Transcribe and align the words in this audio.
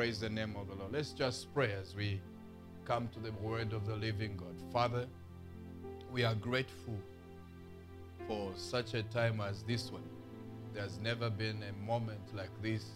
Praise 0.00 0.18
the 0.18 0.30
name 0.30 0.56
of 0.56 0.66
the 0.66 0.74
Lord. 0.76 0.94
Let's 0.94 1.12
just 1.12 1.52
pray 1.52 1.74
as 1.74 1.94
we 1.94 2.22
come 2.86 3.08
to 3.08 3.20
the 3.20 3.32
word 3.32 3.74
of 3.74 3.86
the 3.86 3.94
living 3.94 4.34
God. 4.34 4.54
Father, 4.72 5.06
we 6.10 6.24
are 6.24 6.34
grateful 6.34 6.96
for 8.26 8.50
such 8.56 8.94
a 8.94 9.02
time 9.02 9.42
as 9.42 9.62
this 9.64 9.92
one. 9.92 10.08
There's 10.72 10.98
never 11.00 11.28
been 11.28 11.62
a 11.64 11.86
moment 11.86 12.34
like 12.34 12.48
this 12.62 12.86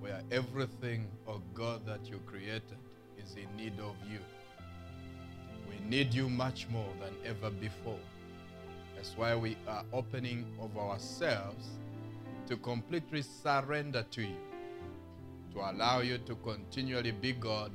where 0.00 0.22
everything, 0.30 1.08
oh 1.28 1.42
God, 1.52 1.84
that 1.84 2.08
you 2.08 2.22
created 2.24 2.78
is 3.22 3.36
in 3.36 3.54
need 3.54 3.78
of 3.78 3.94
you. 4.10 4.20
We 5.68 5.78
need 5.90 6.14
you 6.14 6.30
much 6.30 6.68
more 6.70 6.88
than 7.02 7.12
ever 7.22 7.50
before. 7.50 8.00
That's 8.96 9.14
why 9.14 9.36
we 9.36 9.58
are 9.68 9.84
opening 9.92 10.46
of 10.58 10.74
ourselves 10.78 11.66
to 12.46 12.56
completely 12.56 13.20
surrender 13.20 14.06
to 14.12 14.22
you, 14.22 14.38
to 15.52 15.60
allow 15.60 16.00
you 16.00 16.18
to 16.18 16.34
continually 16.36 17.12
be 17.12 17.32
God 17.32 17.72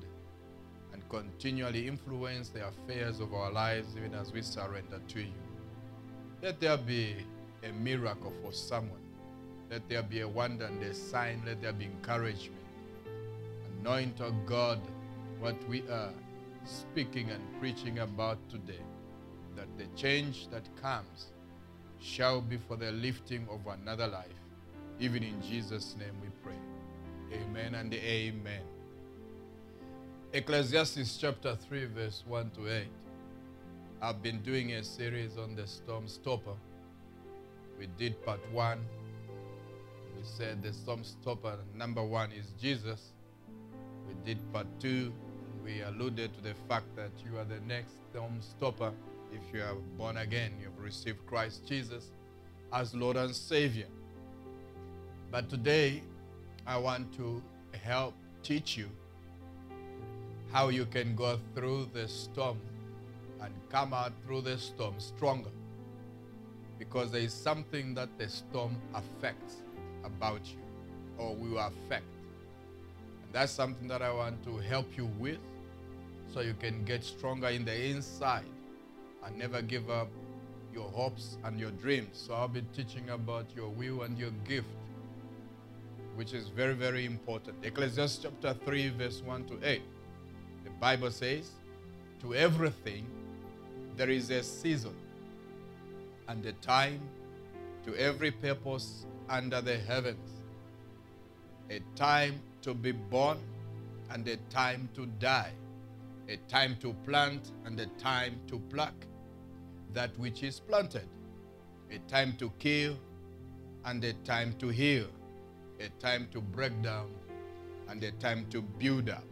and 0.94 1.08
continually 1.10 1.88
influence 1.88 2.50
the 2.50 2.68
affairs 2.68 3.20
of 3.20 3.34
our 3.34 3.52
lives 3.52 3.96
even 3.96 4.14
as 4.14 4.32
we 4.32 4.42
surrender 4.42 5.00
to 5.10 5.20
you. 5.22 5.34
Let 6.42 6.60
there 6.60 6.78
be 6.78 7.16
a 7.64 7.72
miracle 7.72 8.34
for 8.44 8.52
someone. 8.52 9.02
Let 9.70 9.88
there 9.90 10.04
be 10.04 10.22
a 10.22 10.28
wonder 10.28 10.66
and 10.66 10.82
a 10.84 10.94
sign. 10.94 11.44
Let 11.46 11.62
there 11.62 11.74
be 11.74 11.86
encouragement. 11.86 12.62
Anoint, 13.80 14.22
oh 14.22 14.34
God, 14.46 14.80
what 15.40 15.56
we 15.68 15.82
are 15.90 16.14
speaking 16.66 17.30
and 17.30 17.42
preaching 17.59 18.00
about 18.00 18.38
today. 18.50 18.82
That 19.56 19.68
the 19.78 19.86
change 20.00 20.48
that 20.50 20.64
comes 20.82 21.28
shall 22.00 22.42
be 22.42 22.58
for 22.58 22.76
the 22.76 22.92
lifting 22.92 23.48
of 23.50 23.66
another 23.68 24.08
life. 24.08 24.28
Even 25.00 25.23
in 25.23 25.42
Jesus' 25.42 25.96
name 25.98 26.14
we 26.22 26.30
pray. 26.44 26.58
Amen 27.34 27.76
and 27.76 27.94
amen. 27.94 28.62
Ecclesiastes 30.31 31.17
chapter 31.17 31.56
3, 31.56 31.86
verse 31.86 32.23
1 32.25 32.52
to 32.52 32.73
8. 32.73 32.88
I've 34.02 34.23
been 34.23 34.42
doing 34.44 34.73
a 34.73 34.84
series 34.84 35.38
on 35.38 35.56
the 35.56 35.67
storm 35.67 36.08
stopper. 36.08 36.53
We 37.78 37.88
did 37.97 38.23
part 38.25 38.39
one. 38.53 38.80
We 40.16 40.23
said 40.23 40.64
the 40.64 40.72
storm 40.72 41.03
stopper 41.03 41.58
number 41.75 42.03
one 42.03 42.31
is 42.31 42.53
Jesus. 42.61 43.11
We 44.08 44.14
did 44.23 44.39
part 44.53 44.67
two. 44.80 45.12
We 45.66 45.81
alluded 45.81 46.34
to 46.36 46.41
the 46.41 46.53
fact 46.69 46.95
that 46.95 47.12
you 47.25 47.38
are 47.38 47.44
the 47.44 47.59
next 47.67 47.94
storm 48.09 48.39
stopper 48.41 48.94
if 49.34 49.53
you 49.53 49.64
are 49.64 49.75
born 49.97 50.17
again. 50.17 50.53
You've 50.62 50.80
received 50.80 51.25
Christ 51.25 51.67
Jesus 51.67 52.12
as 52.72 52.95
Lord 52.95 53.17
and 53.17 53.36
Savior. 53.36 53.88
But 55.30 55.50
today, 55.50 56.03
I 56.68 56.76
want 56.76 57.16
to 57.16 57.42
help 57.82 58.14
teach 58.44 58.76
you 58.76 58.90
how 60.52 60.68
you 60.68 60.86
can 60.86 61.16
go 61.16 61.40
through 61.56 61.90
the 61.94 62.09
storm 62.09 62.59
and 63.42 63.54
come 63.70 63.94
out 63.94 64.12
through 64.26 64.42
the 64.42 64.58
storm 64.58 64.96
stronger. 64.98 65.50
Because 66.78 67.09
there 67.12 67.22
is 67.22 67.34
something 67.34 67.96
that 67.96 68.09
the 68.18 68.28
storm 68.28 68.76
affects 68.94 69.64
about 70.04 70.42
you 70.46 70.59
or 71.18 71.36
will 71.36 71.58
affect. 71.58 72.06
And 73.24 73.31
that's 73.31 73.52
something 73.54 73.88
that 73.88 74.02
I 74.02 74.12
want 74.12 74.44
to 74.44 74.58
help 74.58 74.98
you 74.98 75.06
with 75.18 75.40
so 76.34 76.42
you 76.42 76.54
can 76.54 76.84
get 76.84 77.04
stronger 77.04 77.48
in 77.48 77.64
the 77.64 77.90
inside 77.92 78.46
and 79.24 79.38
never 79.38 79.62
give 79.62 79.90
up 79.90 80.09
your 80.74 80.90
hopes 80.90 81.38
and 81.46 81.58
your 81.58 81.72
dreams. 81.72 82.09
So 82.28 82.34
I'll 82.34 82.50
be 82.50 82.62
teaching 82.76 83.09
about 83.09 83.46
your 83.56 83.70
will 83.70 84.04
and 84.04 84.18
your 84.20 84.31
gift, 84.46 84.68
which 86.18 86.34
is 86.34 86.48
very, 86.48 86.73
very 86.73 87.06
important. 87.06 87.56
Ecclesiastes 87.64 88.23
chapter 88.23 88.56
3, 88.66 88.90
verse 88.90 89.22
1 89.22 89.46
to 89.46 89.60
8. 89.64 89.82
The 90.64 90.72
Bible 90.72 91.12
says, 91.12 91.52
To 92.22 92.34
everything 92.34 93.06
there 93.96 94.09
is 94.09 94.32
a 94.32 94.42
season 94.42 94.96
and 96.28 96.44
a 96.44 96.53
time 96.53 97.00
to 97.86 97.96
every 97.96 98.31
purpose 98.31 99.06
under 99.30 99.62
the 99.62 99.78
heavens. 99.78 100.41
A 101.69 101.81
time 101.96 102.41
to 102.64 102.74
be 102.74 102.94
born 102.94 103.38
and 104.09 104.28
a 104.28 104.38
time 104.50 104.90
to 104.96 105.06
die. 105.20 105.52
A 106.30 106.38
time 106.50 106.78
to 106.81 106.94
plant 107.06 107.52
and 107.66 107.80
a 107.80 107.86
time 108.00 108.40
to 108.47 108.59
pluck 108.72 108.96
that 109.94 110.18
which 110.18 110.41
is 110.41 110.59
planted. 110.59 111.08
A 111.91 112.00
time 112.09 112.34
to 112.40 112.52
kill 112.58 112.97
and 113.86 114.03
a 114.03 114.14
time 114.25 114.56
to 114.58 114.70
heal. 114.70 115.08
A 115.80 115.90
time 116.00 116.28
to 116.32 116.42
break 116.42 116.82
down 116.82 117.12
and 117.88 118.04
a 118.04 118.12
time 118.14 118.48
to 118.50 118.62
build 118.62 119.10
up. 119.10 119.24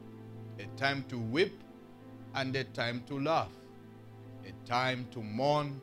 A 0.60 0.66
time 0.78 1.04
to 1.10 1.18
weep 1.18 1.64
and 2.36 2.56
a 2.56 2.64
time 2.64 3.04
to 3.08 3.20
laugh. 3.20 3.52
A 4.46 4.68
time 4.68 5.08
to 5.12 5.22
mourn 5.22 5.82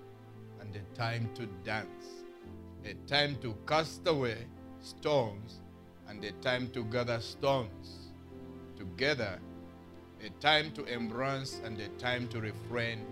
and 0.61 0.75
a 0.77 0.97
time 0.97 1.28
to 1.34 1.47
dance. 1.65 2.25
A 2.84 2.95
time 3.09 3.37
to 3.43 3.56
cast 3.67 4.06
away 4.06 4.47
stones 4.81 5.61
and 6.09 6.23
a 6.25 6.33
time 6.33 6.71
to 6.71 6.84
gather 6.84 7.21
stones 7.21 8.12
together. 8.77 9.39
A 10.25 10.31
time 10.41 10.71
to 10.73 10.84
embrace 10.84 11.61
and 11.65 11.81
a 11.81 11.89
time 11.99 12.29
to 12.29 12.41
refrain 12.41 13.05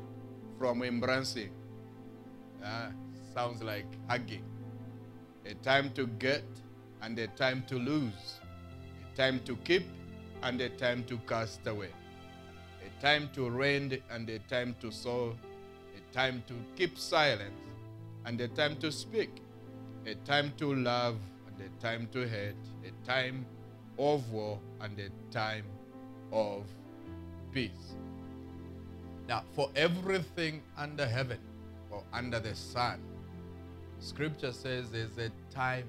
from 0.59 0.82
embracing. 0.82 1.50
Uh, 2.65 2.91
sounds 3.34 3.62
like 3.62 3.87
hugging. 4.09 4.44
A 5.47 5.55
time 5.55 5.91
to 5.94 6.06
get 6.06 6.44
and 7.03 7.19
a 7.19 7.27
time 7.28 7.65
to 7.69 7.77
lose. 7.77 8.41
A 9.12 9.16
time 9.16 9.41
to 9.44 9.56
keep 9.56 9.84
and 10.43 10.61
a 10.61 10.69
time 10.69 11.05
to 11.05 11.19
cast 11.28 11.66
away. 11.66 11.91
A 12.87 13.03
time 13.03 13.31
to 13.34 13.49
rend 13.50 14.00
and 14.11 14.28
a 14.28 14.38
time 14.41 14.75
to 14.81 14.91
sow. 14.91 15.37
A 15.97 16.15
time 16.15 16.43
to 16.47 16.55
keep 16.77 16.99
silent 16.99 17.55
and 18.25 18.41
a 18.41 18.49
time 18.49 18.77
to 18.77 18.91
speak. 18.91 19.31
A 20.06 20.15
time 20.27 20.53
to 20.59 20.75
love 20.75 21.16
and 21.47 21.61
a 21.61 21.83
time 21.83 22.09
to 22.12 22.27
hate. 22.27 22.55
A 22.84 23.06
time 23.06 23.44
of 23.99 24.31
war 24.32 24.59
and 24.81 24.99
a 24.99 25.11
time 25.32 25.65
of 26.32 26.65
peace. 27.53 27.94
Now, 29.28 29.44
for 29.55 29.71
everything 29.77 30.62
under 30.77 31.06
heaven 31.06 31.38
or 31.91 32.03
under 32.12 32.41
the 32.41 32.55
sun, 32.55 33.00
scripture 34.00 34.53
says 34.53 34.91
there's 34.91 35.19
a 35.19 35.31
time 35.55 35.87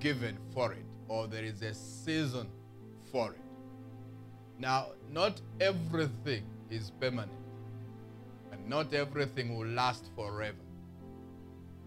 given 0.00 0.36
for 0.54 0.72
it, 0.72 0.84
or 1.08 1.26
there 1.26 1.44
is 1.44 1.62
a 1.62 1.74
season 1.74 2.48
for 3.10 3.32
it. 3.32 3.40
Now, 4.58 4.88
not 5.10 5.40
everything 5.60 6.44
is 6.70 6.92
permanent, 7.00 7.32
and 8.52 8.68
not 8.68 8.94
everything 8.94 9.56
will 9.56 9.68
last 9.68 10.10
forever. 10.14 10.56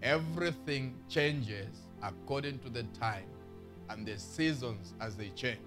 Everything 0.02 0.94
changes 1.08 1.78
according 2.02 2.58
to 2.60 2.68
the 2.68 2.82
time 3.00 3.24
and 3.88 4.06
the 4.06 4.18
seasons 4.18 4.92
as 5.00 5.16
they 5.16 5.28
change. 5.30 5.58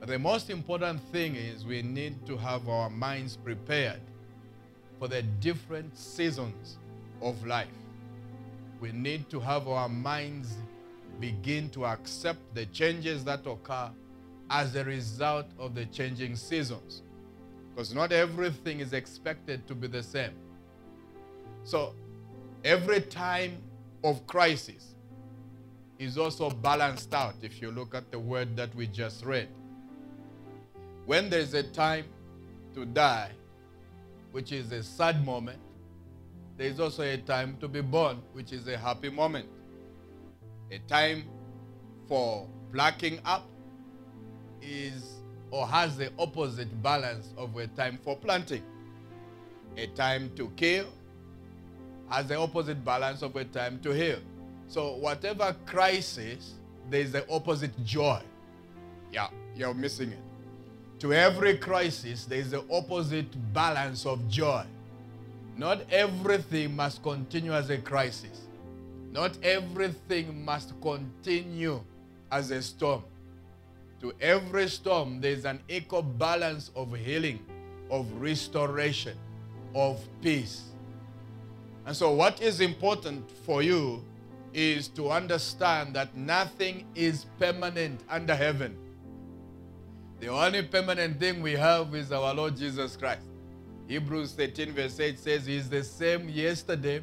But 0.00 0.08
the 0.08 0.18
most 0.18 0.50
important 0.50 1.00
thing 1.12 1.34
is 1.34 1.66
we 1.66 1.82
need 1.82 2.24
to 2.26 2.36
have 2.36 2.68
our 2.68 2.88
minds 2.88 3.36
prepared 3.36 4.00
for 4.98 5.08
the 5.08 5.22
different 5.22 5.96
seasons 5.96 6.78
of 7.20 7.44
life. 7.46 7.68
We 8.80 8.92
need 8.92 9.28
to 9.30 9.40
have 9.40 9.66
our 9.68 9.88
minds 9.88 10.56
begin 11.20 11.68
to 11.70 11.84
accept 11.86 12.40
the 12.54 12.66
changes 12.66 13.24
that 13.24 13.46
occur 13.46 13.90
as 14.50 14.74
a 14.76 14.84
result 14.84 15.46
of 15.58 15.74
the 15.74 15.84
changing 15.86 16.36
seasons. 16.36 17.02
Because 17.74 17.94
not 17.94 18.12
everything 18.12 18.80
is 18.80 18.92
expected 18.92 19.66
to 19.68 19.74
be 19.74 19.86
the 19.86 20.02
same. 20.02 20.32
So, 21.64 21.94
every 22.64 23.00
time 23.00 23.58
of 24.02 24.26
crisis 24.26 24.94
is 25.98 26.16
also 26.16 26.50
balanced 26.50 27.12
out 27.12 27.34
if 27.42 27.60
you 27.60 27.70
look 27.70 27.94
at 27.94 28.10
the 28.10 28.18
word 28.18 28.56
that 28.56 28.74
we 28.74 28.86
just 28.86 29.24
read. 29.24 29.48
When 31.06 31.28
there 31.30 31.40
is 31.40 31.54
a 31.54 31.62
time 31.62 32.04
to 32.74 32.84
die, 32.84 33.30
which 34.32 34.52
is 34.52 34.70
a 34.72 34.82
sad 34.82 35.24
moment, 35.24 35.58
there 36.56 36.66
is 36.66 36.80
also 36.80 37.02
a 37.02 37.16
time 37.18 37.56
to 37.60 37.68
be 37.68 37.80
born, 37.80 38.20
which 38.32 38.52
is 38.52 38.68
a 38.68 38.76
happy 38.76 39.10
moment. 39.10 39.46
A 40.70 40.78
time 40.80 41.24
for 42.06 42.46
plucking 42.72 43.20
up 43.24 43.46
is 44.60 45.14
or 45.50 45.66
has 45.66 45.96
the 45.96 46.12
opposite 46.18 46.82
balance 46.82 47.32
of 47.36 47.56
a 47.56 47.66
time 47.68 47.98
for 48.02 48.16
planting. 48.16 48.62
A 49.76 49.86
time 49.88 50.30
to 50.36 50.50
kill 50.56 50.86
has 52.10 52.26
the 52.26 52.36
opposite 52.36 52.84
balance 52.84 53.22
of 53.22 53.34
a 53.36 53.44
time 53.44 53.80
to 53.80 53.92
heal. 53.92 54.18
So 54.66 54.96
whatever 54.96 55.56
crisis, 55.64 56.54
there 56.90 57.00
is 57.00 57.12
the 57.12 57.28
opposite 57.30 57.72
joy. 57.84 58.20
Yeah, 59.12 59.28
you're 59.56 59.74
missing 59.74 60.12
it. 60.12 60.18
To 61.00 61.14
every 61.14 61.56
crisis, 61.56 62.24
there 62.24 62.38
is 62.38 62.50
the 62.50 62.64
opposite 62.70 63.26
balance 63.54 64.04
of 64.04 64.28
joy. 64.28 64.64
Not 65.56 65.80
everything 65.90 66.76
must 66.76 67.02
continue 67.02 67.52
as 67.54 67.70
a 67.70 67.78
crisis. 67.78 68.47
Not 69.12 69.36
everything 69.42 70.44
must 70.44 70.80
continue 70.80 71.82
as 72.30 72.50
a 72.50 72.62
storm. 72.62 73.02
To 74.00 74.12
every 74.20 74.68
storm, 74.68 75.20
there's 75.20 75.44
an 75.44 75.60
equal 75.68 76.02
balance 76.02 76.70
of 76.76 76.94
healing, 76.94 77.40
of 77.90 78.10
restoration, 78.20 79.16
of 79.74 80.00
peace. 80.22 80.64
And 81.86 81.96
so, 81.96 82.12
what 82.12 82.40
is 82.40 82.60
important 82.60 83.28
for 83.44 83.62
you 83.62 84.04
is 84.52 84.88
to 84.88 85.10
understand 85.10 85.94
that 85.94 86.16
nothing 86.16 86.86
is 86.94 87.26
permanent 87.38 88.00
under 88.08 88.34
heaven. 88.34 88.76
The 90.20 90.28
only 90.28 90.62
permanent 90.62 91.18
thing 91.18 91.42
we 91.42 91.52
have 91.52 91.94
is 91.94 92.12
our 92.12 92.34
Lord 92.34 92.56
Jesus 92.56 92.96
Christ. 92.96 93.22
Hebrews 93.86 94.32
13, 94.32 94.72
verse 94.72 95.00
8 95.00 95.18
says, 95.18 95.46
He 95.46 95.56
is 95.56 95.70
the 95.70 95.82
same 95.82 96.28
yesterday, 96.28 97.02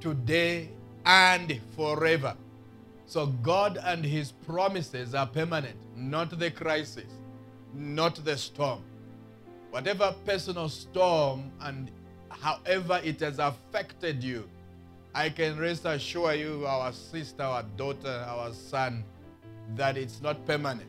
today, 0.00 0.70
and 1.08 1.58
forever. 1.74 2.36
So 3.06 3.26
God 3.26 3.78
and 3.82 4.04
His 4.04 4.30
promises 4.30 5.14
are 5.14 5.26
permanent, 5.26 5.76
not 5.96 6.38
the 6.38 6.50
crisis, 6.50 7.10
not 7.74 8.22
the 8.24 8.36
storm. 8.36 8.82
Whatever 9.70 10.14
personal 10.26 10.68
storm 10.68 11.50
and 11.62 11.90
however 12.28 13.00
it 13.02 13.20
has 13.20 13.38
affected 13.38 14.22
you, 14.22 14.48
I 15.14 15.30
can 15.30 15.58
rest 15.58 15.86
assure 15.86 16.34
you, 16.34 16.66
our 16.66 16.92
sister, 16.92 17.42
our 17.42 17.62
daughter, 17.76 18.24
our 18.28 18.52
son, 18.52 19.02
that 19.76 19.96
it's 19.96 20.20
not 20.20 20.44
permanent. 20.46 20.88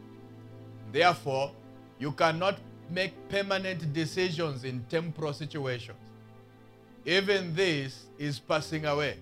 Therefore, 0.91 1.51
you 1.97 2.11
cannot 2.11 2.59
make 2.89 3.13
permanent 3.29 3.93
decisions 3.93 4.65
in 4.65 4.83
temporal 4.89 5.31
situations. 5.31 5.97
Even 7.05 7.55
this 7.55 8.07
is 8.17 8.39
passing 8.39 8.85
away. 8.85 9.17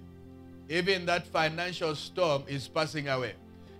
Even 0.69 1.05
that 1.05 1.27
financial 1.27 1.95
storm 1.95 2.43
is 2.47 2.67
passing 2.67 3.07
away. 3.07 3.33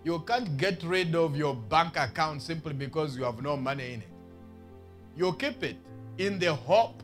You 0.04 0.20
can't 0.20 0.56
get 0.58 0.84
rid 0.84 1.16
of 1.16 1.36
your 1.36 1.56
bank 1.56 1.98
account 1.98 2.42
simply 2.42 2.74
because 2.74 3.18
you 3.18 3.24
have 3.24 3.42
no 3.42 3.58
money 3.58 3.94
in 3.94 4.02
it. 4.02 4.08
You 5.18 5.34
keep 5.34 5.64
it 5.64 5.76
in 6.18 6.40
the 6.40 6.54
hope 6.54 7.04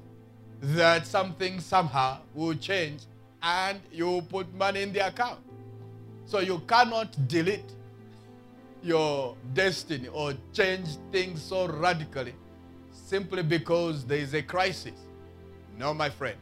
that 0.62 1.06
something 1.06 1.60
somehow 1.60 2.20
will 2.34 2.56
change 2.56 3.02
and 3.42 3.82
you 3.92 4.22
put 4.30 4.54
money 4.54 4.84
in 4.84 4.94
the 4.94 5.06
account. 5.06 5.40
So 6.26 6.40
you 6.40 6.60
cannot 6.60 7.28
delete 7.28 7.74
your 8.82 9.36
destiny 9.54 10.08
or 10.08 10.34
change 10.54 10.88
things 11.12 11.42
so 11.42 11.68
radically 11.68 12.36
simply 12.92 13.44
because 13.44 14.06
there 14.06 14.20
is 14.20 14.34
a 14.34 14.42
crisis. 14.42 15.00
No, 15.78 15.94
my 15.94 16.10
friend. 16.10 16.38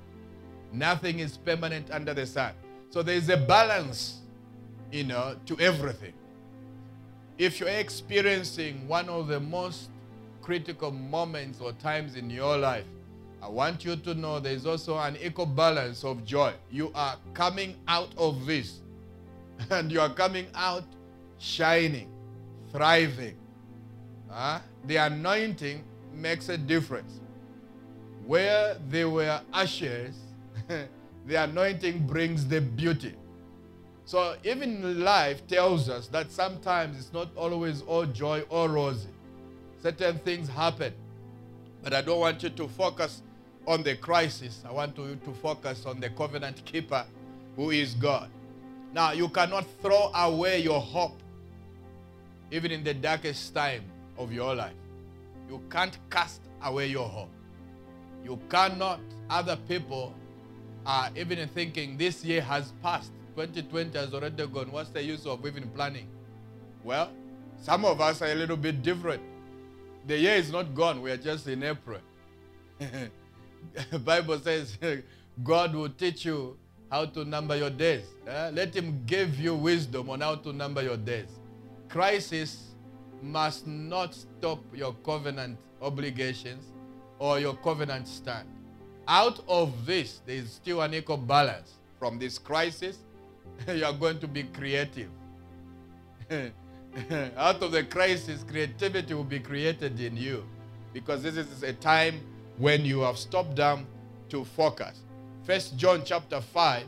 Nothing 0.72 1.20
is 1.20 1.38
permanent 1.38 1.90
under 1.92 2.14
the 2.14 2.26
sun. 2.26 2.54
So 2.92 3.02
there 3.02 3.16
is 3.16 3.30
a 3.30 3.38
balance, 3.38 4.20
you 4.92 5.06
know, 5.06 5.38
to 5.46 5.58
everything. 5.60 6.14
If 7.38 7.62
you're 7.62 7.70
experiencing 7.70 8.86
one 8.86 9.08
of 9.08 9.30
the 9.30 9.40
most 9.40 9.90
critical 10.42 10.92
moments 10.92 11.62
or 11.62 11.72
times 11.72 12.18
in 12.18 12.30
your 12.30 12.58
life, 12.58 12.84
I 13.42 13.48
want 13.48 13.86
you 13.86 13.96
to 13.96 14.14
know 14.14 14.42
there 14.42 14.54
is 14.54 14.66
also 14.66 14.98
an 14.98 15.16
equal 15.24 15.46
balance 15.46 16.04
of 16.04 16.26
joy. 16.26 16.54
You 16.70 16.92
are 16.94 17.16
coming 17.34 17.78
out 17.88 18.10
of 18.18 18.46
this, 18.46 18.82
and 19.70 19.90
you 19.90 20.02
are 20.02 20.14
coming 20.14 20.48
out 20.54 20.84
shining, 21.40 22.10
thriving. 22.74 23.38
Uh, 24.30 24.60
the 24.86 24.98
anointing 24.98 25.86
makes 26.14 26.50
a 26.50 26.58
difference. 26.58 27.22
Where 28.26 28.76
there 28.90 29.10
were 29.10 29.40
ashes, 29.54 30.18
the 31.28 31.36
anointing 31.36 32.08
brings 32.08 32.48
the 32.48 32.62
beauty. 32.62 33.14
So 34.06 34.36
even 34.44 35.04
life 35.04 35.46
tells 35.48 35.90
us 35.90 36.08
that 36.08 36.32
sometimes 36.32 36.98
it's 36.98 37.14
not 37.14 37.30
always 37.36 37.82
all 37.84 38.06
joy 38.06 38.42
or 38.50 38.70
rosy. 38.70 39.10
Certain 39.82 40.18
things 40.20 40.50
happen. 40.50 40.94
But 41.84 41.94
I 41.94 42.02
don't 42.02 42.20
want 42.20 42.44
you 42.44 42.50
to 42.50 42.68
focus 42.68 43.22
on 43.68 43.84
the 43.84 43.96
crisis. 43.96 44.64
I 44.68 44.72
want 44.72 44.98
you 44.98 45.16
to 45.16 45.34
focus 45.34 45.86
on 45.86 46.00
the 46.00 46.10
covenant 46.10 46.64
keeper 46.66 47.06
who 47.56 47.72
is 47.72 47.94
God. 47.94 48.30
Now, 48.94 49.14
you 49.14 49.30
cannot 49.30 49.66
throw 49.82 50.12
away 50.14 50.60
your 50.60 50.82
hope 50.82 51.22
even 52.52 52.72
in 52.72 52.84
the 52.84 52.94
darkest 52.94 53.56
time 53.56 53.84
of 54.18 54.32
your 54.34 54.54
life. 54.54 54.76
You 55.50 55.62
can't 55.70 55.98
cast 56.10 56.42
away 56.64 56.88
your 56.88 57.08
hope. 57.08 57.30
You 58.24 58.40
cannot, 58.50 59.00
other 59.30 59.58
people 59.68 60.14
are 60.86 61.10
even 61.16 61.48
thinking 61.50 61.98
this 61.98 62.24
year 62.24 62.42
has 62.42 62.74
passed. 62.82 63.12
2020 63.36 63.98
has 63.98 64.14
already 64.14 64.46
gone. 64.48 64.72
What's 64.72 64.90
the 64.90 65.02
use 65.02 65.26
of 65.26 65.46
even 65.46 65.68
planning? 65.70 66.08
Well, 66.84 67.12
some 67.62 67.86
of 67.86 68.02
us 68.02 68.22
are 68.22 68.32
a 68.32 68.36
little 68.36 68.58
bit 68.58 68.82
different. 68.82 69.22
The 70.08 70.18
year 70.18 70.36
is 70.36 70.52
not 70.52 70.74
gone. 70.74 71.02
We 71.02 71.12
are 71.12 71.18
just 71.18 71.48
in 71.48 71.64
April. 71.64 72.00
Bible 74.04 74.40
says 74.40 74.78
God 75.44 75.76
will 75.76 75.90
teach 75.90 76.26
you 76.26 76.58
how 76.90 77.06
to 77.06 77.24
number 77.24 77.56
your 77.56 77.70
days. 77.70 78.06
Uh, 78.28 78.52
let 78.54 78.76
him 78.76 79.04
give 79.06 79.40
you 79.40 79.56
wisdom 79.56 80.10
on 80.10 80.22
how 80.22 80.36
to 80.36 80.52
number 80.52 80.82
your 80.82 80.98
days. 80.98 81.40
Crisis 81.88 82.72
must 83.22 83.68
not 83.68 84.16
stop 84.16 84.60
your 84.74 84.94
covenant 85.06 85.58
obligations 85.82 86.66
or 87.20 87.40
your 87.40 87.56
covenant 87.58 88.08
stand. 88.08 88.48
Out 89.08 89.42
of 89.48 89.86
this, 89.86 90.22
there 90.26 90.36
is 90.36 90.52
still 90.52 90.82
an 90.82 90.94
equal 90.94 91.18
balance. 91.18 91.74
From 92.00 92.18
this 92.18 92.38
crisis, 92.38 92.98
you 93.68 93.86
are 93.86 93.94
going 93.94 94.20
to 94.20 94.28
be 94.28 94.44
creative. 94.44 95.10
Out 97.38 97.62
of 97.62 97.72
the 97.72 97.84
crisis, 97.84 98.44
creativity 98.44 99.14
will 99.14 99.24
be 99.24 99.40
created 99.40 100.00
in 100.00 100.18
you 100.18 100.44
because 100.94 101.24
this 101.24 101.38
is 101.38 101.64
a 101.64 101.74
time 101.74 102.20
when 102.58 102.84
you 102.84 103.02
have 103.02 103.18
stopped 103.18 103.56
down 103.56 103.86
to 104.30 104.44
focus. 104.44 105.02
First 105.46 105.78
John 105.78 106.04
chapter 106.06 106.42
5 106.42 106.84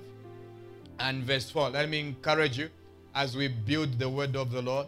and 0.99 1.23
verse 1.23 1.49
4. 1.49 1.69
Let 1.69 1.89
me 1.89 1.99
encourage 1.99 2.57
you 2.57 2.69
as 3.15 3.35
we 3.35 3.47
build 3.47 3.97
the 3.99 4.09
word 4.09 4.35
of 4.35 4.51
the 4.51 4.61
Lord. 4.61 4.87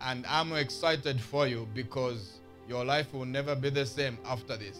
And 0.00 0.24
I'm 0.26 0.52
excited 0.52 1.20
for 1.20 1.46
you 1.46 1.68
because 1.74 2.38
your 2.68 2.84
life 2.84 3.12
will 3.12 3.26
never 3.26 3.54
be 3.54 3.70
the 3.70 3.86
same 3.86 4.18
after 4.24 4.56
this. 4.56 4.78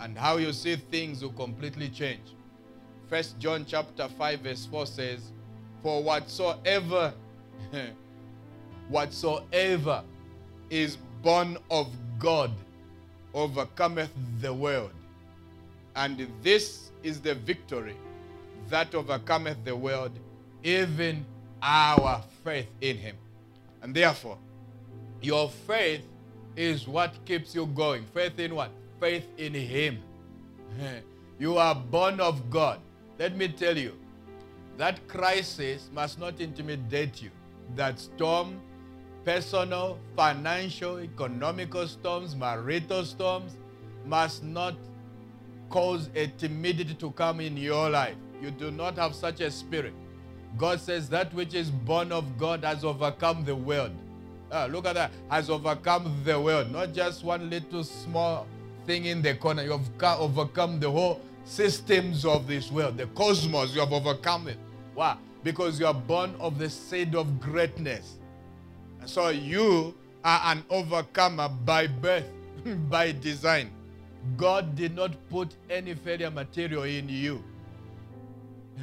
And 0.00 0.16
how 0.16 0.36
you 0.36 0.52
see 0.52 0.76
things 0.76 1.22
will 1.22 1.32
completely 1.32 1.88
change. 1.88 2.34
First 3.08 3.38
John 3.38 3.64
chapter 3.66 4.08
5 4.08 4.40
verse 4.40 4.66
4 4.66 4.86
says, 4.86 5.32
For 5.82 6.02
whatsoever 6.02 7.12
whatsoever 8.88 10.02
is 10.70 10.96
born 11.22 11.58
of 11.70 11.88
God 12.18 12.50
overcometh 13.34 14.10
the 14.40 14.52
world. 14.52 14.92
And 15.96 16.28
this 16.42 16.90
is 17.02 17.20
the 17.20 17.34
victory 17.34 17.96
that 18.68 18.94
overcometh 18.94 19.64
the 19.64 19.74
world, 19.74 20.12
even 20.62 21.24
our 21.62 22.22
faith 22.44 22.68
in 22.80 22.96
him. 22.96 23.16
And 23.82 23.94
therefore, 23.94 24.38
your 25.20 25.48
faith 25.48 26.04
is 26.56 26.86
what 26.86 27.14
keeps 27.24 27.54
you 27.54 27.66
going. 27.66 28.04
Faith 28.14 28.38
in 28.38 28.54
what? 28.54 28.70
Faith 29.00 29.26
in 29.36 29.54
him. 29.54 30.02
You 31.40 31.56
are 31.56 31.74
born 31.74 32.18
of 32.18 32.50
God. 32.50 32.80
Let 33.16 33.36
me 33.36 33.46
tell 33.46 33.78
you, 33.78 33.94
that 34.76 35.06
crisis 35.06 35.88
must 35.94 36.18
not 36.18 36.40
intimidate 36.40 37.22
you. 37.22 37.30
That 37.76 38.00
storm 38.00 38.60
personal, 39.24 39.98
financial, 40.16 40.98
economical 41.00 41.86
storms, 41.86 42.34
marital 42.34 43.04
storms 43.04 43.56
must 44.06 44.42
not 44.42 44.74
cause 45.68 46.08
a 46.14 46.28
timidity 46.38 46.94
to 46.94 47.10
come 47.10 47.40
in 47.40 47.56
your 47.56 47.90
life. 47.90 48.16
You 48.40 48.50
do 48.50 48.70
not 48.70 48.96
have 48.96 49.14
such 49.14 49.40
a 49.40 49.50
spirit. 49.50 49.92
God 50.56 50.80
says 50.80 51.08
that 51.10 51.32
which 51.34 51.54
is 51.54 51.70
born 51.70 52.10
of 52.10 52.38
God 52.38 52.64
has 52.64 52.84
overcome 52.84 53.44
the 53.44 53.54
world. 53.54 53.92
Ah, 54.50 54.64
look 54.64 54.86
at 54.86 54.94
that. 54.94 55.10
Has 55.30 55.50
overcome 55.50 56.22
the 56.24 56.40
world. 56.40 56.72
Not 56.72 56.94
just 56.94 57.22
one 57.22 57.50
little 57.50 57.84
small 57.84 58.46
thing 58.88 59.04
in 59.04 59.20
the 59.20 59.34
corner. 59.34 59.62
You 59.62 59.72
have 59.72 60.18
overcome 60.18 60.80
the 60.80 60.90
whole 60.90 61.20
systems 61.44 62.24
of 62.24 62.48
this 62.48 62.72
world. 62.72 62.96
The 62.96 63.06
cosmos, 63.08 63.74
you 63.74 63.80
have 63.80 63.92
overcome 63.92 64.48
it. 64.48 64.56
Why? 64.94 65.16
Because 65.44 65.78
you 65.78 65.86
are 65.86 65.94
born 65.94 66.34
of 66.40 66.58
the 66.58 66.70
seed 66.70 67.14
of 67.14 67.38
greatness. 67.38 68.16
And 69.00 69.08
So 69.08 69.28
you 69.28 69.94
are 70.24 70.40
an 70.52 70.64
overcomer 70.70 71.50
by 71.50 71.86
birth, 71.86 72.28
by 72.88 73.12
design. 73.12 73.70
God 74.38 74.74
did 74.74 74.96
not 74.96 75.12
put 75.28 75.54
any 75.68 75.94
failure 75.94 76.30
material 76.30 76.84
in 76.84 77.10
you. 77.10 77.44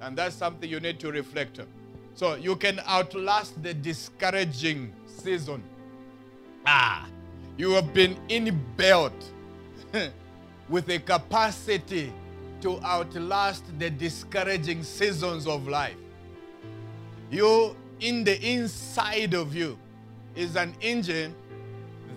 and 0.00 0.16
that's 0.16 0.36
something 0.36 0.68
you 0.68 0.80
need 0.80 0.98
to 1.00 1.12
reflect 1.12 1.60
on. 1.60 1.66
So 2.14 2.34
you 2.34 2.56
can 2.56 2.80
outlast 2.86 3.62
the 3.62 3.74
discouraging 3.74 4.90
season. 5.06 5.62
Ah, 6.66 7.06
you 7.58 7.72
have 7.72 7.92
been 7.92 8.16
inbuilt 8.28 9.12
with 10.70 10.88
a 10.88 10.98
capacity 10.98 12.10
to 12.62 12.82
outlast 12.82 13.64
the 13.78 13.90
discouraging 13.90 14.82
seasons 14.82 15.46
of 15.46 15.68
life. 15.68 15.96
You 17.30 17.76
in 18.00 18.24
the 18.24 18.40
inside 18.40 19.34
of 19.34 19.54
you, 19.54 19.78
is 20.36 20.56
an 20.56 20.74
engine 20.80 21.34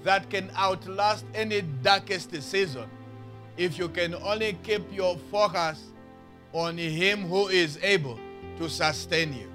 that 0.04 0.30
can 0.30 0.52
outlast 0.56 1.26
any 1.34 1.62
darkest 1.62 2.32
season 2.42 2.88
if 3.58 3.78
you 3.78 3.90
can 3.90 4.16
only 4.16 4.58
keep 4.64 4.82
your 4.94 5.18
focus 5.32 5.84
on 6.54 6.78
Him 6.78 7.28
who 7.28 7.48
is 7.48 7.80
able 7.82 8.20
to 8.58 8.70
sustain 8.70 9.34
you. 9.34 9.52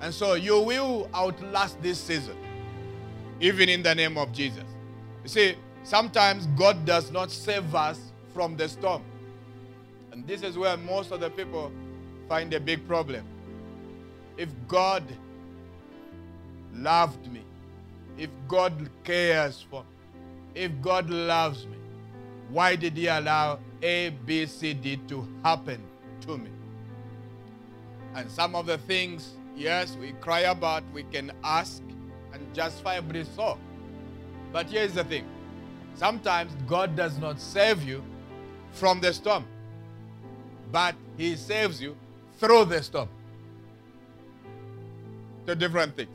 And 0.00 0.12
so 0.12 0.34
you 0.34 0.60
will 0.60 1.08
outlast 1.14 1.80
this 1.82 1.98
season, 1.98 2.36
even 3.40 3.68
in 3.68 3.82
the 3.82 3.94
name 3.94 4.18
of 4.18 4.32
Jesus. 4.32 4.64
You 5.24 5.30
see, 5.30 5.54
sometimes 5.82 6.46
God 6.48 6.84
does 6.84 7.10
not 7.10 7.30
save 7.30 7.74
us 7.74 7.98
from 8.34 8.56
the 8.56 8.68
storm. 8.68 9.02
And 10.12 10.26
this 10.26 10.42
is 10.42 10.56
where 10.56 10.76
most 10.76 11.10
of 11.10 11.20
the 11.20 11.30
people 11.30 11.72
find 12.28 12.52
a 12.52 12.60
big 12.60 12.86
problem. 12.86 13.24
If 14.36 14.50
God 14.68 15.02
loved 16.72 17.32
me, 17.32 17.42
if 18.18 18.30
God 18.46 18.90
cares 19.02 19.64
for 19.68 19.82
me, 19.82 19.88
if 20.54 20.70
God 20.82 21.08
loves 21.08 21.66
me, 21.66 21.76
why 22.50 22.76
did 22.76 22.96
He 22.96 23.06
allow 23.06 23.58
A, 23.82 24.10
B, 24.10 24.46
C, 24.46 24.74
D 24.74 24.98
to 25.08 25.26
happen 25.42 25.82
to 26.20 26.36
me? 26.36 26.50
And 28.14 28.30
some 28.30 28.54
of 28.54 28.66
the 28.66 28.78
things, 28.78 29.32
yes, 29.56 29.96
we 29.96 30.12
cry 30.20 30.40
about, 30.40 30.84
we 30.92 31.02
can 31.04 31.32
ask 31.42 31.82
and 32.32 32.54
justify 32.54 32.96
justifiably 33.00 33.24
so. 33.34 33.58
But 34.54 34.70
here's 34.70 34.92
the 34.94 35.02
thing 35.02 35.26
sometimes 35.96 36.52
God 36.68 36.94
does 36.94 37.18
not 37.18 37.40
save 37.40 37.82
you 37.82 38.04
from 38.70 39.00
the 39.00 39.12
storm, 39.12 39.44
but 40.70 40.94
He 41.18 41.34
saves 41.34 41.82
you 41.82 41.96
through 42.38 42.66
the 42.66 42.80
storm. 42.80 43.08
The 45.44 45.56
different 45.56 45.96
things. 45.96 46.08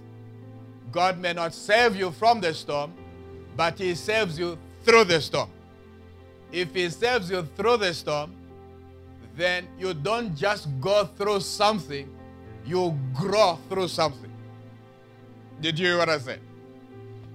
God 0.89 1.19
may 1.19 1.33
not 1.33 1.53
save 1.53 1.97
you 1.97 2.11
from 2.11 2.39
the 2.39 2.53
storm, 2.53 2.93
but 3.57 3.77
He 3.77 3.93
saves 3.93 4.39
you 4.39 4.57
through 4.83 5.03
the 5.03 5.19
storm. 5.19 5.49
If 6.49 6.73
He 6.73 6.89
saves 6.89 7.29
you 7.29 7.43
through 7.57 7.75
the 7.77 7.93
storm, 7.93 8.33
then 9.35 9.67
you 9.77 9.93
don't 9.93 10.33
just 10.33 10.69
go 10.79 11.03
through 11.03 11.41
something, 11.41 12.09
you 12.65 12.97
grow 13.13 13.59
through 13.67 13.89
something. 13.89 14.31
Did 15.59 15.77
you 15.77 15.87
hear 15.87 15.97
what 15.97 16.07
I 16.07 16.19
said? 16.19 16.39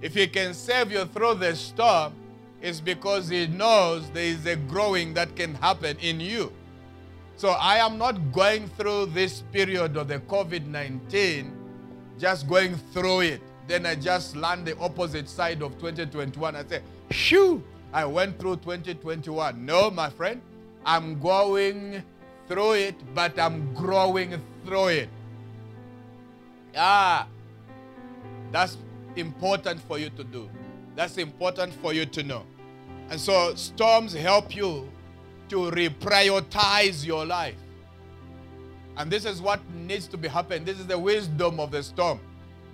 If 0.05 0.13
He 0.13 0.27
can 0.27 0.53
save 0.53 0.91
you 0.91 1.03
through 1.05 1.33
the 1.41 1.55
storm, 1.55 2.13
it's 2.61 2.79
because 2.79 3.27
He 3.27 3.47
knows 3.47 4.07
there 4.11 4.25
is 4.25 4.45
a 4.45 4.55
growing 4.55 5.15
that 5.15 5.35
can 5.35 5.55
happen 5.55 5.97
in 5.99 6.19
you. 6.19 6.53
So 7.37 7.49
I 7.49 7.77
am 7.77 7.97
not 7.97 8.31
going 8.31 8.67
through 8.77 9.07
this 9.07 9.41
period 9.51 9.97
of 9.97 10.07
the 10.07 10.19
COVID 10.19 10.67
19 10.67 11.51
just 12.19 12.47
going 12.47 12.75
through 12.93 13.21
it. 13.21 13.41
Then 13.67 13.87
I 13.87 13.95
just 13.95 14.35
land 14.35 14.67
the 14.67 14.77
opposite 14.77 15.27
side 15.27 15.63
of 15.63 15.73
2021. 15.79 16.55
I 16.55 16.63
say, 16.65 16.81
shoo, 17.09 17.63
I 17.91 18.05
went 18.05 18.37
through 18.39 18.57
2021. 18.57 19.65
No, 19.65 19.89
my 19.89 20.11
friend, 20.11 20.39
I'm 20.85 21.19
going 21.19 22.03
through 22.47 22.73
it, 22.73 23.15
but 23.15 23.39
I'm 23.39 23.73
growing 23.73 24.39
through 24.67 24.89
it. 24.89 25.09
Ah, 26.77 27.27
that's 28.51 28.77
important 29.15 29.79
for 29.81 29.97
you 29.97 30.09
to 30.11 30.23
do. 30.23 30.49
That's 30.95 31.17
important 31.17 31.73
for 31.73 31.93
you 31.93 32.05
to 32.05 32.23
know. 32.23 32.43
And 33.09 33.19
so 33.19 33.53
storms 33.55 34.13
help 34.13 34.55
you 34.55 34.89
to 35.49 35.55
reprioritize 35.71 37.05
your 37.05 37.25
life. 37.25 37.55
And 38.97 39.11
this 39.11 39.25
is 39.25 39.41
what 39.41 39.59
needs 39.73 40.07
to 40.07 40.17
be 40.17 40.27
happening. 40.27 40.63
This 40.63 40.79
is 40.79 40.87
the 40.87 40.97
wisdom 40.97 41.59
of 41.59 41.71
the 41.71 41.83
storm. 41.83 42.19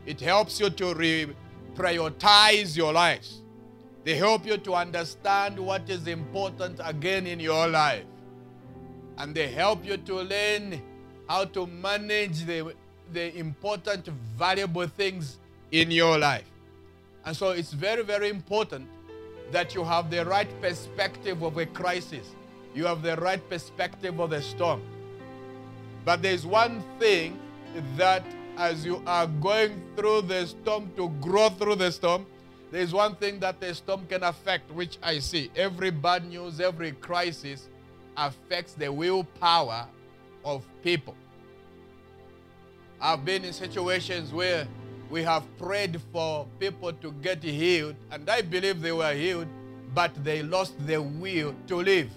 It 0.05 0.21
helps 0.21 0.59
you 0.59 0.69
to 0.69 0.83
reprioritize 1.75 2.77
your 2.77 2.93
life. 2.93 3.27
They 4.03 4.15
help 4.15 4.45
you 4.45 4.57
to 4.57 4.73
understand 4.73 5.59
what 5.59 5.89
is 5.89 6.07
important 6.07 6.79
again 6.83 7.27
in 7.27 7.39
your 7.39 7.67
life. 7.67 8.05
And 9.17 9.35
they 9.35 9.47
help 9.49 9.85
you 9.85 9.97
to 9.97 10.15
learn 10.21 10.81
how 11.27 11.45
to 11.45 11.67
manage 11.67 12.45
the, 12.45 12.73
the 13.11 13.35
important, 13.37 14.07
valuable 14.37 14.87
things 14.87 15.37
in 15.71 15.91
your 15.91 16.17
life. 16.17 16.45
And 17.25 17.35
so 17.35 17.51
it's 17.51 17.71
very, 17.73 18.03
very 18.03 18.29
important 18.29 18.87
that 19.51 19.75
you 19.75 19.83
have 19.83 20.09
the 20.09 20.25
right 20.25 20.49
perspective 20.61 21.41
of 21.43 21.57
a 21.57 21.65
crisis. 21.65 22.35
You 22.73 22.85
have 22.85 23.01
the 23.01 23.15
right 23.17 23.47
perspective 23.49 24.19
of 24.19 24.29
the 24.29 24.41
storm. 24.41 24.81
But 26.05 26.21
there's 26.21 26.45
one 26.45 26.83
thing 26.99 27.39
that 27.95 28.23
as 28.57 28.85
you 28.85 29.01
are 29.05 29.27
going 29.27 29.81
through 29.95 30.23
the 30.23 30.45
storm 30.45 30.91
to 30.95 31.09
grow 31.21 31.49
through 31.49 31.75
the 31.75 31.91
storm, 31.91 32.25
there's 32.71 32.93
one 32.93 33.15
thing 33.15 33.39
that 33.39 33.59
the 33.59 33.75
storm 33.75 34.05
can 34.07 34.23
affect, 34.23 34.71
which 34.71 34.97
I 35.03 35.19
see. 35.19 35.51
Every 35.55 35.91
bad 35.91 36.25
news, 36.25 36.59
every 36.61 36.93
crisis 36.93 37.67
affects 38.15 38.73
the 38.73 38.91
willpower 38.91 39.87
of 40.43 40.63
people. 40.81 41.15
I've 42.99 43.25
been 43.25 43.43
in 43.43 43.53
situations 43.53 44.31
where 44.31 44.67
we 45.11 45.21
have 45.23 45.43
prayed 45.57 45.99
for 46.13 46.47
people 46.57 46.93
to 46.93 47.11
get 47.21 47.43
healed, 47.43 47.95
and 48.11 48.27
I 48.29 48.41
believe 48.41 48.81
they 48.81 48.93
were 48.93 49.13
healed, 49.13 49.47
but 49.93 50.11
they 50.23 50.41
lost 50.41 50.73
the 50.87 51.01
will 51.01 51.53
to 51.67 51.75
live. 51.75 52.09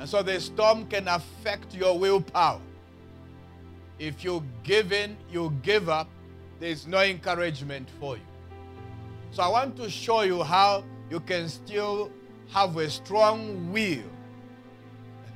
And 0.00 0.08
so 0.08 0.22
the 0.22 0.40
storm 0.40 0.86
can 0.86 1.06
affect 1.06 1.74
your 1.74 1.96
willpower. 1.96 2.60
If 4.00 4.24
you 4.24 4.42
give 4.64 4.92
in, 4.92 5.16
you 5.30 5.54
give 5.62 5.88
up, 5.88 6.08
there's 6.58 6.88
no 6.88 7.00
encouragement 7.00 7.88
for 8.00 8.16
you. 8.16 8.22
So 9.30 9.44
I 9.44 9.48
want 9.48 9.76
to 9.76 9.88
show 9.88 10.22
you 10.22 10.42
how 10.42 10.82
you 11.08 11.20
can 11.20 11.48
still 11.48 12.10
have 12.50 12.76
a 12.76 12.90
strong 12.90 13.72
will 13.72 14.02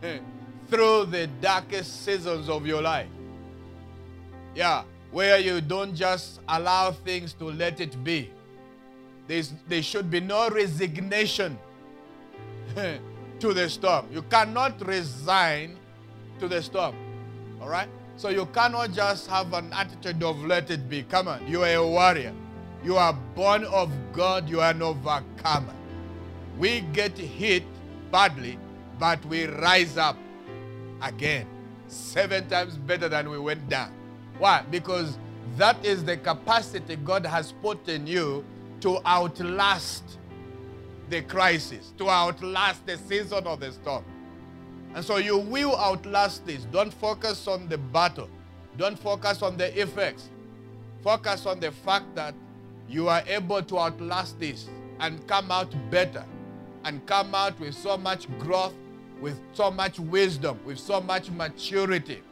through 0.69 1.05
the 1.07 1.29
darkest 1.41 2.05
seasons 2.05 2.49
of 2.49 2.67
your 2.67 2.83
life. 2.83 3.09
Yeah, 4.57 4.83
where 5.15 5.39
you 5.39 5.61
don't 5.61 5.95
just 5.95 6.41
allow 6.49 6.91
things 6.91 7.33
to 7.35 7.45
let 7.45 7.81
it 7.81 8.03
be. 8.03 8.33
There's, 9.29 9.55
there 9.69 9.81
should 9.81 10.11
be 10.11 10.19
no 10.19 10.51
resignation 10.51 11.57
to 12.75 13.55
the 13.55 13.71
storm. 13.71 14.07
You 14.13 14.23
cannot 14.23 14.85
resign 14.85 15.79
to 16.41 16.49
the 16.49 16.61
storm. 16.61 16.97
All 17.61 17.69
right? 17.69 17.89
So 18.17 18.29
you 18.29 18.47
cannot 18.47 18.91
just 18.91 19.29
have 19.29 19.53
an 19.53 19.73
attitude 19.73 20.21
of 20.25 20.45
let 20.45 20.69
it 20.73 20.89
be. 20.89 21.05
Come 21.05 21.29
on, 21.29 21.47
you 21.47 21.63
are 21.63 21.75
a 21.75 21.87
warrior. 21.87 22.35
You 22.83 22.97
are 22.97 23.13
born 23.37 23.63
of 23.67 23.93
God, 24.13 24.51
you 24.51 24.61
are 24.61 24.73
an 24.73 24.83
overcomer. 24.83 25.75
We 26.59 26.81
get 26.93 27.17
hit 27.17 27.63
badly, 28.11 28.59
but 28.99 29.25
we 29.27 29.47
rise 29.47 29.97
up 29.97 30.17
again. 31.01 31.47
Seven 31.87 32.49
times 32.49 32.77
better 32.77 33.09
than 33.09 33.31
we 33.31 33.39
went 33.39 33.69
down. 33.69 33.93
Why? 34.39 34.65
Because 34.71 35.19
that 35.57 35.85
is 35.85 36.05
the 36.05 36.17
capacity 36.17 36.97
God 36.97 37.25
has 37.27 37.53
put 37.63 37.89
in 37.89 38.07
you 38.07 38.45
to 38.81 38.99
outlast 39.07 40.19
the 41.09 41.23
crisis, 41.23 41.93
to 41.99 42.09
outlast 42.09 42.85
the 42.87 42.99
season 42.99 43.47
of 43.47 43.61
the 43.61 43.73
storm. 43.73 44.05
And 44.95 45.05
so 45.05 45.17
you 45.17 45.39
will 45.39 45.77
outlast 45.77 46.47
this. 46.47 46.65
Don't 46.65 46.93
focus 46.93 47.47
on 47.47 47.69
the 47.69 47.79
battle. 47.79 48.29
Don't 48.77 48.99
focus 48.99 49.43
on 49.43 49.57
the 49.57 49.81
effects. 49.81 50.29
Focus 51.03 51.47
on 51.47 51.61
the 51.61 51.71
fact 51.71 52.15
that 52.15 52.35
you 52.89 53.09
are 53.09 53.23
able 53.27 53.63
to 53.63 53.79
outlast 53.79 54.39
this 54.41 54.69
and 55.01 55.27
come 55.27 55.51
out 55.51 55.75
better 55.91 56.25
and 56.85 57.05
come 57.07 57.35
out 57.35 57.59
with 57.59 57.75
so 57.75 57.97
much 57.97 58.27
growth, 58.39 58.75
with 59.21 59.39
so 59.53 59.71
much 59.71 59.99
wisdom, 59.99 60.59
with 60.65 60.79
so 60.79 61.01
much 61.01 61.31
maturity, 61.31 62.23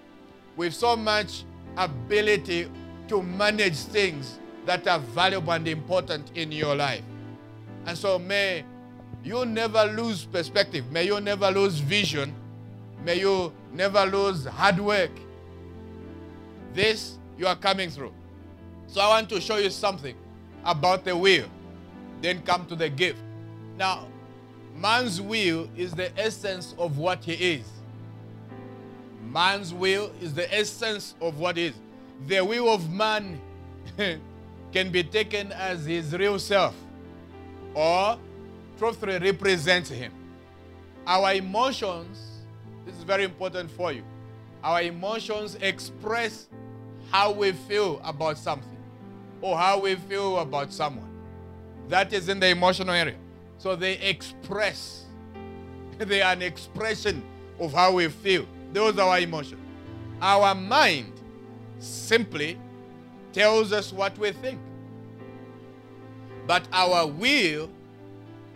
with 0.57 0.75
so 0.75 0.97
much 0.97 1.45
ability 1.76 2.71
to 3.09 3.23
manage 3.23 3.76
things 3.76 4.38
that 4.67 4.87
are 4.87 4.99
valuable 4.99 5.52
and 5.52 5.67
important 5.67 6.31
in 6.37 6.52
your 6.52 6.75
life. 6.75 7.02
And 7.87 7.97
so 7.99 8.19
may 8.19 8.64
you 9.25 9.45
never 9.45 9.85
lose 9.85 10.25
perspective. 10.25 10.91
May 10.91 11.05
you 11.05 11.21
never 11.21 11.50
lose 11.50 11.79
vision. 11.79 12.35
May 13.05 13.21
you 13.21 13.52
never 13.73 14.05
lose 14.07 14.47
hard 14.47 14.79
work. 14.79 15.11
This 16.75 17.19
you 17.38 17.47
are 17.47 17.57
coming 17.57 17.91
through. 17.91 18.12
So 18.87 19.00
I 19.00 19.09
want 19.09 19.29
to 19.31 19.41
show 19.41 19.57
you 19.57 19.71
something 19.71 20.17
about 20.64 21.05
the 21.05 21.17
will. 21.17 21.47
Then 22.21 22.43
come 22.43 22.67
to 22.67 22.76
the 22.76 22.88
gift. 22.88 23.19
Now, 23.76 24.07
man's 24.76 25.21
will 25.21 25.69
is 25.76 25.93
the 25.93 26.17
essence 26.19 26.75
of 26.79 26.99
what 26.99 27.25
he 27.25 27.33
is. 27.33 27.67
Man's 29.33 29.73
will 29.73 30.12
is 30.21 30.35
the 30.35 30.53
essence 30.55 31.15
of 31.21 31.39
what 31.39 31.57
is. 31.57 31.73
The 32.27 32.45
will 32.45 32.69
of 32.69 32.91
man 32.93 33.41
can 34.73 34.91
be 34.91 35.03
taken 35.03 35.53
as 35.53 35.87
his 35.87 36.12
real 36.12 36.39
self 36.39 36.75
or 37.75 38.19
truthfully 38.79 39.19
represents 39.19 39.89
him. 39.89 40.12
Our 41.07 41.35
emotions, 41.35 42.43
this 42.85 42.95
is 42.97 43.05
very 43.05 43.25
important 43.25 43.71
for 43.71 43.91
you. 43.93 44.03
Our 44.62 44.83
emotions 44.83 45.57
express 45.61 46.49
how 47.11 47.33
we 47.33 47.53
feel 47.53 48.01
about 48.05 48.39
something. 48.39 48.69
or 49.43 49.59
how 49.59 49.81
we 49.81 49.97
feel 49.97 50.39
about 50.39 50.73
someone. 50.73 51.09
That 51.89 52.12
is 52.12 52.29
in 52.29 52.39
the 52.39 52.49
emotional 52.49 52.95
area. 52.95 53.17
So 53.59 53.75
they 53.75 53.95
express, 53.99 55.05
they 55.99 56.23
are 56.23 56.33
an 56.33 56.43
expression 56.43 57.23
of 57.59 57.73
how 57.73 57.93
we 57.95 58.09
feel. 58.09 58.47
Those 58.73 58.99
are 58.99 59.09
our 59.09 59.21
emotions. 59.21 59.61
Our 60.21 60.55
mind 60.55 61.12
simply 61.79 62.59
tells 63.33 63.73
us 63.73 63.93
what 63.93 64.17
we 64.19 64.33
think. 64.33 64.61
But 66.47 66.67
our 66.73 67.07
will 67.07 67.71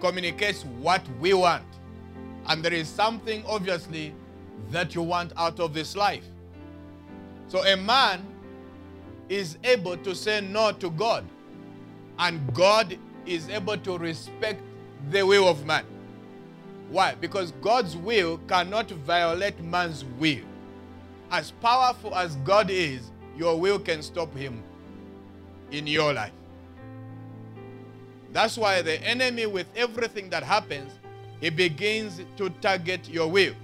communicates 0.01 0.65
what 0.65 1.03
we 1.21 1.35
want. 1.35 1.65
And 2.47 2.63
there 2.65 2.73
is 2.73 2.89
something, 2.89 3.43
obviously, 3.47 4.15
that 4.71 4.95
you 4.95 5.03
want 5.03 5.33
out 5.37 5.61
of 5.61 5.75
this 5.75 5.97
life. 5.97 6.25
So 7.49 7.65
a 7.65 7.77
man 7.77 8.25
is 9.29 9.59
able 9.65 9.97
to 9.99 10.15
say 10.15 10.41
no 10.41 10.73
to 10.73 10.91
God, 10.91 11.25
and 12.19 12.53
God 12.55 12.97
is 13.25 13.49
able 13.49 13.77
to 13.79 13.99
respect 13.99 14.63
the 15.11 15.25
will 15.25 15.49
of 15.49 15.65
man. 15.67 15.85
Why? 16.91 17.15
Because 17.15 17.53
God's 17.61 17.97
will 17.97 18.39
cannot 18.49 18.91
violate 18.91 19.61
man's 19.61 20.05
will. 20.19 20.45
As 21.31 21.51
powerful 21.51 22.15
as 22.15 22.37
God 22.37 22.71
is, 22.71 23.11
your 23.37 23.59
will 23.59 23.79
can 23.79 24.03
stop 24.03 24.35
him 24.35 24.63
in 25.73 25.87
your 25.87 26.13
life. 26.13 26.33
That's 28.33 28.57
why 28.57 28.83
the 28.83 29.03
enemy, 29.03 29.47
with 29.47 29.67
everything 29.75 30.31
that 30.31 30.43
happens, 30.43 30.93
he 31.41 31.51
begins 31.51 32.21
to 32.37 32.51
target 32.61 33.09
your 33.09 33.29
will. 33.29 33.55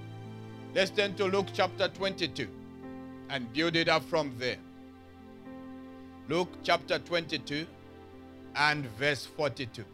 Let's 0.74 0.90
turn 0.90 1.14
to 1.14 1.26
Luke 1.26 1.46
chapter 1.52 1.88
22 1.88 2.48
and 3.28 3.52
build 3.52 3.76
it 3.76 3.88
up 3.88 4.02
from 4.04 4.34
there. 4.38 4.56
Luke 6.28 6.48
chapter 6.62 6.98
22 6.98 7.66
and 8.56 8.86
verse 8.98 9.26
42. 9.26 9.84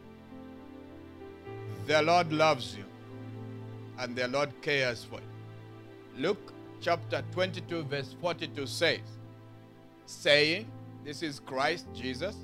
The 1.85 2.01
Lord 2.01 2.31
loves 2.31 2.75
you 2.75 2.88
and 3.99 4.15
the 4.15 4.27
Lord 4.27 4.49
cares 4.61 5.03
for 5.03 5.17
you. 5.17 6.23
Luke 6.23 6.53
chapter 6.81 7.23
22, 7.33 7.83
verse 7.83 8.15
42 8.21 8.65
says, 8.65 8.99
saying, 10.05 10.65
This 11.03 11.21
is 11.21 11.39
Christ 11.39 11.85
Jesus, 11.93 12.35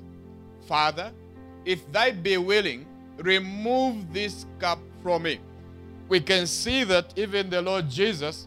Father, 0.66 1.12
if 1.64 1.90
thy 1.90 2.12
be 2.12 2.36
willing, 2.36 2.86
remove 3.18 4.12
this 4.12 4.46
cup 4.58 4.78
from 5.02 5.22
me. 5.22 5.40
We 6.08 6.20
can 6.20 6.46
see 6.46 6.84
that 6.84 7.12
even 7.16 7.50
the 7.50 7.62
Lord 7.62 7.90
Jesus 7.90 8.46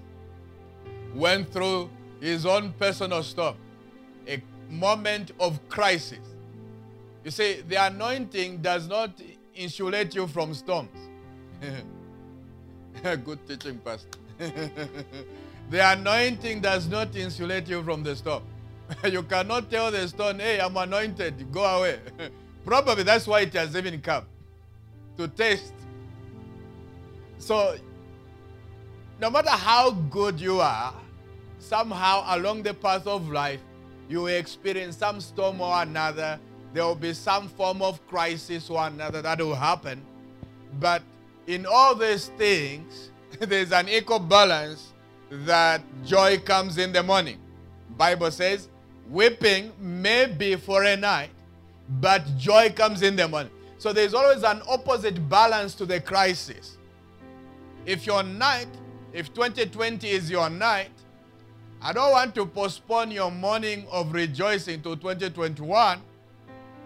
went 1.14 1.52
through 1.52 1.90
his 2.22 2.46
own 2.46 2.74
personal 2.74 3.24
storm, 3.24 3.56
a 4.28 4.42
moment 4.70 5.32
of 5.40 5.60
crisis. 5.68 6.20
You 7.24 7.32
see, 7.32 7.62
the 7.68 7.76
anointing 7.88 8.62
does 8.62 8.88
not 8.88 9.20
insulate 9.56 10.16
you 10.16 10.28
from 10.28 10.54
storms. 10.54 10.90
A 13.04 13.18
good 13.26 13.40
teaching, 13.48 13.78
Pastor. 13.80 14.20
the 15.70 15.92
anointing 15.92 16.62
does 16.62 16.88
not 16.88 17.16
insulate 17.16 17.68
you 17.68 17.84
from 17.84 18.04
the 18.04 18.16
storm. 18.16 18.44
you 19.06 19.24
cannot 19.24 19.70
tell 19.70 19.92
the 19.92 20.08
stone, 20.08 20.40
hey, 20.40 20.60
I'm 20.60 20.76
anointed, 20.76 21.52
go 21.52 21.64
away. 21.64 22.00
Probably 22.66 23.04
that's 23.04 23.28
why 23.28 23.42
it 23.42 23.54
has 23.54 23.76
even 23.76 24.02
come 24.02 24.26
to 25.18 25.28
taste. 25.28 25.74
So, 27.38 27.78
no 29.20 29.30
matter 29.30 29.50
how 29.50 29.92
good 29.92 30.40
you 30.40 30.60
are, 30.60 30.94
somehow 31.60 32.24
along 32.36 32.64
the 32.64 32.74
path 32.74 33.06
of 33.08 33.30
life, 33.30 33.62
you 34.10 34.22
will 34.22 34.28
experience 34.28 34.98
some 34.98 35.22
storm 35.22 35.62
or 35.62 35.82
another. 35.82 36.40
There 36.74 36.84
will 36.86 36.96
be 36.96 37.14
some 37.14 37.48
form 37.50 37.82
of 37.82 38.06
crisis 38.08 38.70
or 38.70 38.86
another 38.88 39.22
that 39.22 39.40
will 39.40 39.56
happen. 39.56 40.02
But 40.80 41.04
in 41.50 41.66
all 41.66 41.96
these 41.96 42.28
things, 42.38 43.10
there's 43.40 43.72
an 43.72 43.90
equal 43.90 44.20
balance 44.20 44.94
that 45.32 45.82
joy 46.06 46.38
comes 46.38 46.78
in 46.78 46.94
the 46.94 47.02
morning. 47.02 47.40
Bible 47.98 48.30
says, 48.30 48.70
weeping 49.10 49.72
may 49.80 50.28
be 50.28 50.56
for 50.56 50.84
a 50.84 50.96
night, 50.96 51.32
but 52.00 52.24
joy 52.38 52.70
comes 52.70 53.02
in 53.02 53.16
the 53.16 53.28
morning. 53.28 53.52
So 53.80 53.92
there's 53.92 54.14
always 54.14 54.44
an 54.44 54.62
opposite 54.70 55.28
balance 55.28 55.74
to 55.76 55.88
the 55.88 56.00
crisis. 56.00 56.78
If 57.84 58.06
your 58.06 58.22
night, 58.22 58.68
if 59.12 59.34
2020 59.34 60.08
is 60.08 60.30
your 60.30 60.52
night, 60.52 60.92
I 61.82 61.94
don't 61.94 62.12
want 62.12 62.36
to 62.36 62.46
postpone 62.46 63.10
your 63.10 63.32
morning 63.32 63.88
of 63.90 64.14
rejoicing 64.14 64.84
to 64.84 64.96
2021 64.98 66.00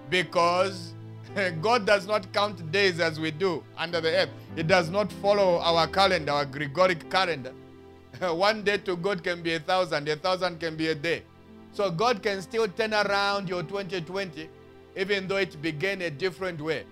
because 0.09 0.93
God 1.61 1.85
does 1.85 2.07
not 2.07 2.31
count 2.33 2.71
days 2.71 2.99
as 2.99 3.19
we 3.19 3.31
do 3.31 3.63
under 3.77 4.01
the 4.01 4.09
earth. 4.09 4.29
It 4.55 4.67
does 4.67 4.89
not 4.89 5.11
follow 5.13 5.59
our 5.59 5.87
calendar, 5.87 6.31
our 6.31 6.45
Gregoric 6.45 7.09
calendar. 7.09 7.53
One 8.19 8.63
day 8.63 8.77
to 8.77 8.95
God 8.95 9.23
can 9.23 9.41
be 9.41 9.55
a 9.55 9.59
thousand, 9.59 10.07
a 10.07 10.15
thousand 10.15 10.59
can 10.59 10.75
be 10.75 10.89
a 10.89 10.95
day. 10.95 11.23
So 11.71 11.89
God 11.89 12.21
can 12.21 12.41
still 12.41 12.67
turn 12.67 12.93
around 12.93 13.49
your 13.49 13.63
2020 13.63 14.49
even 14.95 15.27
though 15.27 15.37
it 15.37 15.61
began 15.61 16.01
a 16.01 16.09
different 16.09 16.61
way. 16.61 16.85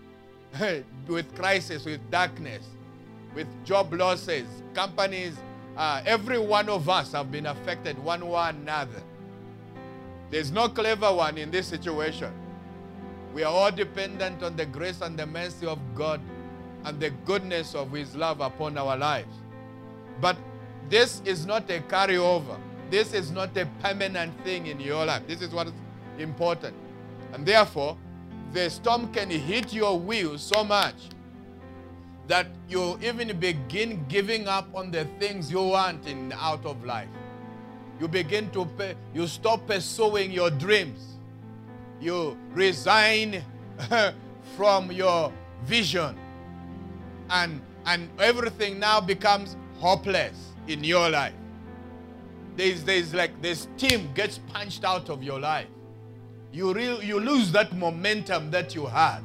with 1.08 1.34
crisis, 1.36 1.86
with 1.86 2.02
darkness, 2.12 2.66
with 3.34 3.48
job 3.64 3.94
losses, 3.94 4.48
companies, 4.74 5.38
uh, 5.78 6.02
every 6.06 6.38
one 6.40 6.68
of 6.68 6.90
us 6.90 7.14
have 7.14 7.32
been 7.32 7.46
affected 7.46 7.98
one 7.98 8.28
way 8.28 8.32
or 8.32 8.50
another. 8.50 9.02
There's 10.30 10.52
no 10.52 10.68
clever 10.68 11.14
one 11.14 11.38
in 11.38 11.52
this 11.52 11.68
situation. 11.68 12.34
We 13.34 13.44
are 13.44 13.52
all 13.52 13.72
dependent 13.72 14.44
on 14.44 14.56
the 14.56 14.66
grace 14.66 15.02
and 15.02 15.18
the 15.18 15.26
mercy 15.26 15.66
of 15.66 15.80
God 15.96 16.20
and 16.84 17.00
the 17.00 17.12
goodness 17.26 17.76
of 17.76 17.92
His 17.92 18.16
love 18.16 18.42
upon 18.42 18.78
our 18.78 18.98
lives. 18.98 19.34
But 20.20 20.38
this 20.90 21.22
is 21.26 21.46
not 21.46 21.70
a 21.70 21.80
carryover. 21.80 22.60
This 22.90 23.14
is 23.14 23.32
not 23.32 23.56
a 23.56 23.66
permanent 23.82 24.34
thing 24.44 24.68
in 24.68 24.80
your 24.80 25.06
life. 25.06 25.24
This 25.28 25.42
is 25.42 25.52
what 25.54 25.68
is 25.68 25.74
important. 26.20 26.76
And 27.34 27.46
therefore, 27.46 27.98
the 28.52 28.70
storm 28.70 29.14
can 29.14 29.30
hit 29.30 29.72
your 29.72 29.98
will 29.98 30.38
so 30.38 30.64
much 30.64 30.96
that 32.28 32.48
you 32.68 33.00
even 33.02 33.38
begin 33.40 34.06
giving 34.10 34.48
up 34.48 34.68
on 34.76 34.92
the 34.92 35.06
things 35.20 35.50
you 35.52 35.64
want 35.64 36.06
in 36.08 36.34
out 36.34 36.66
of 36.66 36.84
life. 36.84 37.08
You 38.00 38.08
begin 38.08 38.50
to 38.52 38.66
pay, 38.66 38.96
you 39.14 39.28
stop 39.28 39.68
pursuing 39.68 40.32
your 40.32 40.50
dreams. 40.50 41.11
You 42.02 42.38
resign 42.52 43.44
from 44.58 44.92
your 44.92 45.32
vision. 45.64 46.18
And 47.30 47.62
and 47.86 48.10
everything 48.20 48.80
now 48.80 49.00
becomes 49.02 49.56
hopeless 49.80 50.54
in 50.68 50.84
your 50.84 51.10
life. 51.10 51.34
There's, 52.56 52.84
there's 52.84 53.14
like 53.14 53.42
this 53.42 53.68
steam 53.78 54.10
gets 54.14 54.38
punched 54.38 54.84
out 54.84 55.10
of 55.10 55.24
your 55.24 55.40
life 55.40 55.68
you, 56.54 56.74
re- 56.74 57.04
you 57.04 57.20
lose 57.20 57.52
that 57.54 57.74
momentum 57.76 58.52
that 58.52 58.76
you 58.76 58.86
had, 58.86 59.22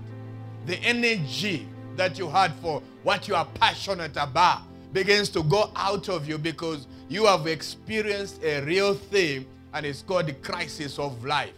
the 0.66 0.76
energy 0.78 1.66
that 1.96 2.18
you 2.18 2.28
had 2.28 2.52
for 2.56 2.82
what 3.02 3.26
you 3.26 3.34
are 3.34 3.46
passionate 3.54 4.16
about 4.16 4.62
begins 4.92 5.28
to 5.30 5.42
go 5.42 5.70
out 5.74 6.08
of 6.08 6.28
you 6.28 6.38
because 6.38 6.86
you 7.08 7.26
have 7.26 7.46
experienced 7.46 8.42
a 8.42 8.60
real 8.62 8.94
thing 8.94 9.46
and 9.74 9.84
it's 9.84 10.02
called 10.02 10.26
the 10.26 10.32
crisis 10.34 10.98
of 10.98 11.24
life, 11.24 11.52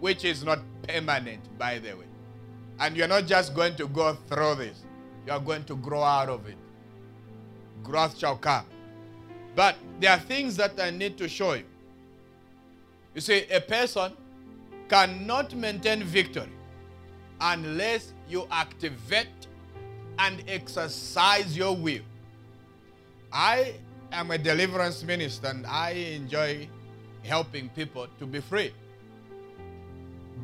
which 0.00 0.24
is 0.24 0.44
not 0.44 0.60
permanent, 0.86 1.40
by 1.58 1.78
the 1.78 1.92
way. 1.96 2.04
And 2.80 2.96
you're 2.96 3.08
not 3.08 3.26
just 3.26 3.54
going 3.54 3.76
to 3.76 3.88
go 3.88 4.16
through 4.28 4.56
this, 4.56 4.84
you 5.26 5.32
are 5.32 5.40
going 5.40 5.64
to 5.64 5.76
grow 5.76 6.02
out 6.02 6.28
of 6.28 6.46
it. 6.48 6.56
Growth 7.82 8.18
shall 8.18 8.36
come. 8.36 8.64
But 9.54 9.76
there 10.00 10.12
are 10.12 10.18
things 10.18 10.56
that 10.56 10.78
I 10.80 10.90
need 10.90 11.16
to 11.18 11.28
show 11.28 11.54
you. 11.54 11.64
You 13.14 13.20
see, 13.20 13.44
a 13.50 13.60
person 13.60 14.12
cannot 14.88 15.54
maintain 15.54 16.04
victory 16.04 16.48
unless 17.40 18.12
you 18.28 18.46
activate 18.50 19.28
and 20.18 20.42
exercise 20.48 21.56
your 21.56 21.76
will. 21.76 22.02
I 23.32 23.74
am 24.12 24.30
a 24.30 24.38
deliverance 24.38 25.02
minister 25.02 25.48
and 25.48 25.66
I 25.66 25.90
enjoy 25.90 26.68
helping 27.22 27.68
people 27.70 28.06
to 28.18 28.26
be 28.26 28.40
free. 28.40 28.72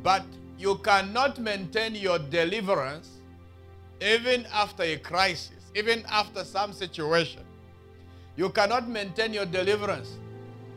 But 0.02 0.24
you 0.58 0.76
cannot 0.76 1.38
maintain 1.38 1.94
your 1.94 2.18
deliverance 2.18 3.08
even 4.00 4.46
after 4.52 4.82
a 4.82 4.96
crisis, 4.96 5.70
even 5.74 6.04
after 6.10 6.44
some 6.44 6.72
situation. 6.72 7.42
You 8.36 8.50
cannot 8.50 8.88
maintain 8.88 9.32
your 9.32 9.46
deliverance 9.46 10.18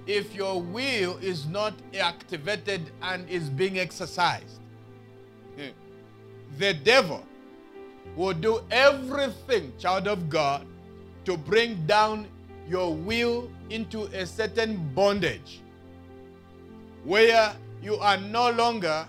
if 0.05 0.33
your 0.33 0.61
will 0.61 1.17
is 1.17 1.45
not 1.47 1.73
activated 1.99 2.91
and 3.01 3.27
is 3.29 3.49
being 3.49 3.79
exercised. 3.79 4.59
Hmm. 5.57 5.69
The 6.57 6.73
devil 6.73 7.23
will 8.15 8.33
do 8.33 8.61
everything, 8.71 9.73
child 9.77 10.07
of 10.07 10.29
God, 10.29 10.65
to 11.25 11.35
bring 11.35 11.85
down 11.85 12.27
your 12.69 12.93
will 12.93 13.49
into 13.69 14.03
a 14.03 14.25
certain 14.25 14.77
bondage 14.93 15.61
where 17.03 17.53
you 17.81 17.95
are 17.95 18.17
no 18.17 18.51
longer 18.51 19.07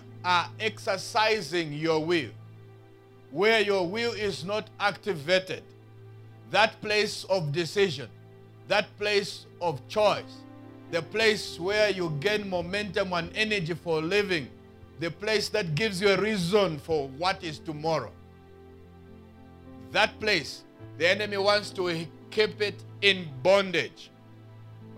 exercising 0.59 1.73
your 1.73 2.03
will, 2.03 2.29
where 3.31 3.61
your 3.61 3.87
will 3.87 4.11
is 4.13 4.43
not 4.43 4.69
activated, 4.79 5.63
that 6.51 6.79
place 6.81 7.25
of 7.25 7.51
decision, 7.51 8.09
that 8.67 8.87
place 8.97 9.45
of 9.61 9.85
choice, 9.87 10.43
the 10.91 11.01
place 11.01 11.59
where 11.59 11.89
you 11.89 12.15
gain 12.19 12.49
momentum 12.49 13.13
and 13.13 13.31
energy 13.35 13.73
for 13.73 14.01
living, 14.01 14.47
the 14.99 15.09
place 15.09 15.49
that 15.49 15.75
gives 15.75 16.01
you 16.01 16.09
a 16.09 16.17
reason 16.17 16.77
for 16.79 17.07
what 17.17 17.43
is 17.43 17.59
tomorrow. 17.59 18.11
That 19.91 20.19
place, 20.19 20.63
the 20.97 21.07
enemy 21.07 21.37
wants 21.37 21.69
to 21.71 22.05
keep 22.29 22.61
it 22.61 22.83
in 23.01 23.27
bondage. 23.41 24.11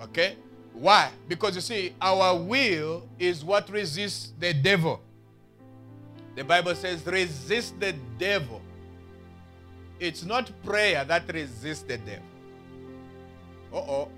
Okay? 0.02 0.36
Why? 0.82 1.12
Because 1.28 1.54
you 1.54 1.62
see, 1.62 1.94
our 2.02 2.36
will 2.36 3.08
is 3.20 3.46
what 3.46 3.70
resists 3.70 4.34
the 4.40 4.52
devil. 4.52 5.00
The 6.36 6.44
Bible 6.44 6.74
says, 6.74 7.06
resist 7.06 7.80
the 7.80 7.94
devil. 8.18 8.60
It's 10.00 10.24
not 10.24 10.50
prayer 10.64 11.06
that 11.06 11.32
resists 11.32 11.84
the 11.84 12.00
devil. 12.00 12.26
Uh 13.72 13.78
oh. 13.78 14.10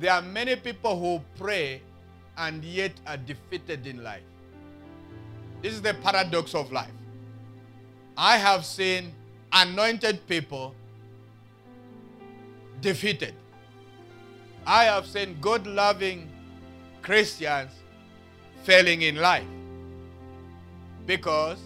There 0.00 0.10
are 0.10 0.22
many 0.22 0.56
people 0.56 0.98
who 0.98 1.22
pray 1.38 1.82
and 2.38 2.64
yet 2.64 2.92
are 3.06 3.18
defeated 3.18 3.86
in 3.86 4.02
life. 4.02 4.22
This 5.60 5.74
is 5.74 5.82
the 5.82 5.92
paradox 5.92 6.54
of 6.54 6.72
life. 6.72 6.90
I 8.16 8.38
have 8.38 8.64
seen 8.64 9.12
anointed 9.52 10.26
people 10.26 10.74
defeated. 12.80 13.34
I 14.66 14.84
have 14.84 15.06
seen 15.06 15.36
God 15.40 15.66
loving 15.66 16.30
Christians 17.02 17.70
failing 18.62 19.02
in 19.02 19.16
life 19.16 19.44
because 21.06 21.58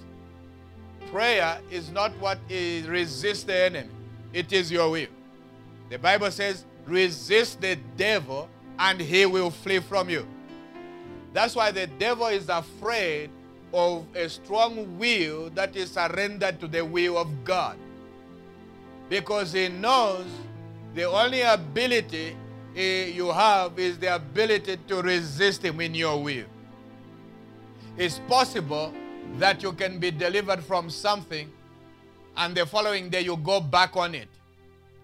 prayer 1.13 1.61
is 1.71 1.91
not 1.91 2.11
what 2.19 2.39
is 2.49 2.87
resist 2.87 3.47
the 3.47 3.57
enemy, 3.57 3.91
it 4.33 4.53
is 4.53 4.71
your 4.71 4.91
will. 4.91 5.07
The 5.91 5.99
Bible 5.99 6.31
says, 6.31 6.65
resist 6.87 7.61
the 7.61 7.77
devil 7.97 8.49
and 8.79 9.01
he 9.01 9.27
will 9.27 9.51
flee 9.51 9.79
from 9.79 10.11
you. 10.11 10.27
That's 11.33 11.55
why 11.55 11.71
the 11.71 11.87
devil 11.87 12.27
is 12.27 12.49
afraid 12.49 13.31
of 13.73 14.07
a 14.17 14.29
strong 14.29 14.99
will 14.99 15.51
that 15.51 15.77
is 15.77 15.93
surrendered 15.93 16.59
to 16.61 16.67
the 16.67 16.85
will 16.85 17.17
of 17.19 17.45
God. 17.45 17.77
Because 19.09 19.53
he 19.53 19.69
knows 19.69 20.27
the 20.95 21.05
only 21.05 21.43
ability 21.43 22.37
Eh, 22.79 23.07
you 23.07 23.33
have 23.33 23.77
is 23.77 23.99
the 23.99 24.15
ability 24.15 24.77
to 24.87 25.03
resist 25.03 25.65
him 25.65 25.81
in 25.81 25.97
your 25.97 26.23
will. 26.23 26.45
It's 27.97 28.21
possible 28.29 28.93
that 29.39 29.65
you 29.65 29.73
can 29.73 29.99
be 29.99 30.13
delivered 30.13 30.63
from 30.63 30.89
something 30.89 31.51
and 32.37 32.55
the 32.55 32.65
following 32.65 33.11
day 33.11 33.23
you 33.23 33.37
go 33.37 33.61
back 33.61 33.97
on 33.97 34.15
it. 34.15 34.29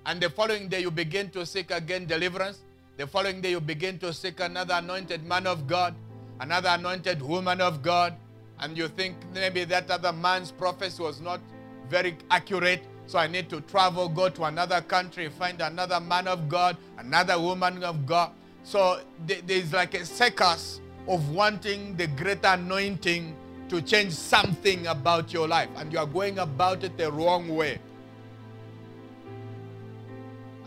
And 0.07 0.21
the 0.21 0.31
following 0.31 0.69
day 0.69 0.83
you 0.83 0.93
begin 0.93 1.31
to 1.31 1.45
seek 1.45 1.73
again 1.73 2.07
deliverance. 2.07 2.61
The 2.97 3.09
following 3.09 3.41
day 3.41 3.51
you 3.51 3.61
begin 3.61 3.99
to 3.99 4.13
seek 4.13 4.39
another 4.39 4.75
anointed 4.75 5.25
man 5.25 5.49
of 5.49 5.67
God, 5.67 5.97
another 6.39 6.69
anointed 6.69 7.21
woman 7.21 7.61
of 7.61 7.83
God. 7.83 8.15
And 8.61 8.79
you 8.79 8.87
think 8.87 9.17
maybe 9.35 9.65
that 9.65 9.91
other 9.91 10.13
man's 10.13 10.53
prophecy 10.53 11.03
was 11.03 11.21
not 11.21 11.41
very 11.89 12.17
accurate. 12.31 12.85
So 13.07 13.19
I 13.19 13.27
need 13.27 13.49
to 13.51 13.61
travel, 13.61 14.09
go 14.09 14.29
to 14.29 14.45
another 14.45 14.81
country, 14.81 15.29
find 15.29 15.61
another 15.61 16.01
man 16.01 16.27
of 16.27 16.49
God, 16.49 16.77
another 16.99 17.39
woman 17.39 17.85
of 17.85 18.07
God. 18.07 18.31
So 18.63 19.01
there's 19.27 19.73
like 19.73 19.95
a 19.95 20.07
circus 20.07 20.81
of 21.07 21.31
wanting 21.31 21.97
the 21.97 22.07
greater 22.07 22.49
anointing 22.49 23.37
to 23.69 23.83
change 23.83 24.13
something 24.13 24.87
about 24.87 25.33
your 25.33 25.49
life, 25.49 25.69
and 25.77 25.93
you 25.93 25.99
are 25.99 26.07
going 26.07 26.39
about 26.39 26.85
it 26.85 26.97
the 26.97 27.11
wrong 27.11 27.49
way. 27.55 27.79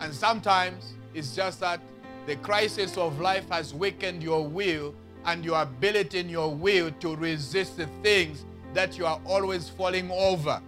And 0.00 0.14
sometimes 0.14 0.94
it's 1.14 1.34
just 1.34 1.60
that 1.60 1.80
the 2.26 2.36
crisis 2.36 2.96
of 2.96 3.18
life 3.20 3.48
has 3.50 3.74
weakened 3.74 4.22
your 4.22 4.46
will 4.46 4.94
and 5.24 5.44
your 5.44 5.60
ability 5.60 6.20
in 6.20 6.28
your 6.28 6.54
will 6.54 6.90
to 7.00 7.16
resist 7.16 7.76
the 7.76 7.86
things 8.02 8.44
that 8.74 8.96
you 8.96 9.06
are 9.06 9.20
always 9.24 9.68
falling 9.68 10.10
over. 10.10 10.60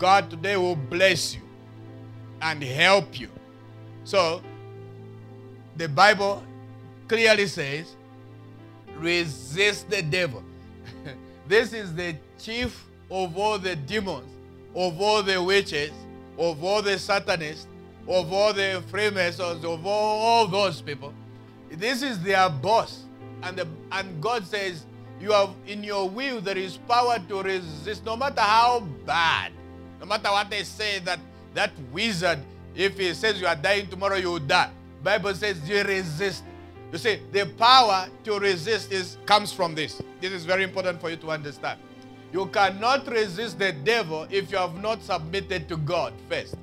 God 0.00 0.30
today 0.30 0.56
will 0.56 0.76
bless 0.76 1.34
you 1.34 1.42
and 2.40 2.62
help 2.62 3.20
you. 3.20 3.28
So, 4.04 4.40
the 5.76 5.90
Bible 5.90 6.42
clearly 7.06 7.46
says, 7.46 7.94
resist 8.96 9.90
the 9.90 10.00
devil. 10.00 10.42
this 11.46 11.74
is 11.74 11.94
the 11.94 12.16
chief 12.38 12.82
of 13.10 13.36
all 13.36 13.58
the 13.58 13.76
demons, 13.76 14.32
of 14.74 14.98
all 14.98 15.22
the 15.22 15.40
witches, 15.42 15.92
of 16.38 16.64
all 16.64 16.80
the 16.80 16.98
Satanists, 16.98 17.66
of 18.08 18.32
all 18.32 18.54
the 18.54 18.82
Freemasons, 18.88 19.62
of 19.66 19.84
all, 19.84 20.18
all 20.18 20.46
those 20.46 20.80
people. 20.80 21.12
This 21.70 22.00
is 22.00 22.18
their 22.22 22.48
boss. 22.48 23.04
And, 23.42 23.58
the, 23.58 23.68
and 23.92 24.22
God 24.22 24.46
says, 24.46 24.86
you 25.20 25.32
have 25.32 25.50
in 25.66 25.84
your 25.84 26.08
will 26.08 26.40
there 26.40 26.56
is 26.56 26.78
power 26.78 27.18
to 27.28 27.42
resist 27.42 28.06
no 28.06 28.16
matter 28.16 28.40
how 28.40 28.80
bad 29.04 29.52
no 30.00 30.06
matter 30.06 30.30
what 30.30 30.50
they 30.50 30.64
say 30.64 30.98
that 31.00 31.18
that 31.54 31.70
wizard 31.92 32.38
if 32.74 32.98
he 32.98 33.12
says 33.14 33.40
you 33.40 33.46
are 33.46 33.56
dying 33.56 33.86
tomorrow 33.86 34.16
you 34.16 34.32
will 34.32 34.38
die 34.38 34.70
bible 35.02 35.34
says 35.34 35.56
you 35.68 35.82
resist 35.82 36.42
you 36.92 36.98
see 36.98 37.20
the 37.32 37.46
power 37.58 38.08
to 38.24 38.38
resist 38.38 38.90
is 38.92 39.18
comes 39.26 39.52
from 39.52 39.74
this 39.74 40.02
this 40.20 40.32
is 40.32 40.44
very 40.44 40.64
important 40.64 41.00
for 41.00 41.10
you 41.10 41.16
to 41.16 41.30
understand 41.30 41.78
you 42.32 42.46
cannot 42.46 43.08
resist 43.08 43.58
the 43.58 43.72
devil 43.72 44.26
if 44.30 44.52
you 44.52 44.58
have 44.58 44.80
not 44.80 45.02
submitted 45.02 45.68
to 45.68 45.76
God 45.76 46.12
first. 46.28 46.54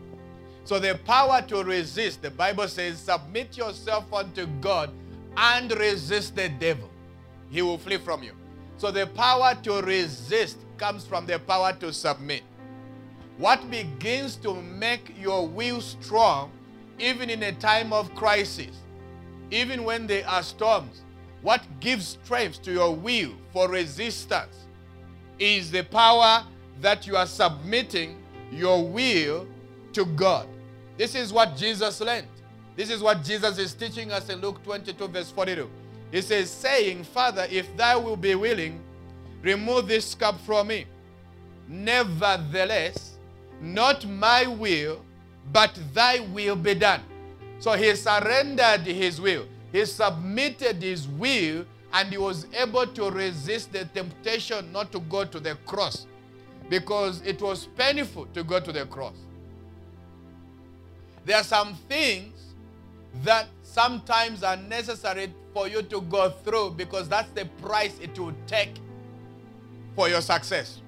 So 0.63 0.79
the 0.79 0.99
power 1.05 1.41
to 1.47 1.63
resist, 1.63 2.21
the 2.21 2.31
Bible 2.31 2.67
says, 2.67 2.99
submit 2.99 3.57
yourself 3.57 4.11
unto 4.13 4.47
God 4.61 4.91
and 5.35 5.71
resist 5.77 6.35
the 6.35 6.49
devil. 6.49 6.89
He 7.49 7.61
will 7.61 7.77
flee 7.77 7.97
from 7.97 8.23
you. 8.23 8.31
So 8.77 8.91
the 8.91 9.07
power 9.07 9.55
to 9.63 9.81
resist 9.81 10.57
comes 10.77 11.05
from 11.05 11.25
the 11.25 11.39
power 11.39 11.73
to 11.79 11.91
submit. 11.91 12.43
What 13.37 13.69
begins 13.69 14.35
to 14.37 14.55
make 14.61 15.13
your 15.19 15.47
will 15.47 15.81
strong, 15.81 16.51
even 16.99 17.29
in 17.29 17.43
a 17.43 17.51
time 17.51 17.93
of 17.93 18.13
crisis, 18.15 18.75
even 19.51 19.83
when 19.83 20.07
there 20.07 20.27
are 20.27 20.43
storms, 20.43 21.03
what 21.41 21.61
gives 21.79 22.17
strength 22.23 22.63
to 22.63 22.71
your 22.71 22.95
will 22.95 23.31
for 23.53 23.69
resistance 23.69 24.65
is 25.37 25.69
the 25.69 25.83
power 25.83 26.43
that 26.81 27.05
you 27.05 27.15
are 27.15 27.27
submitting 27.27 28.17
your 28.51 28.85
will 28.87 29.47
to 29.93 30.05
God. 30.05 30.47
This 30.97 31.13
is 31.13 31.31
what 31.31 31.55
Jesus 31.55 32.01
learned. 32.01 32.27
This 32.75 32.89
is 32.89 33.01
what 33.01 33.23
Jesus 33.23 33.57
is 33.57 33.73
teaching 33.73 34.11
us 34.11 34.29
in 34.29 34.41
Luke 34.41 34.63
22, 34.63 35.07
verse 35.07 35.31
42. 35.31 35.69
He 36.11 36.21
says, 36.21 36.49
saying, 36.49 37.03
Father, 37.03 37.47
if 37.49 37.75
thou 37.77 37.99
will 37.99 38.17
be 38.17 38.35
willing, 38.35 38.79
remove 39.41 39.87
this 39.87 40.15
cup 40.15 40.39
from 40.41 40.67
me. 40.67 40.85
Nevertheless, 41.67 43.16
not 43.61 44.05
my 44.07 44.45
will, 44.47 45.03
but 45.51 45.77
thy 45.93 46.19
will 46.19 46.55
be 46.55 46.75
done. 46.75 47.01
So 47.59 47.73
he 47.73 47.95
surrendered 47.95 48.81
his 48.81 49.19
will. 49.19 49.45
He 49.71 49.85
submitted 49.85 50.81
his 50.81 51.07
will 51.07 51.65
and 51.93 52.09
he 52.09 52.17
was 52.17 52.45
able 52.53 52.85
to 52.87 53.09
resist 53.09 53.71
the 53.73 53.85
temptation 53.85 54.71
not 54.71 54.91
to 54.91 54.99
go 54.99 55.25
to 55.25 55.39
the 55.39 55.55
cross 55.65 56.05
because 56.69 57.21
it 57.25 57.41
was 57.41 57.67
painful 57.77 58.27
to 58.33 58.43
go 58.43 58.59
to 58.59 58.71
the 58.71 58.85
cross. 58.85 59.15
There 61.25 61.37
are 61.37 61.43
some 61.43 61.75
things 61.89 62.33
that 63.23 63.47
sometimes 63.63 64.43
are 64.43 64.57
necessary 64.57 65.33
for 65.53 65.67
you 65.67 65.81
to 65.83 66.01
go 66.01 66.29
through 66.29 66.71
because 66.71 67.09
that's 67.09 67.29
the 67.31 67.45
price 67.61 67.97
it 67.99 68.17
will 68.19 68.35
take 68.45 68.75
for 69.95 70.07
your 70.07 70.21
success. 70.21 70.81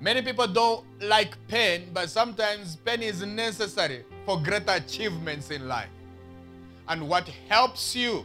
Many 0.00 0.22
people 0.22 0.46
don't 0.46 0.86
like 1.02 1.36
pain, 1.46 1.90
but 1.92 2.08
sometimes 2.08 2.76
pain 2.76 3.02
is 3.02 3.22
necessary 3.22 4.04
for 4.24 4.40
greater 4.40 4.72
achievements 4.72 5.50
in 5.50 5.68
life. 5.68 5.90
And 6.88 7.06
what 7.06 7.28
helps 7.48 7.94
you 7.94 8.24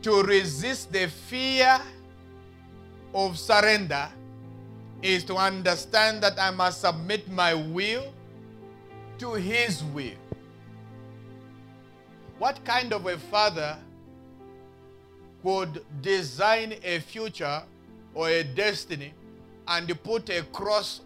to 0.00 0.22
resist 0.22 0.90
the 0.90 1.08
fear 1.08 1.78
of 3.14 3.38
surrender 3.38 4.08
is 5.02 5.22
to 5.24 5.36
understand 5.36 6.22
that 6.22 6.40
I 6.40 6.50
must 6.50 6.80
submit 6.80 7.30
my 7.30 7.52
will 7.52 8.12
to 9.18 9.34
His 9.34 9.84
will. 9.84 10.16
What 12.38 12.64
kind 12.64 12.94
of 12.94 13.06
a 13.06 13.18
father 13.18 13.76
would 15.42 15.84
design 16.00 16.74
a 16.82 17.00
future 17.00 17.62
or 18.14 18.30
a 18.30 18.42
destiny 18.42 19.12
and 19.66 20.02
put 20.02 20.28
a 20.30 20.42
cross 20.42 21.00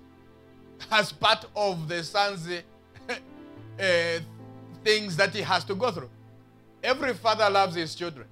as 0.91 1.13
part 1.13 1.45
of 1.55 1.89
the 1.89 2.03
son's 2.03 2.49
uh, 3.09 4.19
things 4.85 5.17
that 5.17 5.35
he 5.35 5.43
has 5.43 5.65
to 5.65 5.75
go 5.75 5.91
through. 5.91 6.11
Every 6.83 7.15
father 7.15 7.49
loves 7.51 7.75
his 7.75 7.95
children. 7.95 8.27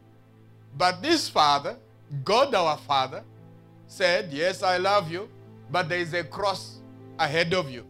But 0.76 1.02
this 1.02 1.28
father, 1.28 1.76
God 2.24 2.54
our 2.54 2.76
Father, 2.76 3.22
said, 3.86 4.32
Yes, 4.32 4.62
I 4.62 4.78
love 4.78 5.10
you, 5.10 5.28
but 5.70 5.88
there 5.88 5.98
is 5.98 6.12
a 6.14 6.24
cross 6.24 6.78
ahead 7.18 7.54
of 7.54 7.70
you. 7.70 7.84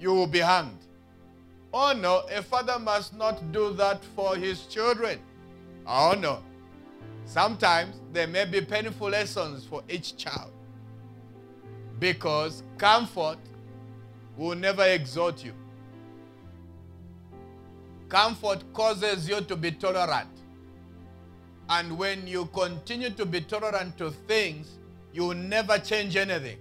You 0.00 0.12
will 0.12 0.26
be 0.26 0.40
hanged. 0.40 0.78
Oh 1.72 1.92
no, 1.92 2.22
a 2.30 2.42
father 2.42 2.78
must 2.78 3.16
not 3.16 3.52
do 3.52 3.72
that 3.74 4.04
for 4.16 4.36
his 4.36 4.66
children. 4.66 5.18
Oh 5.86 6.14
no. 6.18 6.42
Sometimes 7.24 8.00
there 8.12 8.26
may 8.26 8.44
be 8.44 8.60
painful 8.60 9.08
lessons 9.08 9.64
for 9.64 9.82
each 9.88 10.16
child 10.16 10.52
because 11.98 12.62
comfort 12.78 13.38
will 14.36 14.56
never 14.56 14.84
exalt 14.84 15.44
you. 15.44 15.52
Comfort 18.08 18.64
causes 18.72 19.28
you 19.28 19.40
to 19.40 19.56
be 19.56 19.70
tolerant. 19.70 20.28
And 21.68 21.96
when 21.96 22.26
you 22.26 22.46
continue 22.46 23.10
to 23.10 23.24
be 23.24 23.40
tolerant 23.40 23.96
to 23.98 24.10
things, 24.10 24.78
you 25.12 25.26
will 25.26 25.34
never 25.34 25.78
change 25.78 26.16
anything. 26.16 26.58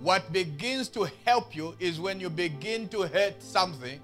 What 0.00 0.32
begins 0.32 0.88
to 0.90 1.08
help 1.24 1.54
you 1.54 1.74
is 1.78 2.00
when 2.00 2.20
you 2.20 2.30
begin 2.30 2.88
to 2.88 3.02
hate 3.02 3.42
something 3.42 4.00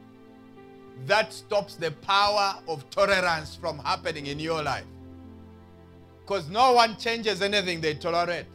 that 1.06 1.32
stops 1.32 1.74
the 1.76 1.90
power 1.90 2.56
of 2.68 2.88
tolerance 2.90 3.56
from 3.56 3.78
happening 3.78 4.26
in 4.26 4.38
your 4.38 4.62
life. 4.62 4.84
Because 6.20 6.48
no 6.48 6.72
one 6.72 6.96
changes 6.96 7.42
anything 7.42 7.80
they 7.80 7.94
tolerate. 7.94 8.46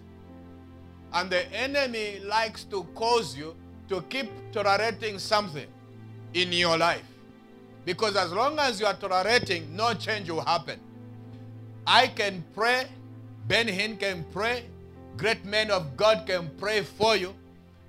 And 1.13 1.29
the 1.29 1.51
enemy 1.53 2.19
likes 2.25 2.63
to 2.65 2.83
cause 2.95 3.37
you 3.37 3.55
to 3.89 4.01
keep 4.03 4.29
tolerating 4.51 5.19
something 5.19 5.67
in 6.33 6.51
your 6.51 6.77
life. 6.77 7.03
Because 7.85 8.15
as 8.15 8.31
long 8.31 8.59
as 8.59 8.79
you 8.79 8.85
are 8.85 8.93
tolerating, 8.93 9.75
no 9.75 9.93
change 9.93 10.29
will 10.29 10.41
happen. 10.41 10.79
I 11.85 12.07
can 12.07 12.43
pray, 12.53 12.85
Benny 13.47 13.71
Hinn 13.71 13.99
can 13.99 14.25
pray, 14.31 14.65
great 15.17 15.43
men 15.45 15.71
of 15.71 15.97
God 15.97 16.27
can 16.27 16.51
pray 16.57 16.81
for 16.81 17.15
you. 17.15 17.33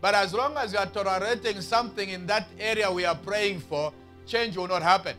But 0.01 0.15
as 0.15 0.33
long 0.33 0.57
as 0.57 0.73
you 0.73 0.79
are 0.79 0.87
tolerating 0.87 1.61
something 1.61 2.09
in 2.09 2.27
that 2.27 2.49
area 2.59 2.91
we 2.91 3.05
are 3.05 3.15
praying 3.15 3.61
for, 3.61 3.93
change 4.31 4.57
will 4.57 4.69
not 4.69 4.83
happen. 4.83 5.17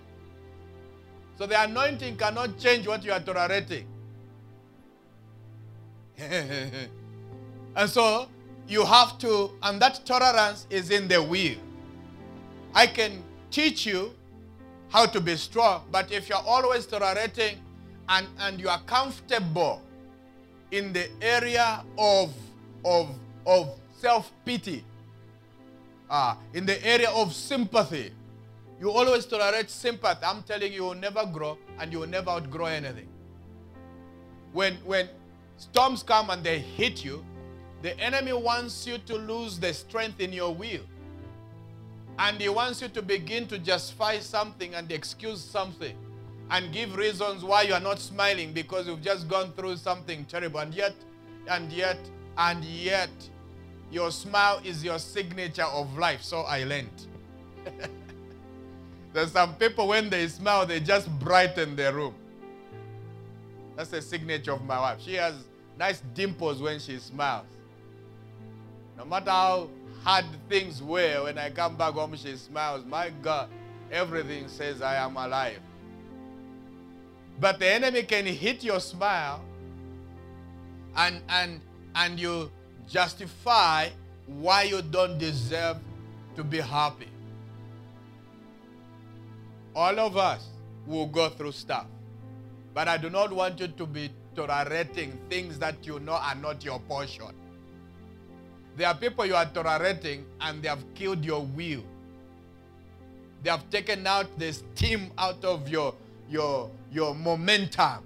So 1.38 1.45
the 1.45 1.62
anointing 1.62 2.17
cannot 2.17 2.58
change 2.58 2.88
what 2.88 3.04
you 3.04 3.12
are 3.12 3.19
tolerating. 3.19 3.86
and 6.19 7.89
so 7.89 8.28
you 8.67 8.86
have 8.86 9.17
to, 9.19 9.52
and 9.63 9.82
that 9.82 10.02
tolerance 10.06 10.65
is 10.69 10.91
in 10.91 11.08
the 11.08 11.21
will. 11.21 11.56
I 12.74 12.88
can 12.88 13.24
teach 13.50 13.86
you 13.86 14.13
how 14.89 15.06
to 15.08 15.19
be 15.19 15.36
strong, 15.36 15.84
but 15.91 16.12
if 16.12 16.30
you're 16.30 16.38
always 16.45 16.86
tolerating 16.86 17.58
and, 18.08 18.28
and 18.39 18.60
you 18.60 18.69
are 18.69 18.82
comfortable 18.82 19.82
in 20.71 20.93
the 20.93 21.10
area 21.21 21.84
of, 21.97 22.34
of, 22.86 23.10
of 23.45 23.76
self 23.97 24.32
pity, 24.45 24.84
uh, 26.10 26.36
in 26.54 26.65
the 26.65 26.86
area 26.86 27.10
of 27.10 27.34
sympathy, 27.34 28.12
you 28.82 28.89
always 28.89 29.28
tolerate 29.28 29.70
sympathy. 29.70 30.26
I'm 30.26 30.41
telling 30.41 30.72
you, 30.72 30.78
you 30.78 30.84
will 30.86 30.96
never 30.96 31.24
grow 31.24 31.56
and 31.78 31.94
you 31.94 32.00
will 32.00 32.08
never 32.08 32.32
outgrow 32.32 32.65
anything. 32.65 33.08
When, 34.54 34.74
when 34.78 35.08
storms 35.58 36.02
come 36.02 36.32
and 36.32 36.44
they 36.44 36.58
hit 36.58 37.06
you, 37.06 37.24
the 37.84 37.98
enemy 38.00 38.34
wants 38.34 38.88
you 38.88 38.98
to 38.98 39.15
lose 39.15 39.60
the 39.60 39.72
strength 39.72 40.20
in 40.20 40.34
your 40.34 40.56
will. 40.56 40.82
And 42.17 42.41
he 42.41 42.50
wants 42.50 42.82
you 42.82 42.88
to 42.88 43.04
begin 43.04 43.46
to 43.50 43.60
justify 43.60 44.17
something 44.17 44.74
and 44.74 44.91
excuse 44.91 45.41
something 45.41 45.96
and 46.50 46.74
give 46.74 46.96
reasons 46.96 47.44
why 47.44 47.62
you 47.62 47.76
are 47.76 47.80
not 47.80 48.00
smiling 48.00 48.52
because 48.52 48.88
you've 48.88 49.04
just 49.04 49.28
gone 49.28 49.52
through 49.54 49.78
something 49.78 50.26
terrible. 50.26 50.60
And 50.60 50.74
yet, 50.74 50.96
and 51.48 51.72
yet, 51.72 52.00
and 52.36 52.65
yet, 52.65 53.12
your 53.91 54.10
smile 54.10 54.60
is 54.65 54.84
your 54.84 54.98
signature 54.98 55.65
of 55.65 55.96
life. 56.00 56.24
So 56.24 56.41
I 56.41 56.63
learned. 56.63 57.08
There's 59.13 59.32
some 59.32 59.56
people, 59.56 59.88
when 59.88 60.10
they 60.10 60.28
smile, 60.28 60.65
they 60.65 60.80
just 60.80 61.10
brighten 61.19 61.76
their 61.76 61.93
room. 61.93 62.15
That's 63.76 63.89
the 63.89 64.02
signature 64.02 64.54
of 64.54 64.63
my 64.63 64.80
wife. 64.80 65.02
She 65.02 65.15
has 65.15 65.36
nice 65.78 66.02
dimples 66.13 66.62
when 66.62 66.80
she 66.80 66.97
smiles. 66.97 67.47
No 68.97 69.06
matter 69.06 69.32
how 69.32 69.69
hard 70.04 70.26
things 70.50 70.82
were, 70.82 71.24
when 71.24 71.38
I 71.38 71.50
come 71.50 71.76
back 71.76 71.93
home, 71.93 72.15
she 72.15 72.36
smiles. 72.36 72.86
My 72.86 73.10
God, 73.21 73.50
everything 73.91 74.47
says 74.47 74.82
I 74.82 74.95
am 74.95 75.17
alive. 75.17 75.60
But 77.39 77.60
the 77.60 77.67
enemy 77.67 78.04
can 78.04 78.26
hit 78.26 78.63
your 78.63 78.80
smile 78.80 79.41
and, 80.95 81.21
and, 81.30 81.60
and 81.95 82.19
you 82.19 82.52
justify 82.88 83.89
why 84.28 84.63
you 84.63 84.82
don't 84.82 85.17
deserve 85.17 85.78
to 86.36 86.43
be 86.43 86.60
happy. 86.60 87.11
All 89.75 89.99
of 89.99 90.17
us 90.17 90.47
will 90.86 91.07
go 91.07 91.29
through 91.29 91.53
stuff. 91.53 91.86
But 92.73 92.88
I 92.88 92.97
do 92.97 93.10
not 93.10 93.31
want 93.31 93.60
you 93.60 93.67
to 93.67 93.86
be 93.86 94.10
tolerating 94.36 95.17
things 95.29 95.60
that 95.60 95.86
you 95.86 95.99
know 95.99 96.13
are 96.13 96.36
not 96.36 96.63
your 96.63 96.79
portion. 96.81 97.34
There 98.77 98.88
are 98.88 98.95
people 98.95 99.25
you 99.25 99.36
are 99.36 99.45
tolerating 99.45 100.25
and 100.39 100.63
they 100.63 100.69
have 100.69 100.84
killed 100.95 101.23
your 101.23 101.41
will. 101.41 101.84
They 103.43 103.49
have 103.49 103.69
taken 103.69 104.05
out 104.07 104.27
the 104.39 104.53
steam 104.53 105.12
out 105.17 105.43
of 105.43 105.67
your, 105.67 105.93
your, 106.29 106.69
your 106.91 107.13
momentum. 107.15 108.03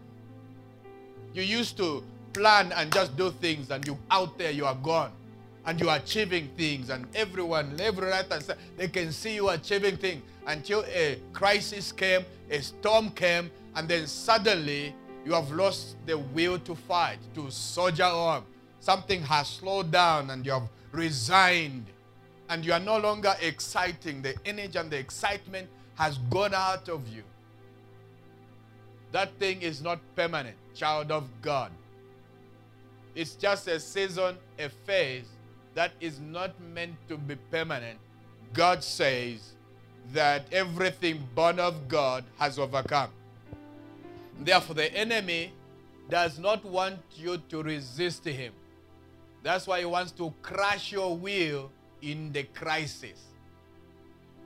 You 1.33 1.43
used 1.43 1.77
to 1.77 2.03
plan 2.33 2.71
and 2.73 2.91
just 2.93 3.15
do 3.15 3.31
things 3.31 3.69
and 3.71 3.85
you 3.87 3.97
out 4.11 4.37
there 4.37 4.51
you 4.51 4.65
are 4.65 4.75
gone 4.75 5.11
and 5.65 5.79
you 5.79 5.89
are 5.89 5.97
achieving 5.97 6.49
things 6.57 6.89
and 6.89 7.07
everyone 7.15 7.75
every 7.79 8.09
right 8.09 8.25
and 8.29 8.55
they 8.77 8.89
can 8.89 9.11
see 9.11 9.35
you 9.35 9.49
achieving 9.49 9.95
things 9.95 10.21
until 10.47 10.83
a 10.87 11.19
crisis 11.33 11.91
came 11.91 12.25
a 12.49 12.61
storm 12.61 13.09
came 13.11 13.49
and 13.75 13.87
then 13.87 14.07
suddenly 14.07 14.93
you 15.25 15.33
have 15.33 15.51
lost 15.51 15.95
the 16.05 16.17
will 16.17 16.59
to 16.59 16.75
fight 16.75 17.17
to 17.33 17.49
soldier 17.49 18.03
on. 18.03 18.43
Something 18.79 19.21
has 19.23 19.47
slowed 19.47 19.91
down 19.91 20.29
and 20.29 20.45
you 20.45 20.51
have 20.51 20.69
resigned. 20.91 21.87
And 22.47 22.63
you 22.63 22.73
are 22.73 22.79
no 22.79 22.99
longer 22.99 23.33
exciting. 23.41 24.21
The 24.21 24.35
energy 24.45 24.77
and 24.77 24.91
the 24.91 24.99
excitement 24.99 25.67
has 25.95 26.19
gone 26.29 26.53
out 26.53 26.87
of 26.89 27.07
you. 27.07 27.23
That 29.11 29.33
thing 29.39 29.63
is 29.63 29.81
not 29.81 29.99
permanent 30.15 30.55
child 30.75 31.11
of 31.11 31.27
god. 31.41 31.71
It's 33.15 33.33
just 33.33 33.67
a 33.67 33.79
season, 33.79 34.37
a 34.59 34.69
phase 34.69 35.25
that 35.73 35.93
is 35.99 36.19
not 36.19 36.59
meant 36.61 36.95
to 37.07 37.17
be 37.17 37.35
permanent. 37.49 37.97
God 38.53 38.83
says 38.83 39.54
that 40.13 40.45
everything 40.51 41.27
born 41.33 41.59
of 41.59 41.87
God 41.87 42.23
has 42.37 42.59
overcome. 42.59 43.09
Therefore, 44.39 44.75
the 44.75 44.93
enemy 44.93 45.53
does 46.09 46.37
not 46.37 46.63
want 46.65 46.99
you 47.15 47.37
to 47.49 47.63
resist 47.63 48.25
him. 48.25 48.53
That's 49.43 49.67
why 49.67 49.79
he 49.79 49.85
wants 49.85 50.11
to 50.13 50.33
crush 50.41 50.91
your 50.91 51.15
will 51.15 51.71
in 52.01 52.31
the 52.31 52.43
crisis. 52.43 53.25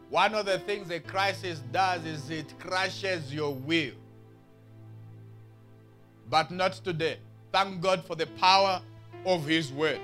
One 0.10 0.34
of 0.34 0.46
the 0.46 0.60
things 0.60 0.88
the 0.88 1.00
crisis 1.00 1.62
does 1.72 2.04
is 2.04 2.30
it 2.30 2.58
crushes 2.60 3.34
your 3.34 3.54
will. 3.54 3.94
But 6.30 6.52
not 6.52 6.74
today. 6.74 7.18
Thank 7.52 7.82
God 7.82 8.04
for 8.06 8.16
the 8.16 8.28
power 8.28 8.82
of 9.26 9.46
His 9.46 9.72
word. 9.72 10.00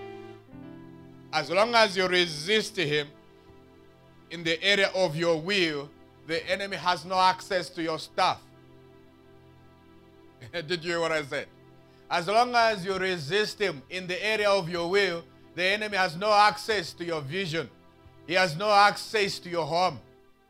As 1.33 1.49
long 1.49 1.73
as 1.75 1.97
you 1.97 2.07
resist 2.07 2.77
Him 2.77 3.07
in 4.31 4.43
the 4.43 4.61
area 4.63 4.89
of 4.95 5.15
your 5.15 5.39
will, 5.39 5.89
the 6.27 6.47
enemy 6.49 6.77
has 6.77 7.05
no 7.05 7.19
access 7.19 7.69
to 7.69 7.83
your 7.83 7.99
stuff. 7.99 8.41
Did 10.53 10.83
you 10.83 10.91
hear 10.91 10.99
what 10.99 11.11
I 11.11 11.23
said? 11.23 11.47
As 12.09 12.27
long 12.27 12.53
as 12.55 12.85
you 12.85 12.95
resist 12.97 13.59
Him 13.59 13.81
in 13.89 14.07
the 14.07 14.23
area 14.25 14.49
of 14.49 14.69
your 14.69 14.89
will, 14.89 15.23
the 15.55 15.63
enemy 15.63 15.97
has 15.97 16.15
no 16.15 16.31
access 16.31 16.93
to 16.93 17.05
your 17.05 17.21
vision. 17.21 17.69
He 18.27 18.33
has 18.33 18.55
no 18.55 18.71
access 18.71 19.39
to 19.39 19.49
your 19.49 19.65
home. 19.65 19.99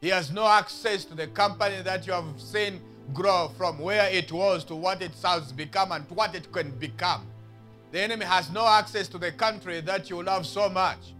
He 0.02 0.10
has 0.10 0.32
no 0.32 0.48
access 0.48 1.06
to 1.06 1.16
the 1.16 1.28
company 1.28 1.82
that 1.82 2.06
you 2.08 2.14
have 2.14 2.26
seen 2.38 2.82
grow 3.14 3.52
from 3.58 3.80
where 3.80 4.10
it 4.10 4.32
was 4.32 4.64
to 4.66 4.76
what 4.76 5.02
it 5.02 5.12
has 5.24 5.52
become 5.52 5.92
and 5.92 6.10
what 6.10 6.36
it 6.36 6.52
can 6.52 6.72
become. 6.72 7.26
The 7.92 8.02
enemy 8.02 8.26
has 8.26 8.52
no 8.52 8.68
access 8.68 9.08
to 9.10 9.18
the 9.18 9.32
country 9.32 9.82
that 9.82 10.10
you 10.10 10.22
love 10.22 10.46
so 10.46 10.70
much. 10.70 11.15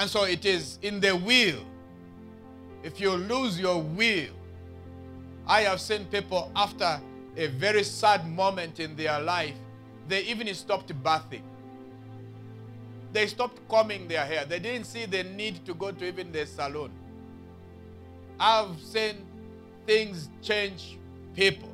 And 0.00 0.08
so 0.08 0.24
it 0.24 0.46
is 0.46 0.78
in 0.80 0.98
the 0.98 1.14
will. 1.14 1.62
If 2.82 3.02
you 3.02 3.10
lose 3.10 3.60
your 3.60 3.82
will, 3.82 4.32
I 5.46 5.60
have 5.60 5.78
seen 5.78 6.06
people 6.06 6.50
after 6.56 6.98
a 7.36 7.46
very 7.48 7.82
sad 7.84 8.26
moment 8.26 8.80
in 8.80 8.96
their 8.96 9.20
life, 9.20 9.54
they 10.08 10.22
even 10.22 10.52
stopped 10.54 10.90
bathing. 11.02 11.42
They 13.12 13.26
stopped 13.26 13.60
combing 13.68 14.08
their 14.08 14.24
hair. 14.24 14.46
They 14.46 14.58
didn't 14.58 14.86
see 14.86 15.04
the 15.04 15.22
need 15.22 15.66
to 15.66 15.74
go 15.74 15.92
to 15.92 16.04
even 16.06 16.32
the 16.32 16.46
salon. 16.46 16.90
I've 18.38 18.80
seen 18.80 19.16
things 19.86 20.30
change 20.40 20.96
people. 21.34 21.68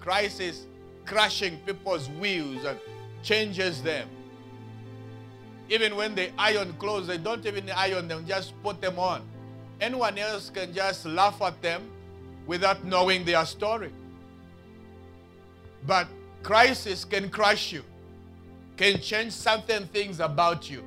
Crisis 0.00 0.40
is 0.40 0.66
crushing 1.04 1.60
people's 1.64 2.08
wheels 2.10 2.64
and 2.64 2.80
changes 3.22 3.82
them. 3.82 4.08
Even 5.68 5.96
when 5.96 6.14
they 6.14 6.32
iron 6.38 6.72
clothes, 6.74 7.06
they 7.06 7.18
don't 7.18 7.44
even 7.44 7.68
iron 7.70 8.08
them, 8.08 8.24
just 8.26 8.60
put 8.62 8.80
them 8.80 8.98
on. 8.98 9.22
Anyone 9.80 10.16
else 10.18 10.50
can 10.50 10.72
just 10.72 11.04
laugh 11.06 11.40
at 11.42 11.60
them 11.60 11.82
without 12.46 12.84
knowing 12.84 13.24
their 13.24 13.44
story. 13.44 13.90
But 15.86 16.08
crisis 16.42 17.04
can 17.04 17.28
crush 17.28 17.72
you, 17.72 17.82
can 18.76 19.00
change 19.00 19.32
certain 19.32 19.86
things 19.88 20.20
about 20.20 20.70
you. 20.70 20.82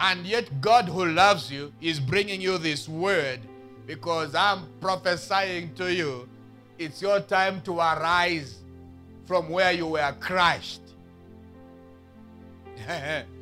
And 0.00 0.24
yet, 0.26 0.62
God 0.62 0.86
who 0.86 1.04
loves 1.04 1.52
you 1.52 1.72
is 1.80 2.00
bringing 2.00 2.40
you 2.40 2.56
this 2.56 2.88
word 2.88 3.40
because 3.86 4.34
I'm 4.34 4.66
prophesying 4.80 5.74
to 5.74 5.92
you. 5.92 6.26
It's 6.78 7.02
your 7.02 7.20
time 7.20 7.60
to 7.62 7.76
arise 7.76 8.60
from 9.26 9.50
where 9.50 9.72
you 9.72 9.86
were 9.86 10.14
crushed. 10.18 10.80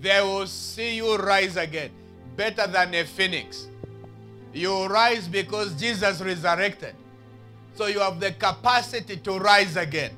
they 0.00 0.20
will 0.20 0.46
see 0.46 0.96
you 0.96 1.16
rise 1.16 1.56
again, 1.56 1.90
better 2.36 2.66
than 2.66 2.94
a 2.94 3.04
phoenix. 3.04 3.68
You 4.52 4.86
rise 4.86 5.28
because 5.28 5.74
Jesus 5.74 6.20
resurrected. 6.20 6.94
So 7.74 7.86
you 7.86 8.00
have 8.00 8.20
the 8.20 8.32
capacity 8.32 9.16
to 9.18 9.38
rise 9.38 9.76
again. 9.76 10.12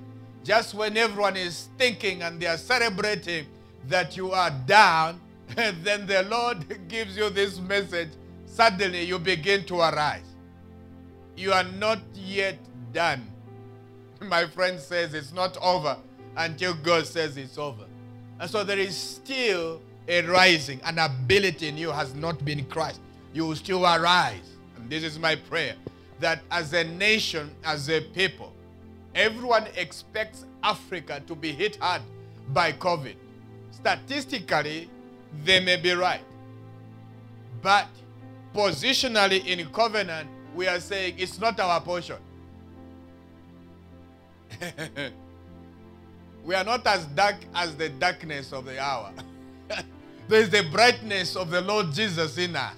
Just 0.44 0.74
when 0.74 0.96
everyone 0.96 1.36
is 1.36 1.68
thinking 1.78 2.22
and 2.22 2.40
they 2.40 2.46
are 2.46 2.56
celebrating 2.56 3.46
that 3.88 4.16
you 4.16 4.32
are 4.32 4.50
down, 4.66 5.20
then 5.54 6.06
the 6.06 6.26
Lord 6.28 6.64
gives 6.88 7.16
you 7.16 7.30
this 7.30 7.58
message. 7.60 8.10
Suddenly 8.46 9.04
you 9.04 9.18
begin 9.18 9.64
to 9.66 9.76
arise. 9.80 10.24
You 11.36 11.52
are 11.52 11.64
not 11.64 12.00
yet 12.14 12.58
done. 12.92 13.26
My 14.20 14.46
friend 14.46 14.78
says 14.78 15.14
it's 15.14 15.32
not 15.32 15.56
over 15.58 15.96
until 16.36 16.74
God 16.74 17.06
says 17.06 17.36
it's 17.36 17.58
over. 17.58 17.84
And 18.42 18.50
so 18.50 18.64
there 18.64 18.78
is 18.78 18.96
still 18.96 19.80
a 20.08 20.20
rising, 20.22 20.80
an 20.82 20.98
ability 20.98 21.68
in 21.68 21.76
you 21.76 21.92
has 21.92 22.12
not 22.12 22.44
been 22.44 22.64
crushed. 22.64 22.98
You 23.32 23.46
will 23.46 23.54
still 23.54 23.84
arise. 23.84 24.56
And 24.76 24.90
this 24.90 25.04
is 25.04 25.16
my 25.16 25.36
prayer 25.36 25.76
that 26.18 26.42
as 26.50 26.72
a 26.72 26.82
nation, 26.82 27.52
as 27.62 27.88
a 27.88 28.00
people, 28.00 28.52
everyone 29.14 29.68
expects 29.76 30.44
Africa 30.60 31.22
to 31.28 31.36
be 31.36 31.52
hit 31.52 31.76
hard 31.76 32.02
by 32.48 32.72
COVID. 32.72 33.14
Statistically, 33.70 34.90
they 35.44 35.60
may 35.60 35.76
be 35.76 35.92
right. 35.92 36.24
But 37.62 37.86
positionally 38.52 39.46
in 39.46 39.64
covenant, 39.70 40.28
we 40.56 40.66
are 40.66 40.80
saying 40.80 41.14
it's 41.16 41.38
not 41.38 41.60
our 41.60 41.80
portion. 41.80 42.16
we 46.44 46.54
are 46.54 46.64
not 46.64 46.86
as 46.86 47.06
dark 47.06 47.36
as 47.54 47.76
the 47.76 47.88
darkness 47.88 48.52
of 48.52 48.64
the 48.64 48.80
hour. 48.80 49.12
there 50.28 50.40
is 50.40 50.50
the 50.50 50.64
brightness 50.72 51.36
of 51.36 51.50
the 51.50 51.60
Lord 51.60 51.92
Jesus 51.92 52.36
in 52.38 52.56
us. 52.56 52.76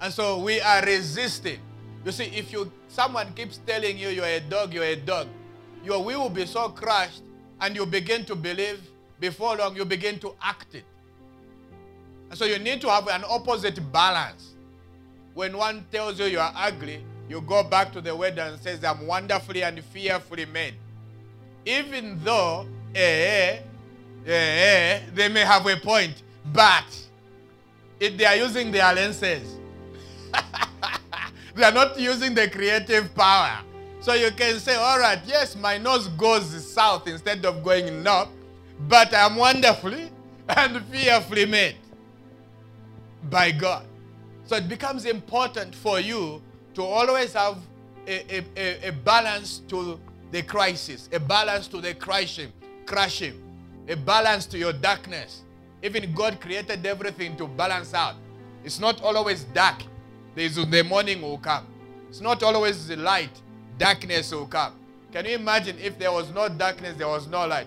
And 0.00 0.12
so 0.12 0.38
we 0.38 0.60
are 0.60 0.82
resisting. 0.82 1.58
You 2.04 2.12
see, 2.12 2.24
if 2.24 2.52
you 2.52 2.72
someone 2.88 3.32
keeps 3.34 3.58
telling 3.58 3.98
you 3.98 4.08
you're 4.08 4.24
a 4.24 4.40
dog, 4.40 4.72
you're 4.72 4.84
a 4.84 4.96
dog, 4.96 5.28
your 5.84 6.02
will 6.02 6.20
will 6.20 6.30
be 6.30 6.46
so 6.46 6.68
crushed 6.68 7.22
and 7.60 7.76
you 7.76 7.84
begin 7.86 8.24
to 8.24 8.34
believe, 8.34 8.80
before 9.18 9.56
long 9.56 9.76
you 9.76 9.84
begin 9.84 10.18
to 10.18 10.34
act 10.42 10.74
it. 10.74 10.84
And 12.30 12.38
so 12.38 12.46
you 12.46 12.58
need 12.58 12.80
to 12.80 12.88
have 12.88 13.06
an 13.08 13.22
opposite 13.28 13.80
balance. 13.92 14.54
When 15.34 15.56
one 15.56 15.84
tells 15.92 16.18
you 16.18 16.26
you 16.26 16.40
are 16.40 16.52
ugly, 16.56 17.04
you 17.28 17.40
go 17.42 17.62
back 17.62 17.92
to 17.92 18.00
the 18.00 18.14
word 18.16 18.38
and 18.38 18.58
says, 18.60 18.82
I'm 18.82 19.06
wonderfully 19.06 19.62
and 19.62 19.84
fearfully 19.84 20.46
made. 20.46 20.74
Even 21.64 22.22
though 22.24 22.66
eh, 22.94 23.58
eh, 24.26 24.30
eh, 24.30 25.00
they 25.14 25.28
may 25.28 25.40
have 25.44 25.66
a 25.66 25.76
point, 25.76 26.22
but 26.52 26.84
if 27.98 28.16
they 28.16 28.24
are 28.24 28.36
using 28.36 28.70
their 28.72 28.92
lenses, 28.94 29.56
they 31.54 31.64
are 31.64 31.72
not 31.72 31.98
using 31.98 32.34
the 32.34 32.48
creative 32.48 33.14
power. 33.14 33.58
So 34.00 34.14
you 34.14 34.30
can 34.30 34.58
say, 34.58 34.76
all 34.76 34.98
right, 34.98 35.20
yes, 35.26 35.54
my 35.54 35.76
nose 35.76 36.08
goes 36.08 36.66
south 36.66 37.06
instead 37.06 37.44
of 37.44 37.62
going 37.62 38.02
north, 38.02 38.28
but 38.88 39.12
I'm 39.14 39.36
wonderfully 39.36 40.10
and 40.48 40.82
fearfully 40.86 41.44
made 41.44 41.76
by 43.28 43.50
God. 43.50 43.84
So 44.46 44.56
it 44.56 44.68
becomes 44.68 45.04
important 45.04 45.74
for 45.74 46.00
you 46.00 46.42
to 46.74 46.82
always 46.82 47.34
have 47.34 47.58
a, 48.06 48.44
a, 48.56 48.88
a, 48.88 48.92
balance 48.92 49.58
to 49.68 50.00
the 50.30 50.42
crisis, 50.42 51.08
a 51.12 51.20
balance 51.20 51.66
to 51.68 51.80
the 51.80 51.94
crashing, 51.94 52.52
crashing, 52.86 53.40
a 53.88 53.96
balance 53.96 54.46
to 54.46 54.58
your 54.58 54.72
darkness. 54.72 55.42
Even 55.82 56.12
God 56.12 56.40
created 56.40 56.84
everything 56.86 57.36
to 57.36 57.48
balance 57.48 57.94
out. 57.94 58.14
It's 58.64 58.78
not 58.78 59.02
always 59.02 59.44
dark. 59.44 59.82
There's 60.34 60.56
the 60.56 60.84
morning 60.84 61.22
will 61.22 61.38
come. 61.38 61.66
It's 62.08 62.20
not 62.20 62.42
always 62.42 62.86
the 62.86 62.96
light. 62.96 63.30
Darkness 63.78 64.32
will 64.32 64.46
come. 64.46 64.74
Can 65.12 65.24
you 65.24 65.34
imagine 65.34 65.76
if 65.78 65.98
there 65.98 66.12
was 66.12 66.30
no 66.32 66.48
darkness, 66.48 66.96
there 66.96 67.08
was 67.08 67.26
no 67.26 67.46
light? 67.46 67.66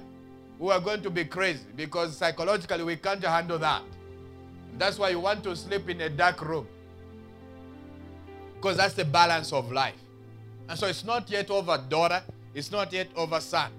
We 0.60 0.71
are 0.71 0.80
going 0.80 1.02
to 1.02 1.10
be 1.10 1.26
crazy 1.26 1.65
because 1.76 2.15
psychologically 2.15 2.84
we 2.84 2.95
can't 2.95 3.23
handle 3.23 3.60
that. 3.60 3.82
That's 4.78 4.97
why 4.97 5.10
you 5.10 5.19
want 5.19 5.43
to 5.43 5.56
sleep 5.56 5.89
in 5.89 6.02
a 6.02 6.10
dark 6.10 6.41
room. 6.41 6.67
Because 8.56 8.78
that's 8.78 8.93
the 8.93 9.06
balance 9.06 9.52
of 9.52 9.71
life. 9.71 9.95
And 10.69 10.80
so 10.80 10.88
it's 10.88 11.04
not 11.04 11.30
yet 11.30 11.49
over 11.49 11.84
daughter, 11.89 12.23
it's 12.54 12.72
not 12.72 12.94
yet 12.94 13.08
over 13.16 13.39
son. 13.39 13.72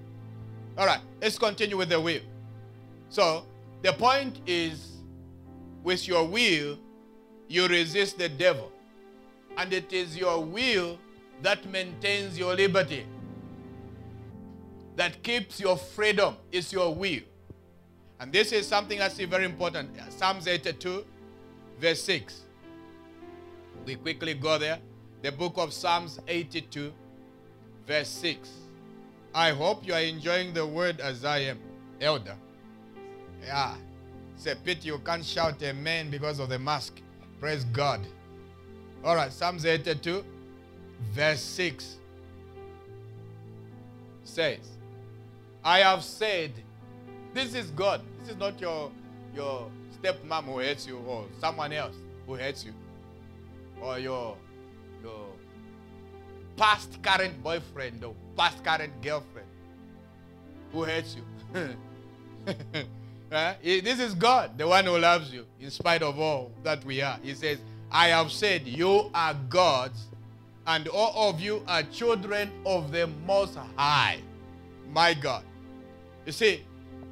All 0.77 0.87
right, 0.87 1.01
let's 1.21 1.39
continue 1.39 1.77
with 1.77 1.89
the 1.89 2.01
will. 2.01 2.23
So 3.09 3.45
the 3.83 3.93
point 3.93 4.41
is 4.47 4.93
with 5.83 6.09
your 6.09 6.27
will, 6.27 6.79
you 7.49 7.69
resist 7.69 8.19
the 8.19 8.29
devil. 8.29 8.73
And 9.57 9.73
it 9.73 9.93
is 9.93 10.17
your 10.17 10.43
will 10.43 10.99
that 11.43 11.65
maintains 11.71 12.39
your 12.39 12.55
liberty, 12.55 13.07
that 14.97 15.23
keeps 15.23 15.61
your 15.61 15.77
freedom. 15.77 16.37
It's 16.51 16.73
your 16.73 16.95
will. 16.95 17.21
And 18.19 18.33
this 18.33 18.53
is 18.53 18.67
something 18.67 19.01
I 19.01 19.09
see 19.09 19.27
very 19.27 19.45
important. 19.45 19.91
Psalms 20.09 20.47
82, 20.47 21.05
verse 21.79 22.03
6. 22.03 22.41
We 23.85 23.97
quickly 23.97 24.35
go 24.35 24.59
there. 24.59 24.79
The 25.23 25.31
book 25.31 25.55
of 25.57 25.73
Psalms 25.73 26.21
82, 26.27 26.93
verse 27.87 28.09
6. 28.09 28.51
I 29.35 29.51
hope 29.51 29.85
you 29.87 29.93
are 29.95 30.01
enjoying 30.01 30.55
the 30.55 30.65
word 30.65 31.01
as 31.01 31.25
I 31.25 31.39
am, 31.39 31.59
elder. 32.01 32.37
Yeah. 33.45 33.75
It's 34.37 34.47
a 34.47 34.55
pity 34.55 34.89
you 34.89 34.99
can't 34.99 35.25
shout 35.25 35.63
amen 35.63 36.11
because 36.11 36.39
of 36.39 36.49
the 36.49 36.59
mask. 36.59 37.01
Praise 37.41 37.65
God. 37.65 38.01
All 39.03 39.17
right, 39.17 39.33
Psalms 39.33 39.67
82, 39.67 40.25
verse 41.13 41.41
6 41.41 41.97
says, 44.25 44.59
I 45.65 45.81
have 45.81 46.05
said, 46.05 46.53
this 47.33 47.55
is 47.55 47.71
God. 47.71 48.03
This 48.21 48.31
is 48.31 48.37
not 48.37 48.61
your, 48.61 48.91
your 49.35 49.69
stepmom 50.01 50.45
who 50.45 50.59
hates 50.61 50.87
you 50.87 50.99
or 50.99 51.27
someone 51.41 51.73
else 51.73 51.97
who 52.27 52.35
hates 52.35 52.65
you 52.65 52.73
or 53.81 53.99
your, 53.99 54.37
your 54.37 54.37
past 56.57 57.03
current 57.03 57.43
boyfriend 57.43 58.05
or 58.05 58.15
past 58.37 58.63
current 58.65 58.93
girlfriend 59.03 59.49
who 60.73 60.85
hates 60.85 61.17
you. 61.17 61.69
Eh? 63.33 63.81
This 63.81 63.99
is 63.99 64.15
God, 64.15 64.57
the 64.57 64.69
one 64.69 64.85
who 64.85 64.97
loves 64.97 65.33
you 65.33 65.45
in 65.61 65.71
spite 65.71 66.03
of 66.03 66.21
all 66.21 66.53
that 66.63 66.85
we 66.85 67.03
are. 67.03 67.19
He 67.21 67.35
says, 67.35 67.59
I 67.91 68.09
have 68.09 68.31
said, 68.31 68.67
You 68.67 69.11
are 69.13 69.35
gods, 69.49 70.07
and 70.67 70.87
all 70.89 71.31
of 71.31 71.41
you 71.41 71.63
are 71.67 71.83
children 71.83 72.53
of 72.65 72.93
the 72.93 73.09
Most 73.27 73.59
High. 73.77 74.21
My 74.93 75.15
God. 75.15 75.43
You 76.27 76.33
see, 76.33 76.63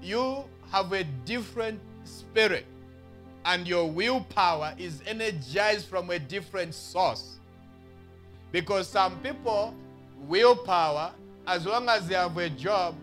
you 0.00 0.44
have 0.70 0.92
a 0.92 1.02
different 1.24 1.80
spirit, 2.04 2.66
and 3.44 3.66
your 3.66 3.90
willpower 3.90 4.74
is 4.78 5.02
energized 5.06 5.88
from 5.88 6.10
a 6.10 6.18
different 6.18 6.74
source. 6.74 7.38
Because 8.53 8.86
some 8.86 9.18
people, 9.20 9.74
willpower, 10.28 11.12
as 11.46 11.66
long 11.66 11.88
as 11.88 12.07
they 12.07 12.14
have 12.14 12.36
a 12.36 12.50
job, 12.50 12.94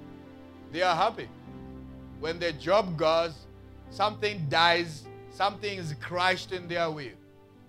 they 0.72 0.84
are 0.84 0.95
happy. 0.95 1.28
When 2.20 2.39
the 2.39 2.54
job 2.54 2.95
goes, 2.95 3.34
something 3.89 4.45
dies, 4.47 5.04
something 5.32 5.78
is 5.78 5.95
crushed 6.00 6.52
in 6.52 6.68
their 6.68 6.89
will, 6.91 7.18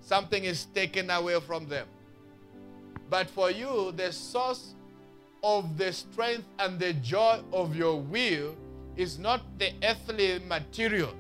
something 0.01 0.45
is 0.45 0.67
taken 0.67 1.09
away 1.11 1.41
from 1.41 1.67
them. 1.67 1.87
But 3.09 3.31
for 3.31 3.51
you, 3.51 3.93
the 3.97 4.13
source 4.13 4.75
of 5.43 5.79
the 5.79 5.93
strength 5.93 6.45
and 6.59 6.79
the 6.79 6.93
joy 6.93 7.41
of 7.53 7.75
your 7.75 7.99
will 7.99 8.55
is 8.97 9.19
not 9.19 9.41
the 9.59 9.73
earthly 9.83 10.39
materials. 10.47 11.15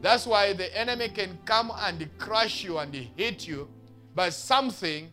That's 0.00 0.26
why 0.26 0.54
the 0.54 0.76
enemy 0.76 1.08
can 1.10 1.38
come 1.44 1.70
and 1.76 2.08
crush 2.18 2.64
you 2.64 2.78
and 2.78 2.94
hit 2.94 3.46
you, 3.46 3.68
but 4.14 4.32
something 4.32 5.10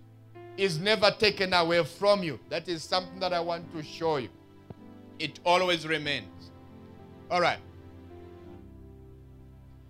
is 0.57 0.79
never 0.79 1.11
taken 1.11 1.53
away 1.53 1.83
from 1.83 2.23
you. 2.23 2.39
That 2.49 2.67
is 2.67 2.83
something 2.83 3.19
that 3.19 3.33
I 3.33 3.39
want 3.39 3.71
to 3.75 3.83
show 3.83 4.17
you. 4.17 4.29
It 5.19 5.39
always 5.45 5.87
remains. 5.87 6.51
All 7.31 7.41
right. 7.41 7.59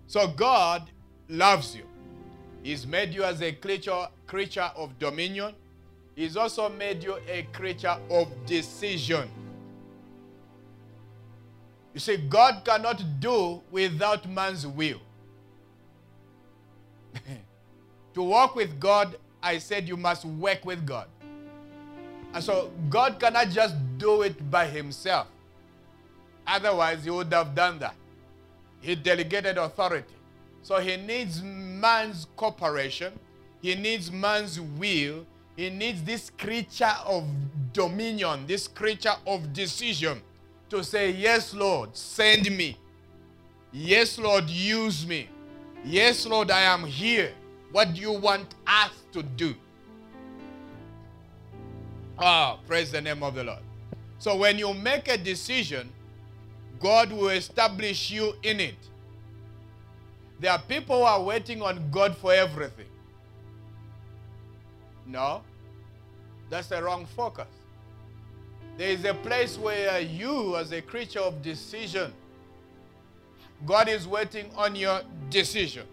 So 0.06 0.28
God 0.28 0.90
loves 1.28 1.74
you. 1.74 1.84
He's 2.62 2.86
made 2.86 3.12
you 3.12 3.24
as 3.24 3.42
a 3.42 3.52
creature, 3.52 4.08
creature 4.26 4.70
of 4.76 4.98
dominion. 4.98 5.54
He's 6.16 6.36
also 6.36 6.68
made 6.68 7.02
you 7.02 7.18
a 7.28 7.42
creature 7.52 7.96
of 8.08 8.28
decision. 8.46 9.28
You 11.92 12.00
see, 12.00 12.16
God 12.16 12.64
cannot 12.64 13.02
do 13.20 13.62
without 13.70 14.28
man's 14.28 14.66
will. 14.66 15.00
to 18.14 18.22
walk 18.22 18.56
with 18.56 18.80
God, 18.80 19.16
I 19.44 19.58
said 19.58 19.86
you 19.86 19.98
must 19.98 20.24
work 20.24 20.64
with 20.64 20.86
God. 20.86 21.06
And 22.32 22.42
so 22.42 22.72
God 22.88 23.20
cannot 23.20 23.50
just 23.50 23.76
do 23.98 24.22
it 24.22 24.50
by 24.50 24.66
himself. 24.66 25.28
Otherwise, 26.46 27.04
he 27.04 27.10
would 27.10 27.32
have 27.32 27.54
done 27.54 27.78
that. 27.78 27.94
He 28.80 28.94
delegated 28.94 29.58
authority. 29.58 30.14
So 30.62 30.80
he 30.80 30.96
needs 30.96 31.42
man's 31.42 32.26
cooperation. 32.36 33.12
He 33.60 33.74
needs 33.74 34.10
man's 34.10 34.58
will. 34.58 35.26
He 35.56 35.70
needs 35.70 36.02
this 36.02 36.30
creature 36.30 36.92
of 37.06 37.24
dominion, 37.72 38.46
this 38.46 38.66
creature 38.66 39.14
of 39.26 39.52
decision 39.52 40.20
to 40.70 40.82
say, 40.82 41.10
Yes, 41.10 41.54
Lord, 41.54 41.96
send 41.96 42.44
me. 42.56 42.76
Yes, 43.72 44.18
Lord, 44.18 44.48
use 44.48 45.06
me. 45.06 45.28
Yes, 45.84 46.26
Lord, 46.26 46.50
I 46.50 46.62
am 46.62 46.84
here. 46.84 47.32
What 47.72 47.94
do 47.94 48.00
you 48.00 48.12
want 48.12 48.54
us 48.66 48.90
to 49.14 49.22
do? 49.22 49.54
Ah, 52.18 52.58
praise 52.66 52.90
the 52.92 53.00
name 53.00 53.22
of 53.22 53.34
the 53.34 53.44
Lord. 53.44 53.62
So 54.18 54.36
when 54.36 54.58
you 54.58 54.74
make 54.74 55.08
a 55.08 55.16
decision, 55.16 55.90
God 56.80 57.12
will 57.12 57.30
establish 57.30 58.10
you 58.10 58.34
in 58.42 58.60
it. 58.60 58.76
There 60.40 60.50
are 60.50 60.60
people 60.60 60.98
who 60.98 61.04
are 61.04 61.22
waiting 61.22 61.62
on 61.62 61.90
God 61.90 62.16
for 62.16 62.32
everything. 62.32 62.86
No, 65.06 65.42
that's 66.50 66.68
the 66.68 66.82
wrong 66.82 67.06
focus. 67.06 67.46
There 68.76 68.88
is 68.88 69.04
a 69.04 69.14
place 69.14 69.56
where 69.56 70.00
you, 70.00 70.56
as 70.56 70.72
a 70.72 70.82
creature 70.82 71.20
of 71.20 71.40
decision, 71.42 72.12
God 73.64 73.88
is 73.88 74.08
waiting 74.08 74.50
on 74.56 74.74
your 74.74 75.02
decision. 75.30 75.86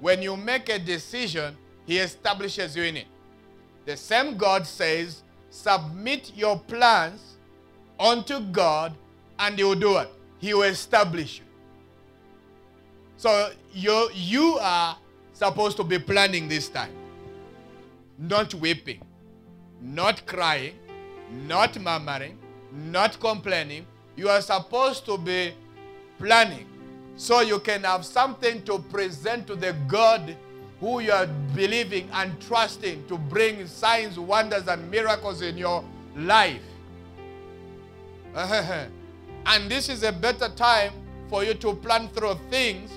When 0.00 0.20
you 0.20 0.36
make 0.36 0.68
a 0.68 0.78
decision, 0.78 1.56
He 1.88 1.98
establishes 1.98 2.76
you 2.76 2.82
in 2.82 2.98
it. 2.98 3.06
The 3.86 3.96
same 3.96 4.36
God 4.36 4.66
says, 4.66 5.22
submit 5.48 6.32
your 6.36 6.58
plans 6.58 7.38
unto 7.98 8.40
God, 8.40 8.94
and 9.38 9.56
He 9.56 9.64
will 9.64 9.74
do 9.74 9.96
it. 9.96 10.10
He 10.38 10.52
will 10.52 10.64
establish 10.64 11.38
you. 11.38 11.46
So 13.16 13.52
you, 13.72 14.10
you 14.12 14.58
are 14.60 14.98
supposed 15.32 15.78
to 15.78 15.84
be 15.84 15.98
planning 15.98 16.46
this 16.46 16.68
time. 16.68 16.92
Not 18.18 18.52
weeping, 18.52 19.00
not 19.80 20.26
crying, 20.26 20.74
not 21.46 21.80
murmuring, 21.80 22.38
not 22.70 23.18
complaining. 23.18 23.86
You 24.14 24.28
are 24.28 24.42
supposed 24.42 25.06
to 25.06 25.16
be 25.16 25.54
planning 26.18 26.66
so 27.16 27.40
you 27.40 27.60
can 27.60 27.84
have 27.84 28.04
something 28.04 28.62
to 28.64 28.78
present 28.78 29.46
to 29.46 29.56
the 29.56 29.72
God 29.86 30.36
who 30.80 31.00
you 31.00 31.12
are 31.12 31.26
believing 31.54 32.08
and 32.12 32.40
trusting 32.40 33.06
to 33.08 33.18
bring 33.18 33.66
signs, 33.66 34.18
wonders, 34.18 34.68
and 34.68 34.90
miracles 34.90 35.42
in 35.42 35.56
your 35.56 35.84
life. 36.16 36.62
Uh-huh. 38.34 38.84
and 39.46 39.70
this 39.70 39.88
is 39.88 40.02
a 40.02 40.12
better 40.12 40.48
time 40.50 40.92
for 41.28 41.42
you 41.42 41.54
to 41.54 41.74
plan 41.74 42.08
through 42.08 42.34
things 42.50 42.90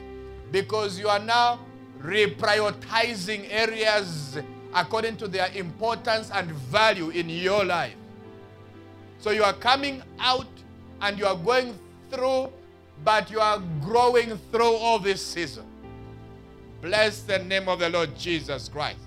because 0.51 0.99
you 0.99 1.07
are 1.07 1.19
now 1.19 1.59
reprioritizing 2.03 3.47
areas 3.49 4.38
according 4.75 5.17
to 5.17 5.27
their 5.27 5.49
importance 5.55 6.29
and 6.34 6.51
value 6.51 7.09
in 7.09 7.29
your 7.29 7.63
life. 7.63 7.95
So 9.19 9.32
you 9.32 9.43
are 9.43 9.53
coming 9.53 10.01
out 10.19 10.47
and 11.01 11.17
you 11.17 11.25
are 11.25 11.36
going 11.38 11.77
through, 12.09 12.49
but 13.03 13.32
you 13.32 13.39
are 13.39 13.61
growing 13.82 14.38
through 14.51 14.73
all 14.75 14.99
this 14.99 15.25
season. 15.25 15.65
Bless 16.82 17.21
the 17.21 17.39
name 17.39 17.69
of 17.69 17.79
the 17.79 17.89
Lord 17.89 18.17
Jesus 18.17 18.67
Christ. 18.67 18.99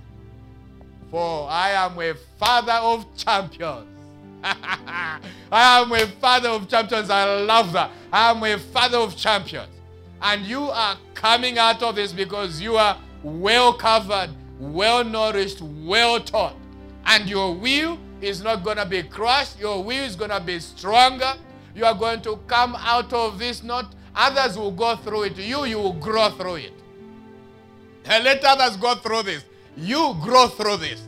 For 1.11 1.49
I 1.51 1.71
am 1.71 1.99
a 1.99 2.15
father 2.39 2.73
of 2.73 3.07
champions. 3.17 3.87
I 4.45 5.21
am 5.51 5.91
a 5.93 6.07
father 6.21 6.51
of 6.51 6.69
champions. 6.69 7.11
I 7.11 7.41
love 7.41 7.73
that. 7.73 7.91
I 8.13 8.31
am 8.31 8.43
a 8.43 8.59
father 8.59 8.99
of 8.99 9.17
champions. 9.17 9.69
And 10.23 10.43
you 10.47 10.63
are 10.63 10.97
coming 11.15 11.59
out 11.59 11.83
of 11.83 11.97
this 11.97 12.13
because 12.13 12.61
you 12.61 12.77
are 12.77 12.97
well 13.23 13.73
covered, 13.73 14.31
well 14.61 15.03
nourished, 15.03 15.61
well 15.61 16.21
taught. 16.21 16.55
And 17.07 17.29
your 17.29 17.55
will 17.55 17.99
is 18.21 18.43
not 18.43 18.63
going 18.63 18.77
to 18.77 18.87
be 18.87 19.03
crushed. 19.03 19.59
Your 19.59 19.83
will 19.83 20.05
is 20.05 20.15
going 20.15 20.31
to 20.31 20.41
be 20.41 20.61
stronger. 20.61 21.35
You 21.75 21.85
are 21.87 21.95
going 21.95 22.23
to 22.23 22.37
come 22.47 22.77
out 22.77 23.13
of 23.13 23.39
this 23.39 23.63
not 23.63 23.95
others 24.15 24.57
will 24.57 24.71
go 24.71 24.97
through 24.97 25.25
it. 25.25 25.37
You, 25.37 25.65
you 25.65 25.79
will 25.79 25.93
grow 25.95 26.31
through 26.31 26.57
it. 26.57 26.73
And 28.05 28.25
let 28.25 28.45
others 28.45 28.77
go 28.77 28.95
through 28.97 29.23
this. 29.25 29.45
You 29.77 30.17
grow 30.23 30.49
through 30.49 30.79
this. 30.79 31.07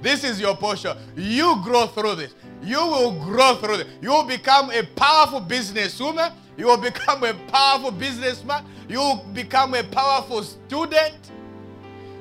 This 0.00 0.24
is 0.24 0.40
your 0.40 0.56
portion. 0.56 0.96
You 1.16 1.60
grow 1.62 1.86
through 1.86 2.14
this. 2.16 2.34
You 2.62 2.78
will 2.78 3.12
grow 3.24 3.56
through 3.56 3.78
this. 3.78 3.86
You 4.00 4.10
will 4.10 4.24
become 4.24 4.70
a 4.70 4.82
powerful 4.82 5.40
businesswoman. 5.40 6.32
You 6.56 6.66
will 6.66 6.76
become 6.76 7.24
a 7.24 7.34
powerful 7.34 7.90
businessman. 7.90 8.64
You 8.88 8.98
will 8.98 9.24
become 9.34 9.74
a 9.74 9.84
powerful 9.84 10.42
student. 10.42 11.30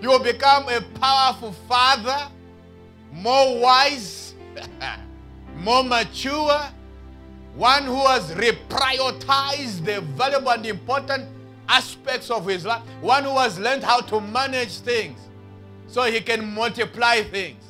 You 0.01 0.09
will 0.09 0.23
become 0.23 0.69
a 0.69 0.81
powerful 0.99 1.51
father, 1.67 2.29
more 3.11 3.59
wise, 3.59 4.33
more 5.57 5.83
mature, 5.83 6.61
one 7.55 7.83
who 7.83 7.99
has 8.07 8.31
reprioritized 8.31 9.83
the 9.83 9.99
valuable 10.01 10.51
and 10.51 10.65
important 10.65 11.25
aspects 11.69 12.29
of 12.29 12.45
his 12.45 12.65
life, 12.65 12.81
one 12.99 13.23
who 13.23 13.37
has 13.37 13.57
learned 13.59 13.83
how 13.83 14.01
to 14.01 14.19
manage 14.19 14.79
things 14.79 15.19
so 15.87 16.03
he 16.03 16.19
can 16.19 16.53
multiply 16.53 17.21
things. 17.23 17.63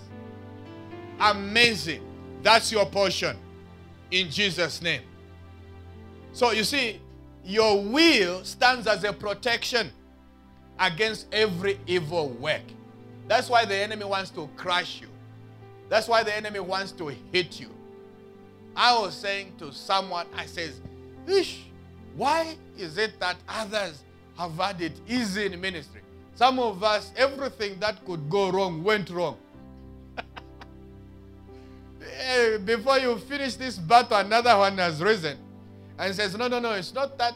Amazing. 1.20 2.02
That's 2.42 2.72
your 2.72 2.86
portion 2.86 3.38
in 4.10 4.30
Jesus' 4.30 4.82
name. 4.82 5.02
So 6.32 6.52
you 6.52 6.64
see, 6.64 7.02
your 7.44 7.84
will 7.84 8.44
stands 8.44 8.88
as 8.88 9.04
a 9.04 9.12
protection 9.12 9.92
against 10.80 11.28
every 11.34 11.80
evil 11.86 12.30
work. 12.30 12.62
That's 13.28 13.50
why 13.50 13.66
the 13.66 13.76
enemy 13.76 14.06
wants 14.06 14.30
to 14.32 14.50
crush 14.56 15.02
you. 15.02 15.08
That's 15.90 16.08
why 16.08 16.24
the 16.24 16.36
enemy 16.36 16.60
wants 16.60 16.92
to 16.94 17.08
hit 17.32 17.60
you. 17.60 17.70
I 18.76 18.98
was 18.98 19.14
saying 19.16 19.54
to 19.60 19.74
someone, 19.74 20.28
I 20.36 20.46
says, 20.46 20.80
Ish, 21.28 21.66
why 22.20 22.58
is 22.78 22.98
it 22.98 23.18
that 23.22 23.38
others 23.48 24.04
have 24.38 24.54
had 24.56 24.82
it 24.82 24.92
easy 25.08 25.46
in 25.46 25.62
ministry? 25.62 26.02
Some 26.36 26.60
of 26.60 26.84
us, 26.84 27.14
everything 27.16 27.80
that 27.80 28.04
could 28.06 28.30
go 28.30 28.52
wrong 28.52 28.84
went 28.84 29.10
wrong. 29.10 29.38
Before 32.66 33.00
you 33.00 33.18
finish 33.20 33.56
this 33.56 33.78
battle, 33.78 34.18
another 34.18 34.58
one 34.58 34.78
has 34.80 35.02
risen 35.02 35.38
and 35.98 36.14
says, 36.14 36.38
No, 36.38 36.50
no, 36.50 36.60
no, 36.60 36.74
it's 36.74 36.94
not 36.94 37.18
that. 37.20 37.36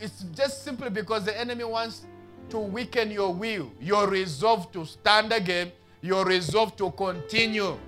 It's 0.00 0.24
just 0.34 0.64
simply 0.64 0.88
because 0.88 1.26
the 1.26 1.38
enemy 1.38 1.64
wants 1.64 2.06
to 2.48 2.58
weaken 2.58 3.10
your 3.10 3.34
will, 3.34 3.70
your 3.82 4.08
resolve 4.08 4.72
to 4.72 4.86
stand 4.86 5.30
again, 5.30 5.72
your 6.00 6.24
resolve 6.24 6.74
to 6.78 6.90
continue, 6.92 7.78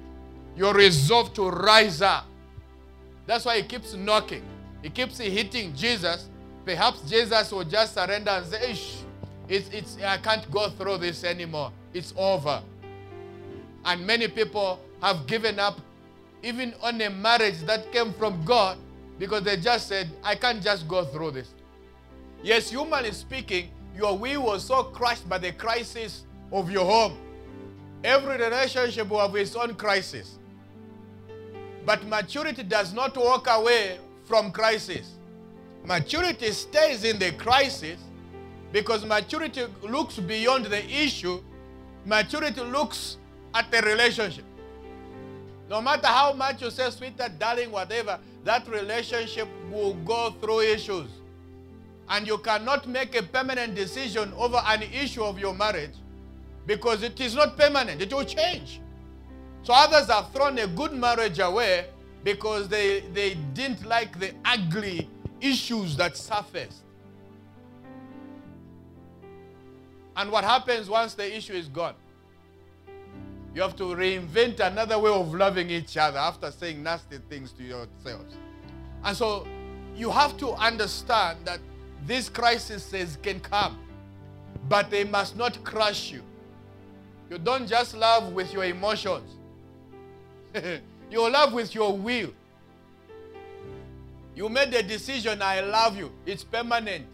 your 0.54 0.74
resolve 0.74 1.32
to 1.32 1.48
rise 1.48 2.02
up. 2.02 2.26
That's 3.24 3.46
why 3.46 3.56
he 3.56 3.62
keeps 3.62 3.94
knocking. 3.94 4.42
He 4.82 4.90
keeps 4.90 5.18
hitting 5.18 5.74
Jesus. 5.74 6.28
Perhaps 6.64 7.02
Jesus 7.08 7.52
will 7.52 7.64
just 7.64 7.94
surrender 7.94 8.30
and 8.30 8.46
say, 8.46 8.76
it's, 9.48 9.68
it's, 9.70 9.96
I 10.02 10.18
can't 10.18 10.48
go 10.50 10.70
through 10.70 10.98
this 10.98 11.24
anymore. 11.24 11.72
It's 11.92 12.14
over. 12.16 12.62
And 13.84 14.06
many 14.06 14.28
people 14.28 14.78
have 15.02 15.26
given 15.26 15.58
up 15.58 15.80
even 16.42 16.74
on 16.82 17.00
a 17.00 17.10
marriage 17.10 17.60
that 17.62 17.90
came 17.92 18.12
from 18.12 18.44
God 18.44 18.78
because 19.18 19.42
they 19.42 19.56
just 19.56 19.88
said, 19.88 20.08
I 20.22 20.34
can't 20.34 20.62
just 20.62 20.88
go 20.88 21.04
through 21.04 21.32
this. 21.32 21.54
Yes, 22.42 22.70
humanly 22.70 23.12
speaking, 23.12 23.70
your 23.94 24.16
will 24.16 24.44
was 24.44 24.64
so 24.64 24.84
crushed 24.84 25.28
by 25.28 25.38
the 25.38 25.52
crisis 25.52 26.24
of 26.52 26.70
your 26.70 26.84
home. 26.84 27.18
Every 28.02 28.38
relationship 28.38 29.08
will 29.08 29.20
have 29.20 29.34
its 29.36 29.54
own 29.54 29.74
crisis. 29.74 30.38
But 31.84 32.06
maturity 32.06 32.62
does 32.62 32.94
not 32.94 33.16
walk 33.16 33.46
away 33.50 33.98
from 34.30 34.52
crisis. 34.52 35.16
Maturity 35.84 36.52
stays 36.52 37.02
in 37.02 37.18
the 37.18 37.32
crisis 37.32 37.98
because 38.70 39.04
maturity 39.04 39.64
looks 39.82 40.20
beyond 40.20 40.66
the 40.66 40.82
issue. 40.88 41.42
Maturity 42.06 42.60
looks 42.60 43.16
at 43.52 43.68
the 43.72 43.82
relationship. 43.82 44.44
No 45.68 45.80
matter 45.82 46.06
how 46.06 46.32
much 46.32 46.62
you 46.62 46.70
say, 46.70 46.88
sweetheart, 46.90 47.40
darling, 47.40 47.72
whatever, 47.72 48.20
that 48.44 48.68
relationship 48.68 49.48
will 49.68 49.94
go 49.94 50.30
through 50.40 50.60
issues. 50.60 51.08
And 52.08 52.24
you 52.24 52.38
cannot 52.38 52.86
make 52.86 53.16
a 53.16 53.24
permanent 53.24 53.74
decision 53.74 54.32
over 54.36 54.62
an 54.64 54.84
issue 54.84 55.24
of 55.24 55.40
your 55.40 55.54
marriage 55.54 55.96
because 56.66 57.02
it 57.02 57.20
is 57.20 57.34
not 57.34 57.56
permanent, 57.58 58.00
it 58.00 58.12
will 58.14 58.24
change. 58.24 58.80
So 59.64 59.72
others 59.74 60.08
have 60.08 60.30
thrown 60.32 60.56
a 60.58 60.68
good 60.68 60.92
marriage 60.92 61.40
away 61.40 61.86
because 62.24 62.68
they, 62.68 63.00
they 63.12 63.34
didn't 63.54 63.84
like 63.86 64.18
the 64.18 64.32
ugly 64.44 65.08
issues 65.40 65.96
that 65.96 66.16
surfaced. 66.16 66.82
And 70.16 70.30
what 70.30 70.44
happens 70.44 70.88
once 70.88 71.14
the 71.14 71.36
issue 71.36 71.54
is 71.54 71.68
gone? 71.68 71.94
You 73.54 73.62
have 73.62 73.74
to 73.76 73.84
reinvent 73.84 74.60
another 74.60 74.98
way 74.98 75.10
of 75.10 75.34
loving 75.34 75.70
each 75.70 75.96
other 75.96 76.18
after 76.18 76.50
saying 76.50 76.82
nasty 76.82 77.18
things 77.28 77.52
to 77.52 77.64
yourselves. 77.64 78.36
And 79.02 79.16
so 79.16 79.46
you 79.96 80.10
have 80.10 80.36
to 80.38 80.50
understand 80.52 81.38
that 81.44 81.60
these 82.06 82.28
crises 82.28 83.18
can 83.22 83.40
come, 83.40 83.78
but 84.68 84.90
they 84.90 85.04
must 85.04 85.36
not 85.36 85.62
crush 85.64 86.12
you. 86.12 86.22
You 87.28 87.38
don't 87.38 87.66
just 87.66 87.96
love 87.96 88.32
with 88.32 88.52
your 88.52 88.64
emotions. 88.64 89.30
you 91.10 91.28
love 91.30 91.52
with 91.52 91.74
your 91.74 91.96
will. 91.96 92.30
You 94.34 94.48
made 94.48 94.70
the 94.70 94.82
decision, 94.82 95.42
I 95.42 95.60
love 95.60 95.96
you. 95.96 96.12
It's 96.24 96.44
permanent. 96.44 97.04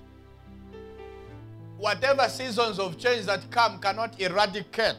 Whatever 1.78 2.28
seasons 2.28 2.78
of 2.78 2.98
change 2.98 3.26
that 3.26 3.50
come 3.50 3.78
cannot 3.80 4.20
eradicate 4.20 4.96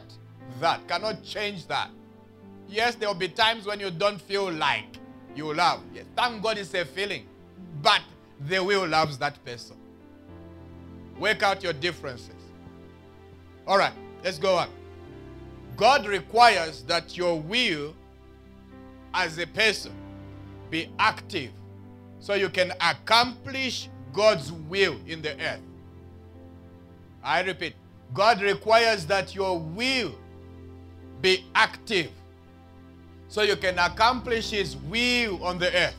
that, 0.60 0.86
cannot 0.88 1.22
change 1.22 1.66
that. 1.68 1.90
Yes, 2.68 2.94
there 2.96 3.08
will 3.08 3.14
be 3.14 3.28
times 3.28 3.66
when 3.66 3.80
you 3.80 3.90
don't 3.90 4.20
feel 4.20 4.52
like 4.52 4.98
you 5.34 5.54
love. 5.54 5.80
Yes, 5.94 6.04
thank 6.16 6.42
God 6.42 6.58
it's 6.58 6.74
a 6.74 6.84
feeling. 6.84 7.26
But 7.82 8.02
the 8.46 8.62
will 8.62 8.86
loves 8.86 9.18
that 9.18 9.42
person. 9.44 9.76
Work 11.18 11.42
out 11.42 11.62
your 11.62 11.72
differences. 11.72 12.34
All 13.66 13.78
right, 13.78 13.92
let's 14.22 14.38
go 14.38 14.56
on. 14.56 14.68
God 15.76 16.06
requires 16.06 16.82
that 16.84 17.16
your 17.16 17.40
will 17.40 17.94
as 19.14 19.38
a 19.38 19.46
person 19.46 19.92
be 20.70 20.88
active 20.98 21.50
so 22.20 22.34
you 22.34 22.48
can 22.48 22.72
accomplish 22.80 23.88
God's 24.12 24.52
will 24.52 24.96
in 25.06 25.22
the 25.22 25.32
earth. 25.40 25.60
I 27.22 27.42
repeat, 27.42 27.74
God 28.14 28.40
requires 28.40 29.06
that 29.06 29.34
your 29.34 29.58
will 29.58 30.14
be 31.20 31.44
active 31.54 32.10
so 33.28 33.42
you 33.42 33.56
can 33.56 33.78
accomplish 33.78 34.50
his 34.50 34.76
will 34.76 35.42
on 35.44 35.58
the 35.58 35.74
earth. 35.74 35.96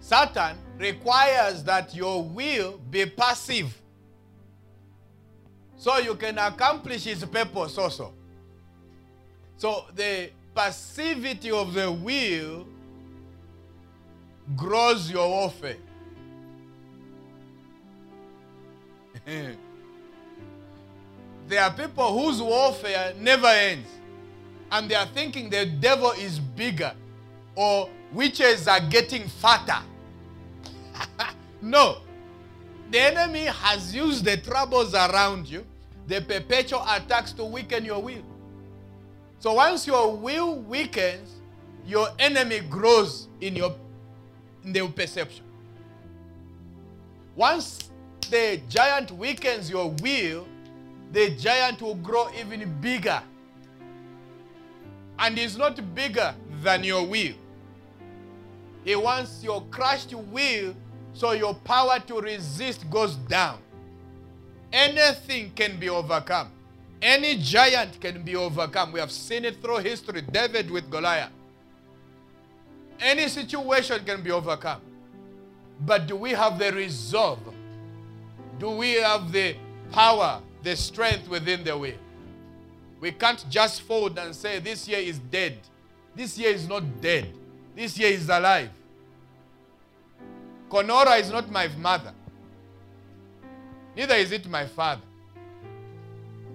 Satan 0.00 0.56
requires 0.78 1.64
that 1.64 1.94
your 1.94 2.22
will 2.22 2.78
be 2.90 3.06
passive 3.06 3.76
so 5.76 5.98
you 5.98 6.14
can 6.14 6.38
accomplish 6.38 7.04
his 7.04 7.24
purpose 7.24 7.78
also. 7.78 8.12
So 9.56 9.86
the 9.94 10.30
passivity 10.58 11.52
of 11.52 11.72
the 11.72 11.90
will 11.90 12.66
grows 14.56 15.08
your 15.08 15.28
warfare. 15.28 15.76
there 19.24 19.56
are 21.62 21.70
people 21.70 22.18
whose 22.18 22.42
warfare 22.42 23.14
never 23.20 23.46
ends. 23.46 23.88
And 24.72 24.90
they 24.90 24.96
are 24.96 25.06
thinking 25.06 25.48
the 25.48 25.64
devil 25.64 26.10
is 26.18 26.40
bigger 26.40 26.92
or 27.54 27.88
witches 28.12 28.66
are 28.66 28.80
getting 28.80 29.28
fatter. 29.28 29.78
no. 31.62 31.98
The 32.90 32.98
enemy 32.98 33.44
has 33.44 33.94
used 33.94 34.24
the 34.24 34.38
troubles 34.38 34.92
around 34.92 35.48
you, 35.48 35.64
the 36.08 36.20
perpetual 36.20 36.84
attacks 36.88 37.30
to 37.34 37.44
weaken 37.44 37.84
your 37.84 38.02
will. 38.02 38.24
So 39.40 39.54
once 39.54 39.86
your 39.86 40.16
will 40.16 40.56
weakens, 40.56 41.36
your 41.86 42.08
enemy 42.18 42.60
grows 42.60 43.28
in 43.40 43.54
your 43.56 43.74
in 44.64 44.72
the 44.72 44.86
perception. 44.88 45.44
Once 47.36 47.90
the 48.30 48.60
giant 48.68 49.12
weakens 49.12 49.70
your 49.70 49.90
will, 50.02 50.46
the 51.12 51.30
giant 51.30 51.80
will 51.80 51.94
grow 51.94 52.28
even 52.38 52.68
bigger. 52.80 53.22
And 55.20 55.38
he's 55.38 55.56
not 55.56 55.94
bigger 55.94 56.34
than 56.62 56.84
your 56.84 57.06
will. 57.06 57.34
He 58.84 58.96
wants 58.96 59.42
your 59.42 59.62
crushed 59.70 60.12
will 60.14 60.74
so 61.12 61.32
your 61.32 61.54
power 61.54 61.98
to 62.06 62.20
resist 62.20 62.88
goes 62.90 63.14
down. 63.14 63.58
Anything 64.72 65.52
can 65.54 65.78
be 65.78 65.88
overcome. 65.88 66.50
Any 67.00 67.36
giant 67.36 68.00
can 68.00 68.22
be 68.22 68.34
overcome. 68.34 68.92
We 68.92 69.00
have 69.00 69.12
seen 69.12 69.44
it 69.44 69.62
through 69.62 69.78
history. 69.78 70.22
David 70.22 70.70
with 70.70 70.90
Goliath. 70.90 71.30
Any 73.00 73.28
situation 73.28 74.04
can 74.04 74.22
be 74.22 74.30
overcome. 74.30 74.80
But 75.80 76.08
do 76.08 76.16
we 76.16 76.30
have 76.30 76.58
the 76.58 76.72
resolve? 76.72 77.38
Do 78.58 78.70
we 78.70 78.94
have 78.94 79.30
the 79.30 79.54
power, 79.92 80.40
the 80.64 80.74
strength 80.74 81.28
within 81.28 81.62
the 81.62 81.78
will? 81.78 81.94
We 83.00 83.12
can't 83.12 83.44
just 83.48 83.82
fold 83.82 84.18
and 84.18 84.34
say, 84.34 84.58
This 84.58 84.88
year 84.88 84.98
is 84.98 85.20
dead. 85.20 85.58
This 86.16 86.36
year 86.36 86.50
is 86.50 86.68
not 86.68 87.00
dead. 87.00 87.32
This 87.76 87.96
year 87.96 88.10
is 88.10 88.28
alive. 88.28 88.70
Corona 90.68 91.12
is 91.12 91.30
not 91.30 91.48
my 91.50 91.68
mother. 91.68 92.12
Neither 93.96 94.14
is 94.16 94.32
it 94.32 94.48
my 94.48 94.66
father. 94.66 95.02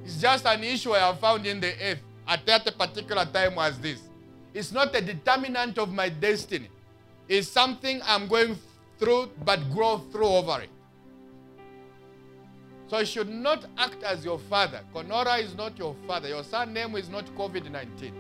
It's 0.04 0.20
just 0.20 0.46
an 0.46 0.64
issue 0.64 0.92
I 0.92 1.00
have 1.00 1.20
found 1.20 1.46
in 1.46 1.60
the 1.60 1.74
earth 1.82 2.00
at 2.28 2.46
that 2.46 2.78
particular 2.78 3.26
time 3.26 3.58
as 3.58 3.80
this. 3.80 4.02
It's 4.54 4.72
not 4.72 4.96
a 4.96 5.02
determinant 5.02 5.78
of 5.78 5.92
my 5.92 6.10
destiny. 6.10 6.70
It's 7.28 7.48
something 7.48 8.02
I'm 8.06 8.28
going 8.28 8.58
through 9.00 9.32
but 9.44 9.72
grow 9.72 9.98
through 10.12 10.28
over 10.28 10.62
it. 10.62 10.70
So 12.88 13.00
you 13.00 13.06
should 13.06 13.30
not 13.30 13.66
act 13.78 14.04
as 14.04 14.24
your 14.24 14.38
father. 14.38 14.82
Corona 14.94 15.36
is 15.38 15.56
not 15.56 15.78
your 15.80 15.96
father. 16.06 16.28
Your 16.28 16.44
surname 16.44 16.96
is 16.96 17.10
not 17.10 17.26
COVID 17.36 17.72
19. 17.72 18.14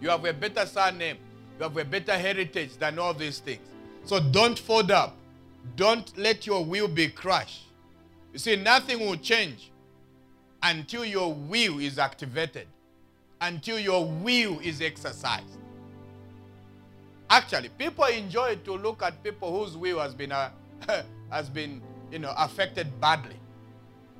You 0.00 0.10
have 0.10 0.24
a 0.24 0.32
better 0.32 0.66
surname. 0.66 1.16
You 1.58 1.64
have 1.64 1.76
a 1.76 1.84
better 1.84 2.16
heritage 2.16 2.76
than 2.76 2.98
all 2.98 3.12
these 3.14 3.38
things. 3.38 3.66
So 4.04 4.20
don't 4.20 4.58
fold 4.58 4.90
up. 4.90 5.16
Don't 5.76 6.16
let 6.16 6.46
your 6.46 6.64
will 6.64 6.88
be 6.88 7.08
crushed. 7.08 7.64
You 8.32 8.38
see, 8.38 8.56
nothing 8.56 9.00
will 9.00 9.16
change 9.16 9.69
until 10.62 11.04
your 11.04 11.32
will 11.32 11.78
is 11.78 11.98
activated, 11.98 12.66
until 13.40 13.78
your 13.78 14.06
will 14.06 14.58
is 14.60 14.80
exercised. 14.80 15.58
Actually, 17.28 17.68
people 17.70 18.04
enjoy 18.04 18.56
to 18.64 18.72
look 18.72 19.02
at 19.02 19.22
people 19.22 19.56
whose 19.58 19.76
will 19.76 20.00
has 20.00 20.14
been, 20.14 20.32
uh, 20.32 20.50
has 21.30 21.48
been 21.48 21.80
you 22.10 22.18
know, 22.18 22.34
affected 22.36 22.88
badly. 23.00 23.36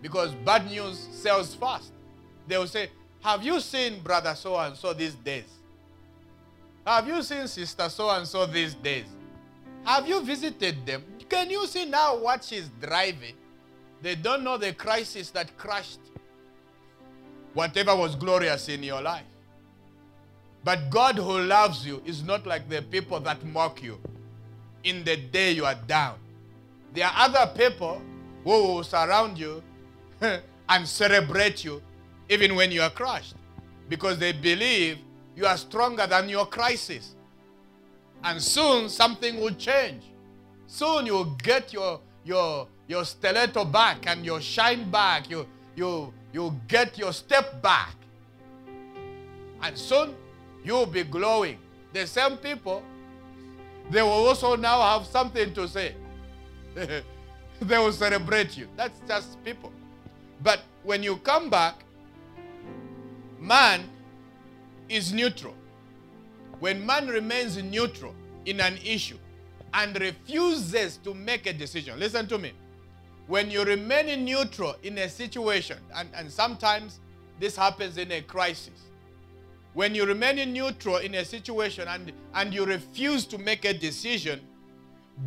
Because 0.00 0.32
bad 0.46 0.66
news 0.70 1.08
sells 1.12 1.54
fast. 1.54 1.92
They 2.46 2.56
will 2.56 2.66
say, 2.66 2.90
Have 3.22 3.42
you 3.42 3.60
seen 3.60 4.00
brother 4.00 4.34
so 4.34 4.56
and 4.56 4.76
so 4.76 4.92
these 4.92 5.14
days? 5.14 5.44
Have 6.86 7.06
you 7.06 7.22
seen 7.22 7.46
sister 7.48 7.88
so 7.88 8.08
and 8.10 8.26
so 8.26 8.46
these 8.46 8.74
days? 8.74 9.04
Have 9.84 10.08
you 10.08 10.22
visited 10.22 10.86
them? 10.86 11.04
Can 11.28 11.50
you 11.50 11.66
see 11.66 11.84
now 11.84 12.16
what 12.16 12.44
she's 12.44 12.68
driving? 12.80 13.34
They 14.02 14.14
don't 14.14 14.42
know 14.42 14.56
the 14.56 14.72
crisis 14.72 15.30
that 15.30 15.56
crushed 15.58 16.00
whatever 17.54 17.94
was 17.96 18.14
glorious 18.14 18.68
in 18.68 18.82
your 18.82 19.02
life. 19.02 19.24
But 20.62 20.90
God 20.90 21.16
who 21.16 21.40
loves 21.40 21.86
you 21.86 22.02
is 22.04 22.22
not 22.22 22.46
like 22.46 22.68
the 22.68 22.82
people 22.82 23.18
that 23.20 23.44
mock 23.44 23.82
you 23.82 23.98
in 24.84 25.04
the 25.04 25.16
day 25.16 25.52
you 25.52 25.64
are 25.64 25.78
down. 25.86 26.16
There 26.92 27.06
are 27.06 27.12
other 27.16 27.50
people 27.56 28.02
who 28.44 28.50
will 28.50 28.84
surround 28.84 29.38
you 29.38 29.62
and 30.20 30.86
celebrate 30.86 31.64
you 31.64 31.82
even 32.28 32.54
when 32.54 32.70
you 32.70 32.82
are 32.82 32.90
crushed 32.90 33.34
because 33.88 34.18
they 34.18 34.32
believe 34.32 34.98
you 35.34 35.46
are 35.46 35.56
stronger 35.56 36.06
than 36.06 36.28
your 36.28 36.46
crisis. 36.46 37.14
And 38.22 38.40
soon 38.40 38.88
something 38.88 39.40
will 39.40 39.54
change. 39.54 40.02
Soon 40.66 41.06
you'll 41.06 41.36
get 41.42 41.72
your, 41.72 42.00
your, 42.24 42.68
your 42.86 43.04
stiletto 43.04 43.64
back 43.64 44.06
and 44.06 44.24
your 44.24 44.40
shine 44.40 44.90
back. 44.90 45.30
You, 45.30 45.46
you, 45.74 46.12
you 46.32 46.58
get 46.68 46.96
your 46.98 47.12
step 47.12 47.60
back. 47.62 47.94
And 49.62 49.76
soon 49.76 50.14
you'll 50.64 50.86
be 50.86 51.04
glowing. 51.04 51.58
The 51.92 52.06
same 52.06 52.36
people, 52.36 52.82
they 53.90 54.02
will 54.02 54.10
also 54.10 54.56
now 54.56 54.80
have 54.80 55.06
something 55.06 55.52
to 55.54 55.68
say. 55.68 55.94
they 56.74 57.78
will 57.78 57.92
celebrate 57.92 58.56
you. 58.56 58.68
That's 58.76 59.00
just 59.06 59.42
people. 59.44 59.72
But 60.42 60.60
when 60.84 61.02
you 61.02 61.16
come 61.16 61.50
back, 61.50 61.74
man 63.38 63.88
is 64.88 65.12
neutral. 65.12 65.54
When 66.60 66.84
man 66.84 67.08
remains 67.08 67.56
neutral 67.62 68.14
in 68.44 68.60
an 68.60 68.78
issue 68.84 69.18
and 69.72 69.98
refuses 70.00 70.98
to 70.98 71.14
make 71.14 71.46
a 71.46 71.52
decision, 71.52 71.98
listen 71.98 72.26
to 72.28 72.38
me. 72.38 72.52
When 73.30 73.48
you 73.48 73.62
remain 73.62 74.24
neutral 74.24 74.74
in 74.82 74.98
a 74.98 75.08
situation, 75.08 75.78
and, 75.94 76.08
and 76.16 76.28
sometimes 76.28 76.98
this 77.38 77.54
happens 77.54 77.96
in 77.96 78.10
a 78.10 78.22
crisis, 78.22 78.88
when 79.72 79.94
you 79.94 80.04
remain 80.04 80.52
neutral 80.52 80.96
in 80.96 81.14
a 81.14 81.24
situation 81.24 81.86
and, 81.86 82.10
and 82.34 82.52
you 82.52 82.64
refuse 82.64 83.24
to 83.26 83.38
make 83.38 83.64
a 83.64 83.72
decision, 83.72 84.40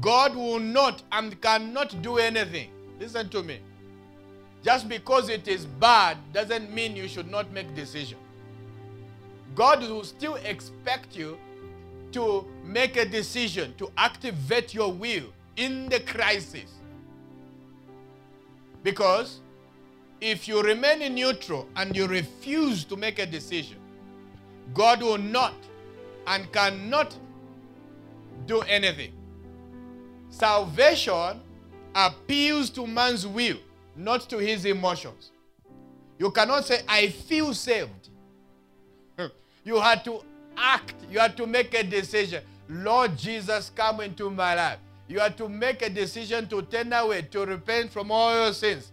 God 0.01 0.35
will 0.35 0.59
not 0.59 1.01
and 1.13 1.41
cannot 1.41 2.01
do 2.01 2.17
anything. 2.17 2.71
Listen 2.99 3.29
to 3.29 3.41
me. 3.41 3.61
Just 4.65 4.89
because 4.89 5.29
it 5.29 5.47
is 5.47 5.65
bad 5.65 6.17
doesn't 6.33 6.73
mean 6.73 6.97
you 6.97 7.07
should 7.07 7.31
not 7.31 7.49
make 7.53 7.73
decision. 7.73 8.17
God 9.55 9.79
will 9.79 10.03
still 10.03 10.35
expect 10.43 11.15
you 11.15 11.37
to 12.11 12.45
make 12.65 12.97
a 12.97 13.05
decision, 13.05 13.73
to 13.77 13.89
activate 13.95 14.73
your 14.73 14.91
will 14.91 15.27
in 15.55 15.87
the 15.87 16.01
crisis. 16.01 16.82
Because 18.83 19.39
if 20.19 20.47
you 20.47 20.61
remain 20.61 21.13
neutral 21.15 21.67
and 21.75 21.95
you 21.95 22.07
refuse 22.07 22.83
to 22.85 22.95
make 22.95 23.19
a 23.19 23.25
decision, 23.25 23.77
God 24.73 25.01
will 25.01 25.17
not 25.17 25.53
and 26.27 26.51
cannot 26.51 27.15
do 28.45 28.61
anything. 28.61 29.13
Salvation 30.29 31.41
appeals 31.95 32.69
to 32.71 32.87
man's 32.87 33.25
will, 33.27 33.57
not 33.95 34.29
to 34.29 34.37
his 34.37 34.65
emotions. 34.65 35.31
You 36.17 36.31
cannot 36.31 36.65
say, 36.65 36.81
I 36.87 37.09
feel 37.09 37.53
saved. 37.53 38.09
you 39.63 39.79
had 39.79 40.03
to 40.05 40.21
act, 40.57 40.95
you 41.09 41.19
had 41.19 41.37
to 41.37 41.45
make 41.45 41.73
a 41.73 41.83
decision. 41.83 42.43
Lord 42.69 43.17
Jesus, 43.17 43.71
come 43.75 44.01
into 44.01 44.29
my 44.29 44.55
life. 44.55 44.79
You 45.07 45.19
have 45.19 45.35
to 45.37 45.49
make 45.49 45.81
a 45.81 45.89
decision 45.89 46.47
to 46.49 46.61
turn 46.63 46.93
away, 46.93 47.23
to 47.23 47.45
repent 47.45 47.91
from 47.91 48.11
all 48.11 48.33
your 48.33 48.53
sins. 48.53 48.91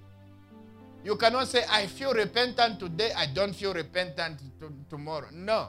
You 1.05 1.17
cannot 1.17 1.49
say, 1.49 1.65
I 1.69 1.87
feel 1.87 2.13
repentant 2.13 2.79
today, 2.79 3.13
I 3.17 3.27
don't 3.27 3.55
feel 3.55 3.73
repentant 3.73 4.41
tomorrow. 4.89 5.29
No. 5.33 5.69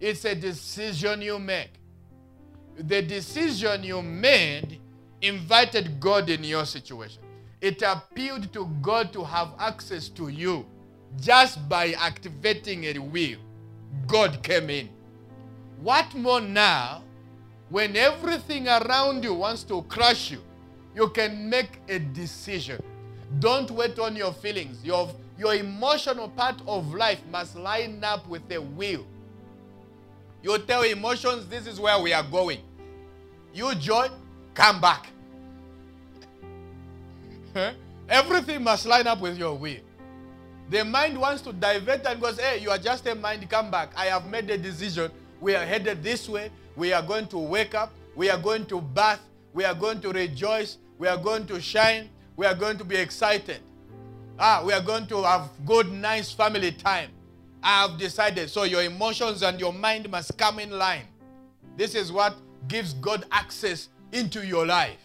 It's 0.00 0.24
a 0.24 0.34
decision 0.34 1.22
you 1.22 1.38
make. 1.38 1.70
The 2.76 3.02
decision 3.02 3.84
you 3.84 4.02
made 4.02 4.80
invited 5.20 6.00
God 6.00 6.30
in 6.30 6.44
your 6.44 6.64
situation. 6.64 7.22
It 7.60 7.82
appealed 7.82 8.52
to 8.52 8.66
God 8.80 9.12
to 9.12 9.24
have 9.24 9.50
access 9.58 10.08
to 10.10 10.28
you 10.28 10.64
just 11.20 11.68
by 11.68 11.92
activating 11.92 12.84
a 12.84 12.98
will. 12.98 13.38
God 14.06 14.42
came 14.42 14.70
in. 14.70 14.88
What 15.80 16.14
more 16.14 16.40
now 16.40 17.02
when 17.70 17.96
everything 17.96 18.68
around 18.68 19.24
you 19.24 19.34
wants 19.34 19.62
to 19.64 19.82
crush 19.82 20.30
you? 20.30 20.40
You 20.94 21.08
can 21.10 21.48
make 21.48 21.78
a 21.88 21.98
decision. 21.98 22.82
Don't 23.38 23.70
wait 23.70 23.98
on 23.98 24.16
your 24.16 24.32
feelings. 24.32 24.82
Your, 24.84 25.10
your 25.38 25.54
emotional 25.54 26.28
part 26.30 26.60
of 26.66 26.94
life 26.94 27.20
must 27.30 27.56
line 27.56 28.02
up 28.02 28.26
with 28.28 28.48
the 28.48 28.60
will. 28.60 29.06
You 30.42 30.58
tell 30.58 30.82
emotions, 30.82 31.46
this 31.46 31.66
is 31.66 31.78
where 31.78 32.00
we 32.00 32.12
are 32.12 32.22
going. 32.22 32.60
You 33.52 33.74
joy, 33.74 34.08
come 34.54 34.80
back. 34.80 35.08
Everything 38.08 38.62
must 38.62 38.86
line 38.86 39.06
up 39.06 39.20
with 39.20 39.36
your 39.36 39.54
will. 39.54 39.76
The 40.70 40.84
mind 40.84 41.18
wants 41.18 41.42
to 41.42 41.52
divert 41.52 42.06
and 42.06 42.20
goes, 42.20 42.38
hey, 42.38 42.58
you 42.60 42.70
are 42.70 42.78
just 42.78 43.06
a 43.06 43.14
mind, 43.14 43.48
come 43.48 43.70
back. 43.70 43.92
I 43.96 44.06
have 44.06 44.28
made 44.28 44.50
a 44.50 44.58
decision. 44.58 45.10
We 45.40 45.54
are 45.54 45.64
headed 45.64 46.02
this 46.02 46.28
way. 46.28 46.50
We 46.78 46.92
are 46.92 47.02
going 47.02 47.26
to 47.28 47.38
wake 47.38 47.74
up. 47.74 47.92
We 48.14 48.30
are 48.30 48.38
going 48.38 48.64
to 48.66 48.80
bath. 48.80 49.20
We 49.52 49.64
are 49.64 49.74
going 49.74 50.00
to 50.02 50.10
rejoice. 50.10 50.78
We 50.96 51.08
are 51.08 51.16
going 51.16 51.44
to 51.48 51.60
shine. 51.60 52.08
We 52.36 52.46
are 52.46 52.54
going 52.54 52.78
to 52.78 52.84
be 52.84 52.94
excited. 52.94 53.58
Ah, 54.38 54.62
we 54.64 54.72
are 54.72 54.80
going 54.80 55.08
to 55.08 55.24
have 55.24 55.50
good, 55.66 55.90
nice 55.90 56.30
family 56.30 56.70
time. 56.70 57.10
I 57.64 57.82
have 57.82 57.98
decided. 57.98 58.48
So 58.48 58.62
your 58.62 58.84
emotions 58.84 59.42
and 59.42 59.58
your 59.58 59.72
mind 59.72 60.08
must 60.08 60.38
come 60.38 60.60
in 60.60 60.70
line. 60.70 61.06
This 61.76 61.96
is 61.96 62.12
what 62.12 62.36
gives 62.68 62.94
God 62.94 63.26
access 63.32 63.88
into 64.12 64.46
your 64.46 64.64
life. 64.64 65.00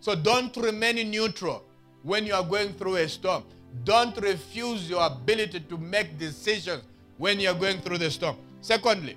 So 0.00 0.14
don't 0.14 0.54
remain 0.58 1.10
neutral 1.10 1.64
when 2.02 2.26
you 2.26 2.34
are 2.34 2.44
going 2.44 2.74
through 2.74 2.96
a 2.96 3.08
storm. 3.08 3.44
Don't 3.84 4.14
refuse 4.18 4.90
your 4.90 5.06
ability 5.06 5.60
to 5.60 5.78
make 5.78 6.18
decisions 6.18 6.82
when 7.16 7.40
you 7.40 7.48
are 7.48 7.58
going 7.58 7.80
through 7.80 7.96
the 7.96 8.10
storm. 8.10 8.36
Secondly, 8.60 9.16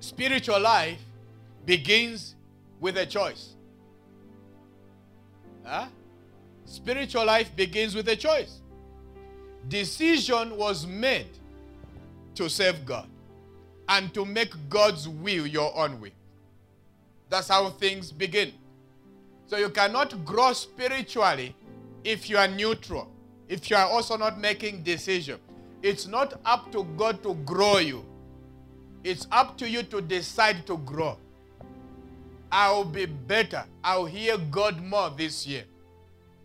spiritual 0.00 0.60
life 0.60 0.98
begins 1.64 2.34
with 2.80 2.96
a 2.96 3.06
choice. 3.06 3.54
Huh? 5.64 5.86
Spiritual 6.64 7.26
life 7.26 7.54
begins 7.54 7.94
with 7.94 8.08
a 8.08 8.16
choice. 8.16 8.60
Decision 9.68 10.56
was 10.56 10.86
made 10.86 11.28
to 12.34 12.48
serve 12.48 12.84
God 12.86 13.08
and 13.88 14.12
to 14.14 14.24
make 14.24 14.52
God's 14.68 15.08
will 15.08 15.46
your 15.46 15.76
own 15.76 16.00
way. 16.00 16.12
That's 17.28 17.48
how 17.48 17.70
things 17.70 18.10
begin. 18.10 18.52
So 19.46 19.56
you 19.56 19.68
cannot 19.68 20.24
grow 20.24 20.52
spiritually 20.52 21.54
if 22.04 22.30
you 22.30 22.38
are 22.38 22.48
neutral, 22.48 23.08
if 23.48 23.68
you 23.68 23.76
are 23.76 23.86
also 23.86 24.16
not 24.16 24.38
making 24.38 24.82
decision. 24.82 25.38
It's 25.82 26.06
not 26.06 26.40
up 26.44 26.70
to 26.72 26.84
God 26.96 27.22
to 27.22 27.34
grow 27.34 27.78
you. 27.78 28.04
It's 29.02 29.26
up 29.30 29.56
to 29.58 29.68
you 29.68 29.82
to 29.84 30.00
decide 30.00 30.66
to 30.66 30.76
grow. 30.78 31.16
I'll 32.52 32.84
be 32.84 33.06
better. 33.06 33.64
I'll 33.82 34.06
hear 34.06 34.36
God 34.36 34.82
more 34.82 35.10
this 35.10 35.46
year. 35.46 35.64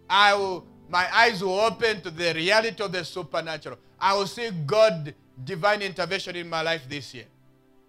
I 0.10 0.34
will 0.36 0.66
my 0.88 1.08
eyes 1.14 1.44
will 1.44 1.60
open 1.60 2.02
to 2.02 2.12
the 2.12 2.34
reality 2.34 2.84
of 2.84 2.92
the 2.92 3.04
supernatural. 3.04 3.78
I 4.00 4.14
will 4.14 4.28
see 4.28 4.52
God 4.52 5.14
divine 5.44 5.82
intervention 5.82 6.36
in 6.36 6.48
my 6.48 6.62
life 6.62 6.84
this 6.88 7.14
year. 7.14 7.26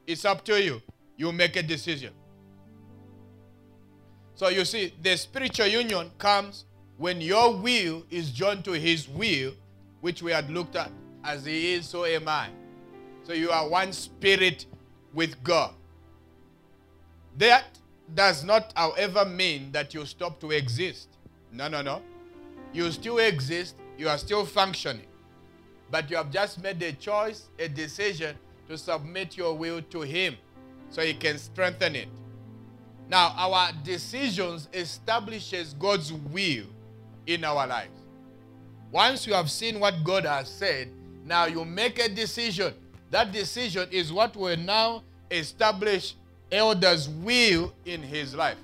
It's 0.07 0.25
up 0.25 0.45
to 0.47 0.62
you. 0.62 0.81
You 1.17 1.31
make 1.33 1.57
a 1.57 1.62
decision. 1.62 2.12
So 4.35 4.49
you 4.49 4.64
see, 4.64 4.93
the 5.03 5.17
spiritual 5.17 5.67
union 5.67 6.11
comes 6.19 6.64
when 6.97 7.21
your 7.21 7.57
will 7.57 8.03
is 8.11 8.31
joined 8.31 8.64
to 8.64 8.73
his 8.73 9.09
will, 9.09 9.53
which 10.01 10.23
we 10.23 10.33
had 10.33 10.51
looked 10.51 10.77
at. 10.77 10.91
As 11.25 11.45
he 11.45 11.75
is, 11.75 11.87
so 11.87 12.05
am 12.05 12.29
I. 12.29 12.49
So 13.27 13.33
you 13.33 13.51
are 13.51 13.68
one 13.68 13.93
spirit 13.93 14.66
with 15.12 15.43
God. 15.43 15.74
That 17.39 17.64
does 18.14 18.45
not, 18.45 18.72
however, 18.77 19.24
mean 19.24 19.72
that 19.72 19.93
you 19.95 20.07
stop 20.07 20.39
to 20.41 20.53
exist. 20.53 21.09
No, 21.51 21.66
no, 21.66 21.83
no. 21.83 22.03
You 22.72 22.89
still 22.93 23.18
exist, 23.18 23.74
you 23.99 24.09
are 24.09 24.18
still 24.18 24.47
functioning. 24.47 25.07
But 25.91 26.09
you 26.09 26.16
have 26.16 26.31
just 26.31 26.62
made 26.62 26.81
a 26.85 26.93
choice, 26.93 27.49
a 27.59 27.66
decision 27.66 28.37
to 28.68 28.79
submit 28.79 29.37
your 29.37 29.57
will 29.57 29.83
to 29.83 30.03
him 30.03 30.37
so 30.89 31.03
he 31.03 31.14
can 31.14 31.39
strengthen 31.39 31.97
it. 31.97 32.09
Now, 33.09 33.35
our 33.37 33.72
decisions 33.83 34.68
establishes 34.72 35.74
God's 35.74 36.12
will 36.12 36.66
in 37.27 37.43
our 37.43 37.66
lives. 37.66 37.99
Once 38.93 39.27
you 39.27 39.35
have 39.35 39.51
seen 39.51 39.81
what 39.81 40.05
God 40.05 40.24
has 40.27 40.49
said, 40.49 40.91
now 41.24 41.47
you 41.47 41.64
make 41.64 41.99
a 41.99 42.09
decision. 42.09 42.72
That 43.11 43.33
decision 43.33 43.89
is 43.91 44.13
what 44.13 44.37
will 44.37 44.57
now 44.57 45.03
establish 45.31 46.15
elder's 46.51 47.09
will 47.09 47.73
in 47.85 48.03
his 48.03 48.35
life. 48.35 48.59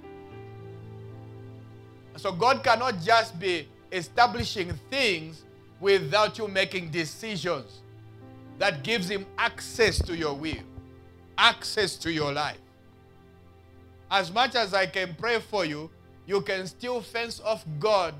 So 2.16 2.32
God 2.32 2.62
cannot 2.62 3.00
just 3.02 3.38
be 3.38 3.66
establishing 3.90 4.72
things 4.90 5.44
without 5.80 6.38
you 6.38 6.48
making 6.48 6.90
decisions. 6.90 7.80
That 8.58 8.82
gives 8.82 9.08
him 9.08 9.26
access 9.38 9.98
to 10.04 10.16
your 10.16 10.34
will, 10.34 10.62
access 11.38 11.96
to 11.96 12.12
your 12.12 12.32
life 12.32 12.58
as 14.12 14.30
much 14.30 14.54
as 14.54 14.74
I 14.74 14.84
can 14.86 15.14
pray 15.14 15.40
for 15.40 15.64
you, 15.64 15.90
you 16.26 16.42
can 16.42 16.66
still 16.66 17.00
fence 17.00 17.40
off 17.40 17.64
God 17.80 18.14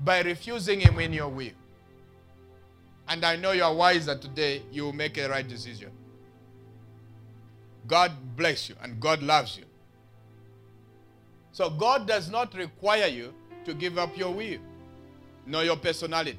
by 0.00 0.20
refusing 0.20 0.80
Him 0.80 0.98
in 0.98 1.12
your 1.12 1.28
will. 1.28 1.52
And 3.08 3.24
I 3.24 3.36
know 3.36 3.52
you 3.52 3.62
are 3.62 3.74
wiser 3.74 4.16
today, 4.16 4.62
you 4.72 4.84
will 4.84 4.92
make 4.92 5.16
a 5.18 5.28
right 5.28 5.46
decision. 5.46 5.90
God 7.86 8.12
bless 8.36 8.68
you 8.68 8.74
and 8.82 8.98
God 8.98 9.22
loves 9.22 9.56
you. 9.56 9.64
So 11.52 11.70
God 11.70 12.06
does 12.06 12.28
not 12.28 12.54
require 12.54 13.06
you 13.06 13.32
to 13.64 13.74
give 13.74 13.96
up 13.96 14.16
your 14.16 14.32
will, 14.34 14.58
nor 15.46 15.64
your 15.64 15.76
personality. 15.76 16.38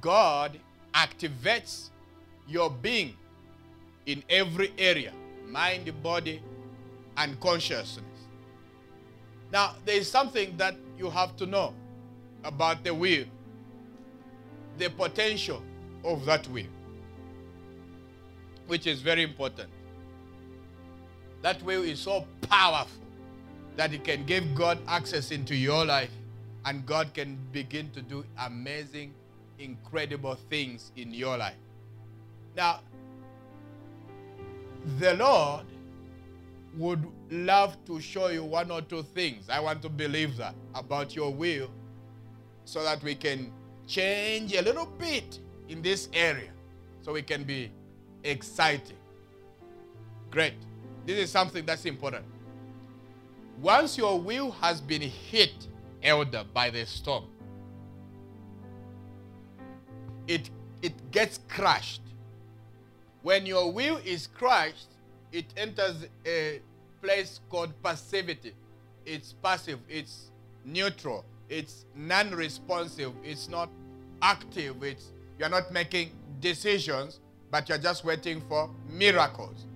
God 0.00 0.58
activates 0.94 1.90
your 2.46 2.70
being 2.70 3.16
in 4.06 4.22
every 4.28 4.72
area 4.76 5.12
mind, 5.52 5.92
body, 6.02 6.42
and 7.16 7.38
consciousness. 7.40 8.04
Now, 9.52 9.74
there 9.84 9.96
is 9.96 10.10
something 10.10 10.56
that 10.56 10.74
you 10.98 11.10
have 11.10 11.36
to 11.36 11.46
know 11.46 11.74
about 12.42 12.82
the 12.82 12.94
will. 12.94 13.24
The 14.82 14.90
potential 14.90 15.62
of 16.04 16.24
that 16.24 16.48
will, 16.48 16.66
which 18.66 18.86
is 18.86 19.00
very 19.00 19.22
important. 19.22 19.68
That 21.42 21.62
will 21.62 21.82
is 21.82 22.00
so 22.00 22.26
powerful 22.42 23.02
that 23.76 23.92
it 23.92 24.04
can 24.04 24.24
give 24.26 24.54
God 24.54 24.78
access 24.88 25.30
into 25.30 25.54
your 25.54 25.84
life 25.84 26.10
and 26.64 26.84
God 26.84 27.14
can 27.14 27.38
begin 27.52 27.90
to 27.90 28.02
do 28.02 28.24
amazing, 28.40 29.12
incredible 29.58 30.34
things 30.50 30.90
in 30.96 31.14
your 31.14 31.36
life. 31.36 31.56
Now, 32.56 32.80
the 34.98 35.14
Lord 35.14 35.66
would 36.76 37.06
love 37.30 37.76
to 37.86 38.00
show 38.00 38.28
you 38.28 38.44
one 38.44 38.70
or 38.70 38.82
two 38.82 39.02
things. 39.02 39.48
I 39.48 39.60
want 39.60 39.82
to 39.82 39.88
believe 39.88 40.36
that 40.38 40.54
about 40.74 41.14
your 41.14 41.32
will 41.32 41.70
so 42.64 42.82
that 42.82 43.02
we 43.02 43.14
can 43.14 43.52
change 43.86 44.54
a 44.54 44.62
little 44.62 44.86
bit 44.86 45.38
in 45.68 45.82
this 45.82 46.08
area 46.12 46.50
so 47.02 47.12
we 47.12 47.22
can 47.22 47.44
be 47.44 47.70
exciting. 48.24 48.96
Great. 50.30 50.54
This 51.04 51.18
is 51.18 51.30
something 51.30 51.66
that's 51.66 51.84
important. 51.84 52.24
Once 53.60 53.98
your 53.98 54.20
will 54.20 54.50
has 54.50 54.80
been 54.80 55.02
hit, 55.02 55.68
elder, 56.02 56.44
by 56.54 56.70
the 56.70 56.86
storm, 56.86 57.24
it, 60.26 60.50
it 60.80 61.10
gets 61.10 61.40
crushed. 61.48 62.00
When 63.22 63.46
your 63.46 63.72
will 63.72 63.98
is 64.04 64.26
crushed, 64.26 64.88
it 65.32 65.46
enters 65.56 66.06
a 66.26 66.60
place 67.00 67.40
called 67.50 67.70
passivity. 67.82 68.52
It's 69.04 69.32
passive, 69.32 69.80
it's 69.88 70.30
neutral, 70.64 71.24
it's 71.52 71.84
non-responsive, 71.94 73.12
it's 73.22 73.48
not 73.48 73.68
active, 74.22 74.82
it's 74.82 75.12
you're 75.38 75.50
not 75.50 75.70
making 75.70 76.10
decisions, 76.40 77.20
but 77.50 77.68
you're 77.68 77.78
just 77.78 78.04
waiting 78.04 78.40
for 78.48 78.70
miracles. 78.88 79.66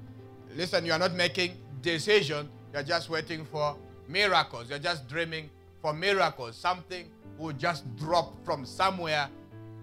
Listen, 0.54 0.86
you're 0.86 0.98
not 0.98 1.14
making 1.14 1.52
decisions, 1.82 2.48
you're 2.72 2.82
just 2.82 3.10
waiting 3.10 3.44
for 3.44 3.76
miracles. 4.08 4.70
You're 4.70 4.78
just 4.78 5.06
dreaming 5.08 5.50
for 5.82 5.92
miracles. 5.92 6.56
Something 6.56 7.10
will 7.38 7.52
just 7.52 7.84
drop 7.96 8.32
from 8.44 8.64
somewhere 8.64 9.28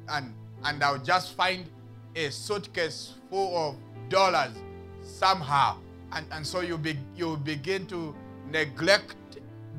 and 0.09 0.33
and 0.63 0.83
I'll 0.83 0.97
just 0.97 1.35
find 1.35 1.65
a 2.15 2.29
suitcase 2.31 3.13
full 3.29 3.55
of 3.57 3.75
dollars 4.09 4.53
somehow. 5.03 5.77
And, 6.13 6.25
and 6.31 6.47
so 6.47 6.61
you, 6.61 6.77
be, 6.77 6.97
you 7.17 7.35
begin 7.37 7.85
to 7.87 8.15
neglect 8.49 9.15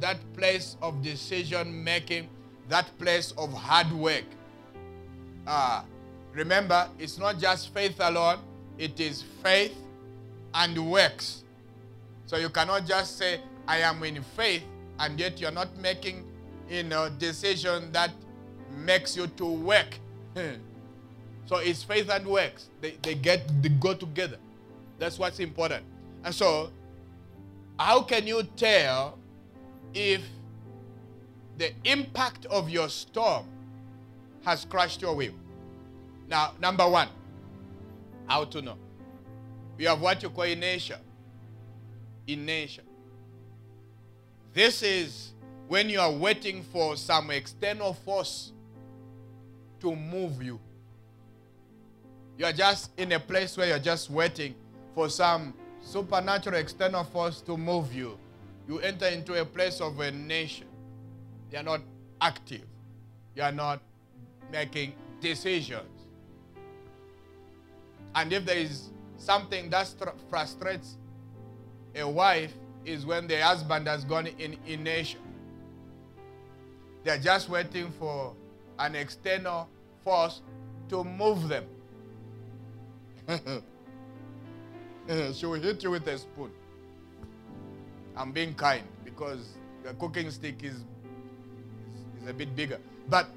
that 0.00 0.18
place 0.34 0.76
of 0.82 1.02
decision 1.02 1.82
making, 1.84 2.28
that 2.68 2.86
place 2.98 3.32
of 3.38 3.52
hard 3.52 3.90
work. 3.92 4.24
Uh, 5.46 5.82
remember, 6.32 6.88
it's 6.98 7.18
not 7.18 7.38
just 7.38 7.72
faith 7.72 7.96
alone, 8.00 8.38
it 8.78 8.98
is 8.98 9.22
faith 9.42 9.74
and 10.54 10.76
works. 10.90 11.44
So 12.26 12.36
you 12.36 12.48
cannot 12.48 12.86
just 12.86 13.18
say, 13.18 13.40
I 13.68 13.78
am 13.78 14.02
in 14.02 14.22
faith, 14.36 14.62
and 14.98 15.18
yet 15.18 15.40
you're 15.40 15.50
not 15.50 15.76
making 15.78 16.24
you 16.68 16.82
know, 16.82 17.08
decision 17.18 17.92
that 17.92 18.10
makes 18.76 19.16
you 19.16 19.26
to 19.26 19.44
work. 19.44 19.98
so 21.46 21.56
it's 21.56 21.82
faith 21.82 22.08
and 22.10 22.26
works. 22.26 22.68
They, 22.80 22.96
they 23.02 23.14
get 23.14 23.62
they 23.62 23.68
go 23.68 23.94
together. 23.94 24.38
That's 24.98 25.18
what's 25.18 25.40
important. 25.40 25.84
And 26.24 26.34
so, 26.34 26.70
how 27.78 28.02
can 28.02 28.26
you 28.26 28.42
tell 28.56 29.18
if 29.94 30.22
the 31.56 31.72
impact 31.84 32.46
of 32.46 32.68
your 32.68 32.88
storm 32.88 33.46
has 34.44 34.64
crushed 34.64 35.00
your 35.00 35.14
will? 35.14 35.34
Now, 36.28 36.52
number 36.60 36.88
one, 36.88 37.08
how 38.26 38.44
to 38.44 38.62
know? 38.62 38.76
We 39.76 39.84
have 39.84 40.00
what 40.00 40.22
you 40.22 40.30
call 40.30 40.44
inertia. 40.44 41.00
Inertia. 42.26 42.82
This 44.52 44.82
is 44.82 45.32
when 45.68 45.88
you 45.88 46.00
are 46.00 46.12
waiting 46.12 46.62
for 46.62 46.96
some 46.96 47.30
external 47.30 47.92
force 47.92 48.52
to 49.80 49.94
move 49.94 50.42
you. 50.42 50.60
You 52.38 52.46
are 52.46 52.52
just 52.52 52.90
in 52.98 53.12
a 53.12 53.20
place 53.20 53.56
where 53.56 53.68
you're 53.68 53.78
just 53.78 54.10
waiting 54.10 54.54
for 54.94 55.08
some 55.08 55.54
supernatural 55.82 56.56
external 56.56 57.04
force 57.04 57.40
to 57.42 57.56
move 57.56 57.92
you. 57.92 58.18
You 58.66 58.78
enter 58.80 59.06
into 59.06 59.40
a 59.40 59.44
place 59.44 59.80
of 59.80 60.00
inertia. 60.00 60.64
You 61.50 61.58
are 61.58 61.62
not 61.62 61.80
active. 62.20 62.64
You 63.34 63.42
are 63.42 63.52
not 63.52 63.80
making 64.50 64.94
decisions. 65.20 65.82
And 68.14 68.32
if 68.32 68.44
there 68.44 68.56
is 68.58 68.90
something 69.18 69.70
that 69.70 69.92
frustrates 70.30 70.96
a 71.94 72.08
wife, 72.08 72.52
is 72.84 73.06
when 73.06 73.26
the 73.26 73.40
husband 73.40 73.88
has 73.88 74.04
gone 74.04 74.26
in 74.26 74.56
inertia. 74.66 75.18
They're 77.02 77.18
just 77.18 77.48
waiting 77.48 77.90
for 77.98 78.34
an 78.78 78.94
external 78.94 79.68
force 80.02 80.42
to 80.88 81.04
move 81.04 81.48
them. 81.48 81.64
she 85.34 85.46
will 85.46 85.60
hit 85.60 85.82
you 85.82 85.90
with 85.90 86.06
a 86.08 86.18
spoon. 86.18 86.50
I'm 88.16 88.32
being 88.32 88.54
kind 88.54 88.82
because 89.04 89.54
the 89.82 89.92
cooking 89.94 90.30
stick 90.30 90.62
is, 90.62 90.74
is, 90.74 90.82
is 92.22 92.28
a 92.28 92.32
bit 92.32 92.54
bigger. 92.54 92.78
But 93.08 93.28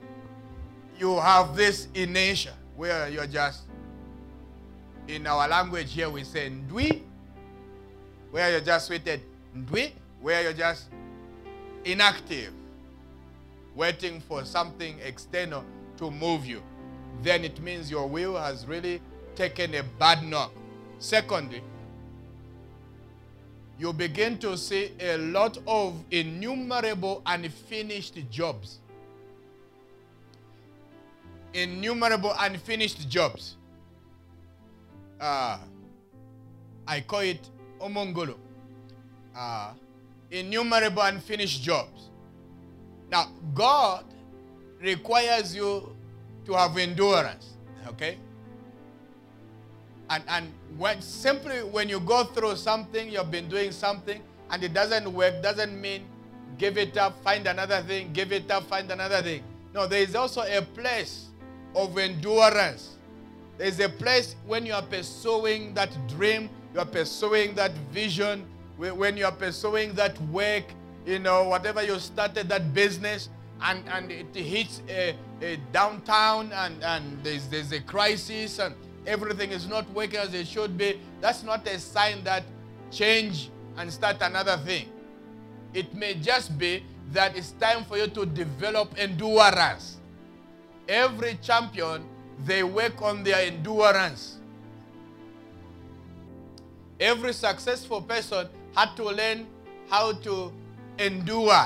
you 0.99 1.19
have 1.19 1.55
this 1.55 1.87
inertia 1.93 2.53
where 2.75 3.09
you're 3.09 3.27
just, 3.27 3.63
in 5.07 5.25
our 5.27 5.47
language 5.47 5.93
here 5.93 6.09
we 6.09 6.23
say 6.23 6.49
ndwi, 6.49 7.01
where 8.31 8.51
you're 8.51 8.61
just 8.61 8.89
waited 8.89 9.21
ndwi, 9.55 9.91
where 10.21 10.43
you're 10.43 10.53
just 10.53 10.85
inactive, 11.85 12.53
waiting 13.75 14.19
for 14.21 14.43
something 14.45 14.97
external 15.03 15.63
to 15.97 16.11
move 16.11 16.45
you. 16.45 16.61
Then 17.23 17.43
it 17.43 17.59
means 17.61 17.89
your 17.89 18.07
will 18.07 18.37
has 18.37 18.65
really 18.67 19.01
taken 19.35 19.73
a 19.75 19.83
bad 19.83 20.23
knock. 20.23 20.51
Secondly, 20.99 21.61
you 23.79 23.93
begin 23.93 24.37
to 24.39 24.57
see 24.57 24.91
a 24.99 25.17
lot 25.17 25.57
of 25.67 25.93
innumerable 26.09 27.21
unfinished 27.25 28.17
jobs. 28.31 28.79
Innumerable 31.53 32.33
unfinished 32.39 33.07
jobs. 33.07 33.55
Uh, 35.19 35.57
I 36.87 37.01
call 37.01 37.19
it 37.19 37.49
omongolo. 37.79 38.35
Uh, 39.35 39.73
innumerable 40.31 41.03
unfinished 41.03 41.61
jobs. 41.61 42.09
Now, 43.11 43.31
God 43.53 44.05
requires 44.81 45.55
you 45.55 45.95
to 46.45 46.53
have 46.53 46.77
endurance, 46.77 47.53
okay? 47.87 48.17
And, 50.09 50.23
and 50.27 50.51
when, 50.77 51.01
simply 51.01 51.63
when 51.63 51.89
you 51.89 51.99
go 51.99 52.23
through 52.23 52.55
something, 52.55 53.09
you've 53.09 53.31
been 53.31 53.49
doing 53.49 53.71
something, 53.71 54.21
and 54.49 54.63
it 54.63 54.73
doesn't 54.73 55.11
work, 55.11 55.41
doesn't 55.41 55.79
mean 55.79 56.05
give 56.57 56.77
it 56.77 56.97
up, 56.97 57.21
find 57.23 57.45
another 57.47 57.81
thing, 57.81 58.11
give 58.13 58.31
it 58.31 58.49
up, 58.49 58.63
find 58.63 58.89
another 58.91 59.21
thing. 59.21 59.43
No, 59.73 59.85
there 59.85 60.01
is 60.01 60.15
also 60.15 60.41
a 60.41 60.61
place 60.61 61.27
of 61.75 61.97
endurance. 61.97 62.95
There 63.57 63.67
is 63.67 63.79
a 63.79 63.89
place 63.89 64.35
when 64.45 64.65
you 64.65 64.73
are 64.73 64.81
pursuing 64.81 65.73
that 65.75 65.95
dream, 66.07 66.49
you 66.73 66.79
are 66.79 66.85
pursuing 66.85 67.53
that 67.55 67.71
vision, 67.91 68.45
when 68.77 69.17
you 69.17 69.25
are 69.25 69.31
pursuing 69.31 69.93
that 69.93 70.19
work, 70.23 70.63
you 71.05 71.19
know, 71.19 71.47
whatever 71.49 71.83
you 71.83 71.99
started, 71.99 72.49
that 72.49 72.73
business, 72.73 73.29
and, 73.61 73.83
and 73.89 74.11
it 74.11 74.35
hits 74.35 74.81
a, 74.87 75.15
a 75.41 75.57
downtown 75.71 76.51
and, 76.53 76.83
and 76.83 77.23
there's, 77.23 77.47
there's 77.47 77.71
a 77.71 77.81
crisis 77.81 78.59
and 78.59 78.75
everything 79.07 79.51
is 79.51 79.67
not 79.67 79.89
working 79.91 80.19
as 80.19 80.33
it 80.33 80.47
should 80.47 80.77
be, 80.77 80.99
that's 81.21 81.41
not 81.43 81.65
a 81.67 81.79
sign 81.79 82.23
that 82.25 82.43
change 82.91 83.49
and 83.77 83.91
start 83.91 84.17
another 84.21 84.57
thing. 84.57 84.89
It 85.73 85.93
may 85.95 86.15
just 86.15 86.57
be 86.57 86.83
that 87.13 87.37
it's 87.37 87.51
time 87.53 87.85
for 87.85 87.97
you 87.97 88.07
to 88.07 88.25
develop 88.25 88.93
endurance. 88.97 89.97
Every 90.87 91.37
champion, 91.41 92.03
they 92.45 92.63
work 92.63 93.01
on 93.01 93.23
their 93.23 93.47
endurance. 93.47 94.37
Every 96.99 97.33
successful 97.33 98.01
person 98.01 98.47
had 98.75 98.95
to 98.97 99.05
learn 99.05 99.47
how 99.89 100.13
to 100.13 100.51
endure 100.97 101.65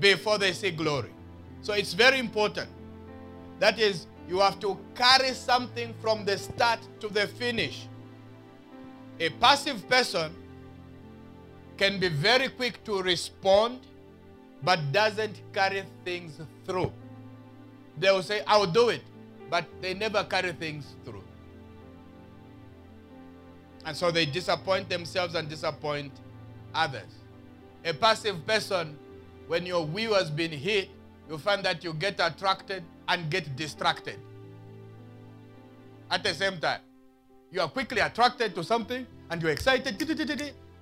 before 0.00 0.38
they 0.38 0.52
see 0.52 0.70
glory. 0.70 1.10
So 1.62 1.72
it's 1.72 1.92
very 1.92 2.18
important. 2.18 2.68
That 3.58 3.78
is, 3.78 4.06
you 4.28 4.38
have 4.40 4.60
to 4.60 4.78
carry 4.94 5.32
something 5.32 5.94
from 6.02 6.24
the 6.24 6.36
start 6.36 6.80
to 7.00 7.08
the 7.08 7.26
finish. 7.26 7.88
A 9.18 9.30
passive 9.30 9.88
person 9.88 10.32
can 11.78 11.98
be 11.98 12.08
very 12.08 12.48
quick 12.48 12.84
to 12.84 13.02
respond, 13.02 13.80
but 14.62 14.92
doesn't 14.92 15.40
carry 15.52 15.82
things 16.04 16.40
through. 16.66 16.92
They 17.98 18.10
will 18.10 18.22
say, 18.22 18.42
I 18.46 18.58
will 18.58 18.66
do 18.66 18.90
it. 18.90 19.02
But 19.50 19.64
they 19.80 19.94
never 19.94 20.22
carry 20.24 20.52
things 20.52 20.94
through. 21.04 21.24
And 23.86 23.96
so 23.96 24.10
they 24.10 24.26
disappoint 24.26 24.90
themselves 24.90 25.34
and 25.34 25.48
disappoint 25.48 26.12
others. 26.74 27.08
A 27.84 27.94
passive 27.94 28.46
person, 28.46 28.98
when 29.46 29.64
your 29.64 29.86
will 29.86 30.14
has 30.14 30.30
been 30.30 30.52
hit, 30.52 30.90
you 31.30 31.38
find 31.38 31.64
that 31.64 31.82
you 31.82 31.94
get 31.94 32.20
attracted 32.20 32.82
and 33.08 33.30
get 33.30 33.56
distracted 33.56 34.18
at 36.10 36.22
the 36.22 36.34
same 36.34 36.58
time. 36.58 36.80
You 37.50 37.60
are 37.62 37.68
quickly 37.68 38.00
attracted 38.00 38.54
to 38.54 38.64
something 38.64 39.06
and 39.30 39.42
you're 39.42 39.50
excited, 39.50 39.98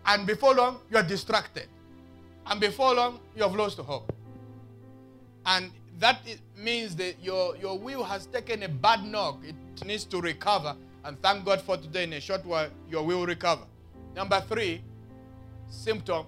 and 0.07 0.27
before 0.27 0.55
long, 0.55 0.79
you 0.91 0.97
are 0.97 1.03
distracted. 1.03 1.68
And 2.47 2.61
before 2.61 2.95
long, 2.95 3.18
you 3.35 3.43
have 3.43 3.55
lost 3.55 3.79
hope. 3.79 4.12
And 5.45 5.70
that 5.99 6.20
means 6.57 6.95
that 6.97 7.16
your, 7.22 7.57
your 7.57 7.79
will 7.79 8.05
has 8.05 8.27
taken 8.27 8.62
a 8.62 8.68
bad 8.68 9.05
knock. 9.05 9.41
It 9.45 9.85
needs 9.85 10.05
to 10.05 10.20
recover. 10.20 10.77
And 11.05 11.20
thank 11.22 11.45
God 11.45 11.61
for 11.62 11.77
today, 11.77 12.05
in 12.05 12.12
a 12.12 12.20
short 12.20 12.45
while, 12.45 12.68
your 12.89 13.05
will 13.05 13.27
recover. 13.27 13.64
Number 14.14 14.41
three 14.49 14.83
symptom 15.68 16.27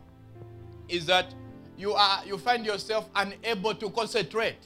is 0.88 1.07
that 1.07 1.34
you, 1.76 1.92
are, 1.92 2.24
you 2.26 2.36
find 2.38 2.66
yourself 2.66 3.09
unable 3.14 3.74
to 3.74 3.90
concentrate. 3.90 4.59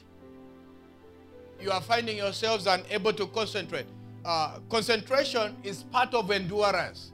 You 1.62 1.70
are 1.70 1.80
finding 1.80 2.16
yourselves 2.16 2.66
unable 2.66 3.12
to 3.12 3.26
concentrate. 3.28 3.86
Uh, 4.24 4.58
concentration 4.68 5.56
is 5.62 5.84
part 5.84 6.12
of 6.12 6.30
endurance. 6.32 7.12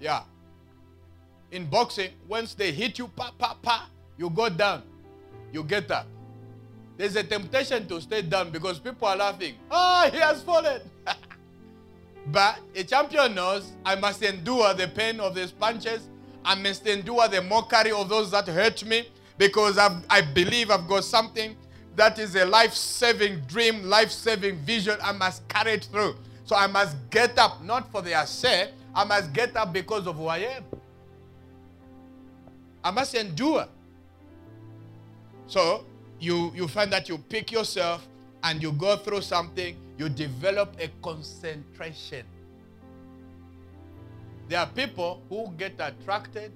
Yeah. 0.00 0.22
In 1.52 1.66
boxing, 1.66 2.10
once 2.26 2.54
they 2.54 2.72
hit 2.72 2.98
you, 2.98 3.06
pa, 3.06 3.32
pa, 3.38 3.56
pa, 3.62 3.88
you 4.18 4.30
go 4.30 4.48
down. 4.48 4.82
You 5.52 5.62
get 5.62 5.90
up. 5.92 6.06
There's 6.96 7.14
a 7.16 7.22
temptation 7.22 7.86
to 7.88 8.00
stay 8.00 8.22
down 8.22 8.50
because 8.50 8.78
people 8.80 9.06
are 9.06 9.16
laughing. 9.16 9.54
Oh, 9.70 10.08
he 10.12 10.18
has 10.18 10.42
fallen. 10.42 10.80
but 12.26 12.58
a 12.74 12.82
champion 12.82 13.34
knows 13.34 13.72
I 13.84 13.94
must 13.94 14.22
endure 14.22 14.74
the 14.74 14.88
pain 14.88 15.20
of 15.20 15.34
these 15.36 15.52
punches. 15.52 16.08
I 16.44 16.56
must 16.56 16.86
endure 16.86 17.28
the 17.28 17.42
mockery 17.42 17.92
of 17.92 18.08
those 18.08 18.30
that 18.32 18.48
hurt 18.48 18.84
me 18.84 19.08
because 19.38 19.78
I've, 19.78 20.04
I 20.10 20.20
believe 20.20 20.70
I've 20.70 20.88
got 20.88 21.04
something 21.04 21.56
that 21.96 22.18
is 22.18 22.34
a 22.36 22.44
life 22.44 22.72
saving 22.74 23.40
dream, 23.40 23.84
life 23.84 24.10
saving 24.10 24.58
vision. 24.58 24.96
I 25.02 25.12
must 25.12 25.46
carry 25.48 25.72
it 25.72 25.84
through. 25.84 26.16
So 26.44 26.56
I 26.56 26.66
must 26.66 26.96
get 27.10 27.38
up, 27.38 27.62
not 27.62 27.90
for 27.92 28.02
their 28.02 28.24
sake, 28.26 28.70
I 28.94 29.04
must 29.04 29.32
get 29.32 29.56
up 29.56 29.72
because 29.72 30.06
of 30.06 30.16
who 30.16 30.26
I 30.26 30.38
am. 30.38 30.64
I 32.82 32.90
must 32.90 33.14
endure. 33.14 33.66
So 35.46 35.84
you, 36.18 36.52
you 36.54 36.68
find 36.68 36.92
that 36.92 37.08
you 37.08 37.18
pick 37.18 37.52
yourself 37.52 38.06
and 38.42 38.62
you 38.62 38.72
go 38.72 38.96
through 38.96 39.22
something, 39.22 39.76
you 39.98 40.08
develop 40.08 40.74
a 40.80 40.88
concentration. 41.02 42.24
There 44.48 44.58
are 44.58 44.66
people 44.66 45.22
who 45.28 45.52
get 45.56 45.74
attracted 45.78 46.52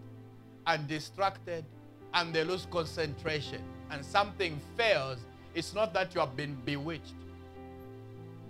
and 0.67 0.89
distracted 0.89 1.65
and 2.15 2.35
they 2.35 2.43
lose 2.43 2.67
concentration. 2.71 3.63
And 3.95 4.05
something 4.05 4.61
fails. 4.77 5.19
It's 5.55 5.73
not 5.73 5.95
that 5.95 6.15
you 6.17 6.21
have 6.21 6.37
been 6.37 6.57
bewitched. 6.65 7.15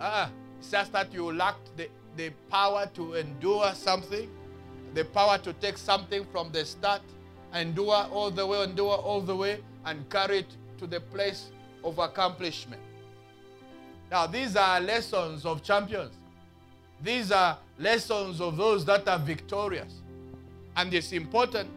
Ah, 0.01 0.31
it's 0.57 0.71
just 0.71 0.91
that 0.93 1.13
you 1.13 1.31
lacked 1.31 1.77
the, 1.77 1.87
the 2.17 2.31
power 2.49 2.89
to 2.95 3.13
endure 3.13 3.71
something, 3.75 4.27
the 4.95 5.05
power 5.05 5.37
to 5.37 5.53
take 5.53 5.77
something 5.77 6.25
from 6.31 6.51
the 6.51 6.65
start, 6.65 7.03
endure 7.53 8.07
all 8.11 8.31
the 8.31 8.45
way, 8.45 8.63
endure 8.63 8.97
all 8.97 9.21
the 9.21 9.35
way, 9.35 9.59
and 9.85 10.09
carry 10.09 10.39
it 10.39 10.57
to 10.79 10.87
the 10.87 10.99
place 10.99 11.51
of 11.83 11.99
accomplishment. 11.99 12.81
Now, 14.09 14.25
these 14.25 14.55
are 14.55 14.81
lessons 14.81 15.45
of 15.45 15.61
champions. 15.61 16.15
These 17.03 17.31
are 17.31 17.59
lessons 17.77 18.41
of 18.41 18.57
those 18.57 18.83
that 18.85 19.07
are 19.07 19.19
victorious. 19.19 20.01
And 20.75 20.91
it's 20.91 21.11
important 21.11 21.69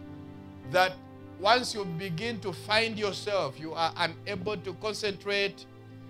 that 0.71 0.95
once 1.41 1.75
you 1.75 1.85
begin 1.85 2.41
to 2.41 2.53
find 2.53 2.99
yourself, 2.99 3.59
you 3.59 3.73
are 3.73 3.93
unable 3.97 4.57
to 4.57 4.73
concentrate, 4.75 5.67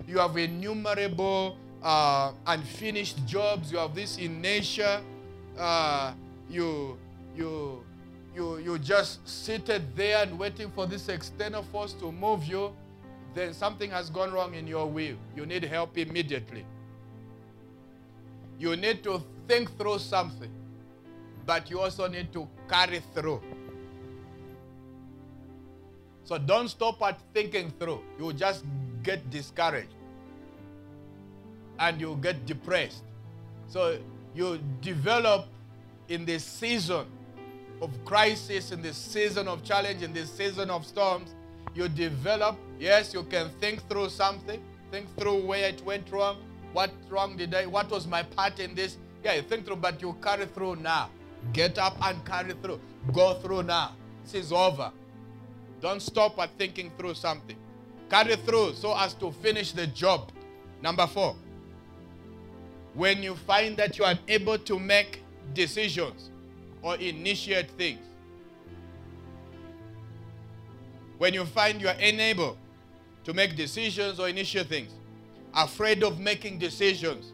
you 0.06 0.18
have 0.18 0.36
innumerable 0.36 1.58
uh, 1.82 2.32
unfinished 2.46 3.24
jobs, 3.26 3.70
you 3.70 3.78
have 3.78 3.94
this 3.94 4.16
inertia, 4.16 5.02
uh, 5.58 6.12
you, 6.48 6.96
you, 7.36 7.84
you, 8.34 8.58
you 8.58 8.78
just 8.78 9.26
seated 9.28 9.94
there 9.94 10.22
and 10.22 10.38
waiting 10.38 10.70
for 10.70 10.86
this 10.86 11.08
external 11.08 11.62
force 11.62 11.92
to 11.92 12.10
move 12.10 12.44
you, 12.44 12.74
then 13.34 13.52
something 13.52 13.90
has 13.90 14.08
gone 14.08 14.32
wrong 14.32 14.54
in 14.54 14.66
your 14.66 14.86
will. 14.86 15.16
You 15.36 15.44
need 15.44 15.64
help 15.64 15.98
immediately. 15.98 16.64
You 18.58 18.76
need 18.76 19.04
to 19.04 19.22
think 19.46 19.76
through 19.78 19.98
something, 19.98 20.50
but 21.44 21.70
you 21.70 21.80
also 21.80 22.08
need 22.08 22.32
to 22.32 22.48
carry 22.68 23.00
through. 23.14 23.42
So 26.28 26.36
don't 26.36 26.68
stop 26.68 27.00
at 27.00 27.18
thinking 27.32 27.72
through. 27.80 28.02
You 28.18 28.34
just 28.34 28.66
get 29.02 29.30
discouraged 29.30 29.94
and 31.78 31.98
you 31.98 32.18
get 32.20 32.44
depressed. 32.44 33.02
So 33.66 33.98
you 34.34 34.60
develop 34.82 35.46
in 36.10 36.26
this 36.26 36.44
season 36.44 37.06
of 37.80 38.04
crisis, 38.04 38.72
in 38.72 38.82
this 38.82 38.98
season 38.98 39.48
of 39.48 39.64
challenge, 39.64 40.02
in 40.02 40.12
this 40.12 40.30
season 40.30 40.68
of 40.68 40.84
storms, 40.84 41.34
you 41.74 41.88
develop, 41.88 42.58
yes, 42.78 43.14
you 43.14 43.22
can 43.22 43.48
think 43.58 43.88
through 43.88 44.10
something, 44.10 44.62
think 44.90 45.06
through 45.16 45.46
where 45.46 45.70
it 45.70 45.82
went 45.86 46.12
wrong, 46.12 46.36
what 46.74 46.90
wrong 47.08 47.38
did 47.38 47.54
I, 47.54 47.64
what 47.64 47.88
was 47.88 48.06
my 48.06 48.22
part 48.22 48.60
in 48.60 48.74
this? 48.74 48.98
Yeah, 49.24 49.32
you 49.32 49.42
think 49.42 49.64
through, 49.64 49.76
but 49.76 50.02
you 50.02 50.14
carry 50.22 50.44
through 50.44 50.76
now. 50.76 51.08
Get 51.54 51.78
up 51.78 51.96
and 52.02 52.22
carry 52.26 52.52
through. 52.52 52.80
Go 53.14 53.32
through 53.40 53.62
now. 53.62 53.96
This 54.24 54.34
is 54.34 54.52
over. 54.52 54.92
Don't 55.80 56.00
stop 56.00 56.38
at 56.38 56.50
thinking 56.58 56.90
through 56.98 57.14
something. 57.14 57.56
Carry 58.10 58.36
through 58.36 58.74
so 58.74 58.96
as 58.96 59.14
to 59.14 59.30
finish 59.30 59.72
the 59.72 59.86
job. 59.86 60.32
Number 60.82 61.06
four, 61.06 61.36
when 62.94 63.22
you 63.22 63.34
find 63.34 63.76
that 63.76 63.98
you 63.98 64.04
are 64.04 64.14
unable 64.26 64.58
to 64.58 64.78
make 64.78 65.22
decisions, 65.54 66.30
or 66.82 66.96
initiate 66.96 67.70
things. 67.72 68.00
When 71.18 71.34
you 71.34 71.44
find 71.44 71.80
you 71.80 71.88
are 71.88 71.96
unable 72.00 72.56
to 73.24 73.34
make 73.34 73.56
decisions 73.56 74.20
or 74.20 74.28
initiate 74.28 74.68
things, 74.68 74.92
afraid 75.54 76.02
of 76.04 76.20
making 76.20 76.58
decisions, 76.58 77.32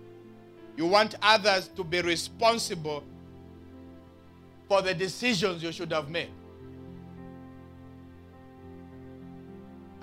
you 0.77 0.87
want 0.87 1.15
others 1.23 1.69
to 1.77 1.85
be 1.85 2.01
responsible 2.01 3.05
for 4.69 4.81
the 4.81 4.95
decisions 4.95 5.63
you 5.63 5.71
should 5.71 5.93
have 5.93 6.09
made. 6.09 6.31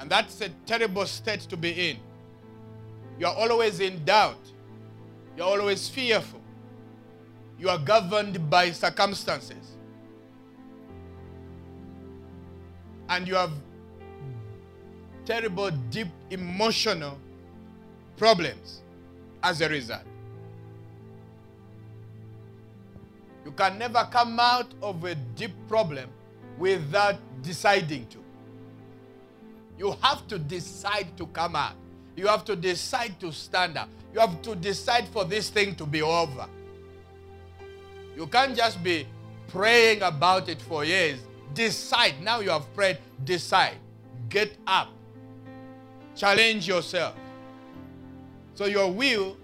And 0.01 0.09
that's 0.09 0.41
a 0.41 0.49
terrible 0.65 1.05
state 1.05 1.41
to 1.41 1.55
be 1.55 1.91
in. 1.91 1.97
You 3.17 3.27
are 3.27 3.35
always 3.35 3.79
in 3.79 4.03
doubt. 4.03 4.35
You're 5.37 5.45
always 5.45 5.87
fearful 5.87 6.41
you 7.61 7.69
are 7.69 7.77
governed 7.77 8.49
by 8.49 8.71
circumstances. 8.71 9.77
And 13.07 13.27
you 13.27 13.35
have 13.35 13.51
terrible, 15.25 15.69
deep 15.91 16.07
emotional 16.31 17.19
problems 18.17 18.81
as 19.43 19.61
a 19.61 19.69
result. 19.69 20.01
You 23.45 23.51
can 23.51 23.77
never 23.77 24.07
come 24.11 24.39
out 24.39 24.73
of 24.81 25.03
a 25.03 25.13
deep 25.13 25.51
problem 25.67 26.09
without 26.57 27.17
deciding 27.43 28.07
to. 28.07 28.20
You 29.81 29.97
have 30.03 30.27
to 30.27 30.37
decide 30.37 31.17
to 31.17 31.25
come 31.25 31.55
out. 31.55 31.73
You 32.15 32.27
have 32.27 32.45
to 32.45 32.55
decide 32.55 33.19
to 33.19 33.31
stand 33.31 33.79
up. 33.79 33.89
You 34.13 34.19
have 34.19 34.39
to 34.43 34.55
decide 34.55 35.07
for 35.07 35.25
this 35.25 35.49
thing 35.49 35.73
to 35.77 35.87
be 35.87 36.03
over. 36.03 36.45
You 38.15 38.27
can't 38.27 38.55
just 38.55 38.83
be 38.83 39.07
praying 39.47 40.03
about 40.03 40.49
it 40.49 40.61
for 40.61 40.85
years. 40.85 41.17
Decide. 41.55 42.21
Now 42.21 42.41
you 42.41 42.51
have 42.51 42.71
prayed, 42.75 42.99
decide. 43.23 43.77
Get 44.29 44.55
up. 44.67 44.89
Challenge 46.15 46.67
yourself. 46.67 47.15
So 48.53 48.65
your 48.65 48.91
will 48.91 49.35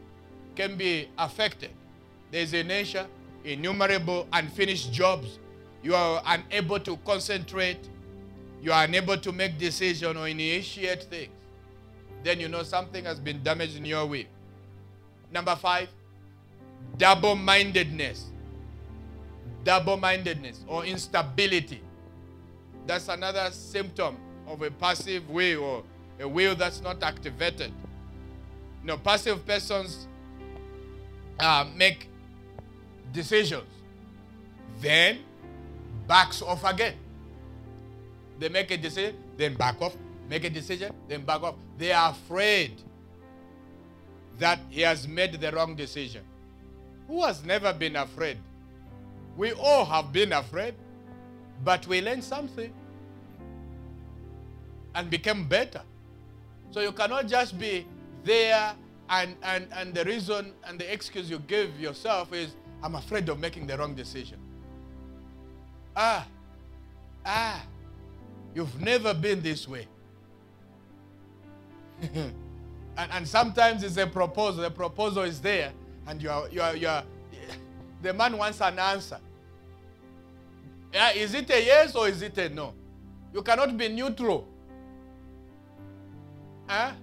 can 0.55 0.77
be 0.77 1.09
affected. 1.17 1.71
There's 2.29 2.53
inertia, 2.53 3.07
innumerable 3.43 4.27
unfinished 4.31 4.93
jobs. 4.93 5.39
You 5.81 5.95
are 5.95 6.21
unable 6.27 6.79
to 6.81 6.95
concentrate. 6.97 7.89
You 8.61 8.71
are 8.71 8.83
unable 8.83 9.17
to 9.17 9.31
make 9.31 9.57
decisions 9.57 10.17
or 10.17 10.27
initiate 10.27 11.03
things. 11.03 11.31
Then 12.23 12.39
you 12.39 12.47
know 12.47 12.63
something 12.63 13.05
has 13.05 13.19
been 13.19 13.43
damaged 13.43 13.77
in 13.77 13.85
your 13.85 14.05
will. 14.05 14.25
Number 15.31 15.55
five, 15.55 15.89
double 16.97 17.35
mindedness 17.35 18.31
double 19.67 19.97
mindedness 19.97 20.63
or 20.65 20.85
instability. 20.85 21.81
That's 22.85 23.09
another 23.09 23.49
symptom 23.51 24.15
of 24.47 24.61
a 24.61 24.71
passive 24.71 25.29
will 25.29 25.61
or 25.61 25.83
a 26.21 26.27
will 26.27 26.55
that's 26.55 26.79
not 26.81 27.03
activated. 27.03 27.73
No, 28.81 28.97
passive 28.97 29.45
persons 29.45 30.07
uh, 31.37 31.65
make 31.75 32.07
decisions, 33.11 33.67
then 34.79 35.19
backs 36.07 36.41
off 36.41 36.63
again. 36.63 36.95
They 38.39 38.49
make 38.49 38.71
a 38.71 38.77
decision, 38.77 39.15
then 39.37 39.55
back 39.55 39.81
off. 39.81 39.95
Make 40.29 40.43
a 40.43 40.49
decision, 40.49 40.93
then 41.07 41.23
back 41.23 41.41
off. 41.41 41.55
They 41.77 41.91
are 41.91 42.11
afraid 42.11 42.81
that 44.39 44.59
he 44.69 44.81
has 44.81 45.07
made 45.07 45.33
the 45.33 45.51
wrong 45.51 45.75
decision. 45.75 46.23
Who 47.07 47.23
has 47.23 47.43
never 47.43 47.73
been 47.73 47.95
afraid? 47.95 48.37
We 49.35 49.53
all 49.53 49.85
have 49.85 50.11
been 50.11 50.33
afraid, 50.33 50.75
but 51.63 51.87
we 51.87 52.01
learned 52.01 52.23
something 52.23 52.73
and 54.95 55.09
became 55.09 55.47
better. 55.47 55.81
So 56.71 56.81
you 56.81 56.91
cannot 56.91 57.27
just 57.27 57.57
be 57.57 57.85
there 58.23 58.73
and, 59.09 59.35
and, 59.41 59.67
and 59.71 59.93
the 59.93 60.03
reason 60.03 60.53
and 60.65 60.77
the 60.79 60.91
excuse 60.91 61.29
you 61.29 61.39
give 61.39 61.79
yourself 61.79 62.33
is, 62.33 62.55
I'm 62.83 62.95
afraid 62.95 63.29
of 63.29 63.39
making 63.39 63.67
the 63.67 63.77
wrong 63.77 63.95
decision. 63.95 64.39
Ah, 65.95 66.27
ah, 67.25 67.63
you've 68.57 68.81
never 68.81 69.13
been 69.13 69.39
this 69.39 69.67
way. 69.67 69.87
and, 72.01 72.33
and 72.97 73.27
sometimes 73.27 73.83
it's 73.83 73.97
a 73.97 74.07
proposal. 74.07 74.63
The 74.63 74.71
proposal 74.71 75.23
is 75.23 75.39
there, 75.39 75.71
and 76.07 76.19
you 76.21 76.31
are, 76.31 76.49
you 76.49 76.61
are, 76.61 76.75
you 76.75 76.87
are, 76.87 77.03
the 78.01 78.13
man 78.13 78.35
wants 78.35 78.59
an 78.61 78.79
answer. 78.79 79.19
Yeah, 80.91 81.11
is 81.11 81.35
it 81.35 81.47
a 81.51 81.63
yes 81.63 81.95
or 81.95 82.09
is 82.09 82.23
it 82.23 82.35
a 82.39 82.49
no? 82.49 82.73
You 83.31 83.43
cannot 83.43 83.77
be 83.77 83.89
neutral. 83.89 84.47
Huh? 86.65 86.93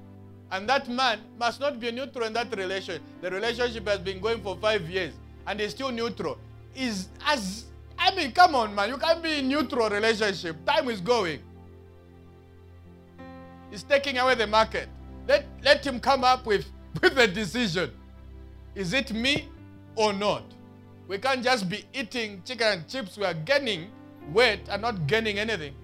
And 0.51 0.69
that 0.69 0.89
man 0.89 1.21
must 1.39 1.61
not 1.61 1.79
be 1.79 1.93
neutral 1.93 2.25
in 2.27 2.33
that 2.33 2.55
relationship. 2.57 3.03
The 3.21 3.31
relationship 3.31 3.87
has 3.87 4.01
been 4.01 4.21
going 4.21 4.43
for 4.43 4.57
five 4.57 4.91
years 4.91 5.15
and 5.47 5.61
is 5.61 5.71
still 5.71 5.93
neutral. 5.93 6.37
Is 6.75 7.09
as 7.25 7.67
I 7.99 8.15
mean, 8.15 8.33
come 8.33 8.55
on, 8.55 8.75
man. 8.75 8.89
You 8.89 8.97
can't 8.97 9.23
be 9.23 9.39
in 9.39 9.49
neutral 9.49 9.89
relationship. 9.89 10.65
Time 10.67 10.89
is 10.89 11.01
going. 11.01 11.41
He's 13.71 13.83
taking 13.83 14.19
away 14.19 14.35
the 14.35 14.47
market. 14.47 14.89
Let, 15.27 15.47
let 15.63 15.85
him 15.87 16.01
come 16.01 16.25
up 16.25 16.47
with, 16.47 16.67
with 17.03 17.19
a 17.19 17.27
decision. 17.27 17.91
Is 18.75 18.93
it 18.93 19.13
me 19.13 19.49
or 19.97 20.13
not? 20.13 20.45
We 21.09 21.19
can't 21.19 21.43
just 21.43 21.69
be 21.69 21.85
eating 21.93 22.43
chicken 22.45 22.67
and 22.67 22.89
chips. 22.89 23.17
We 23.17 23.25
are 23.25 23.35
gaining 23.35 23.91
weight 24.33 24.61
and 24.69 24.83
not 24.83 25.07
gaining 25.07 25.39
anything. 25.39 25.75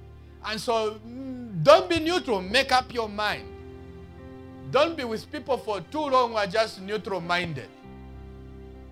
And 0.45 0.61
so 0.61 0.99
mm, 1.07 1.63
don't 1.63 1.89
be 1.91 2.01
neutral. 2.01 2.41
Make 2.41 2.73
up 2.73 2.93
your 2.93 3.09
mind. 3.09 3.47
Don't 4.71 4.97
be 4.97 5.05
with 5.05 5.31
people 5.31 5.59
for 5.59 5.81
too 5.81 6.01
long 6.07 6.31
who 6.31 6.37
are 6.37 6.47
just 6.47 6.81
neutral 6.81 7.21
minded. 7.21 7.69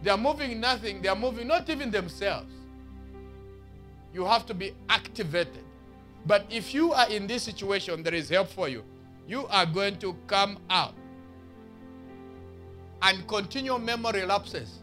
They 0.02 0.10
are 0.10 0.18
moving 0.18 0.60
nothing. 0.60 1.00
They 1.02 1.08
are 1.08 1.16
moving 1.16 1.46
not 1.46 1.68
even 1.70 1.90
themselves. 1.90 2.52
You 4.12 4.24
have 4.24 4.46
to 4.46 4.54
be 4.54 4.72
activated. 4.88 5.64
But 6.26 6.46
if 6.50 6.74
you 6.74 6.92
are 6.92 7.08
in 7.10 7.26
this 7.26 7.42
situation, 7.42 8.02
there 8.02 8.14
is 8.14 8.28
help 8.28 8.48
for 8.48 8.68
you. 8.68 8.84
You 9.26 9.46
are 9.48 9.66
going 9.66 9.98
to 9.98 10.16
come 10.26 10.58
out 10.70 10.94
and 13.02 13.26
continue 13.28 13.78
memory 13.78 14.24
lapses. 14.24 14.78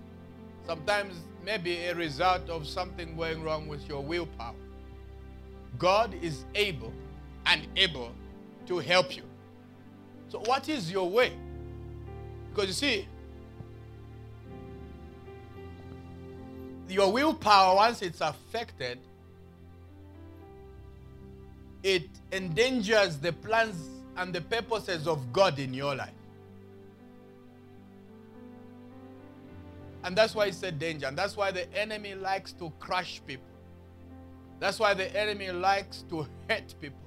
Sometimes 0.65 1.15
maybe 1.43 1.78
a 1.86 1.95
result 1.95 2.49
of 2.49 2.67
something 2.67 3.15
going 3.15 3.43
wrong 3.43 3.67
with 3.67 3.88
your 3.88 4.01
willpower. 4.03 4.55
God 5.78 6.13
is 6.21 6.45
able 6.55 6.93
and 7.45 7.67
able 7.76 8.11
to 8.67 8.80
help 8.80 9.15
you. 9.15 9.23
So, 10.30 10.39
what 10.45 10.69
is 10.69 10.91
your 10.91 11.09
way? 11.09 11.34
Because 12.49 12.67
you 12.67 12.73
see, 12.73 13.07
your 16.89 17.11
willpower, 17.11 17.76
once 17.76 18.01
it's 18.01 18.21
affected, 18.21 18.99
it 21.86 22.10
endangers 22.32 23.18
the 23.18 23.32
plans 23.32 23.90
and 24.18 24.34
the 24.34 24.42
purposes 24.42 25.08
of 25.08 25.32
God 25.32 25.60
in 25.60 25.72
your 25.72 25.96
life. 25.96 26.10
And 30.04 30.18
that's 30.18 30.34
why 30.34 30.48
it's 30.48 30.64
a 30.64 30.72
danger. 30.72 31.06
And 31.06 31.16
that's 31.16 31.38
why 31.38 31.52
the 31.52 31.72
enemy 31.78 32.16
likes 32.16 32.54
to 32.54 32.74
crush 32.80 33.22
people. 33.28 33.46
That's 34.60 34.80
why 34.80 34.96
the 34.96 35.16
enemy 35.16 35.52
likes 35.52 36.04
to 36.10 36.28
hurt 36.50 36.74
people. 36.82 36.98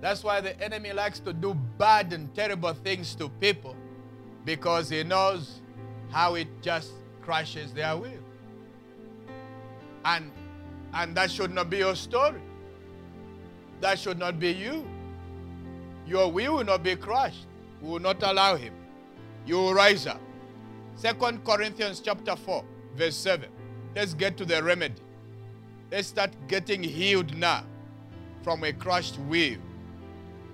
That's 0.00 0.22
why 0.22 0.40
the 0.40 0.58
enemy 0.62 0.92
likes 0.92 1.18
to 1.20 1.32
do 1.32 1.54
bad 1.76 2.12
and 2.12 2.32
terrible 2.32 2.74
things 2.74 3.16
to 3.16 3.28
people 3.28 3.74
because 4.44 4.88
he 4.88 5.02
knows 5.02 5.62
how 6.12 6.36
it 6.36 6.46
just 6.62 6.92
crushes 7.22 7.72
their 7.72 7.96
will. 7.96 8.22
And 10.04 10.30
and 10.94 11.16
that 11.16 11.32
should 11.32 11.52
not 11.52 11.70
be 11.70 11.78
your 11.78 11.96
story. 11.96 12.40
That 13.80 13.98
should 13.98 14.18
not 14.18 14.38
be 14.38 14.52
you. 14.52 14.86
Your 16.06 16.30
will 16.30 16.56
will 16.56 16.64
not 16.64 16.82
be 16.82 16.96
crushed. 16.96 17.46
We 17.82 17.90
will 17.90 18.00
not 18.00 18.22
allow 18.22 18.56
him. 18.56 18.72
You 19.44 19.56
will 19.56 19.74
rise 19.74 20.06
up. 20.06 20.20
Second 20.94 21.44
Corinthians 21.44 22.00
chapter 22.00 22.36
4, 22.36 22.64
verse 22.94 23.16
7. 23.16 23.48
Let's 23.94 24.14
get 24.14 24.36
to 24.38 24.44
the 24.44 24.62
remedy. 24.62 25.02
Let's 25.90 26.08
start 26.08 26.30
getting 26.48 26.82
healed 26.82 27.36
now 27.36 27.64
from 28.42 28.64
a 28.64 28.72
crushed 28.72 29.18
will. 29.20 29.58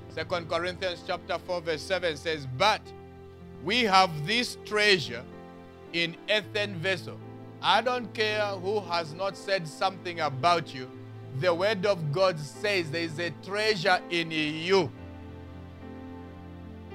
Second 0.09 0.49
Corinthians 0.49 1.03
chapter 1.07 1.39
4, 1.39 1.61
verse 1.63 1.83
7 1.83 2.17
says, 2.17 2.47
But 2.59 2.83
we 3.65 3.85
have 3.85 4.27
this 4.27 4.59
treasure 4.65 5.23
in 5.93 6.17
earthen 6.29 6.75
vessel. 6.77 7.19
I 7.63 7.81
don't 7.81 8.13
care 8.13 8.45
who 8.47 8.81
has 8.81 9.15
not 9.15 9.37
said 9.37 9.69
something 9.69 10.21
about 10.21 10.75
you 10.75 10.91
the 11.41 11.55
word 11.55 11.87
of 11.87 12.13
God 12.13 12.39
says 12.39 12.91
there 12.91 13.03
is 13.03 13.19
a 13.19 13.31
treasure 13.45 14.01
in 14.11 14.31
you. 14.31 14.91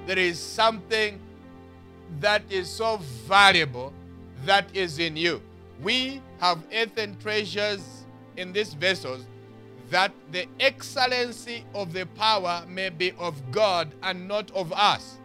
There 0.06 0.18
is 0.18 0.38
something 0.38 1.20
that 2.20 2.42
is 2.50 2.68
so 2.68 2.98
valuable 3.26 3.92
that 4.44 4.74
is 4.74 4.98
in 4.98 5.16
you. 5.16 5.42
We 5.82 6.22
have 6.40 6.58
earthen 6.72 7.18
treasures 7.18 8.04
in 8.36 8.52
these 8.52 8.74
vessels 8.74 9.26
that 9.90 10.12
the 10.32 10.46
excellency 10.60 11.64
of 11.74 11.92
the 11.92 12.06
power 12.06 12.64
may 12.68 12.90
be 12.90 13.12
of 13.18 13.34
God 13.50 13.88
and 14.02 14.28
not 14.28 14.50
of 14.52 14.72
us. 14.72 15.18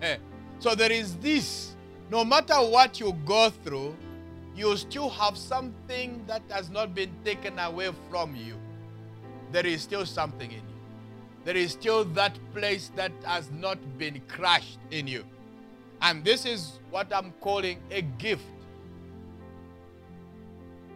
so 0.58 0.74
there 0.74 0.92
is 0.92 1.16
this. 1.16 1.74
No 2.10 2.24
matter 2.24 2.54
what 2.54 3.00
you 3.00 3.12
go 3.24 3.50
through, 3.50 3.96
you 4.54 4.76
still 4.76 5.10
have 5.10 5.36
something 5.36 6.24
that 6.26 6.42
has 6.48 6.70
not 6.70 6.94
been 6.94 7.10
taken 7.24 7.58
away 7.58 7.90
from 8.08 8.36
you. 8.36 8.54
There 9.52 9.66
is 9.66 9.82
still 9.82 10.06
something 10.06 10.50
in 10.50 10.58
you. 10.58 10.74
There 11.44 11.56
is 11.56 11.72
still 11.72 12.04
that 12.06 12.38
place 12.54 12.90
that 12.96 13.12
has 13.24 13.50
not 13.50 13.78
been 13.98 14.20
crushed 14.28 14.78
in 14.90 15.06
you. 15.06 15.24
And 16.00 16.24
this 16.24 16.46
is 16.46 16.78
what 16.90 17.12
I'm 17.12 17.32
calling 17.40 17.80
a 17.90 18.02
gift. 18.02 18.44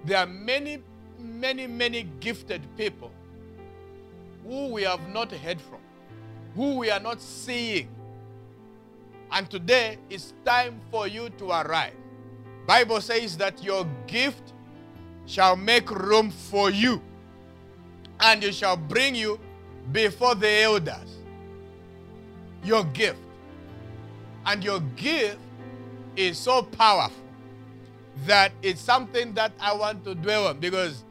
There 0.04 0.18
are 0.18 0.26
many, 0.26 0.82
many, 1.18 1.66
many 1.66 2.04
gifted 2.20 2.62
people 2.76 3.10
who 4.46 4.68
we 4.68 4.82
have 4.82 5.06
not 5.08 5.32
heard 5.32 5.60
from, 5.60 5.80
who 6.54 6.78
we 6.78 6.90
are 6.90 7.00
not 7.00 7.20
seeing. 7.20 7.88
And 9.30 9.50
today 9.50 9.98
it's 10.08 10.32
time 10.44 10.80
for 10.90 11.06
you 11.06 11.28
to 11.38 11.50
arrive. 11.50 11.94
Bible 12.68 13.00
says 13.00 13.34
that 13.38 13.64
your 13.64 13.86
gift 14.06 14.52
shall 15.24 15.56
make 15.56 15.90
room 15.90 16.30
for 16.30 16.68
you 16.68 17.00
and 18.20 18.44
it 18.44 18.54
shall 18.54 18.76
bring 18.76 19.14
you 19.14 19.40
before 19.90 20.34
the 20.34 20.50
elders. 20.60 21.16
Your 22.62 22.84
gift. 22.84 23.16
And 24.44 24.62
your 24.62 24.80
gift 24.96 25.38
is 26.14 26.36
so 26.36 26.62
powerful 26.62 27.16
that 28.26 28.52
it's 28.60 28.82
something 28.82 29.32
that 29.32 29.52
I 29.58 29.72
want 29.72 30.04
to 30.04 30.14
dwell 30.14 30.48
on 30.48 30.60
because 30.60 31.04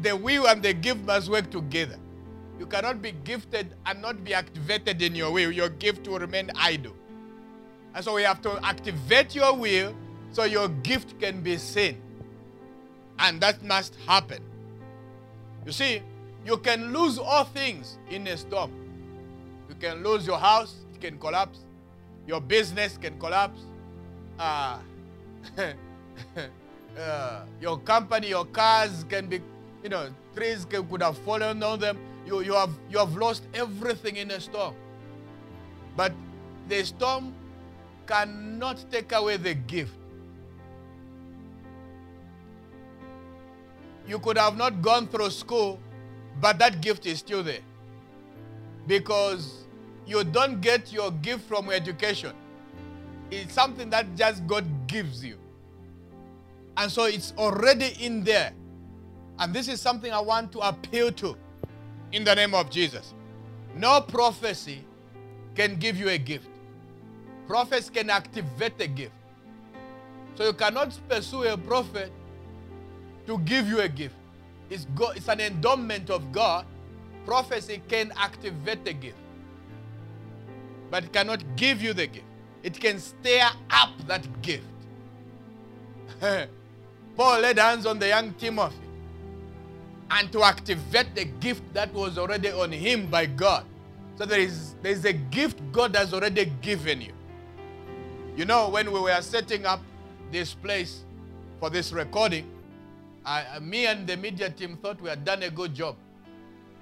the 0.00 0.16
will 0.16 0.46
and 0.48 0.62
the 0.62 0.72
gift 0.72 1.00
must 1.00 1.28
work 1.28 1.50
together. 1.50 1.98
You 2.58 2.64
cannot 2.64 3.02
be 3.02 3.12
gifted 3.12 3.74
and 3.84 4.00
not 4.00 4.24
be 4.24 4.32
activated 4.32 5.02
in 5.02 5.14
your 5.14 5.30
will. 5.30 5.52
Your 5.52 5.68
gift 5.68 6.08
will 6.08 6.20
remain 6.20 6.50
idle. 6.54 6.94
And 7.94 8.02
so 8.02 8.14
we 8.14 8.22
have 8.22 8.40
to 8.40 8.58
activate 8.64 9.34
your 9.34 9.54
will 9.54 9.94
so 10.34 10.42
your 10.42 10.68
gift 10.68 11.18
can 11.20 11.40
be 11.40 11.56
seen. 11.56 12.02
And 13.20 13.40
that 13.40 13.62
must 13.62 13.94
happen. 14.06 14.42
You 15.64 15.70
see, 15.70 16.02
you 16.44 16.58
can 16.58 16.92
lose 16.92 17.18
all 17.18 17.44
things 17.44 17.98
in 18.10 18.26
a 18.26 18.36
storm. 18.36 18.72
You 19.68 19.76
can 19.76 20.02
lose 20.02 20.26
your 20.26 20.38
house, 20.38 20.74
it 20.92 21.00
can 21.00 21.18
collapse. 21.18 21.60
Your 22.26 22.40
business 22.40 22.98
can 22.98 23.18
collapse. 23.20 23.60
Uh, 24.38 24.78
uh, 26.98 27.44
your 27.60 27.78
company, 27.78 28.28
your 28.28 28.44
cars 28.46 29.04
can 29.08 29.28
be, 29.28 29.40
you 29.84 29.88
know, 29.88 30.08
trees 30.34 30.64
can, 30.64 30.88
could 30.88 31.02
have 31.02 31.16
fallen 31.18 31.62
on 31.62 31.78
them. 31.78 31.96
You, 32.26 32.40
you, 32.40 32.54
have, 32.54 32.70
you 32.90 32.98
have 32.98 33.16
lost 33.16 33.44
everything 33.54 34.16
in 34.16 34.32
a 34.32 34.40
storm. 34.40 34.74
But 35.96 36.12
the 36.68 36.84
storm 36.84 37.32
cannot 38.06 38.84
take 38.90 39.12
away 39.12 39.36
the 39.36 39.54
gift. 39.54 39.94
You 44.06 44.18
could 44.18 44.36
have 44.38 44.56
not 44.56 44.82
gone 44.82 45.06
through 45.08 45.30
school, 45.30 45.80
but 46.40 46.58
that 46.58 46.80
gift 46.80 47.06
is 47.06 47.18
still 47.18 47.42
there. 47.42 47.60
Because 48.86 49.64
you 50.06 50.22
don't 50.24 50.60
get 50.60 50.92
your 50.92 51.10
gift 51.10 51.48
from 51.48 51.70
education. 51.70 52.32
It's 53.30 53.54
something 53.54 53.88
that 53.90 54.14
just 54.14 54.46
God 54.46 54.64
gives 54.86 55.24
you. 55.24 55.38
And 56.76 56.90
so 56.90 57.04
it's 57.04 57.32
already 57.38 57.94
in 58.00 58.24
there. 58.24 58.52
And 59.38 59.54
this 59.54 59.68
is 59.68 59.80
something 59.80 60.12
I 60.12 60.20
want 60.20 60.52
to 60.52 60.58
appeal 60.60 61.10
to 61.12 61.36
in 62.12 62.24
the 62.24 62.34
name 62.34 62.54
of 62.54 62.70
Jesus. 62.70 63.14
No 63.74 64.00
prophecy 64.00 64.84
can 65.54 65.76
give 65.76 65.96
you 65.96 66.08
a 66.08 66.18
gift. 66.18 66.48
Prophets 67.46 67.90
can 67.90 68.10
activate 68.10 68.74
a 68.80 68.86
gift. 68.86 69.12
So 70.34 70.44
you 70.44 70.52
cannot 70.52 70.96
pursue 71.08 71.44
a 71.44 71.56
prophet 71.56 72.12
to 73.26 73.38
give 73.38 73.68
you 73.68 73.80
a 73.80 73.88
gift. 73.88 74.14
It's, 74.70 74.86
God, 74.94 75.16
it's 75.16 75.28
an 75.28 75.40
endowment 75.40 76.10
of 76.10 76.32
God. 76.32 76.66
Prophecy 77.24 77.82
can 77.88 78.12
activate 78.16 78.84
the 78.84 78.92
gift, 78.92 79.16
but 80.90 81.04
it 81.04 81.12
cannot 81.12 81.42
give 81.56 81.82
you 81.82 81.92
the 81.94 82.06
gift. 82.06 82.26
It 82.62 82.78
can 82.80 82.98
stir 82.98 83.48
up 83.70 83.90
that 84.06 84.26
gift. 84.42 84.64
Paul 87.16 87.40
laid 87.40 87.58
hands 87.58 87.86
on 87.86 87.98
the 87.98 88.08
young 88.08 88.34
Timothy 88.34 88.76
and 90.10 90.30
to 90.32 90.42
activate 90.42 91.14
the 91.14 91.24
gift 91.24 91.62
that 91.72 91.92
was 91.92 92.18
already 92.18 92.50
on 92.50 92.72
him 92.72 93.06
by 93.06 93.26
God. 93.26 93.64
So 94.16 94.24
there 94.24 94.40
is, 94.40 94.74
there 94.82 94.92
is 94.92 95.04
a 95.04 95.12
gift 95.12 95.60
God 95.72 95.96
has 95.96 96.14
already 96.14 96.52
given 96.62 97.00
you. 97.00 97.12
You 98.36 98.44
know, 98.44 98.68
when 98.68 98.92
we 98.92 99.00
were 99.00 99.20
setting 99.22 99.66
up 99.66 99.80
this 100.30 100.54
place 100.54 101.04
for 101.60 101.70
this 101.70 101.92
recording, 101.92 102.50
I, 103.24 103.58
me 103.60 103.86
and 103.86 104.06
the 104.06 104.16
media 104.16 104.50
team 104.50 104.76
thought 104.76 105.00
we 105.00 105.08
had 105.08 105.24
done 105.24 105.42
a 105.42 105.50
good 105.50 105.74
job. 105.74 105.96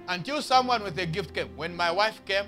Until 0.07 0.41
someone 0.41 0.83
with 0.83 0.97
a 0.99 1.05
gift 1.05 1.33
came. 1.33 1.55
When 1.55 1.75
my 1.75 1.89
wife 1.91 2.23
came, 2.25 2.45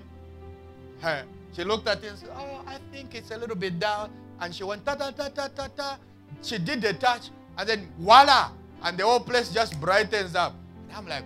her, 1.00 1.24
she 1.54 1.64
looked 1.64 1.88
at 1.88 2.04
it 2.04 2.10
and 2.10 2.20
said, 2.20 2.30
Oh, 2.36 2.62
I 2.68 2.78
think 2.91 3.16
it's 3.16 3.32
a 3.32 3.38
little 3.38 3.56
bit 3.56 3.80
down. 3.80 4.12
And 4.41 4.54
she 4.54 4.64
went 4.66 4.86
ta 4.86 4.96
ta 4.96 5.12
ta 5.12 5.30
ta 5.30 5.48
ta 5.48 5.68
ta. 5.68 5.98
She 6.41 6.58
did 6.58 6.82
the 6.82 6.93
touch, 6.93 7.30
and 7.58 7.68
then 7.68 7.91
voila! 7.98 8.52
And 8.84 8.98
the 8.98 9.04
whole 9.04 9.22
place 9.22 9.50
just 9.50 9.80
brightens 9.80 10.36
up. 10.36 10.54
And 10.89 10.98
I'm 10.98 11.08
like, 11.08 11.24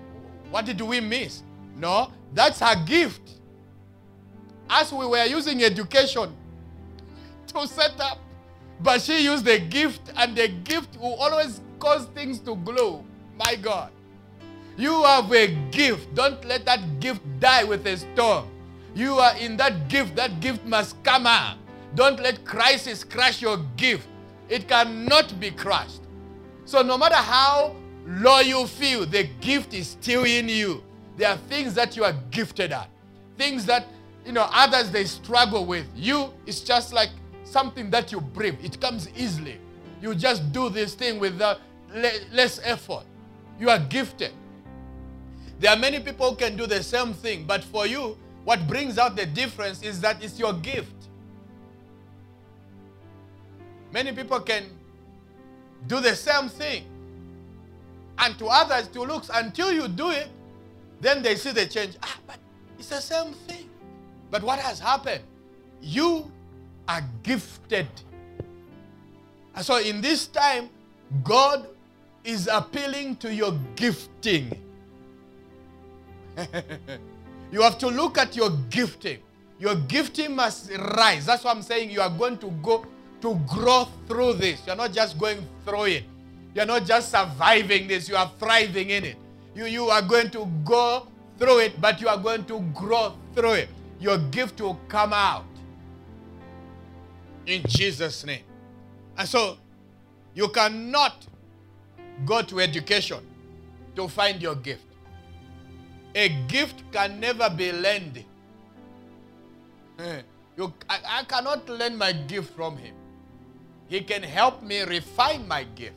what 0.52 0.66
did 0.66 0.80
we 0.80 1.00
miss? 1.00 1.44
No, 1.76 2.12
that's 2.34 2.60
her 2.60 2.76
gift. 2.86 3.22
As 4.70 4.94
we 4.94 5.06
were 5.06 5.26
using 5.26 5.64
education 5.64 6.36
to 7.48 7.68
set 7.68 8.00
up, 8.00 8.20
but 8.82 9.02
she 9.02 9.24
used 9.24 9.46
the 9.46 9.60
gift, 9.60 10.02
and 10.16 10.36
the 10.36 10.48
gift 10.48 10.98
will 10.98 11.16
always 11.16 11.60
cause 11.80 12.06
things 12.14 12.40
to 12.40 12.56
glow. 12.58 13.04
My 13.38 13.56
God. 13.56 13.92
You 14.78 15.04
have 15.04 15.32
a 15.34 15.48
gift. 15.72 16.14
Don't 16.16 16.44
let 16.46 16.66
that 16.66 17.00
gift 17.00 17.22
die 17.40 17.64
with 17.64 17.86
a 17.86 17.98
storm. 17.98 18.48
You 18.96 19.16
are 19.16 19.36
in 19.38 19.58
that 19.58 19.90
gift. 19.90 20.16
That 20.16 20.40
gift 20.40 20.66
must 20.66 21.02
come 21.04 21.28
out. 21.28 21.58
Don't 21.96 22.20
let 22.22 22.46
crisis 22.46 23.04
crush 23.04 23.42
your 23.42 23.58
gift. 23.76 24.08
It 24.48 24.68
cannot 24.68 25.40
be 25.40 25.52
crushed. 25.52 26.02
So, 26.66 26.82
no 26.82 26.98
matter 26.98 27.16
how 27.16 27.76
low 28.06 28.40
you 28.40 28.68
feel, 28.68 29.06
the 29.06 29.24
gift 29.42 29.74
is 29.74 29.90
still 29.90 30.24
in 30.24 30.50
you. 30.50 30.84
There 31.18 31.30
are 31.30 31.38
things 31.38 31.74
that 31.74 31.98
you 31.98 32.04
are 32.04 32.14
gifted 32.32 32.72
at, 32.72 32.90
things 33.38 33.66
that 33.66 33.86
you 34.26 34.32
know 34.32 34.48
others 34.52 34.92
they 34.92 35.06
struggle 35.06 35.66
with. 35.66 35.86
You, 35.96 36.32
it's 36.46 36.62
just 36.62 36.94
like 36.94 37.10
something 37.44 37.90
that 37.90 38.12
you 38.12 38.22
breathe. 38.22 38.64
It 38.64 38.80
comes 38.80 39.10
easily. 39.18 39.60
You 40.02 40.16
just 40.16 40.52
do 40.52 40.70
this 40.70 40.94
thing 40.94 41.20
with 41.20 41.38
the 41.94 42.22
less 42.32 42.60
effort. 42.64 43.04
You 43.60 43.70
are 43.70 43.80
gifted. 43.80 44.32
There 45.60 45.72
are 45.72 45.78
many 45.78 46.00
people 46.00 46.30
who 46.30 46.36
can 46.36 46.56
do 46.56 46.66
the 46.66 46.82
same 46.82 47.14
thing, 47.14 47.46
but 47.46 47.64
for 47.64 47.86
you, 47.86 48.18
what 48.46 48.68
brings 48.68 48.98
out 48.98 49.16
the 49.16 49.26
difference 49.26 49.84
is 49.84 50.00
that 50.02 50.24
it's 50.24 50.40
your 50.40 50.54
gift. 50.54 50.94
Many 53.92 54.14
people 54.14 54.40
can 54.40 54.66
do 55.88 56.00
the 56.00 56.16
same 56.16 56.48
thing. 56.48 56.86
And 58.18 58.38
to 58.40 58.48
others, 58.48 58.88
to 58.90 59.02
looks, 59.02 59.30
until 59.34 59.72
you 59.72 59.88
do 59.88 60.12
it, 60.12 60.30
then 61.02 61.22
they 61.24 61.36
see 61.36 61.52
the 61.52 61.66
change. 61.66 61.98
Ah, 62.04 62.18
but 62.28 62.38
it's 62.78 62.90
the 62.90 63.02
same 63.02 63.34
thing. 63.34 63.70
But 64.30 64.44
what 64.44 64.60
has 64.60 64.80
happened? 64.80 65.24
You 65.82 66.32
are 66.88 67.02
gifted. 67.24 67.88
And 69.56 69.66
so 69.66 69.78
in 69.78 70.02
this 70.02 70.28
time, 70.28 70.70
God 71.24 71.68
is 72.30 72.48
appealing 72.52 73.16
to 73.18 73.34
your 73.34 73.58
gifting. 73.76 74.58
you 77.52 77.62
have 77.62 77.78
to 77.80 77.88
look 77.88 78.18
at 78.18 78.36
your 78.36 78.52
gifting. 78.70 79.20
Your 79.60 79.76
gifting 79.76 80.36
must 80.36 80.72
rise. 80.72 81.26
That's 81.26 81.44
what 81.44 81.56
I'm 81.56 81.62
saying. 81.62 81.90
You 81.90 82.02
are 82.02 82.10
going 82.10 82.38
to 82.38 82.52
go 82.64 82.86
to 83.22 83.36
grow 83.48 83.88
through 84.08 84.34
this. 84.34 84.66
You're 84.66 84.76
not 84.76 84.94
just 84.94 85.18
going 85.18 85.46
through 85.66 85.86
it. 85.86 86.04
You're 86.56 86.66
not 86.66 86.86
just 86.86 87.12
surviving 87.12 87.88
this. 87.88 88.08
You 88.08 88.16
are 88.16 88.32
thriving 88.40 88.92
in 88.92 89.04
it. 89.04 89.18
You, 89.56 89.66
you 89.66 89.86
are 89.90 90.02
going 90.02 90.30
to 90.32 90.46
go 90.64 91.08
through 91.38 91.60
it, 91.60 91.82
but 91.82 92.00
you 92.00 92.08
are 92.08 92.18
going 92.18 92.46
to 92.46 92.60
grow 92.74 93.14
through 93.36 93.54
it. 93.54 93.70
Your 94.00 94.18
gift 94.18 94.62
will 94.62 94.80
come 94.88 95.12
out. 95.14 95.46
In 97.46 97.64
Jesus' 97.68 98.26
name. 98.26 98.44
And 99.18 99.28
so, 99.28 99.58
you 100.34 100.48
cannot 100.50 101.26
go 102.26 102.42
to 102.42 102.60
education 102.60 103.20
to 103.96 104.08
find 104.08 104.42
your 104.42 104.56
gift. 104.56 104.86
A 106.16 106.30
gift 106.48 106.84
can 106.92 107.20
never 107.20 107.50
be 107.50 107.72
learned. 107.72 108.24
Eh, 110.00 110.22
you, 110.58 110.74
I, 110.90 111.00
I 111.20 111.24
cannot 111.24 111.68
learn 111.70 111.98
my 111.98 112.12
gift 112.12 112.54
from 112.56 112.78
him. 112.78 112.96
He 113.88 114.02
can 114.02 114.24
help 114.24 114.62
me 114.64 114.82
refine 114.84 115.48
my 115.48 115.64
gift. 115.64 115.96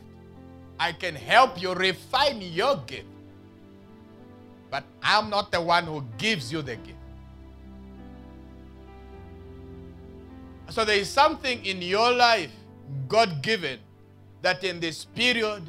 I 0.79 0.93
can 0.93 1.15
help 1.15 1.61
you 1.61 1.75
refine 1.75 2.41
your 2.41 2.77
gift. 2.87 3.07
But 4.71 4.85
I'm 5.03 5.29
not 5.31 5.53
the 5.53 5.61
one 5.61 5.85
who 5.85 6.05
gives 6.19 6.51
you 6.51 6.63
the 6.63 6.77
gift. 6.77 6.99
So 10.71 10.85
there 10.85 10.97
is 10.97 11.09
something 11.11 11.65
in 11.67 11.83
your 11.83 12.13
life, 12.13 12.51
God 13.07 13.43
given, 13.43 13.79
that 14.41 14.65
in 14.65 14.81
this 14.81 15.05
period 15.05 15.63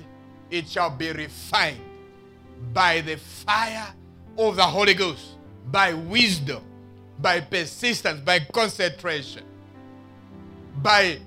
it 0.53 0.69
shall 0.69 0.91
be 0.91 1.11
refined 1.11 1.81
by 2.73 3.01
the 3.01 3.17
fire 3.17 3.87
of 4.37 4.55
the 4.55 4.63
Holy 4.63 4.93
Ghost, 4.93 5.31
by 5.71 5.95
wisdom, 5.95 6.61
by 7.19 7.41
persistence, 7.41 8.21
by 8.21 8.37
concentration, 8.39 9.43
by 10.83 11.17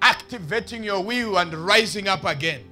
activating 0.00 0.82
your 0.82 1.02
will 1.04 1.36
and 1.38 1.52
rising 1.52 2.08
up 2.08 2.24
again. 2.24 2.64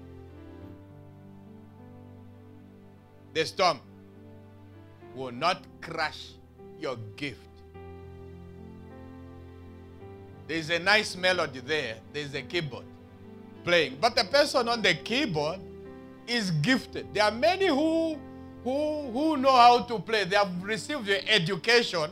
The 3.34 3.44
storm 3.44 3.78
will 5.14 5.32
not 5.32 5.62
crush 5.82 6.30
your 6.80 6.96
gift. 7.16 7.38
There's 10.46 10.70
a 10.70 10.78
nice 10.78 11.14
melody 11.16 11.60
there. 11.60 11.96
There's 12.14 12.34
a 12.34 12.40
keyboard 12.40 12.86
playing. 13.62 13.98
But 14.00 14.16
the 14.16 14.24
person 14.24 14.66
on 14.68 14.80
the 14.80 14.94
keyboard 14.94 15.60
is 16.28 16.50
gifted. 16.50 17.12
There 17.14 17.24
are 17.24 17.30
many 17.30 17.66
who, 17.66 18.18
who, 18.64 19.10
who 19.10 19.36
know 19.36 19.52
how 19.52 19.82
to 19.82 19.98
play. 19.98 20.24
They 20.24 20.36
have 20.36 20.62
received 20.62 21.06
the 21.06 21.26
education 21.28 22.10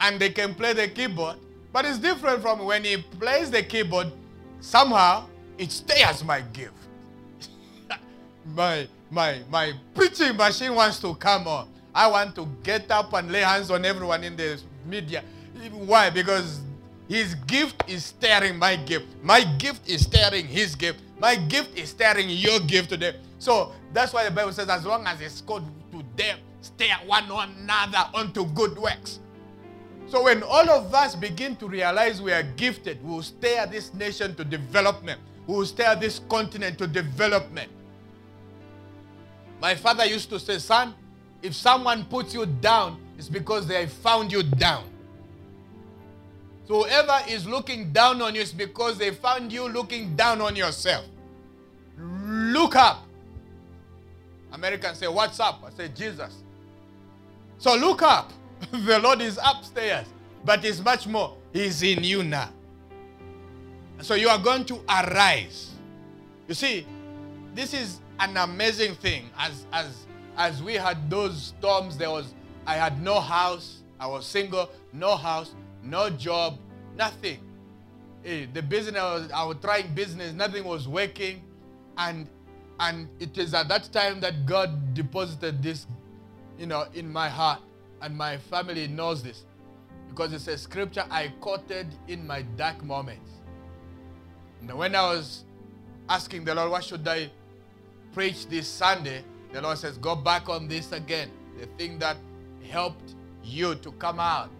and 0.00 0.18
they 0.20 0.30
can 0.30 0.54
play 0.54 0.72
the 0.72 0.88
keyboard. 0.88 1.36
But 1.72 1.84
it's 1.84 1.98
different 1.98 2.42
from 2.42 2.64
when 2.64 2.84
he 2.84 2.98
plays 3.18 3.50
the 3.50 3.62
keyboard, 3.62 4.12
somehow 4.60 5.26
it 5.58 5.70
stays 5.72 6.24
my 6.24 6.40
gift. 6.40 6.74
my, 8.54 8.86
my, 9.10 9.40
my 9.50 9.72
preaching 9.94 10.36
machine 10.36 10.74
wants 10.74 11.00
to 11.00 11.14
come 11.14 11.46
on. 11.46 11.68
I 11.94 12.06
want 12.08 12.34
to 12.36 12.48
get 12.62 12.90
up 12.90 13.12
and 13.12 13.30
lay 13.30 13.40
hands 13.40 13.70
on 13.70 13.84
everyone 13.84 14.24
in 14.24 14.36
the 14.36 14.60
media. 14.86 15.22
Why? 15.70 16.10
Because 16.10 16.60
his 17.08 17.34
gift 17.34 17.84
is 17.88 18.06
stirring 18.06 18.58
my 18.58 18.76
gift. 18.76 19.06
My 19.22 19.44
gift 19.58 19.88
is 19.88 20.02
stirring 20.04 20.46
his 20.46 20.74
gift. 20.74 21.00
My 21.22 21.36
gift 21.36 21.78
is 21.78 21.90
stirring 21.90 22.28
your 22.28 22.58
gift 22.58 22.90
today. 22.90 23.14
So 23.38 23.72
that's 23.92 24.12
why 24.12 24.24
the 24.24 24.32
Bible 24.32 24.52
says, 24.52 24.68
as 24.68 24.84
long 24.84 25.06
as 25.06 25.20
it's 25.20 25.40
called 25.40 25.62
to 25.92 26.02
them, 26.16 26.36
stir 26.62 26.92
one 27.06 27.30
another 27.30 28.08
unto 28.12 28.44
good 28.46 28.76
works. 28.76 29.20
So 30.08 30.24
when 30.24 30.42
all 30.42 30.68
of 30.68 30.92
us 30.92 31.14
begin 31.14 31.54
to 31.56 31.68
realize 31.68 32.20
we 32.20 32.32
are 32.32 32.42
gifted, 32.42 33.00
we 33.04 33.10
will 33.12 33.22
stir 33.22 33.66
this 33.66 33.94
nation 33.94 34.34
to 34.34 34.44
development. 34.44 35.20
We 35.46 35.54
will 35.54 35.64
stir 35.64 35.94
this 35.94 36.20
continent 36.28 36.76
to 36.78 36.88
development. 36.88 37.70
My 39.60 39.76
father 39.76 40.04
used 40.04 40.28
to 40.30 40.40
say, 40.40 40.58
son, 40.58 40.92
if 41.40 41.54
someone 41.54 42.04
puts 42.06 42.34
you 42.34 42.46
down, 42.46 43.00
it's 43.16 43.28
because 43.28 43.68
they 43.68 43.86
found 43.86 44.32
you 44.32 44.42
down. 44.42 44.86
So 46.66 46.82
whoever 46.82 47.20
is 47.28 47.46
looking 47.46 47.92
down 47.92 48.20
on 48.22 48.34
you 48.34 48.40
is 48.40 48.52
because 48.52 48.98
they 48.98 49.12
found 49.12 49.52
you 49.52 49.68
looking 49.68 50.16
down 50.16 50.40
on 50.40 50.56
yourself. 50.56 51.04
Look 52.32 52.76
up. 52.76 53.04
Americans 54.52 54.96
say, 54.96 55.06
What's 55.06 55.38
up? 55.38 55.62
I 55.66 55.70
say, 55.76 55.88
Jesus. 55.94 56.42
So 57.58 57.76
look 57.76 58.00
up. 58.00 58.32
the 58.72 58.98
Lord 59.00 59.20
is 59.20 59.38
upstairs, 59.44 60.06
but 60.42 60.64
it's 60.64 60.80
much 60.80 61.06
more. 61.06 61.36
He's 61.52 61.82
in 61.82 62.02
you 62.02 62.24
now. 62.24 62.48
So 64.00 64.14
you 64.14 64.30
are 64.30 64.38
going 64.38 64.64
to 64.64 64.80
arise. 64.88 65.72
You 66.48 66.54
see, 66.54 66.86
this 67.54 67.74
is 67.74 68.00
an 68.18 68.38
amazing 68.38 68.94
thing. 68.94 69.28
As 69.38 69.66
as 69.70 70.06
as 70.38 70.62
we 70.62 70.74
had 70.74 71.10
those 71.10 71.52
storms, 71.58 71.98
there 71.98 72.10
was 72.10 72.32
I 72.66 72.76
had 72.76 73.02
no 73.02 73.20
house, 73.20 73.82
I 74.00 74.06
was 74.06 74.24
single, 74.24 74.70
no 74.94 75.16
house, 75.16 75.54
no 75.82 76.08
job, 76.08 76.58
nothing. 76.96 77.40
Eh, 78.24 78.46
the 78.54 78.62
business 78.62 78.96
I 78.96 79.14
was, 79.14 79.30
I 79.32 79.44
was 79.44 79.56
trying 79.60 79.92
business, 79.94 80.32
nothing 80.32 80.64
was 80.64 80.88
working, 80.88 81.42
and 81.98 82.28
and 82.80 83.08
it 83.20 83.38
is 83.38 83.54
at 83.54 83.68
that 83.68 83.92
time 83.92 84.20
that 84.20 84.46
God 84.46 84.94
deposited 84.94 85.62
this, 85.62 85.86
you 86.58 86.66
know, 86.66 86.86
in 86.94 87.12
my 87.12 87.28
heart, 87.28 87.60
and 88.00 88.16
my 88.16 88.38
family 88.38 88.88
knows 88.88 89.22
this, 89.22 89.44
because 90.08 90.32
it's 90.32 90.48
a 90.48 90.58
scripture 90.58 91.04
I 91.10 91.28
quoted 91.40 91.86
in 92.08 92.26
my 92.26 92.42
dark 92.56 92.82
moments. 92.82 93.30
And 94.60 94.72
when 94.76 94.94
I 94.96 95.02
was 95.02 95.44
asking 96.08 96.44
the 96.44 96.54
Lord, 96.54 96.70
what 96.70 96.84
should 96.84 97.06
I 97.06 97.30
preach 98.12 98.46
this 98.48 98.66
Sunday? 98.66 99.22
The 99.52 99.60
Lord 99.60 99.78
says, 99.78 99.98
go 99.98 100.16
back 100.16 100.48
on 100.48 100.66
this 100.66 100.92
again. 100.92 101.30
The 101.60 101.66
thing 101.78 101.98
that 102.00 102.16
helped 102.68 103.14
you 103.44 103.74
to 103.76 103.92
come 103.92 104.18
out 104.18 104.50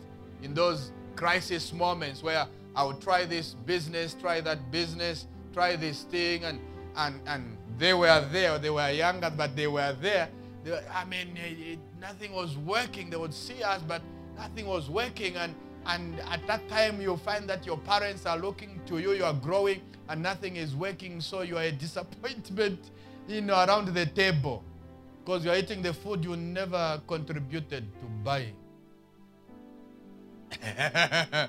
in 0.42 0.54
those 0.54 0.92
crisis 1.16 1.72
moments 1.72 2.22
where 2.22 2.46
I 2.76 2.84
would 2.84 3.00
try 3.00 3.24
this 3.24 3.54
business, 3.66 4.14
try 4.14 4.40
that 4.42 4.70
business, 4.70 5.26
try 5.52 5.76
this 5.76 6.02
thing, 6.04 6.44
and 6.44 6.60
and 6.97 7.20
and 7.27 7.56
they 7.78 7.94
were 7.94 8.27
there. 8.31 8.59
They 8.59 8.70
were 8.70 8.90
younger, 8.90 9.31
but 9.35 9.56
they 9.56 9.66
were 9.66 9.97
there. 10.01 10.28
They 10.64 10.70
were, 10.70 10.82
I 10.93 11.05
mean, 11.05 11.36
it, 11.36 11.78
nothing 12.01 12.32
was 12.32 12.56
working. 12.56 13.10
They 13.10 13.16
would 13.16 13.35
see 13.35 13.62
us, 13.62 13.82
but 13.86 14.02
nothing 14.36 14.66
was 14.66 14.89
working. 14.89 15.36
And 15.36 15.55
and 15.86 16.20
at 16.20 16.47
that 16.47 16.69
time, 16.69 17.01
you 17.01 17.16
find 17.19 17.48
that 17.48 17.66
your 17.66 17.78
parents 17.78 18.27
are 18.27 18.39
looking 18.39 18.81
to 18.86 18.98
you. 18.98 19.12
You 19.12 19.24
are 19.24 19.35
growing, 19.35 19.81
and 20.09 20.23
nothing 20.23 20.56
is 20.56 20.77
working. 20.77 21.20
So 21.20 21.43
you 21.43 21.56
are 21.56 21.64
a 21.64 21.73
disappointment, 21.73 22.90
you 23.27 23.40
know, 23.40 23.64
around 23.64 23.89
the 23.94 24.06
table, 24.06 24.62
because 25.24 25.44
you 25.44 25.51
are 25.51 25.56
eating 25.56 25.82
the 25.82 25.93
food 25.93 26.24
you 26.24 26.36
never 26.36 27.01
contributed 27.06 27.85
to 28.01 28.06
buying. 28.23 28.55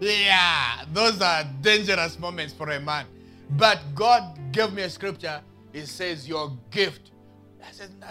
yeah, 0.00 0.84
those 0.92 1.20
are 1.20 1.44
dangerous 1.60 2.18
moments 2.18 2.52
for 2.54 2.70
a 2.70 2.80
man. 2.80 3.06
But 3.56 3.80
God 3.94 4.38
gave 4.52 4.72
me 4.72 4.82
a 4.82 4.90
scripture. 4.90 5.40
It 5.72 5.86
says, 5.86 6.28
Your 6.28 6.56
gift. 6.70 7.10
I 7.66 7.72
said, 7.72 7.90
no, 8.00 8.06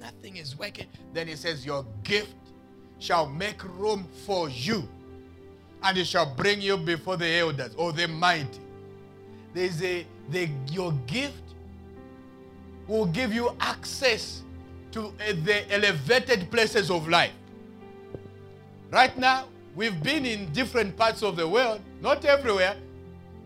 Nothing 0.00 0.36
is 0.36 0.58
working. 0.58 0.86
Then 1.12 1.28
He 1.28 1.36
says, 1.36 1.64
Your 1.64 1.84
gift 2.02 2.34
shall 2.98 3.28
make 3.28 3.62
room 3.78 4.06
for 4.26 4.48
you, 4.48 4.88
and 5.82 5.96
it 5.96 6.06
shall 6.06 6.34
bring 6.34 6.60
you 6.60 6.76
before 6.76 7.16
the 7.16 7.28
elders 7.28 7.74
or 7.76 7.92
the 7.92 8.08
mighty. 8.08 8.60
There's 9.54 9.82
a 9.82 10.06
the, 10.30 10.48
your 10.70 10.92
gift 11.06 11.42
will 12.86 13.06
give 13.06 13.32
you 13.32 13.54
access 13.60 14.42
to 14.92 15.06
uh, 15.06 15.32
the 15.44 15.72
elevated 15.72 16.50
places 16.50 16.90
of 16.90 17.08
life. 17.08 17.32
Right 18.90 19.16
now, 19.16 19.46
we've 19.74 20.00
been 20.02 20.26
in 20.26 20.52
different 20.52 20.96
parts 20.96 21.22
of 21.22 21.36
the 21.36 21.48
world, 21.48 21.80
not 22.00 22.24
everywhere, 22.24 22.76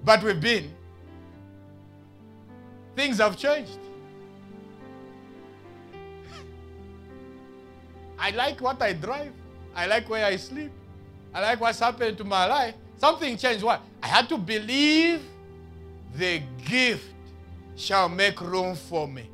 but 0.05 0.23
we've 0.23 0.41
been. 0.41 0.73
Things 2.95 3.19
have 3.19 3.37
changed. 3.37 3.79
I 8.19 8.31
like 8.31 8.61
what 8.61 8.81
I 8.81 8.93
drive. 8.93 9.33
I 9.75 9.87
like 9.87 10.09
where 10.09 10.25
I 10.25 10.37
sleep. 10.37 10.71
I 11.35 11.41
like 11.41 11.61
what's 11.61 11.81
happened 11.81 12.16
to 12.19 12.25
my 12.25 12.47
life. 12.47 12.75
Something 12.97 13.37
changed. 13.37 13.65
What? 13.65 13.83
I 14.03 14.07
had 14.07 14.29
to 14.29 14.39
believe 14.39 15.23
the 16.15 16.41
gift 16.65 17.07
shall 17.77 18.09
make 18.09 18.41
room 18.41 18.77
for 18.77 19.09
me. 19.09 19.29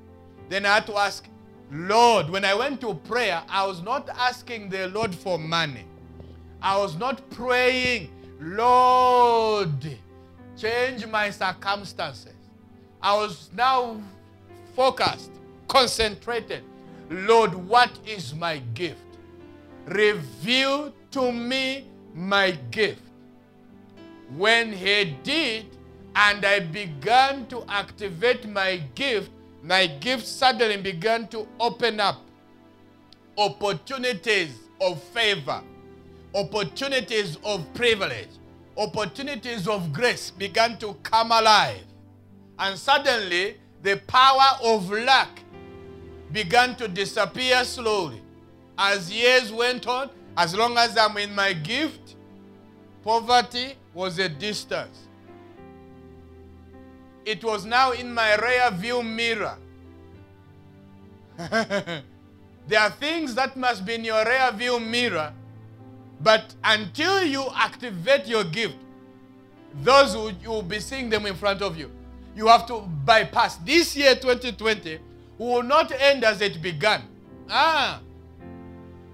Then 0.48 0.64
I 0.64 0.76
had 0.76 0.86
to 0.86 0.96
ask, 0.96 1.28
Lord, 1.70 2.30
when 2.30 2.44
I 2.44 2.54
went 2.54 2.80
to 2.80 2.94
prayer, 2.94 3.42
I 3.48 3.66
was 3.66 3.82
not 3.82 4.08
asking 4.08 4.70
the 4.70 4.88
Lord 4.88 5.14
for 5.14 5.38
money. 5.38 5.84
I 6.62 6.76
was 6.78 6.96
not 6.96 7.28
praying, 7.30 8.10
Lord, 8.40 9.96
change 10.56 11.06
my 11.06 11.30
circumstances. 11.30 12.39
I 13.02 13.16
was 13.16 13.50
now 13.54 14.00
focused, 14.74 15.30
concentrated. 15.68 16.62
Lord, 17.08 17.54
what 17.54 17.90
is 18.06 18.34
my 18.34 18.58
gift? 18.74 19.00
Reveal 19.86 20.92
to 21.12 21.32
me 21.32 21.86
my 22.14 22.52
gift. 22.70 23.02
When 24.36 24.72
he 24.72 25.16
did, 25.22 25.66
and 26.14 26.44
I 26.44 26.60
began 26.60 27.46
to 27.48 27.64
activate 27.68 28.48
my 28.48 28.82
gift, 28.94 29.30
my 29.62 29.86
gift 29.86 30.26
suddenly 30.26 30.76
began 30.76 31.28
to 31.28 31.46
open 31.58 32.00
up 32.00 32.20
opportunities 33.36 34.54
of 34.80 35.02
favor 35.02 35.62
opportunities 36.34 37.38
of 37.44 37.72
privilege, 37.74 38.28
opportunities 38.76 39.66
of 39.66 39.92
grace 39.92 40.30
began 40.30 40.78
to 40.78 40.94
come 41.02 41.32
alive. 41.32 41.82
And 42.60 42.78
suddenly, 42.78 43.56
the 43.82 43.96
power 44.06 44.58
of 44.62 44.90
lack 44.90 45.42
began 46.30 46.76
to 46.76 46.86
disappear 46.86 47.64
slowly. 47.64 48.22
As 48.78 49.10
years 49.10 49.50
went 49.50 49.86
on, 49.88 50.10
as 50.36 50.54
long 50.54 50.76
as 50.78 50.96
I'm 50.96 51.16
in 51.16 51.34
my 51.34 51.52
gift, 51.52 52.14
poverty 53.02 53.74
was 53.92 54.18
a 54.18 54.28
distance. 54.28 55.08
It 57.24 57.42
was 57.42 57.64
now 57.64 57.92
in 57.92 58.14
my 58.14 58.36
rear 58.36 58.70
view 58.70 59.02
mirror. 59.02 59.56
there 61.36 62.04
are 62.80 62.90
things 62.90 63.34
that 63.34 63.56
must 63.56 63.84
be 63.84 63.94
in 63.94 64.04
your 64.04 64.24
rear 64.24 64.52
view 64.52 64.78
mirror 64.78 65.32
but 66.22 66.54
until 66.62 67.24
you 67.24 67.46
activate 67.54 68.26
your 68.26 68.44
gift, 68.44 68.76
those 69.82 70.12
who 70.14 70.30
you 70.42 70.50
will 70.50 70.62
be 70.62 70.78
seeing 70.78 71.08
them 71.08 71.26
in 71.26 71.34
front 71.34 71.62
of 71.62 71.78
you. 71.78 71.90
You 72.40 72.46
have 72.46 72.64
to 72.68 72.80
bypass. 73.04 73.56
This 73.56 73.94
year, 73.94 74.14
2020, 74.14 74.98
will 75.36 75.62
not 75.62 75.92
end 75.92 76.24
as 76.24 76.40
it 76.40 76.62
began. 76.62 77.02
Ah, 77.50 78.00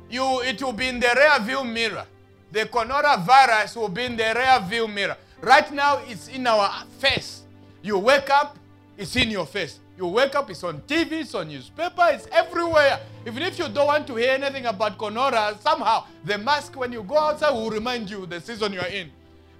you 0.09 0.43
it 0.43 0.63
will 0.63 0.73
be 0.73 0.87
in 0.87 1.01
the 1.01 1.11
rear 1.17 1.41
view 1.41 1.65
mirror. 1.65 2.07
The 2.53 2.67
coronavirus 2.67 3.75
will 3.79 3.89
be 3.89 4.05
in 4.05 4.17
the 4.17 4.33
rear 4.33 4.61
view 4.69 4.87
mirror. 4.87 5.17
Right 5.41 5.73
now, 5.73 5.99
it's 6.07 6.29
in 6.29 6.47
our 6.47 6.85
face. 7.01 7.43
You 7.83 7.99
wake 7.99 8.31
up, 8.31 8.61
it's 8.97 9.17
in 9.17 9.33
your 9.33 9.47
face. 9.47 9.81
You 9.99 10.07
wake 10.07 10.37
up, 10.37 10.49
it's 10.49 10.63
on 10.63 10.83
TV, 10.83 11.23
it's 11.23 11.35
on 11.35 11.49
newspaper, 11.49 12.07
it's 12.13 12.29
everywhere. 12.31 13.01
Even 13.27 13.43
if 13.43 13.59
you 13.59 13.69
don't 13.69 13.89
want 13.89 14.07
to 14.07 14.15
hear 14.15 14.35
anything 14.35 14.67
about 14.67 14.97
Corona, 14.99 15.59
somehow 15.61 16.05
the 16.25 16.39
mask 16.39 16.77
when 16.77 16.93
you 16.93 17.03
go 17.03 17.19
outside 17.19 17.51
will 17.51 17.71
remind 17.71 18.09
you 18.09 18.25
the 18.27 18.41
season 18.41 18.73
you 18.73 18.79
are 18.79 18.87
in. 18.87 19.11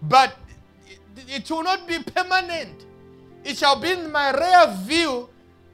But 0.03 0.37
it, 0.87 1.01
it 1.43 1.51
will 1.51 1.65
not 1.65 1.89
be 1.89 1.99
permanent. 1.99 2.87
It 3.47 3.57
shall 3.57 3.79
be 3.79 3.93
in 3.93 4.11
my 4.11 4.33
rear 4.33 4.77
view 4.81 5.29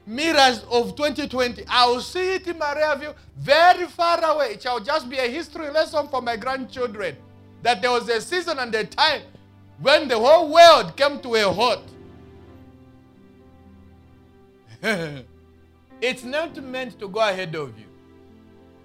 mirrors 0.05 0.63
of 0.69 0.95
2020. 0.95 1.63
I 1.67 1.87
will 1.87 2.01
see 2.01 2.35
it 2.35 2.47
in 2.47 2.59
my 2.59 2.75
rear 2.75 2.95
view 2.95 3.13
very 3.35 3.87
far 3.87 4.23
away. 4.23 4.53
It 4.53 4.61
shall 4.61 4.79
just 4.79 5.09
be 5.09 5.17
a 5.17 5.27
history 5.27 5.71
lesson 5.71 6.07
for 6.07 6.21
my 6.21 6.35
grandchildren. 6.35 7.17
That 7.63 7.81
there 7.81 7.89
was 7.89 8.07
a 8.09 8.21
season 8.21 8.59
and 8.59 8.75
a 8.75 8.83
time 8.83 9.23
when 9.79 10.07
the 10.07 10.19
whole 10.19 10.53
world 10.53 10.95
came 10.95 11.19
to 11.21 11.33
a 11.33 11.51
halt. 11.51 11.89
it's 15.99 16.23
not 16.23 16.55
meant 16.61 16.99
to 16.99 17.07
go 17.07 17.21
ahead 17.21 17.55
of 17.55 17.73
you. 17.79 17.85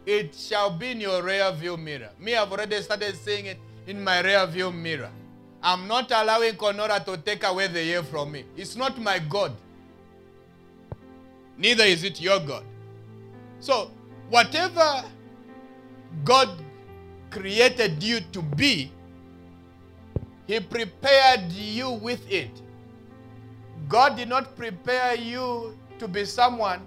It 0.07 0.35
shall 0.35 0.71
be 0.71 0.93
in 0.93 1.01
your 1.03 1.23
rear 1.23 1.53
view 1.53 1.77
mirror. 1.77 2.09
Me, 2.19 2.35
I've 2.35 2.51
already 2.51 2.81
started 2.81 3.17
seeing 3.17 3.45
it 3.45 3.59
in 3.87 4.03
my 4.03 4.23
rear 4.23 4.47
view 4.47 4.73
mirror. 4.73 5.11
I'm 5.63 5.89
not 5.89 6.11
allowing 6.13 6.57
Corona 6.57 7.01
to 7.01 7.17
take 7.17 7.45
away 7.45 7.67
the 7.67 7.83
year 7.83 8.03
from 8.03 8.33
me. 8.33 8.45
It's 8.57 8.77
not 8.77 9.01
my 9.01 9.19
God. 9.19 9.53
Neither 11.57 11.85
is 11.85 12.05
it 12.05 12.21
your 12.21 12.39
God. 12.41 12.63
So, 13.59 13.91
whatever 14.31 15.05
God 16.25 16.51
created 17.31 18.03
you 18.03 18.21
to 18.33 18.41
be, 18.43 18.93
He 20.47 20.61
prepared 20.61 21.51
you 21.51 21.91
with 21.91 22.31
it. 22.31 22.51
God 23.89 24.17
did 24.17 24.29
not 24.29 24.55
prepare 24.57 25.17
you 25.17 25.77
to 25.99 26.07
be 26.07 26.25
someone 26.25 26.81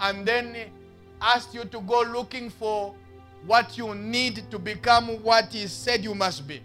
and 0.00 0.24
then 0.24 0.56
asked 1.20 1.54
you 1.54 1.64
to 1.64 1.80
go 1.80 2.02
looking 2.02 2.50
for 2.50 2.94
what 3.46 3.76
you 3.76 3.94
need 3.94 4.48
to 4.50 4.58
become 4.58 5.08
what 5.22 5.46
He 5.52 5.66
said 5.66 6.04
you 6.04 6.14
must 6.14 6.46
be. 6.46 6.60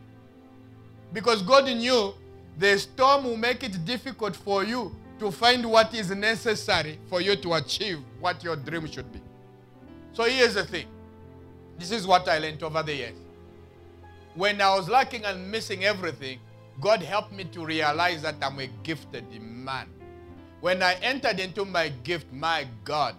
Because 1.15 1.41
God 1.41 1.63
knew 1.63 2.13
the 2.57 2.77
storm 2.77 3.23
will 3.23 3.37
make 3.37 3.63
it 3.63 3.85
difficult 3.85 4.35
for 4.35 4.65
you 4.65 4.93
to 5.17 5.31
find 5.31 5.65
what 5.65 5.95
is 5.95 6.11
necessary 6.11 6.99
for 7.09 7.21
you 7.21 7.37
to 7.37 7.53
achieve 7.53 7.99
what 8.19 8.43
your 8.43 8.57
dream 8.57 8.85
should 8.85 9.09
be. 9.13 9.21
So 10.11 10.23
here's 10.23 10.55
the 10.55 10.65
thing 10.65 10.87
this 11.79 11.91
is 11.91 12.05
what 12.05 12.27
I 12.27 12.37
learned 12.39 12.61
over 12.61 12.83
the 12.83 12.93
years. 12.93 13.17
When 14.33 14.59
I 14.59 14.75
was 14.75 14.89
lacking 14.89 15.23
and 15.23 15.49
missing 15.49 15.85
everything, 15.85 16.39
God 16.81 17.01
helped 17.01 17.31
me 17.31 17.45
to 17.45 17.65
realize 17.65 18.21
that 18.23 18.35
I'm 18.41 18.59
a 18.59 18.67
gifted 18.83 19.23
man. 19.41 19.87
When 20.59 20.83
I 20.83 20.95
entered 20.95 21.39
into 21.39 21.63
my 21.63 21.93
gift, 22.03 22.27
my 22.33 22.67
God, 22.83 23.15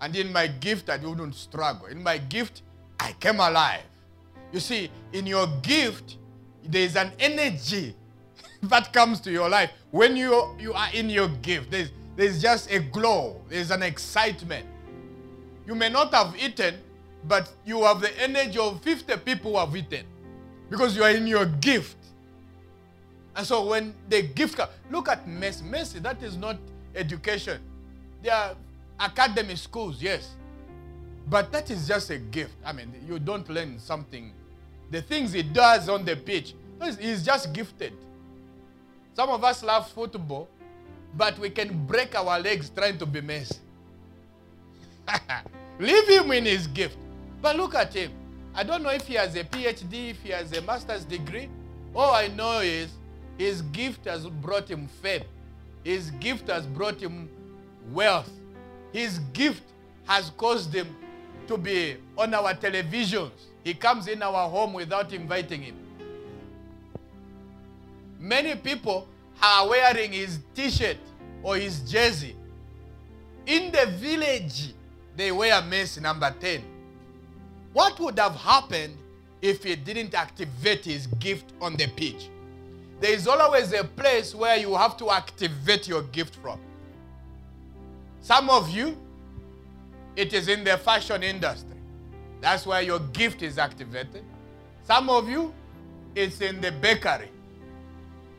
and 0.00 0.14
in 0.14 0.32
my 0.32 0.46
gift, 0.46 0.88
I 0.88 0.98
didn't 0.98 1.32
struggle. 1.32 1.86
In 1.86 2.00
my 2.00 2.18
gift, 2.18 2.62
I 3.00 3.10
came 3.14 3.40
alive. 3.40 3.82
You 4.52 4.60
see, 4.60 4.88
in 5.12 5.26
your 5.26 5.48
gift, 5.62 6.16
there 6.64 6.82
is 6.82 6.96
an 6.96 7.12
energy 7.18 7.94
that 8.62 8.92
comes 8.92 9.20
to 9.20 9.30
your 9.30 9.48
life. 9.48 9.70
When 9.90 10.16
you, 10.16 10.54
you 10.58 10.72
are 10.72 10.88
in 10.92 11.10
your 11.10 11.28
gift, 11.28 11.70
there's, 11.70 11.90
there's 12.16 12.40
just 12.40 12.70
a 12.70 12.80
glow, 12.80 13.40
there's 13.48 13.70
an 13.70 13.82
excitement. 13.82 14.66
You 15.66 15.74
may 15.74 15.88
not 15.88 16.12
have 16.14 16.34
eaten, 16.36 16.76
but 17.26 17.50
you 17.64 17.84
have 17.84 18.00
the 18.00 18.20
energy 18.20 18.58
of 18.58 18.82
50 18.82 19.16
people 19.18 19.52
who 19.52 19.58
have 19.58 19.74
eaten 19.76 20.04
because 20.68 20.96
you 20.96 21.02
are 21.02 21.10
in 21.10 21.26
your 21.26 21.46
gift. 21.46 21.96
And 23.36 23.46
so 23.46 23.66
when 23.66 23.94
the 24.08 24.22
gift 24.22 24.56
comes, 24.56 24.70
look 24.90 25.08
at 25.08 25.26
Messi. 25.26 25.62
Messi, 25.62 26.02
that 26.02 26.22
is 26.22 26.36
not 26.36 26.58
education. 26.94 27.60
They 28.22 28.30
are 28.30 28.54
academy 28.98 29.56
schools, 29.56 30.02
yes. 30.02 30.30
But 31.28 31.52
that 31.52 31.70
is 31.70 31.86
just 31.86 32.10
a 32.10 32.18
gift. 32.18 32.54
I 32.64 32.72
mean, 32.72 32.92
you 33.06 33.18
don't 33.18 33.48
learn 33.48 33.78
something. 33.78 34.32
The 34.90 35.02
things 35.02 35.32
he 35.32 35.42
does 35.42 35.88
on 35.88 36.04
the 36.04 36.16
pitch, 36.16 36.54
he's 36.98 37.24
just 37.24 37.52
gifted. 37.52 37.92
Some 39.14 39.28
of 39.30 39.44
us 39.44 39.62
love 39.62 39.90
football, 39.90 40.48
but 41.16 41.38
we 41.38 41.50
can 41.50 41.86
break 41.86 42.14
our 42.14 42.38
legs 42.40 42.70
trying 42.70 42.98
to 42.98 43.06
be 43.06 43.20
Messi. 43.20 43.58
Leave 45.78 46.08
him 46.08 46.30
in 46.32 46.44
his 46.44 46.66
gift. 46.66 46.96
But 47.40 47.56
look 47.56 47.74
at 47.74 47.94
him. 47.94 48.12
I 48.54 48.62
don't 48.64 48.82
know 48.82 48.90
if 48.90 49.06
he 49.06 49.14
has 49.14 49.34
a 49.36 49.44
PhD, 49.44 50.10
if 50.10 50.22
he 50.22 50.30
has 50.30 50.52
a 50.56 50.60
master's 50.62 51.04
degree. 51.04 51.48
All 51.94 52.14
I 52.14 52.28
know 52.28 52.60
is 52.60 52.90
his 53.38 53.62
gift 53.62 54.04
has 54.04 54.26
brought 54.26 54.68
him 54.68 54.88
fame. 55.02 55.24
His 55.84 56.10
gift 56.12 56.48
has 56.48 56.66
brought 56.66 57.00
him 57.00 57.28
wealth. 57.92 58.30
His 58.92 59.18
gift 59.32 59.62
has 60.04 60.30
caused 60.36 60.74
him 60.74 60.94
to 61.46 61.56
be 61.56 61.96
on 62.18 62.34
our 62.34 62.54
televisions. 62.54 63.30
He 63.64 63.74
comes 63.74 64.06
in 64.08 64.22
our 64.22 64.48
home 64.48 64.72
without 64.72 65.12
inviting 65.12 65.62
him. 65.62 65.76
Many 68.18 68.54
people 68.54 69.08
are 69.42 69.68
wearing 69.68 70.12
his 70.12 70.38
t 70.54 70.70
shirt 70.70 70.98
or 71.42 71.56
his 71.56 71.80
jersey. 71.90 72.36
In 73.46 73.72
the 73.72 73.86
village, 73.98 74.74
they 75.16 75.32
wear 75.32 75.54
Messi 75.62 76.00
number 76.00 76.34
10. 76.38 76.62
What 77.72 77.98
would 78.00 78.18
have 78.18 78.36
happened 78.36 78.96
if 79.40 79.64
he 79.64 79.76
didn't 79.76 80.14
activate 80.14 80.84
his 80.84 81.06
gift 81.06 81.52
on 81.60 81.76
the 81.76 81.86
pitch? 81.88 82.28
There 83.00 83.12
is 83.12 83.26
always 83.26 83.72
a 83.72 83.84
place 83.84 84.34
where 84.34 84.56
you 84.58 84.74
have 84.74 84.96
to 84.98 85.10
activate 85.10 85.88
your 85.88 86.02
gift 86.02 86.36
from. 86.36 86.60
Some 88.20 88.50
of 88.50 88.68
you, 88.68 88.96
it 90.16 90.34
is 90.34 90.48
in 90.48 90.64
the 90.64 90.76
fashion 90.76 91.22
industry. 91.22 91.69
That's 92.40 92.66
where 92.66 92.82
your 92.82 92.98
gift 92.98 93.42
is 93.42 93.58
activated. 93.58 94.24
Some 94.84 95.10
of 95.10 95.28
you, 95.28 95.52
it's 96.14 96.40
in 96.40 96.60
the 96.60 96.72
bakery. 96.72 97.28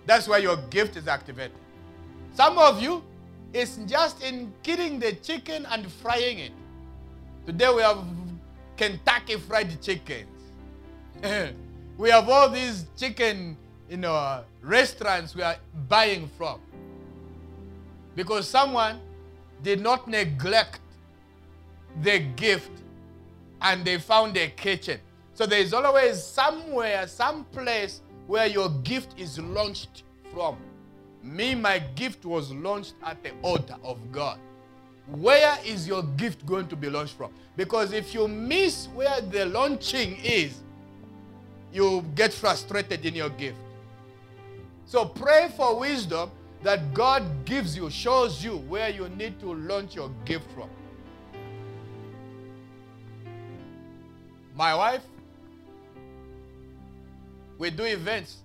That's 0.05 0.27
where 0.27 0.39
your 0.39 0.57
gift 0.69 0.97
is 0.97 1.07
activated. 1.07 1.57
Some 2.33 2.57
of 2.57 2.81
you, 2.81 3.03
it's 3.53 3.77
just 3.85 4.23
in 4.23 4.51
killing 4.63 4.99
the 4.99 5.13
chicken 5.13 5.65
and 5.69 5.91
frying 5.91 6.39
it. 6.39 6.51
Today 7.45 7.71
we 7.73 7.81
have 7.81 8.03
Kentucky 8.77 9.35
fried 9.37 9.81
chickens. 9.81 10.27
we 11.97 12.09
have 12.09 12.27
all 12.29 12.49
these 12.49 12.85
chicken, 12.97 13.57
you 13.89 13.97
know, 13.97 14.43
restaurants 14.61 15.35
we 15.35 15.43
are 15.43 15.57
buying 15.87 16.29
from. 16.37 16.59
Because 18.15 18.47
someone 18.47 18.99
did 19.63 19.81
not 19.81 20.07
neglect 20.07 20.79
the 22.01 22.19
gift 22.19 22.71
and 23.61 23.85
they 23.85 23.97
found 23.97 24.37
a 24.37 24.49
kitchen. 24.49 24.99
So 25.33 25.45
there 25.45 25.59
is 25.59 25.73
always 25.73 26.21
somewhere, 26.21 27.07
some 27.07 27.45
place 27.45 28.01
where 28.27 28.47
your 28.47 28.69
gift 28.83 29.19
is 29.19 29.39
launched 29.39 30.03
from. 30.33 30.57
Me, 31.23 31.55
my 31.55 31.79
gift 31.95 32.25
was 32.25 32.51
launched 32.51 32.95
at 33.03 33.23
the 33.23 33.31
altar 33.41 33.75
of 33.83 33.97
God. 34.11 34.39
Where 35.07 35.57
is 35.65 35.87
your 35.87 36.03
gift 36.03 36.45
going 36.45 36.67
to 36.67 36.75
be 36.75 36.89
launched 36.89 37.15
from? 37.15 37.31
Because 37.55 37.91
if 37.91 38.13
you 38.13 38.27
miss 38.27 38.87
where 38.87 39.21
the 39.21 39.45
launching 39.45 40.17
is, 40.23 40.61
you 41.73 42.03
get 42.15 42.33
frustrated 42.33 43.05
in 43.05 43.15
your 43.15 43.29
gift. 43.29 43.57
So 44.85 45.05
pray 45.05 45.51
for 45.55 45.79
wisdom 45.79 46.31
that 46.63 46.93
God 46.93 47.45
gives 47.45 47.75
you, 47.75 47.89
shows 47.89 48.43
you 48.43 48.57
where 48.57 48.89
you 48.89 49.09
need 49.09 49.39
to 49.39 49.53
launch 49.53 49.95
your 49.95 50.11
gift 50.25 50.49
from. 50.51 50.69
My 54.55 54.75
wife, 54.75 55.01
we 57.57 57.69
do 57.69 57.83
events 57.83 58.37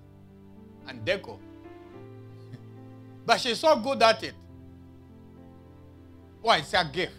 and 0.86 1.04
deco. 1.04 1.38
but 3.26 3.40
she's 3.40 3.58
so 3.58 3.76
good 3.76 4.02
at 4.02 4.22
it. 4.22 4.34
Why? 6.42 6.58
It's 6.58 6.74
a 6.74 6.84
gift. 6.92 7.14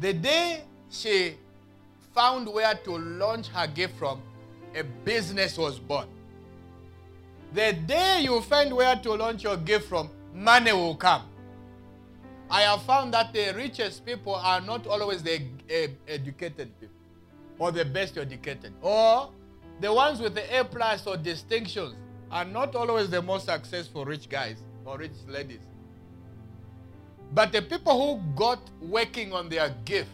The 0.00 0.12
day 0.12 0.62
she 0.90 1.34
found 2.14 2.46
where 2.48 2.74
to 2.74 2.90
launch 2.98 3.48
her 3.48 3.66
gift 3.66 3.96
from, 3.98 4.20
a 4.74 4.84
business 4.84 5.58
was 5.58 5.78
born. 5.78 6.06
The 7.52 7.72
day 7.72 8.20
you 8.22 8.40
find 8.42 8.74
where 8.74 8.96
to 8.96 9.12
launch 9.14 9.42
your 9.44 9.56
gift 9.56 9.88
from, 9.88 10.10
money 10.32 10.72
will 10.72 10.96
come. 10.96 11.22
I 12.50 12.62
have 12.62 12.82
found 12.82 13.14
that 13.14 13.32
the 13.32 13.52
richest 13.56 14.04
people 14.04 14.34
are 14.34 14.60
not 14.60 14.86
always 14.86 15.22
the 15.22 15.40
educated 16.06 16.78
people 16.78 16.93
or 17.58 17.72
the 17.72 17.84
best 17.84 18.18
educated. 18.18 18.72
Or 18.82 19.30
the 19.80 19.92
ones 19.92 20.20
with 20.20 20.34
the 20.34 20.60
A 20.60 20.64
plus 20.64 21.06
or 21.06 21.16
distinctions 21.16 21.94
are 22.30 22.44
not 22.44 22.74
always 22.74 23.10
the 23.10 23.22
most 23.22 23.46
successful 23.46 24.04
rich 24.04 24.28
guys 24.28 24.62
or 24.84 24.98
rich 24.98 25.12
ladies. 25.28 25.60
But 27.32 27.52
the 27.52 27.62
people 27.62 28.16
who 28.16 28.22
got 28.36 28.60
working 28.80 29.32
on 29.32 29.48
their 29.48 29.74
gift, 29.84 30.10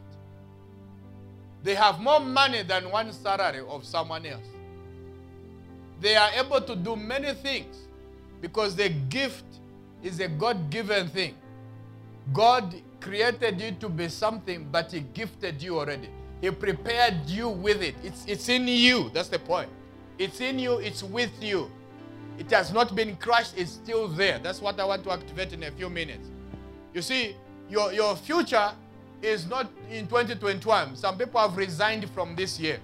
they 1.63 1.75
have 1.75 2.01
more 2.01 2.21
money 2.21 2.63
than 2.63 2.91
one 2.91 3.13
salary 3.13 3.61
of 3.69 3.85
someone 3.85 4.25
else 4.25 4.47
they 6.01 6.17
are 6.17 6.31
able 6.33 6.61
to 6.63 6.75
do 6.75 6.97
many 6.97 7.35
things 7.35 7.77
because 8.41 8.75
the 8.75 8.89
gift 8.89 9.45
is 10.03 10.19
a 10.21 10.29
God 10.29 10.71
given 10.71 11.09
thing. 11.09 11.35
God 12.33 12.75
created 13.01 13.61
you 13.61 13.73
to 13.73 13.89
be 13.89 14.09
something, 14.09 14.67
but 14.71 14.93
He 14.93 15.01
gifted 15.01 15.63
you 15.63 15.79
already. 15.79 16.09
He 16.41 16.51
prepared 16.51 17.27
you 17.27 17.49
with 17.49 17.83
it. 17.83 17.95
It's, 18.03 18.25
it's 18.27 18.49
in 18.49 18.67
you. 18.67 19.11
That's 19.13 19.29
the 19.29 19.39
point. 19.39 19.69
It's 20.19 20.41
in 20.41 20.59
you, 20.59 20.79
it's 20.79 21.03
with 21.03 21.31
you. 21.43 21.71
It 22.39 22.51
has 22.51 22.73
not 22.73 22.95
been 22.95 23.17
crushed, 23.17 23.55
it's 23.57 23.73
still 23.73 24.09
there. 24.09 24.39
That's 24.39 24.61
what 24.61 24.79
I 24.81 24.85
want 24.85 25.05
to 25.05 25.13
activate 25.13 25.53
in 25.53 25.63
a 25.63 25.71
few 25.71 25.91
minutes. 25.91 26.31
You 26.95 27.03
see, 27.03 27.37
your, 27.69 27.93
your 27.93 28.17
future 28.17 28.73
is 29.23 29.47
not 29.47 29.71
in 29.91 30.07
2021. 30.07 30.97
Some 30.97 31.19
people 31.19 31.41
have 31.41 31.57
resigned 31.57 32.09
from 32.11 32.35
this 32.35 32.59
year. 32.59 32.81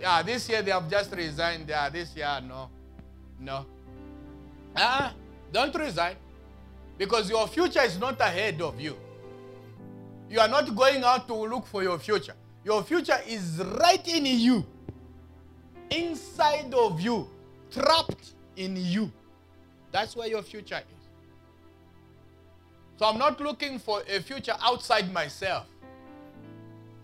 Yeah, 0.00 0.22
this 0.22 0.48
year 0.48 0.62
they 0.62 0.70
have 0.70 0.90
just 0.90 1.12
resigned. 1.12 1.68
Yeah, 1.68 1.88
this 1.88 2.14
year, 2.16 2.40
no. 2.46 2.68
No. 3.40 3.66
Ah, 4.76 5.10
uh, 5.10 5.12
don't 5.52 5.74
resign. 5.74 6.16
Because 6.98 7.30
your 7.30 7.46
future 7.48 7.82
is 7.82 7.98
not 7.98 8.20
ahead 8.20 8.60
of 8.60 8.80
you. 8.80 8.96
You 10.28 10.40
are 10.40 10.48
not 10.48 10.74
going 10.74 11.02
out 11.04 11.26
to 11.28 11.34
look 11.34 11.66
for 11.66 11.82
your 11.82 11.98
future. 11.98 12.34
Your 12.64 12.82
future 12.82 13.18
is 13.26 13.62
right 13.80 14.06
in 14.08 14.24
you, 14.24 14.64
inside 15.90 16.72
of 16.72 17.00
you, 17.00 17.28
trapped 17.70 18.32
in 18.56 18.76
you. 18.76 19.12
That's 19.92 20.16
where 20.16 20.28
your 20.28 20.42
future 20.42 20.78
is. 20.78 21.08
So 22.96 23.06
I'm 23.06 23.18
not 23.18 23.40
looking 23.40 23.78
for 23.78 24.02
a 24.08 24.20
future 24.20 24.54
outside 24.60 25.12
myself. 25.12 25.66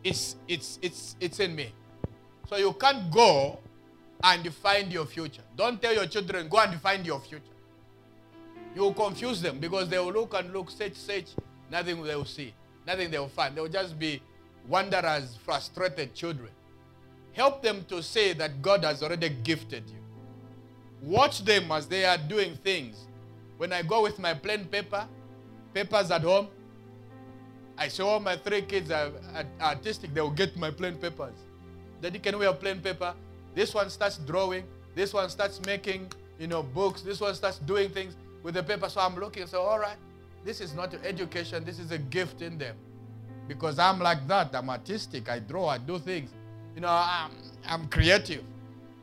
It's, 0.02 0.36
it's, 0.48 0.78
it's, 0.80 1.16
it's 1.20 1.40
in 1.40 1.54
me. 1.54 1.72
So 2.48 2.56
you 2.56 2.72
can't 2.72 3.10
go 3.12 3.58
and 4.22 4.52
find 4.54 4.90
your 4.92 5.04
future. 5.04 5.42
Don't 5.56 5.80
tell 5.80 5.92
your 5.92 6.06
children, 6.06 6.48
go 6.48 6.58
and 6.58 6.80
find 6.80 7.04
your 7.04 7.20
future. 7.20 7.44
You 8.74 8.82
will 8.82 8.94
confuse 8.94 9.42
them 9.42 9.58
because 9.58 9.88
they 9.88 9.98
will 9.98 10.12
look 10.12 10.32
and 10.34 10.52
look, 10.52 10.70
search, 10.70 10.94
search, 10.94 11.26
nothing 11.70 12.02
they 12.02 12.14
will 12.16 12.24
see, 12.24 12.54
nothing 12.86 13.10
they 13.10 13.18
will 13.18 13.28
find. 13.28 13.54
They 13.54 13.60
will 13.60 13.68
just 13.68 13.98
be 13.98 14.22
wanderers, 14.68 15.36
frustrated 15.44 16.14
children. 16.14 16.50
help 17.32 17.62
them 17.62 17.84
to 17.88 18.02
say 18.02 18.32
that 18.34 18.60
God 18.60 18.84
has 18.84 19.02
already 19.02 19.28
gifted 19.28 19.84
you. 19.88 19.96
Watch 21.02 21.44
them 21.44 21.70
as 21.72 21.86
they 21.86 22.04
are 22.04 22.18
doing 22.18 22.56
things. 22.56 23.06
When 23.56 23.72
I 23.72 23.82
go 23.82 24.02
with 24.02 24.18
my 24.18 24.34
plain 24.34 24.64
paper, 24.64 25.06
papers 25.72 26.10
at 26.10 26.22
home, 26.22 26.48
I 27.78 27.88
show 27.88 28.08
all 28.08 28.20
my 28.20 28.36
three 28.36 28.62
kids 28.62 28.90
are, 28.90 29.10
are 29.34 29.44
artistic, 29.60 30.12
they 30.12 30.20
will 30.20 30.30
get 30.30 30.56
my 30.56 30.70
plain 30.70 30.96
papers. 30.96 31.34
Daddy, 32.02 32.18
can 32.18 32.38
we 32.38 32.44
have 32.44 32.60
plain 32.60 32.80
paper? 32.80 33.14
This 33.54 33.74
one 33.74 33.88
starts 33.90 34.18
drawing. 34.18 34.64
This 34.94 35.12
one 35.14 35.28
starts 35.30 35.60
making, 35.64 36.10
you 36.38 36.46
know, 36.46 36.62
books. 36.62 37.02
This 37.02 37.20
one 37.20 37.34
starts 37.34 37.58
doing 37.58 37.90
things 37.90 38.16
with 38.42 38.54
the 38.54 38.62
paper. 38.62 38.88
So 38.88 39.00
I'm 39.00 39.16
looking, 39.16 39.46
so 39.46 39.62
all 39.62 39.78
right, 39.78 39.96
this 40.44 40.60
is 40.60 40.74
not 40.74 40.94
education. 41.04 41.64
This 41.64 41.78
is 41.78 41.90
a 41.90 41.98
gift 41.98 42.42
in 42.42 42.58
them. 42.58 42.76
Because 43.50 43.80
I'm 43.80 43.98
like 43.98 44.28
that. 44.28 44.54
I'm 44.54 44.70
artistic. 44.70 45.28
I 45.28 45.40
draw. 45.40 45.66
I 45.66 45.78
do 45.78 45.98
things. 45.98 46.30
You 46.76 46.82
know, 46.82 46.88
I'm, 46.88 47.32
I'm 47.66 47.88
creative. 47.88 48.44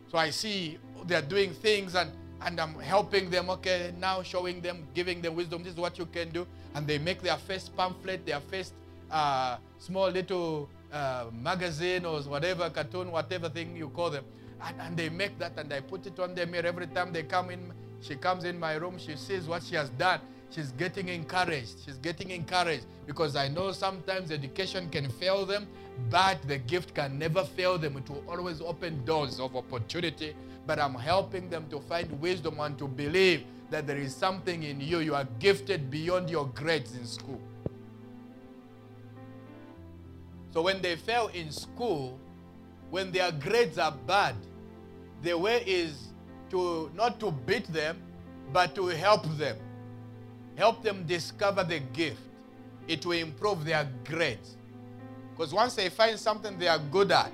So 0.09 0.17
I 0.17 0.29
see 0.29 0.77
they're 1.05 1.21
doing 1.21 1.51
things 1.51 1.95
and, 1.95 2.09
and 2.41 2.57
I'm 2.57 2.79
helping 2.79 3.29
them. 3.29 3.49
Okay, 3.49 3.93
now 3.99 4.23
showing 4.23 4.61
them, 4.61 4.87
giving 4.93 5.21
them 5.21 5.35
wisdom. 5.35 5.63
This 5.63 5.73
is 5.73 5.79
what 5.79 5.99
you 5.99 6.05
can 6.05 6.29
do 6.29 6.47
and 6.75 6.87
they 6.87 6.97
make 6.97 7.21
their 7.21 7.35
first 7.35 7.75
pamphlet, 7.75 8.25
their 8.25 8.39
first 8.39 8.71
uh, 9.11 9.57
small 9.79 10.09
little 10.09 10.69
uh, 10.93 11.25
magazine 11.33 12.05
or 12.05 12.21
whatever, 12.21 12.69
cartoon, 12.69 13.11
whatever 13.11 13.49
thing 13.49 13.75
you 13.75 13.89
call 13.89 14.09
them. 14.09 14.23
And, 14.63 14.79
and 14.79 14.95
they 14.95 15.09
make 15.09 15.37
that 15.39 15.57
and 15.57 15.73
I 15.73 15.81
put 15.81 16.07
it 16.07 16.17
on 16.21 16.35
their 16.35 16.45
mirror 16.45 16.67
every 16.67 16.87
time 16.87 17.11
they 17.11 17.23
come 17.23 17.49
in. 17.49 17.73
She 17.99 18.15
comes 18.15 18.45
in 18.45 18.57
my 18.57 18.75
room, 18.75 18.97
she 18.97 19.17
sees 19.17 19.45
what 19.45 19.63
she 19.63 19.75
has 19.75 19.89
done. 19.89 20.21
She's 20.49 20.71
getting 20.71 21.09
encouraged. 21.09 21.75
She's 21.85 21.97
getting 21.97 22.31
encouraged 22.31 22.85
because 23.05 23.35
I 23.35 23.47
know 23.47 23.71
sometimes 23.71 24.31
education 24.31 24.89
can 24.89 25.09
fail 25.09 25.45
them, 25.45 25.67
but 26.09 26.41
the 26.47 26.57
gift 26.57 26.95
can 26.95 27.19
never 27.19 27.43
fail 27.43 27.77
them. 27.77 27.97
It 27.97 28.09
will 28.09 28.23
always 28.27 28.61
open 28.61 29.03
doors 29.05 29.39
of 29.39 29.55
opportunity. 29.55 30.35
But 30.65 30.79
I'm 30.79 30.95
helping 30.95 31.49
them 31.49 31.65
to 31.69 31.79
find 31.79 32.09
wisdom 32.19 32.59
and 32.59 32.77
to 32.77 32.87
believe 32.87 33.43
that 33.69 33.87
there 33.87 33.97
is 33.97 34.15
something 34.15 34.63
in 34.63 34.79
you. 34.79 34.99
You 34.99 35.15
are 35.15 35.27
gifted 35.39 35.91
beyond 35.91 36.29
your 36.29 36.47
grades 36.47 36.95
in 36.95 37.05
school. 37.05 37.41
So 40.51 40.61
when 40.61 40.81
they 40.81 40.95
fail 40.95 41.29
in 41.33 41.51
school, 41.51 42.19
when 42.89 43.11
their 43.11 43.31
grades 43.31 43.77
are 43.77 43.91
bad, 44.07 44.35
the 45.21 45.37
way 45.37 45.63
is 45.65 46.07
to 46.49 46.89
not 46.95 47.19
to 47.19 47.31
beat 47.31 47.67
them, 47.67 47.97
but 48.53 48.73
to 48.75 48.87
help 48.87 49.25
them. 49.37 49.57
Help 50.57 50.83
them 50.83 51.05
discover 51.05 51.63
the 51.63 51.79
gift. 51.93 52.19
It 52.87 53.05
will 53.05 53.19
improve 53.19 53.63
their 53.63 53.87
grades. 54.03 54.57
Because 55.31 55.53
once 55.53 55.75
they 55.75 55.89
find 55.89 56.17
something 56.17 56.57
they 56.57 56.67
are 56.67 56.79
good 56.79 57.11
at, 57.11 57.31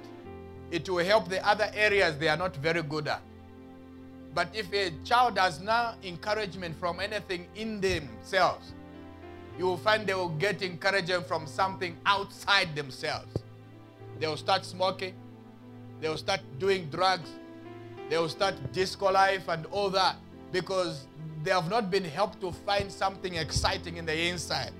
it 0.71 0.89
will 0.89 1.05
help 1.05 1.29
the 1.29 1.45
other 1.47 1.71
areas 1.73 2.17
they 2.17 2.27
are 2.27 2.35
not 2.35 2.55
very 2.57 2.83
good 2.83 3.07
at. 3.07 3.21
But 4.35 4.49
if 4.53 4.73
a 4.73 4.91
child 5.05 5.37
has 5.37 5.61
no 5.61 5.93
encouragement 6.03 6.75
from 6.77 6.99
anything 6.99 7.47
in 7.55 7.79
themselves, 7.79 8.73
you 9.57 9.65
will 9.65 9.77
find 9.77 10.05
they 10.05 10.15
will 10.15 10.29
get 10.29 10.61
encouragement 10.61 11.25
from 11.27 11.47
something 11.47 11.95
outside 12.05 12.75
themselves. 12.75 13.31
They 14.19 14.27
will 14.27 14.37
start 14.37 14.65
smoking, 14.65 15.13
they 16.01 16.09
will 16.09 16.17
start 16.17 16.41
doing 16.59 16.89
drugs, 16.89 17.29
they 18.09 18.17
will 18.17 18.29
start 18.29 18.55
disco 18.73 19.11
life 19.11 19.47
and 19.47 19.65
all 19.67 19.89
that 19.91 20.17
because 20.53 21.07
they 21.43 21.51
have 21.51 21.69
not 21.69 21.91
been 21.91 22.05
helped 22.05 22.39
to 22.39 22.51
find 22.51 22.89
something 22.89 23.35
exciting 23.35 23.97
in 23.97 24.05
the 24.05 24.27
inside, 24.29 24.71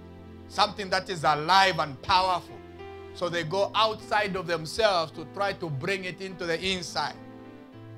something 0.48 0.90
that 0.90 1.10
is 1.10 1.26
alive 1.26 1.80
and 1.80 2.02
powerful. 2.04 2.56
So 3.16 3.28
they 3.28 3.44
go 3.44 3.72
outside 3.76 4.36
of 4.38 4.48
themselves 4.48 5.12
to 5.14 5.26
try 5.34 5.54
to 5.54 5.70
bring 5.70 6.06
it 6.06 6.22
into 6.22 6.46
the 6.46 6.64
inside 6.64 7.16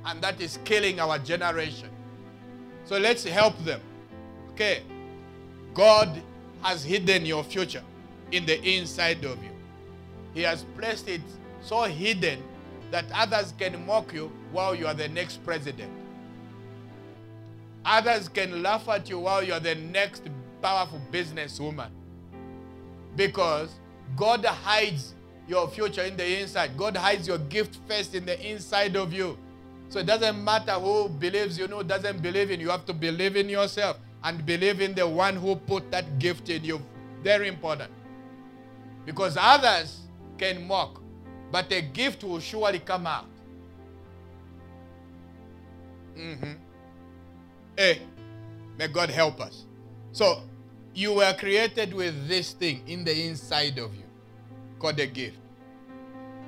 and 0.05 0.21
that 0.21 0.39
is 0.41 0.57
killing 0.63 0.99
our 0.99 1.19
generation. 1.19 1.89
So 2.85 2.97
let's 2.97 3.23
help 3.23 3.57
them. 3.65 3.81
Okay. 4.53 4.83
God 5.73 6.21
has 6.61 6.83
hidden 6.83 7.25
your 7.25 7.43
future 7.43 7.83
in 8.31 8.45
the 8.45 8.61
inside 8.63 9.23
of 9.25 9.43
you. 9.43 9.51
He 10.33 10.41
has 10.41 10.65
placed 10.77 11.09
it 11.09 11.21
so 11.61 11.83
hidden 11.83 12.41
that 12.91 13.05
others 13.13 13.53
can 13.57 13.85
mock 13.85 14.13
you 14.13 14.31
while 14.51 14.73
you 14.73 14.87
are 14.87 14.93
the 14.93 15.09
next 15.09 15.43
president. 15.43 15.91
Others 17.85 18.29
can 18.29 18.63
laugh 18.63 18.89
at 18.89 19.09
you 19.09 19.19
while 19.19 19.43
you 19.43 19.53
are 19.53 19.59
the 19.59 19.75
next 19.75 20.23
powerful 20.61 20.99
businesswoman. 21.11 21.89
Because 23.15 23.75
God 24.15 24.43
hides 24.43 25.13
your 25.47 25.67
future 25.69 26.01
in 26.01 26.17
the 26.17 26.41
inside. 26.41 26.75
God 26.75 26.97
hides 26.97 27.27
your 27.27 27.37
gift 27.37 27.77
first 27.87 28.15
in 28.15 28.25
the 28.25 28.49
inside 28.49 28.95
of 28.95 29.13
you. 29.13 29.37
So 29.89 29.99
it 29.99 30.07
doesn't 30.07 30.43
matter 30.43 30.73
who 30.73 31.09
believes 31.09 31.59
you 31.59 31.67
know, 31.67 31.83
doesn't 31.83 32.21
believe 32.21 32.49
in 32.49 32.59
you. 32.59 32.65
You 32.65 32.71
have 32.71 32.85
to 32.87 32.93
believe 32.93 33.35
in 33.35 33.47
yourself 33.47 33.97
and 34.23 34.43
believe 34.43 34.81
in 34.81 34.95
the 34.95 35.07
one 35.07 35.35
who 35.35 35.55
put 35.55 35.91
that 35.91 36.17
gift 36.17 36.49
in 36.49 36.63
you. 36.63 36.81
Very 37.21 37.47
important. 37.47 37.91
Because 39.05 39.37
others 39.39 39.99
can 40.39 40.67
mock, 40.67 40.99
but 41.51 41.71
a 41.71 41.81
gift 41.81 42.23
will 42.23 42.39
surely 42.39 42.79
come 42.79 43.05
out. 43.05 43.27
Mm-hmm. 46.17 46.64
Hey, 47.77 48.01
may 48.77 48.87
God 48.87 49.09
help 49.09 49.41
us. 49.41 49.65
So, 50.13 50.43
you 50.93 51.15
were 51.15 51.33
created 51.33 51.93
with 51.93 52.27
this 52.27 52.53
thing 52.53 52.81
in 52.87 53.03
the 53.03 53.27
inside 53.27 53.77
of 53.79 53.93
you 53.93 54.03
called 54.79 54.97
a 54.99 55.07
gift. 55.07 55.37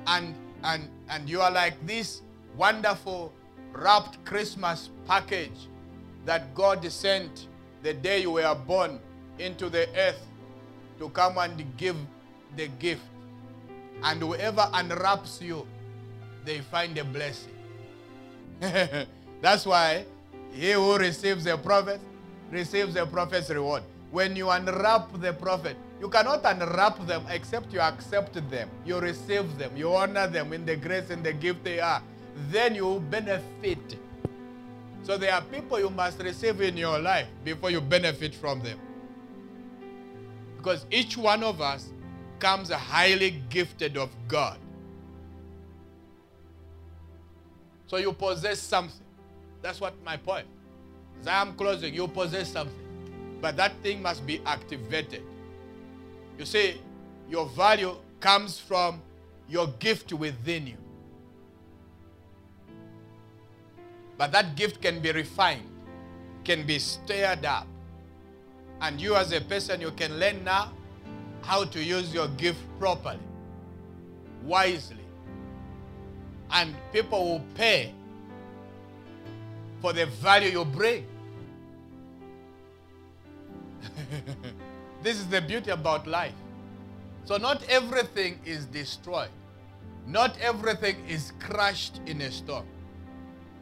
And 0.06 0.34
and 0.64 0.88
and 1.10 1.28
you 1.28 1.42
are 1.42 1.50
like 1.50 1.86
this 1.86 2.22
wonderful 2.56 3.30
wrapped 3.72 4.24
Christmas 4.24 4.88
package 5.06 5.68
that 6.24 6.54
God 6.54 6.90
sent 6.90 7.46
the 7.82 7.92
day 7.92 8.22
you 8.22 8.32
were 8.32 8.54
born 8.66 8.98
into 9.38 9.68
the 9.68 9.86
earth 9.98 10.26
to 10.98 11.10
come 11.10 11.36
and 11.36 11.62
give 11.76 11.96
the 12.56 12.68
gift. 12.78 13.04
And 14.02 14.22
whoever 14.22 14.66
unwraps 14.72 15.42
you, 15.42 15.66
they 16.46 16.60
find 16.60 16.96
a 16.96 17.04
blessing. 17.04 17.54
That's 19.42 19.66
why 19.66 20.06
he 20.52 20.72
who 20.72 20.96
receives 20.96 21.46
a 21.46 21.56
prophet 21.56 22.00
receives 22.50 22.96
a 22.96 23.06
prophet's 23.06 23.50
reward. 23.50 23.82
When 24.10 24.34
you 24.36 24.50
unwrap 24.50 25.20
the 25.20 25.32
prophet, 25.32 25.76
you 26.00 26.08
cannot 26.08 26.40
unwrap 26.44 27.06
them 27.06 27.24
except 27.28 27.72
you 27.72 27.80
accept 27.80 28.34
them. 28.50 28.70
You 28.86 29.00
receive 29.00 29.58
them. 29.58 29.76
You 29.76 29.94
honor 29.94 30.26
them 30.26 30.52
in 30.52 30.64
the 30.64 30.76
grace 30.76 31.10
and 31.10 31.22
the 31.22 31.32
gift 31.32 31.64
they 31.64 31.80
are 31.80 32.02
then 32.50 32.74
you 32.74 33.00
benefit. 33.10 33.96
So 35.02 35.16
there 35.16 35.32
are 35.32 35.42
people 35.42 35.78
you 35.78 35.90
must 35.90 36.20
receive 36.20 36.60
in 36.60 36.76
your 36.76 36.98
life 36.98 37.26
before 37.44 37.70
you 37.70 37.80
benefit 37.80 38.34
from 38.34 38.62
them. 38.62 38.78
Because 40.56 40.86
each 40.90 41.16
one 41.16 41.42
of 41.42 41.60
us 41.60 41.90
comes 42.38 42.70
highly 42.70 43.42
gifted 43.48 43.96
of 43.96 44.10
God. 44.26 44.58
So 47.86 47.96
you 47.96 48.12
possess 48.12 48.60
something. 48.60 49.00
That's 49.68 49.82
what 49.82 50.02
my 50.02 50.16
point. 50.16 50.46
As 51.20 51.26
I 51.26 51.42
am 51.42 51.52
closing, 51.52 51.92
you 51.92 52.08
possess 52.08 52.50
something. 52.50 52.74
But 53.42 53.58
that 53.58 53.74
thing 53.82 54.00
must 54.00 54.26
be 54.26 54.40
activated. 54.46 55.22
You 56.38 56.46
see, 56.46 56.80
your 57.28 57.44
value 57.50 57.94
comes 58.18 58.58
from 58.58 59.02
your 59.46 59.66
gift 59.78 60.10
within 60.14 60.68
you. 60.68 60.78
But 64.16 64.32
that 64.32 64.56
gift 64.56 64.80
can 64.80 65.00
be 65.00 65.12
refined, 65.12 65.68
can 66.44 66.66
be 66.66 66.78
stirred 66.78 67.44
up. 67.44 67.66
And 68.80 68.98
you 68.98 69.16
as 69.16 69.32
a 69.32 69.42
person, 69.42 69.82
you 69.82 69.90
can 69.90 70.18
learn 70.18 70.44
now 70.44 70.72
how 71.42 71.66
to 71.66 71.84
use 71.84 72.14
your 72.14 72.28
gift 72.38 72.60
properly, 72.78 73.20
wisely. 74.44 74.96
And 76.52 76.74
people 76.90 77.22
will 77.22 77.44
pay 77.54 77.92
for 79.80 79.92
the 79.92 80.06
value 80.06 80.50
you 80.50 80.64
bring. 80.64 81.06
this 85.02 85.16
is 85.16 85.26
the 85.28 85.40
beauty 85.40 85.70
about 85.70 86.06
life. 86.06 86.34
So, 87.24 87.36
not 87.36 87.62
everything 87.68 88.40
is 88.44 88.64
destroyed, 88.66 89.30
not 90.06 90.38
everything 90.40 90.96
is 91.06 91.32
crushed 91.38 92.00
in 92.06 92.20
a 92.22 92.30
storm. 92.30 92.66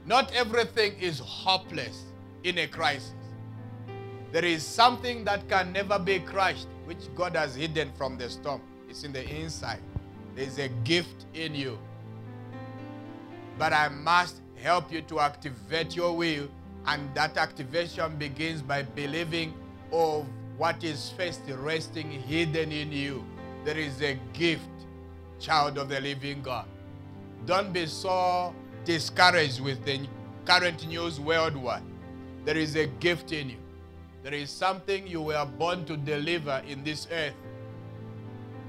Not 0.07 0.33
everything 0.33 0.93
is 1.01 1.19
hopeless 1.19 2.05
in 2.45 2.59
a 2.59 2.69
crisis. 2.69 3.13
There 4.31 4.45
is 4.45 4.63
something 4.63 5.25
that 5.25 5.49
can 5.49 5.73
never 5.73 5.99
be 5.99 6.21
crushed, 6.21 6.69
which 6.85 7.13
God 7.17 7.35
has 7.35 7.57
hidden 7.57 7.91
from 7.99 8.17
the 8.17 8.31
storm. 8.31 8.61
It's 8.89 9.03
in 9.03 9.13
the 9.13 9.29
inside. 9.29 9.81
There's 10.37 10.59
a 10.59 10.69
gift 10.85 11.27
in 11.35 11.57
you. 11.57 11.77
But 13.59 13.73
I 13.73 13.89
must 13.89 14.43
help 14.63 14.93
you 14.93 15.03
to 15.03 15.21
activate 15.21 15.97
your 15.97 16.17
will, 16.17 16.49
and 16.87 17.15
that 17.15 17.37
activation 17.37 18.17
begins 18.17 18.63
by 18.63 18.83
believing 18.83 19.55
of 19.93 20.27
what 20.57 20.83
is 20.85 21.11
first 21.17 21.43
resting 21.49 22.11
hidden 22.11 22.73
in 22.73 22.93
you. 22.93 23.25
There 23.65 23.79
is 23.79 24.01
a 24.03 24.19
gift, 24.33 24.69
child 25.39 25.79
of 25.79 25.89
the 25.89 26.01
living 26.01 26.43
God. 26.43 26.67
don't 27.45 27.73
be 27.73 27.87
so 27.87 28.55
discouraged 28.85 29.61
with 29.61 29.85
the 29.85 30.01
current 30.45 30.87
news 30.89 31.21
worldwide. 31.21 31.83
There 32.45 32.57
is 32.57 32.77
a 32.77 32.87
gift 32.87 33.33
in 33.33 33.51
you. 33.51 33.57
There 34.23 34.35
is 34.35 34.51
something 34.51 35.07
you 35.07 35.23
were 35.23 35.45
born 35.59 35.85
to 35.87 35.97
deliver 35.97 36.63
in 36.67 36.83
this 36.83 37.07
earth. 37.13 37.35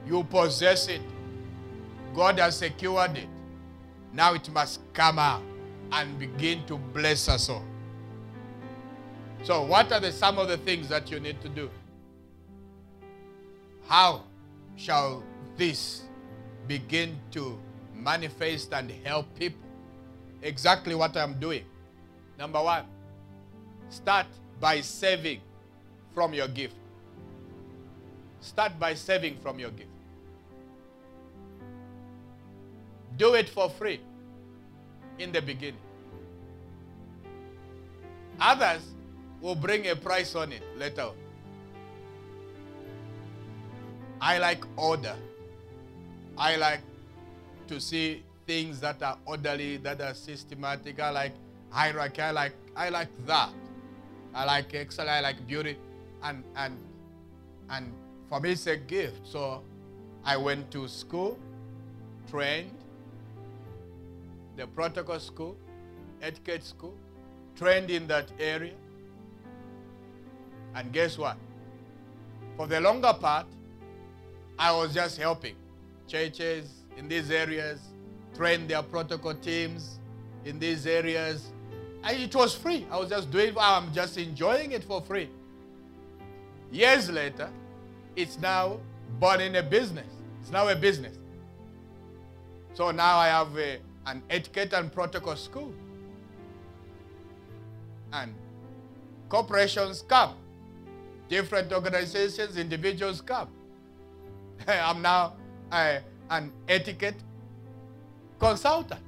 You 0.08 0.24
possess 0.24 0.88
it. 0.88 1.02
God 2.16 2.40
has 2.40 2.58
secured 2.58 3.18
it. 3.18 3.28
Now 4.14 4.34
it 4.34 4.50
must 4.52 4.82
come 4.94 5.20
out 5.20 5.42
and 5.92 6.20
begin 6.20 6.66
to 6.66 6.78
bless 6.78 7.30
us 7.30 7.50
all. 7.50 7.64
So, 9.44 9.64
what 9.64 9.92
are 9.92 10.00
the, 10.00 10.12
some 10.12 10.38
of 10.40 10.48
the 10.48 10.58
things 10.58 10.90
that 10.90 11.10
you 11.12 11.20
need 11.20 11.42
to 11.42 11.50
do? 11.50 11.70
How 13.88 14.24
shall 14.76 15.24
this 15.56 16.04
begin 16.68 17.18
to 17.32 17.58
manifest 17.96 18.74
and 18.74 18.92
help 19.04 19.34
people? 19.38 19.62
Exactly 20.42 20.96
what 20.96 21.16
I'm 21.16 21.40
doing. 21.40 21.64
Number 22.38 22.62
one, 22.62 22.86
start 23.90 24.28
by 24.60 24.82
saving 24.82 25.42
from 26.14 26.34
your 26.34 26.48
gift. 26.48 26.76
Start 28.42 28.80
by 28.80 28.94
saving 28.94 29.38
from 29.38 29.60
your 29.60 29.72
gift. 29.72 29.90
Do 33.18 33.34
it 33.34 33.50
for 33.50 33.70
free 33.70 34.00
in 35.20 35.32
the 35.32 35.42
beginning. 35.42 35.80
Others 38.40 38.82
will 39.42 39.56
bring 39.56 39.88
a 39.88 39.96
price 39.96 40.36
on 40.36 40.52
it 40.52 40.64
later 40.78 41.02
on. 41.04 41.16
I 44.20 44.38
like 44.38 44.64
order. 44.78 45.16
I 46.38 46.56
like 46.56 46.82
to 47.68 47.80
see 47.80 48.24
things 48.46 48.80
that 48.80 49.02
are 49.04 49.18
orderly, 49.26 49.78
that 49.78 50.02
are 50.02 50.14
systematic. 50.14 51.00
I 51.00 51.10
like 51.10 51.34
hierarchy. 51.70 52.22
I 52.22 52.32
like 52.32 52.54
I 52.76 52.90
like 52.90 53.10
that. 53.26 53.50
I 54.34 54.46
like 54.46 54.74
excellence. 54.74 55.10
I 55.10 55.20
like 55.20 55.46
beauty, 55.48 55.78
and 56.24 56.44
and 56.56 56.78
and 57.70 57.92
for 58.30 58.40
me 58.40 58.52
it's 58.52 58.68
a 58.68 58.78
gift. 58.78 59.22
So 59.24 59.62
I 60.24 60.38
went 60.38 60.72
to 60.72 60.88
school, 60.88 61.38
trained, 62.30 62.72
the 64.58 64.68
protocol 64.68 65.20
school, 65.20 65.56
etiquette 66.22 66.64
school, 66.64 66.96
trained 67.56 67.90
in 67.90 68.08
that 68.08 68.30
area. 68.40 68.74
And 70.76 70.92
guess 70.92 71.18
what? 71.18 71.38
For 72.58 72.68
the 72.68 72.82
longer 72.82 73.14
part, 73.14 73.46
I 74.60 74.72
was 74.76 74.94
just 74.94 75.18
helping 75.18 75.56
churches 76.08 76.72
in 76.98 77.08
these 77.08 77.30
areas, 77.30 77.80
train 78.36 78.68
their 78.68 78.82
protocol 78.82 79.36
teams 79.36 80.00
in 80.44 80.58
these 80.58 80.88
areas. 80.88 81.52
And 82.04 82.18
it 82.20 82.34
was 82.34 82.56
free. 82.56 82.86
I 82.90 82.98
was 82.98 83.10
just 83.10 83.30
doing 83.32 83.54
I'm 83.60 83.94
just 83.94 84.18
enjoying 84.18 84.72
it 84.72 84.84
for 84.84 85.02
free. 85.02 85.30
Years 86.72 87.10
later, 87.12 87.50
it's 88.16 88.40
now 88.40 88.80
born 89.20 89.42
in 89.42 89.56
a 89.56 89.64
business. 89.64 90.08
It's 90.42 90.52
now 90.52 90.68
a 90.68 90.76
business. 90.76 91.18
So 92.74 92.92
now 92.92 93.18
I 93.18 93.28
have 93.28 93.58
a, 93.58 93.80
an 94.08 94.24
etiquette 94.30 94.74
and 94.74 94.92
protocol 94.92 95.36
school. 95.36 95.72
And 98.14 98.34
corporations 99.28 100.04
come, 100.08 100.36
different 101.28 101.74
organizations, 101.74 102.58
individuals 102.58 103.22
come. 103.22 103.50
I'm 104.68 105.02
now 105.02 105.34
uh, 105.72 106.00
an 106.30 106.52
etiquette 106.68 107.18
consultant. 108.40 109.02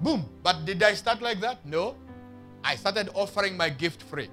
Boom. 0.00 0.24
But 0.42 0.64
did 0.64 0.82
I 0.82 0.94
start 0.94 1.22
like 1.22 1.40
that? 1.40 1.64
No. 1.64 1.94
I 2.64 2.74
started 2.74 3.10
offering 3.14 3.56
my 3.56 3.70
gift 3.70 4.02
free. 4.02 4.28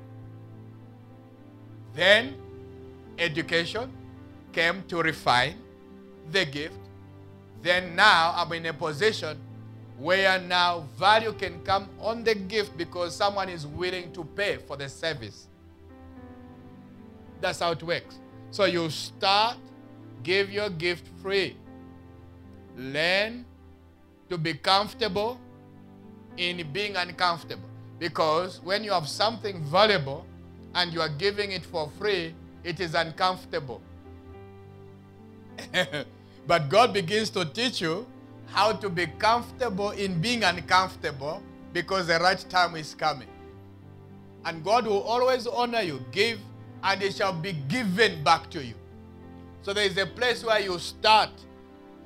Then 1.94 2.36
education 3.20 3.92
came 4.52 4.84
to 4.88 5.02
refine 5.02 5.56
the 6.32 6.46
gift. 6.46 6.87
Then 7.62 7.96
now 7.96 8.34
I'm 8.36 8.52
in 8.54 8.66
a 8.68 8.74
position 8.74 9.38
where 9.98 10.40
now 10.40 10.86
value 10.98 11.34
can 11.34 11.60
come 11.64 11.90
on 12.00 12.24
the 12.24 12.36
gift 12.36 12.78
because 12.78 13.16
someone 13.16 13.50
is 13.50 13.66
willing 13.66 14.12
to 14.14 14.24
pay 14.24 14.58
for 14.58 14.78
the 14.78 14.88
service. 14.88 15.48
That's 17.42 17.60
how 17.60 17.72
it 17.72 17.82
works. 17.82 18.20
So 18.52 18.66
you 18.66 18.90
start, 18.90 19.58
give 20.24 20.52
your 20.52 20.70
gift 20.70 21.08
free. 21.22 21.56
Learn 22.78 23.46
to 24.30 24.38
be 24.38 24.54
comfortable 24.54 25.40
in 26.38 26.72
being 26.72 26.96
uncomfortable. 26.96 27.70
Because 28.00 28.62
when 28.64 28.84
you 28.84 28.92
have 28.92 29.08
something 29.08 29.64
valuable 29.64 30.26
and 30.76 30.94
you 30.94 31.02
are 31.02 31.10
giving 31.10 31.52
it 31.52 31.66
for 31.66 31.90
free, 31.98 32.36
it 32.64 32.80
is 32.80 32.94
uncomfortable. 32.94 33.82
but 36.48 36.70
God 36.70 36.94
begins 36.94 37.30
to 37.32 37.46
teach 37.46 37.82
you 37.82 38.08
how 38.48 38.72
to 38.72 38.90
be 38.90 39.06
comfortable 39.20 39.92
in 39.92 40.22
being 40.22 40.44
uncomfortable 40.44 41.44
because 41.74 42.08
the 42.08 42.18
right 42.20 42.44
time 42.50 42.76
is 42.76 42.96
coming. 42.96 43.28
And 44.46 44.64
God 44.64 44.88
will 44.88 45.02
always 45.02 45.46
honor 45.46 45.82
you. 45.82 46.04
Give 46.12 46.40
and 46.84 47.02
it 47.02 47.16
shall 47.16 47.34
be 47.34 47.54
given 47.68 48.24
back 48.24 48.50
to 48.52 48.64
you. 48.64 48.76
So 49.62 49.74
there 49.74 49.86
is 49.86 49.98
a 49.98 50.06
place 50.06 50.44
where 50.44 50.60
you 50.60 50.80
start 50.80 51.32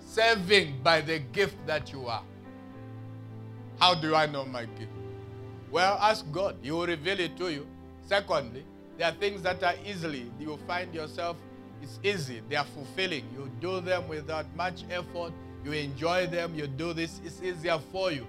serving 0.03 0.81
by 0.81 1.01
the 1.01 1.19
gift 1.19 1.55
that 1.67 1.91
you 1.93 2.07
are. 2.07 2.23
How 3.79 3.93
do 3.93 4.15
I 4.15 4.25
know 4.25 4.45
my 4.45 4.65
gift? 4.65 4.91
Well, 5.69 5.97
ask 6.01 6.25
God. 6.31 6.55
He 6.61 6.71
will 6.71 6.87
reveal 6.87 7.19
it 7.19 7.37
to 7.37 7.51
you. 7.51 7.67
Secondly, 8.07 8.63
there 8.97 9.07
are 9.07 9.13
things 9.13 9.41
that 9.43 9.63
are 9.63 9.75
easily, 9.85 10.29
you 10.39 10.57
find 10.67 10.93
yourself, 10.93 11.37
it's 11.81 11.99
easy. 12.03 12.41
They 12.49 12.55
are 12.55 12.65
fulfilling. 12.65 13.25
You 13.35 13.49
do 13.59 13.81
them 13.81 14.07
without 14.07 14.45
much 14.55 14.83
effort. 14.89 15.33
You 15.63 15.71
enjoy 15.73 16.27
them. 16.27 16.55
You 16.55 16.67
do 16.67 16.93
this. 16.93 17.21
It's 17.23 17.41
easier 17.41 17.79
for 17.91 18.11
you. 18.11 18.27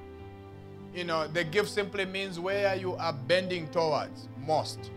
You 0.95 1.05
know, 1.05 1.27
the 1.27 1.45
gift 1.45 1.71
simply 1.71 2.05
means 2.05 2.39
where 2.39 2.75
you 2.75 2.95
are 2.97 3.13
bending 3.13 3.69
towards 3.69 4.29
most. 4.47 4.91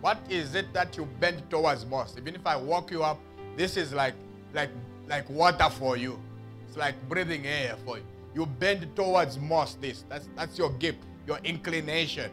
What 0.00 0.18
is 0.30 0.54
it 0.54 0.72
that 0.72 0.96
you 0.96 1.06
bend 1.20 1.42
towards 1.50 1.84
most? 1.84 2.16
Even 2.18 2.34
if 2.34 2.46
I 2.46 2.56
walk 2.56 2.90
you 2.90 3.02
up, 3.02 3.18
this 3.56 3.76
is 3.76 3.92
like 3.92 4.14
like 4.54 4.70
like 5.08 5.28
water 5.28 5.68
for 5.68 5.96
you. 5.96 6.18
It's 6.66 6.76
like 6.76 6.94
breathing 7.08 7.46
air 7.46 7.76
for 7.84 7.98
you. 7.98 8.04
You 8.34 8.46
bend 8.46 8.88
towards 8.96 9.38
most 9.38 9.80
this. 9.82 10.04
That's 10.08 10.28
that's 10.36 10.56
your 10.56 10.70
gift, 10.74 11.00
your 11.26 11.38
inclination. 11.44 12.30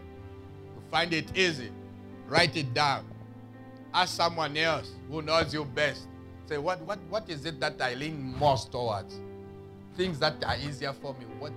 You 0.76 0.82
find 0.90 1.14
it 1.14 1.36
easy. 1.36 1.72
Write 2.30 2.56
it 2.56 2.74
down. 2.74 3.06
Ask 3.98 4.16
someone 4.16 4.56
else 4.58 4.92
who 5.10 5.24
knows 5.24 5.52
you 5.52 5.66
best. 5.66 6.06
Say, 6.46 6.60
what 6.60 6.80
what 6.82 7.00
what 7.10 7.28
is 7.32 7.48
it 7.48 7.60
that 7.60 7.82
I 7.82 7.96
lean 7.96 8.38
most 8.38 8.72
towards? 8.72 9.20
Things 9.96 10.20
that 10.20 10.36
are 10.46 10.56
easier 10.58 10.94
for 10.94 11.16
me. 11.16 11.26
What 11.40 11.52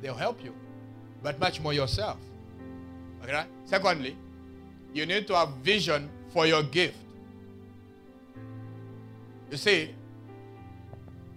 they'll 0.00 0.14
help 0.14 0.42
you. 0.42 0.54
But 1.22 1.38
much 1.38 1.60
more 1.60 1.74
yourself. 1.74 2.16
Okay? 3.22 3.44
Secondly, 3.66 4.16
you 4.94 5.04
need 5.04 5.26
to 5.26 5.36
have 5.36 5.50
vision 5.58 6.08
for 6.30 6.46
your 6.46 6.62
gift. 6.62 6.96
You 9.50 9.58
see, 9.58 9.94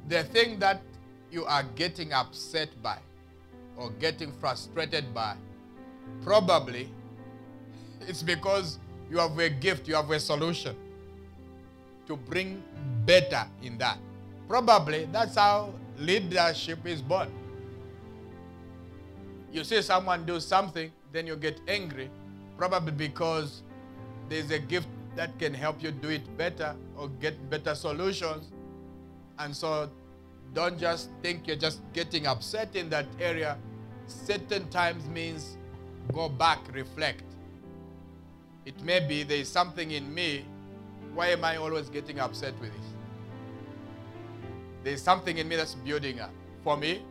the 0.07 0.23
thing 0.23 0.57
that 0.60 0.82
you 1.32 1.44
are 1.44 1.64
getting 1.76 2.14
upset 2.14 2.69
by 2.82 2.99
or 3.76 3.90
getting 3.99 4.32
frustrated 4.32 5.14
by, 5.14 5.36
probably 6.23 6.90
it's 8.07 8.23
because 8.23 8.80
you 9.10 9.18
have 9.18 9.38
a 9.38 9.49
gift, 9.49 9.88
you 9.88 9.95
have 9.95 10.10
a 10.10 10.19
solution 10.19 10.76
to 12.07 12.15
bring 12.15 12.64
better 13.06 13.45
in 13.64 13.77
that. 13.77 13.98
Probably 14.48 15.06
that's 15.11 15.36
how 15.36 15.73
leadership 15.98 16.86
is 16.86 17.02
born. 17.02 17.30
You 19.52 19.64
see 19.64 19.82
someone 19.82 20.26
do 20.26 20.40
something, 20.40 20.91
then 21.11 21.27
you 21.27 21.36
get 21.36 21.60
angry, 21.68 22.10
Probably 22.57 22.91
because 22.91 23.64
there's 24.30 24.49
a 24.52 24.60
gift 24.60 24.88
that 25.15 25.38
can 25.40 25.53
help 25.53 25.84
you 25.84 25.91
do 25.91 26.10
it 26.10 26.38
better 26.38 26.76
or 26.98 27.10
get 27.19 27.49
better 27.49 27.76
solutions. 27.76 28.52
And 29.40 29.56
so 29.56 29.90
don't 30.53 30.80
just 30.80 31.10
think 31.22 31.48
you're 31.48 31.57
just 31.57 31.82
getting 31.94 32.27
upset 32.27 32.76
in 32.76 32.90
that 32.90 33.07
area. 33.19 33.57
Certain 34.07 34.68
times 34.69 35.07
means 35.10 35.57
go 36.14 36.30
back, 36.30 36.60
reflect. 36.72 37.23
It 38.66 38.82
may 38.84 39.00
be 39.00 39.24
there 39.24 39.38
is 39.38 39.50
something 39.50 39.92
in 39.92 40.14
me. 40.14 40.46
Why 41.14 41.28
am 41.28 41.46
I 41.46 41.58
always 41.58 41.90
getting 41.90 42.20
upset 42.20 42.54
with 42.60 42.72
this? 42.74 42.88
There's 44.84 45.02
something 45.02 45.38
in 45.38 45.48
me 45.48 45.56
that's 45.56 45.76
building 45.76 46.20
up. 46.20 46.32
For 46.64 46.76
me, 46.76 47.04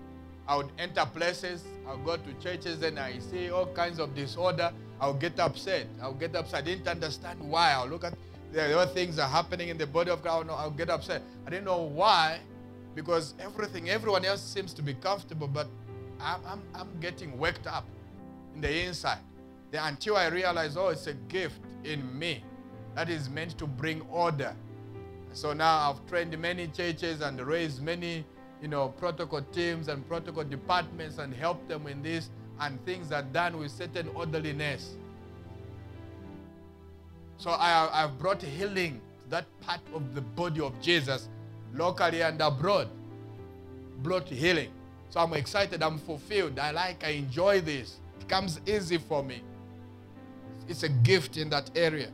I 0.47 0.57
would 0.57 0.71
enter 0.79 1.07
places, 1.07 1.65
I'll 1.87 1.99
go 1.99 2.17
to 2.17 2.33
churches 2.43 2.83
and 2.83 2.99
I 2.99 3.19
see 3.19 3.51
all 3.51 3.67
kinds 3.67 3.99
of 3.99 4.15
disorder. 4.15 4.73
I'll 5.01 5.15
get 5.15 5.39
upset. 5.41 5.87
I'll 6.03 6.15
get 6.15 6.35
upset. 6.37 6.63
I 6.63 6.63
didn't 6.63 6.89
understand 6.89 7.41
why. 7.41 7.73
I'll 7.73 7.89
look 7.89 8.05
at 8.05 8.15
the 8.53 8.79
other 8.79 8.93
things 8.93 9.19
are 9.19 9.29
happening 9.29 9.69
in 9.69 9.79
the 9.79 9.87
body 9.87 10.11
of 10.11 10.23
God. 10.23 10.49
I'll 10.51 10.71
get 10.71 10.91
upset. 10.91 11.23
I 11.47 11.51
didn't 11.51 11.65
know 11.65 11.83
why 11.83 12.41
because 12.95 13.35
everything, 13.41 13.91
everyone 13.91 14.25
else 14.25 14.43
seems 14.43 14.73
to 14.75 14.83
be 14.83 14.95
comfortable, 14.95 15.49
but 15.49 15.67
I'm, 16.21 16.41
I'm, 16.47 16.63
I'm 16.75 16.89
getting 17.01 17.37
worked 17.39 17.67
up 17.67 17.85
in 18.55 18.61
the 18.61 18.85
inside. 18.87 19.19
Until 19.81 20.17
I 20.17 20.29
realized, 20.29 20.77
oh, 20.79 20.89
it's 20.89 21.07
a 21.07 21.15
gift 21.15 21.61
in 21.85 22.19
me 22.19 22.43
that 22.95 23.09
is 23.09 23.29
meant 23.29 23.59
to 23.59 23.67
bring 23.67 24.03
order. 24.11 24.55
So 25.33 25.53
now 25.53 25.91
I've 25.91 26.07
trained 26.07 26.39
many 26.39 26.69
churches 26.69 27.21
and 27.21 27.41
raised 27.41 27.83
many, 27.83 28.25
you 28.63 28.69
know, 28.69 28.89
protocol 28.89 29.43
teams 29.43 29.89
and 29.89 30.07
protocol 30.09 30.45
departments 30.45 31.19
and 31.19 31.35
helped 31.35 31.69
them 31.69 31.87
in 31.87 32.03
this, 32.03 32.31
and 32.61 32.83
things 32.87 33.11
are 33.11 33.23
done 33.23 33.59
with 33.59 33.73
certain 33.73 34.09
orderliness. 34.15 34.95
So 37.37 37.51
I, 37.51 38.05
I've 38.05 38.17
brought 38.19 38.43
healing 38.43 39.01
to 39.25 39.31
that 39.31 39.47
part 39.61 39.81
of 39.93 40.15
the 40.15 40.21
body 40.21 40.61
of 40.61 40.81
Jesus, 40.81 41.29
locally 41.75 42.23
and 42.23 42.41
abroad. 42.41 42.89
Brought 44.03 44.29
healing. 44.29 44.71
So 45.11 45.21
I'm 45.21 45.33
excited, 45.35 45.83
I'm 45.83 45.99
fulfilled. 45.99 46.59
I 46.59 46.71
like, 46.71 47.03
I 47.05 47.11
enjoy 47.11 47.61
this. 47.61 47.97
It 48.21 48.29
comes 48.29 48.61
easy 48.67 48.99
for 48.99 49.23
me. 49.23 49.43
It's 50.69 50.83
a 50.83 50.89
gift 50.89 51.37
in 51.37 51.51
that 51.51 51.71
area. 51.75 52.09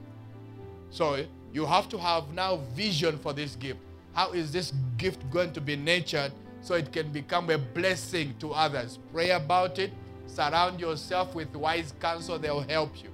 So 0.91 1.25
you 1.53 1.67
have 1.67 1.89
to 1.91 1.99
have 1.99 2.33
now 2.33 2.57
vision 2.75 3.19
for 3.19 3.33
this 3.33 3.57
gift. 3.57 3.81
How 4.13 4.33
is 4.33 4.53
this 4.53 4.73
gift 4.97 5.29
going 5.31 5.53
to 5.53 5.61
be 5.61 5.77
nurtured 5.77 6.33
so 6.61 6.75
it 6.75 6.93
can 6.93 7.11
become 7.13 7.49
a 7.51 7.59
blessing 7.59 8.35
to 8.41 8.53
others? 8.53 8.99
Pray 9.13 9.31
about 9.31 9.79
it. 9.79 9.93
Surround 10.27 10.81
yourself 10.81 11.35
with 11.35 11.55
wise 11.55 11.93
counsel, 12.01 12.39
they'll 12.39 12.61
help 12.61 13.03
you. 13.03 13.11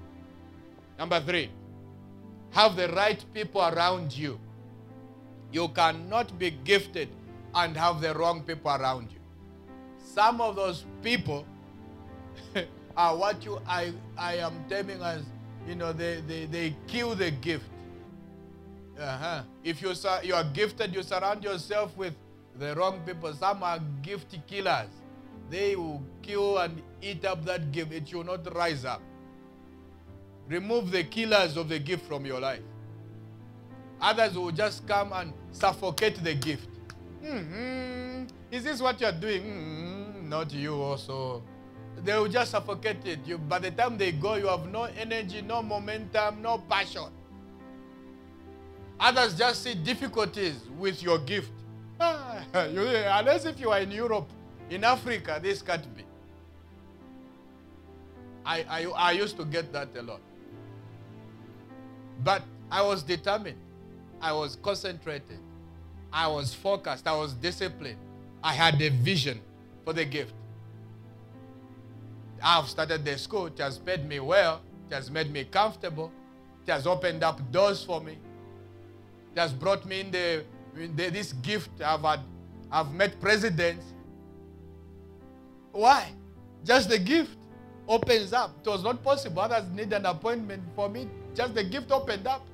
Number 0.99 1.21
three, 1.21 1.51
have 2.51 2.77
the 2.77 2.89
right 2.89 3.23
people 3.33 3.63
around 3.63 4.17
you. 4.17 4.39
You 5.53 5.69
cannot 5.69 6.39
be 6.39 6.51
gifted 6.51 7.09
and 7.55 7.77
have 7.77 8.01
the 8.01 8.15
wrong 8.15 8.43
people 8.43 8.71
around 8.71 9.11
you. 9.13 9.19
Some 9.99 10.41
of 10.41 10.57
those 10.57 10.85
people 11.03 11.47
are 12.97 13.16
what 13.16 13.44
you 13.44 13.60
I, 13.66 13.93
I 14.16 14.36
am 14.36 14.64
terming 14.68 15.02
as, 15.02 15.23
you 15.68 15.74
know, 15.74 15.93
they, 15.93 16.23
they, 16.27 16.47
they 16.47 16.77
kill 16.86 17.14
the 17.14 17.31
gift. 17.31 17.64
Uh-huh. 18.98 19.43
If 19.62 19.82
you, 19.82 19.93
you 20.23 20.35
are 20.35 20.44
gifted, 20.44 20.94
you 20.94 21.02
surround 21.02 21.44
yourself 21.44 21.97
with 21.97 22.14
the 22.59 22.74
wrong 22.74 23.01
people. 23.05 23.32
Some 23.35 23.62
are 23.62 23.78
gift 24.02 24.35
killers. 24.47 24.89
They 25.51 25.77
will 25.77 26.02
kill 26.23 26.59
and 26.59 26.82
eat 27.02 27.24
up 27.24 27.44
that 27.44 27.70
gift. 27.73 27.93
It 27.93 28.12
will 28.14 28.24
not 28.24 28.55
rise 28.55 28.85
up. 28.85 29.02
Remove 30.48 30.90
the 30.90 31.05
killers 31.05 31.56
of 31.56 31.68
the 31.68 31.78
gift 31.78 32.06
from 32.06 32.24
your 32.24 32.40
life. 32.40 32.62
Others 34.01 34.39
will 34.39 34.51
just 34.51 34.86
come 34.86 35.12
and 35.12 35.32
suffocate 35.52 36.23
the 36.23 36.35
gift. 36.35 36.68
Mm-hmm. 37.23 38.27
Is 38.51 38.64
this 38.64 38.81
what 38.81 39.01
you're 39.01 39.12
doing? 39.12 39.43
Mm-hmm. 39.43 40.28
Not 40.28 40.52
you 40.52 40.74
also. 40.74 41.43
They 42.05 42.16
will 42.18 42.28
just 42.28 42.51
suffocate 42.51 43.05
it. 43.06 43.20
You, 43.27 43.39
by 43.39 43.59
the 43.59 43.70
time 43.70 43.97
they 43.97 44.12
go, 44.12 44.35
you 44.35 44.47
have 44.48 44.70
no 44.70 44.85
energy, 44.85 45.43
no 45.43 45.62
momentum, 45.62 46.43
no 46.43 46.59
passion. 46.59 47.06
Others 49.01 49.36
just 49.36 49.62
see 49.62 49.74
difficulties 49.74 50.60
with 50.78 51.02
your 51.02 51.18
gift. 51.18 51.51
Ah, 52.01 52.44
unless 52.55 53.44
if 53.44 53.59
you 53.59 53.70
are 53.70 53.81
in 53.81 53.90
Europe, 53.90 54.28
in 54.70 54.85
Africa, 54.85 55.39
this 55.43 55.62
can't 55.62 55.94
be. 55.97 56.05
I, 58.44 58.64
I, 58.68 58.85
I 58.85 59.12
used 59.12 59.36
to 59.39 59.44
get 59.44 59.73
that 59.73 59.89
a 59.97 60.02
lot. 60.02 60.20
But 62.23 62.43
I 62.70 62.82
was 62.82 63.02
determined. 63.02 63.59
I 64.20 64.32
was 64.32 64.56
concentrated. 64.56 65.39
I 66.12 66.28
was 66.28 66.55
focused. 66.55 67.06
I 67.06 67.16
was 67.16 67.35
disciplined. 67.35 67.98
I 68.43 68.52
had 68.52 68.81
a 68.81 68.89
vision 68.90 69.40
for 69.85 69.93
the 69.93 70.05
gift. 70.05 70.32
I've 72.43 72.69
started 72.69 73.05
the 73.05 73.19
school. 73.19 73.47
It 73.47 73.59
has 73.59 73.79
paid 73.79 74.07
me 74.07 74.21
well. 74.21 74.61
It 74.91 74.95
has 74.95 75.11
made 75.11 75.31
me 75.31 75.45
comfortable. 75.45 76.13
It 76.67 76.71
has 76.71 76.87
opened 76.87 77.23
up 77.23 77.41
doors 77.51 77.85
for 77.85 78.01
me. 78.01 78.19
It 79.35 79.39
has 79.39 79.53
brought 79.53 79.85
me 79.85 80.01
in, 80.01 80.11
the, 80.11 80.45
in 80.77 80.97
the, 80.97 81.11
this 81.11 81.33
gift. 81.33 81.71
I've, 81.83 82.03
had, 82.03 82.21
I've 82.71 82.93
met 82.93 83.21
presidents. 83.21 83.85
Why? 85.73 86.11
Just 86.65 86.89
the 86.89 86.99
gift 86.99 87.37
opens 87.89 88.33
up. 88.33 88.53
It 88.65 88.69
was 88.69 88.83
not 88.83 89.03
possible. 89.03 89.43
Others 89.43 89.71
need 89.75 89.93
an 89.93 90.07
appointment 90.07 90.63
for 90.75 90.89
me. 90.89 91.09
Just 91.35 91.55
the 91.55 91.65
gift 91.65 91.91
opened 91.93 92.27
up. 92.27 92.47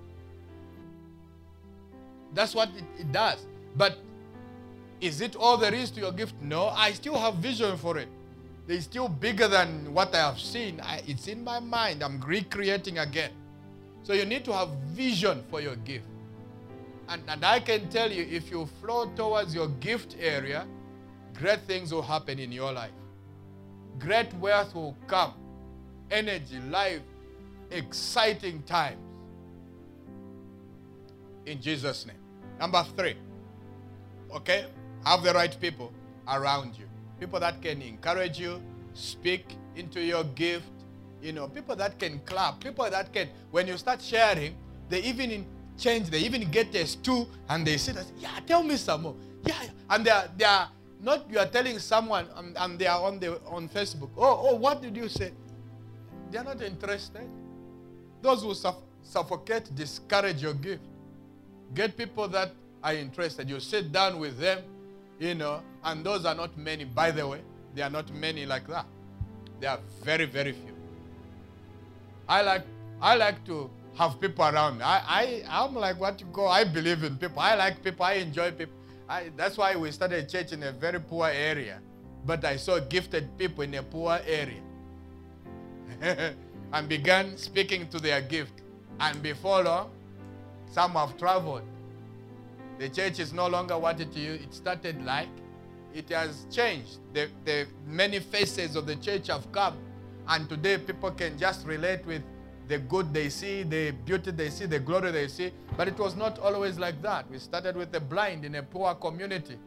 That's 2.35 2.55
what 2.55 2.71
it, 2.71 2.85
it 2.99 3.13
does. 3.13 3.47
But 3.77 3.99
is 5.01 5.21
it 5.21 5.37
all 5.37 5.57
there 5.57 5.75
is 5.75 5.91
to 5.93 6.01
your 6.01 6.13
gift? 6.13 6.35
No, 6.41 6.69
I 6.69 6.93
still 6.93 7.19
have 7.19 7.35
vision 7.37 7.77
for 7.77 7.99
it. 7.99 8.09
It's 8.69 8.85
still 8.85 9.09
bigger 9.09 9.49
than 9.49 9.93
what 9.93 10.15
I 10.15 10.19
have 10.19 10.39
seen. 10.39 10.81
I, 10.81 11.03
it's 11.07 11.27
in 11.29 11.43
my 11.43 11.61
mind. 11.61 12.03
I'm 12.03 12.21
recreating 12.21 12.99
again. 12.99 13.33
So 14.03 14.13
you 14.13 14.25
need 14.25 14.45
to 14.45 14.53
have 14.53 14.69
vision 14.95 15.43
for 15.51 15.61
your 15.61 15.77
gift. 15.77 16.05
And, 17.09 17.23
and 17.29 17.45
I 17.45 17.61
can 17.61 17.89
tell 17.89 18.11
you, 18.11 18.23
if 18.23 18.51
you 18.51 18.69
flow 18.81 19.11
towards 19.15 19.55
your 19.55 19.69
gift 19.69 20.17
area, 20.19 20.67
great 21.39 21.61
things 21.63 21.93
will 21.93 22.03
happen 22.03 22.39
in 22.39 22.53
your 22.53 22.73
life. 22.73 22.93
Great 23.99 24.33
wealth 24.35 24.75
will 24.75 24.97
come. 25.07 25.35
Energy, 26.11 26.59
life, 26.71 27.03
exciting 27.71 28.63
times. 28.63 28.99
In 31.47 31.61
Jesus' 31.61 32.07
name. 32.07 32.17
Number 32.61 32.85
three. 32.97 33.17
Okay? 34.35 34.67
Have 35.05 35.23
the 35.23 35.33
right 35.33 35.55
people 35.61 35.93
around 36.29 36.79
you. 36.79 36.87
People 37.23 37.39
that 37.39 37.63
can 37.63 37.81
encourage 37.83 38.41
you, 38.41 38.61
speak 38.95 39.45
into 39.77 40.01
your 40.01 40.25
gift. 40.25 40.67
You 41.23 41.33
know, 41.33 41.47
people 41.47 41.77
that 41.77 41.97
can 41.97 42.19
clap. 42.27 42.59
People 42.59 42.91
that 42.91 43.13
can, 43.13 43.29
when 43.53 43.69
you 43.69 43.79
start 43.79 44.03
sharing, 44.03 44.57
they 44.89 45.03
even 45.05 45.47
change. 45.79 46.11
They 46.11 46.19
even 46.19 46.51
get 46.51 46.75
a 46.75 46.85
stew 46.85 47.29
and 47.49 47.65
they 47.65 47.77
say, 47.77 47.93
that, 47.93 48.07
yeah, 48.19 48.41
tell 48.45 48.65
me 48.65 48.75
some 48.75 49.03
more. 49.03 49.15
Yeah, 49.47 49.55
and 49.89 50.05
they 50.05 50.11
are, 50.11 50.25
they 50.37 50.45
are 50.45 50.69
not 51.01 51.31
you 51.31 51.39
are 51.39 51.47
telling 51.47 51.79
someone 51.79 52.27
and, 52.35 52.57
and 52.59 52.77
they 52.77 52.89
are 52.89 53.01
on 53.01 53.21
the 53.21 53.41
on 53.47 53.69
Facebook. 53.69 54.11
Oh, 54.17 54.49
oh, 54.51 54.57
what 54.57 54.83
did 54.83 54.97
you 54.97 55.09
say? 55.09 55.31
They 56.33 56.39
are 56.39 56.45
not 56.45 56.61
interested. 56.61 57.31
Those 58.21 58.43
who 58.43 58.53
suff 58.53 58.79
suffocate, 59.05 59.73
discourage 59.77 60.43
your 60.43 60.55
gift. 60.55 60.83
Get 61.73 61.97
people 61.97 62.27
that 62.29 62.51
are 62.83 62.95
interested. 62.95 63.49
You 63.49 63.61
sit 63.61 63.93
down 63.93 64.19
with 64.19 64.41
them, 64.41 64.65
you 65.19 65.35
know, 65.35 65.63
and 65.85 66.05
those 66.05 66.25
are 66.25 66.35
not 66.35 66.57
many, 66.57 66.85
by 66.85 67.11
the 67.11 67.27
way. 67.27 67.41
They 67.75 67.83
are 67.83 67.91
not 67.91 68.13
many 68.13 68.45
like 68.47 68.67
that. 68.69 68.87
They 69.61 69.67
are 69.67 69.81
very, 70.03 70.25
very 70.27 70.53
few. 70.53 70.75
I 72.29 72.43
like 72.43 72.63
I 73.01 73.15
like 73.17 73.45
to 73.47 73.71
have 73.97 74.21
people 74.21 74.45
around 74.45 74.79
me. 74.79 74.85
I, 74.85 75.43
I 75.49 75.65
I'm 75.65 75.75
like 75.75 75.99
what 76.01 76.21
you 76.21 76.27
call 76.27 76.49
I 76.49 76.65
believe 76.65 77.03
in 77.03 77.17
people. 77.17 77.41
I 77.41 77.55
like 77.55 77.83
people, 77.83 78.05
I 78.05 78.15
enjoy 78.15 78.53
people. 78.53 78.75
I, 79.09 79.31
that's 79.37 79.59
why 79.59 79.77
we 79.77 79.91
started 79.91 80.25
a 80.25 80.27
church 80.27 80.53
in 80.53 80.63
a 80.63 80.73
very 80.73 81.01
poor 81.01 81.29
area. 81.29 81.81
But 82.25 82.45
I 82.45 82.57
saw 82.57 82.79
gifted 82.79 83.37
people 83.37 83.65
in 83.65 83.75
a 83.75 83.83
poor 83.83 84.19
area. 84.27 84.63
and 86.73 86.89
began 86.89 87.37
speaking 87.37 87.89
to 87.89 87.99
their 87.99 88.21
gift. 88.23 88.63
And 89.01 89.23
before 89.23 89.63
long, 89.63 89.91
some 90.71 90.93
have 90.93 91.17
traveled. 91.19 91.63
The 92.83 92.89
church 92.89 93.21
is 93.21 93.33
no 93.33 93.47
longer 93.47 93.79
what 93.79 94.01
it, 94.01 94.17
it 94.17 94.53
started 94.53 95.05
like. 95.05 95.29
It 95.95 96.09
has 96.09 96.47
changed. 96.51 96.99
The, 97.13 97.29
the 97.45 97.69
many 97.87 98.19
faces 98.19 98.75
of 98.75 98.87
the 98.87 98.97
church 98.97 99.29
have 99.29 99.53
come. 99.53 99.79
And 100.27 100.49
today 100.49 100.79
people 100.79 101.13
can 101.13 101.39
just 101.39 101.65
relate 101.65 102.05
with 102.05 102.23
the 102.67 102.79
good 102.79 103.15
they 103.15 103.29
see, 103.29 103.63
the 103.63 103.93
beauty 103.93 104.33
they 104.33 104.51
see, 104.51 104.67
the 104.67 104.81
glory 104.81 105.13
they 105.13 105.29
see. 105.29 105.53
But 105.77 105.87
it 105.87 105.97
was 105.97 106.17
not 106.17 106.41
always 106.41 106.77
like 106.77 107.01
that. 107.03 107.31
We 107.31 107.39
started 107.39 107.77
with 107.77 107.93
the 107.93 108.01
blind 108.01 108.45
in 108.45 108.57
a 108.57 108.65
poor 108.65 108.97
community, 108.97 109.59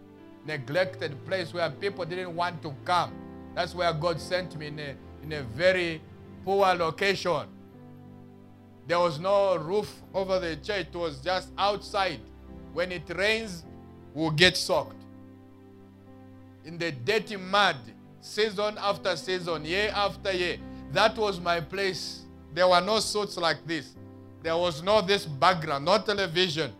neglected 0.45 1.25
place 1.25 1.53
where 1.53 1.69
people 1.69 2.03
didn't 2.03 2.35
want 2.35 2.61
to 2.63 2.75
come. 2.83 3.13
That's 3.53 3.73
where 3.73 3.93
God 3.93 4.19
sent 4.19 4.57
me 4.57 4.67
in 4.67 4.79
a, 4.79 4.95
in 5.23 5.31
a 5.31 5.43
very 5.43 6.01
poor 6.43 6.65
location. 6.73 7.47
There 8.85 8.99
was 8.99 9.19
no 9.19 9.55
roof 9.55 10.01
over 10.13 10.37
the 10.37 10.57
church. 10.57 10.87
It 10.87 10.95
was 10.95 11.21
just 11.21 11.53
outside. 11.57 12.19
When 12.75 12.91
it 12.91 13.09
rains, 13.15 13.63
we'll 14.13 14.31
get 14.31 14.57
soaked. 14.57 15.01
In 16.65 16.77
the 16.77 16.91
dirty 16.91 17.37
mud, 17.37 17.77
season 18.19 18.75
after 18.77 19.15
season, 19.15 19.63
year 19.63 19.93
after 19.95 20.33
year. 20.33 20.57
That 20.91 21.15
was 21.17 21.39
my 21.39 21.61
place 21.61 22.25
there 22.53 22.67
were 22.67 22.81
no 22.81 22.99
suits 22.99 23.37
like 23.37 23.65
this. 23.65 23.95
There 24.43 24.57
was 24.57 24.83
no 24.83 25.01
this 25.01 25.25
background, 25.25 25.85
no 25.85 25.97
television. 25.99 26.73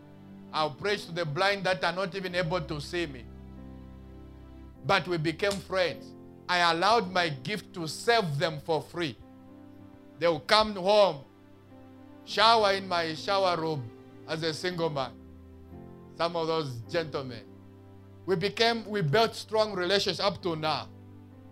I'll 0.52 0.70
preach 0.70 1.06
to 1.06 1.12
the 1.12 1.24
blind 1.24 1.64
that 1.64 1.82
are 1.82 1.94
not 1.94 2.14
even 2.14 2.34
able 2.34 2.60
to 2.60 2.78
see 2.78 3.06
me. 3.06 3.24
But 4.86 5.08
we 5.08 5.16
became 5.16 5.52
friends. 5.52 6.12
I 6.46 6.58
allowed 6.72 7.10
my 7.10 7.30
gift 7.30 7.72
to 7.72 7.88
serve 7.88 8.38
them 8.38 8.60
for 8.66 8.82
free. 8.82 9.16
They 10.18 10.28
will 10.28 10.40
come 10.40 10.76
home, 10.76 11.24
shower 12.26 12.72
in 12.72 12.86
my 12.86 13.14
shower 13.14 13.56
room 13.58 13.82
as 14.28 14.42
a 14.42 14.52
single 14.52 14.90
man. 14.90 15.12
Some 16.16 16.36
of 16.36 16.46
those 16.46 16.70
gentlemen. 16.90 17.42
We 18.24 18.36
became, 18.36 18.88
we 18.88 19.02
built 19.02 19.34
strong 19.34 19.74
relations 19.74 20.18
up 20.18 20.42
to 20.42 20.56
now. 20.56 20.88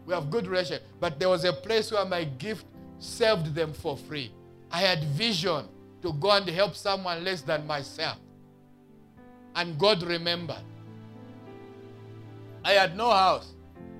We 0.06 0.14
have 0.14 0.30
good 0.30 0.46
relations. 0.46 0.80
But 1.00 1.18
there 1.18 1.28
was 1.28 1.44
a 1.44 1.52
place 1.52 1.92
where 1.92 2.04
my 2.04 2.24
gift 2.24 2.66
served 2.98 3.54
them 3.54 3.72
for 3.72 3.96
free. 3.96 4.32
I 4.70 4.80
had 4.80 5.04
vision 5.04 5.66
to 6.02 6.12
go 6.14 6.32
and 6.32 6.48
help 6.48 6.74
someone 6.74 7.24
less 7.24 7.42
than 7.42 7.66
myself. 7.66 8.18
And 9.54 9.78
God 9.78 10.02
remembered. 10.02 10.62
I 12.64 12.72
had 12.72 12.96
no 12.96 13.10
house, 13.10 13.52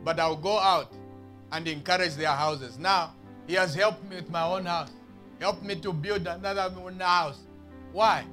but 0.02 0.18
I'll 0.18 0.36
go 0.36 0.58
out 0.58 0.92
and 1.52 1.68
encourage 1.68 2.14
their 2.14 2.32
houses. 2.32 2.78
Now, 2.78 3.14
He 3.46 3.54
has 3.54 3.74
helped 3.74 4.02
me 4.08 4.16
with 4.16 4.30
my 4.30 4.42
own 4.42 4.64
house, 4.64 4.90
helped 5.38 5.62
me 5.62 5.76
to 5.76 5.92
build 5.92 6.26
another 6.26 6.70
house. 6.98 7.38
Why? 7.92 8.24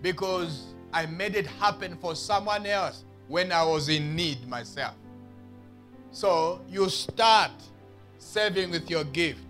Because 0.00 0.74
I 0.94 1.06
made 1.06 1.34
it 1.34 1.46
happen 1.46 1.96
for 2.00 2.14
someone 2.14 2.66
else 2.66 3.04
when 3.26 3.50
I 3.50 3.64
was 3.64 3.88
in 3.88 4.14
need 4.14 4.46
myself. 4.46 4.94
So 6.12 6.60
you 6.70 6.88
start 6.88 7.50
serving 8.18 8.70
with 8.70 8.88
your 8.88 9.02
gift. 9.02 9.40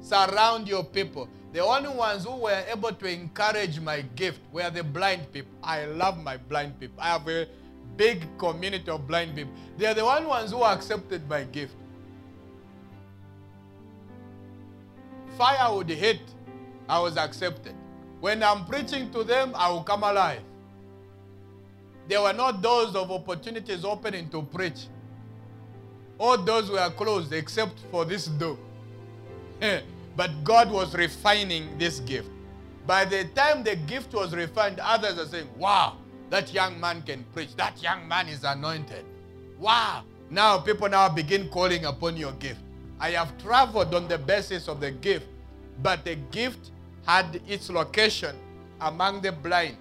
Surround 0.00 0.66
your 0.66 0.82
people. 0.82 1.28
The 1.52 1.60
only 1.62 1.90
ones 1.90 2.24
who 2.24 2.36
were 2.36 2.64
able 2.72 2.92
to 2.92 3.06
encourage 3.06 3.78
my 3.78 4.00
gift 4.16 4.40
were 4.50 4.70
the 4.70 4.82
blind 4.82 5.30
people. 5.32 5.52
I 5.62 5.84
love 5.84 6.16
my 6.22 6.38
blind 6.38 6.80
people. 6.80 6.96
I 6.98 7.08
have 7.08 7.28
a 7.28 7.46
big 7.98 8.26
community 8.38 8.90
of 8.90 9.06
blind 9.06 9.36
people. 9.36 9.52
They 9.76 9.84
are 9.84 9.94
the 9.94 10.02
only 10.02 10.26
ones 10.26 10.50
who 10.50 10.64
accepted 10.64 11.28
my 11.28 11.44
gift. 11.44 11.74
Fire 15.36 15.74
would 15.74 15.90
hit, 15.90 16.20
I 16.88 16.98
was 17.00 17.18
accepted. 17.18 17.74
When 18.20 18.42
I'm 18.42 18.64
preaching 18.64 19.10
to 19.10 19.24
them, 19.24 19.52
I 19.54 19.68
will 19.68 19.82
come 19.82 20.02
alive. 20.02 20.40
There 22.08 22.20
were 22.20 22.32
not 22.32 22.62
doors 22.62 22.94
of 22.94 23.10
opportunities 23.10 23.84
opening 23.84 24.28
to 24.30 24.42
preach. 24.42 24.86
All 26.18 26.36
doors 26.36 26.70
were 26.70 26.88
closed 26.90 27.32
except 27.32 27.80
for 27.90 28.04
this 28.04 28.26
door. 28.26 28.58
but 30.16 30.30
God 30.44 30.70
was 30.70 30.94
refining 30.94 31.76
this 31.78 32.00
gift. 32.00 32.30
By 32.86 33.04
the 33.04 33.24
time 33.34 33.64
the 33.64 33.76
gift 33.76 34.14
was 34.14 34.34
refined, 34.34 34.78
others 34.80 35.18
are 35.18 35.26
saying, 35.26 35.48
Wow, 35.58 35.96
that 36.30 36.52
young 36.54 36.78
man 36.80 37.02
can 37.02 37.24
preach. 37.34 37.54
That 37.56 37.82
young 37.82 38.06
man 38.06 38.28
is 38.28 38.44
anointed. 38.44 39.04
Wow. 39.58 40.04
Now 40.30 40.58
people 40.58 40.88
now 40.88 41.08
begin 41.08 41.48
calling 41.48 41.84
upon 41.84 42.16
your 42.16 42.32
gift. 42.32 42.60
I 42.98 43.10
have 43.10 43.36
traveled 43.38 43.94
on 43.94 44.08
the 44.08 44.18
basis 44.18 44.68
of 44.68 44.80
the 44.80 44.90
gift, 44.90 45.26
but 45.82 46.04
the 46.04 46.16
gift 46.30 46.70
had 47.04 47.40
its 47.46 47.68
location 47.70 48.36
among 48.80 49.20
the 49.20 49.32
blind. 49.32 49.76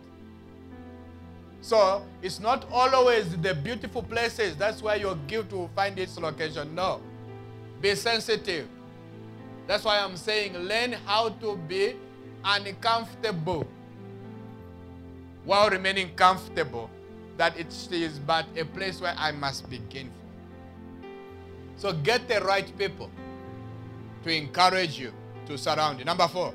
So 1.65 2.05
it's 2.21 2.39
not 2.39 2.67
always 2.71 3.35
the 3.37 3.55
beautiful 3.55 4.03
places. 4.03 4.55
That's 4.55 4.83
where 4.83 4.97
your 4.97 5.15
gift 5.25 5.51
will 5.51 5.71
find 5.75 5.97
its 5.97 6.15
location. 6.15 6.75
No. 6.75 7.01
Be 7.81 7.95
sensitive. 7.95 8.67
That's 9.65 9.83
why 9.83 9.97
I'm 9.97 10.15
saying 10.15 10.55
learn 10.55 10.93
how 11.07 11.29
to 11.29 11.57
be 11.67 11.95
uncomfortable 12.43 13.65
while 15.43 15.71
remaining 15.71 16.13
comfortable 16.13 16.87
that 17.35 17.57
it 17.59 17.73
is 17.91 18.19
but 18.19 18.45
a 18.55 18.63
place 18.63 19.01
where 19.01 19.15
I 19.17 19.31
must 19.31 19.67
begin. 19.67 20.11
So 21.77 21.93
get 21.93 22.27
the 22.27 22.41
right 22.41 22.71
people 22.77 23.09
to 24.23 24.31
encourage 24.31 24.99
you, 24.99 25.11
to 25.47 25.57
surround 25.57 25.97
you. 25.97 26.05
Number 26.05 26.27
four, 26.27 26.53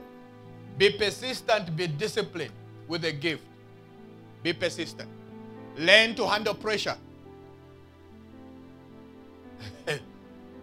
be 0.79 0.91
persistent, 0.91 1.75
be 1.75 1.89
disciplined 1.89 2.53
with 2.87 3.05
a 3.05 3.11
gift. 3.11 3.43
Be 4.43 4.53
persistent. 4.53 5.09
Learn 5.77 6.15
to 6.15 6.27
handle 6.27 6.55
pressure. 6.55 6.97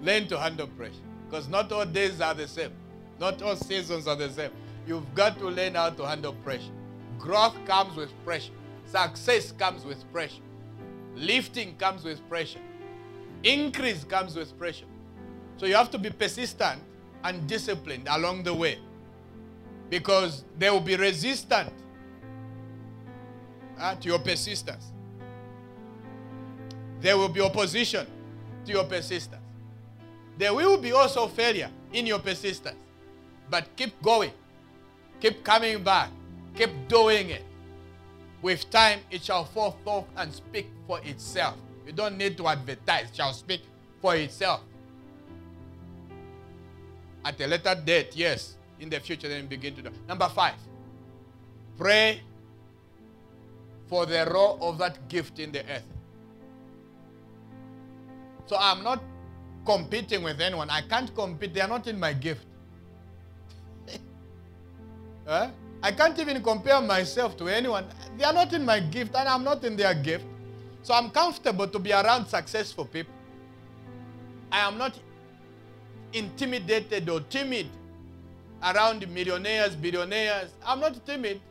Learn 0.02 0.28
to 0.28 0.40
handle 0.40 0.68
pressure. 0.68 0.94
Because 1.30 1.48
not 1.48 1.72
all 1.72 1.86
days 1.86 2.22
are 2.22 2.34
the 2.34 2.48
same. 2.48 2.72
Not 3.20 3.42
all 3.42 3.56
seasons 3.56 4.08
are 4.08 4.16
the 4.16 4.30
same. 4.30 4.52
You've 4.88 5.14
got 5.16 5.38
to 5.40 5.48
learn 5.50 5.76
how 5.76 5.90
to 5.90 6.08
handle 6.08 6.34
pressure. 6.34 6.72
Growth 7.20 7.56
comes 7.66 7.96
with 7.96 8.12
pressure. 8.24 8.54
Success 8.86 9.52
comes 9.52 9.84
with 9.84 10.10
pressure. 10.14 10.42
Lifting 11.16 11.76
comes 11.78 12.04
with 12.04 12.28
pressure. 12.30 12.60
Increase 13.44 14.04
comes 14.04 14.36
with 14.36 14.58
pressure. 14.58 14.86
So 15.58 15.66
you 15.66 15.76
have 15.76 15.92
to 15.92 15.98
be 15.98 16.10
persistent 16.10 16.82
and 17.24 17.48
disciplined 17.48 18.08
along 18.10 18.44
the 18.44 18.54
way. 18.54 18.80
Because 19.90 20.44
they 20.58 20.70
will 20.70 20.80
be 20.80 20.96
resistant 20.96 21.74
uh, 23.80 23.96
to 23.96 24.08
your 24.08 24.20
persistence. 24.20 24.92
There 27.00 27.18
will 27.18 27.30
be 27.30 27.42
opposition 27.42 28.08
to 28.66 28.72
your 28.72 28.84
persistence. 28.86 29.42
There 30.38 30.54
will 30.54 30.78
be 30.78 30.92
also 30.92 31.28
failure 31.28 31.70
in 31.94 32.06
your 32.06 32.20
persistence. 32.20 32.78
But 33.50 33.68
keep 33.76 34.02
going. 34.02 34.32
Keep 35.20 35.44
coming 35.44 35.84
back. 35.84 36.10
Keep 36.56 36.88
doing 36.88 37.30
it. 37.30 37.44
With 38.42 38.70
time, 38.70 39.00
it 39.10 39.24
shall 39.24 39.46
forth 39.46 39.76
and 40.16 40.32
speak 40.34 40.68
for 40.86 41.00
itself. 41.04 41.56
You 41.86 41.94
don't 41.94 42.18
need 42.18 42.38
to 42.38 42.48
advertise. 42.48 43.10
It 43.10 43.16
shall 43.16 43.34
speak 43.34 43.62
for 44.02 44.16
itself. 44.16 44.62
At 47.26 47.40
a 47.42 47.48
later 47.48 47.76
date, 47.84 48.16
yes. 48.16 48.58
In 48.80 48.90
the 48.90 49.00
future, 49.00 49.28
then 49.28 49.48
begin 49.48 49.76
to 49.76 49.82
do. 49.82 49.90
Number 50.08 50.30
five, 50.30 50.56
pray 51.78 52.22
for 53.88 54.06
the 54.06 54.30
role 54.32 54.58
of 54.62 54.78
that 54.78 55.08
gift 55.08 55.40
in 55.40 55.52
the 55.52 55.60
earth. 55.70 55.86
So 58.46 58.58
I'm 58.60 58.84
not 58.84 59.02
competing 59.66 60.24
with 60.24 60.40
anyone. 60.40 60.70
I 60.70 60.82
can't 60.82 61.14
compete. 61.14 61.54
They 61.54 61.62
are 61.62 61.68
not 61.68 61.88
in 61.88 62.00
my 62.00 62.14
gift. 62.14 62.46
huh? 65.28 65.50
I 65.84 65.92
can't 65.92 66.18
even 66.20 66.42
compare 66.42 66.82
myself 66.82 67.38
to 67.38 67.48
anyone. 67.48 67.86
They 68.18 68.24
are 68.24 68.34
not 68.34 68.54
in 68.54 68.66
my 68.66 68.80
gift, 68.80 69.16
and 69.16 69.28
I'm 69.28 69.44
not 69.44 69.64
in 69.64 69.76
their 69.76 69.94
gift. 69.94 70.26
So 70.82 70.94
I'm 70.94 71.10
comfortable 71.10 71.68
to 71.68 71.80
be 71.80 71.92
around 71.92 72.28
successful 72.28 72.86
people. 72.86 73.14
I 74.52 74.60
am 74.62 74.78
not 74.78 74.98
intimidated 76.14 77.10
or 77.10 77.20
timid 77.22 77.68
around 78.64 79.08
millionaires, 79.10 79.76
billionaires. 79.76 80.52
I'm 80.66 80.80
not 80.80 81.06
timid. 81.06 81.42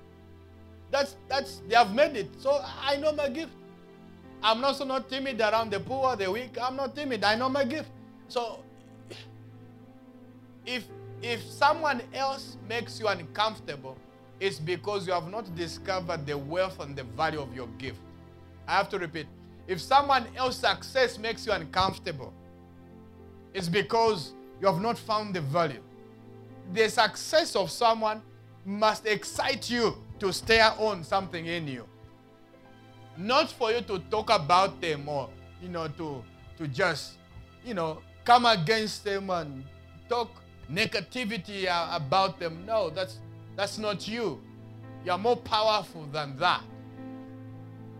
That's 0.96 1.16
that's 1.28 1.62
they 1.68 1.74
have 1.76 1.94
made 1.94 2.16
it. 2.16 2.30
So 2.40 2.58
I 2.80 2.96
know 2.96 3.12
my 3.12 3.28
gift. 3.28 3.52
I'm 4.42 4.64
also 4.64 4.86
not 4.86 5.10
timid 5.10 5.38
around 5.42 5.70
the 5.70 5.78
poor, 5.78 6.16
the 6.16 6.32
weak. 6.32 6.56
I'm 6.58 6.74
not 6.74 6.96
timid. 6.96 7.22
I 7.22 7.34
know 7.34 7.50
my 7.50 7.64
gift. 7.64 7.90
So 8.28 8.64
if 10.64 10.84
if 11.20 11.42
someone 11.42 12.00
else 12.14 12.56
makes 12.66 12.98
you 12.98 13.08
uncomfortable, 13.08 13.98
it's 14.40 14.58
because 14.58 15.06
you 15.06 15.12
have 15.12 15.30
not 15.30 15.54
discovered 15.54 16.26
the 16.26 16.38
wealth 16.38 16.80
and 16.80 16.96
the 16.96 17.04
value 17.04 17.42
of 17.42 17.54
your 17.54 17.66
gift. 17.76 18.00
I 18.66 18.72
have 18.78 18.88
to 18.88 18.98
repeat. 18.98 19.26
If 19.68 19.82
someone 19.82 20.26
else's 20.34 20.62
success 20.62 21.18
makes 21.18 21.44
you 21.44 21.52
uncomfortable, 21.52 22.32
it's 23.52 23.68
because 23.68 24.32
you 24.62 24.66
have 24.66 24.80
not 24.80 24.96
found 24.96 25.34
the 25.34 25.42
value. 25.42 25.82
The 26.72 26.88
success 26.88 27.54
of 27.54 27.70
someone 27.70 28.22
must 28.64 29.04
excite 29.04 29.68
you 29.68 30.02
to 30.18 30.32
stare 30.32 30.72
on 30.78 31.04
something 31.04 31.46
in 31.46 31.68
you. 31.68 31.86
Not 33.16 33.50
for 33.50 33.70
you 33.72 33.80
to 33.82 33.98
talk 34.10 34.30
about 34.30 34.80
them 34.80 35.08
or, 35.08 35.30
you 35.62 35.68
know, 35.68 35.88
to, 35.88 36.22
to 36.58 36.68
just, 36.68 37.14
you 37.64 37.74
know, 37.74 38.00
come 38.24 38.44
against 38.46 39.04
them 39.04 39.30
and 39.30 39.64
talk 40.08 40.30
negativity 40.70 41.66
about 41.94 42.38
them. 42.38 42.64
No, 42.66 42.90
that's 42.90 43.18
that's 43.56 43.78
not 43.78 44.06
you. 44.06 44.40
You're 45.04 45.16
more 45.18 45.36
powerful 45.36 46.04
than 46.06 46.36
that. 46.36 46.62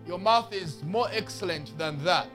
Your 0.07 0.19
mouth 0.19 0.53
is 0.53 0.83
more 0.83 1.09
excellent 1.13 1.77
than 1.79 2.03
that. 2.05 2.29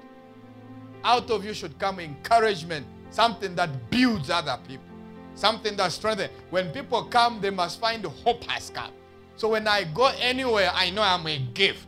Out 1.03 1.29
of 1.29 1.45
you 1.45 1.53
should 1.53 1.77
come 1.77 1.99
encouragement, 1.99 2.85
something 3.11 3.55
that 3.55 3.89
builds 3.91 4.29
other 4.29 4.57
people, 4.67 4.85
something 5.35 5.75
that 5.77 5.91
strengthens. 5.91 6.31
When 6.49 6.71
people 6.71 7.03
come, 7.05 7.39
they 7.41 7.49
must 7.49 7.79
find 7.79 8.03
hope 8.05 8.43
has 8.45 8.69
come. 8.69 8.91
So 9.41 9.47
when 9.49 9.67
I 9.67 9.85
go 9.85 10.05
anywhere, 10.19 10.69
I 10.71 10.91
know 10.91 11.01
I'm 11.01 11.25
a 11.25 11.39
gift. 11.39 11.87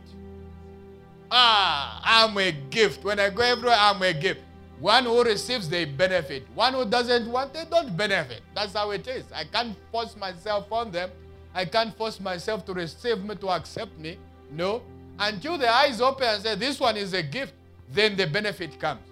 Ah, 1.30 2.00
I'm 2.02 2.36
a 2.36 2.50
gift. 2.50 3.04
When 3.04 3.20
I 3.20 3.30
go 3.30 3.42
everywhere, 3.42 3.76
I'm 3.78 4.02
a 4.02 4.12
gift. 4.12 4.40
One 4.80 5.04
who 5.04 5.22
receives, 5.22 5.68
they 5.68 5.84
benefit. 5.84 6.48
One 6.52 6.74
who 6.74 6.84
doesn't 6.84 7.30
want, 7.30 7.54
they 7.54 7.64
don't 7.70 7.96
benefit. 7.96 8.42
That's 8.56 8.72
how 8.72 8.90
it 8.90 9.06
is. 9.06 9.26
I 9.32 9.44
can't 9.44 9.76
force 9.92 10.16
myself 10.16 10.72
on 10.72 10.90
them. 10.90 11.10
I 11.54 11.64
can't 11.64 11.96
force 11.96 12.18
myself 12.18 12.66
to 12.66 12.74
receive 12.74 13.22
me, 13.22 13.36
to 13.36 13.50
accept 13.50 13.96
me. 14.00 14.18
No. 14.50 14.82
Until 15.20 15.56
the 15.56 15.72
eyes 15.72 16.00
open 16.00 16.26
and 16.26 16.42
say, 16.42 16.56
this 16.56 16.80
one 16.80 16.96
is 16.96 17.12
a 17.12 17.22
gift, 17.22 17.52
then 17.88 18.16
the 18.16 18.26
benefit 18.26 18.80
comes. 18.80 19.06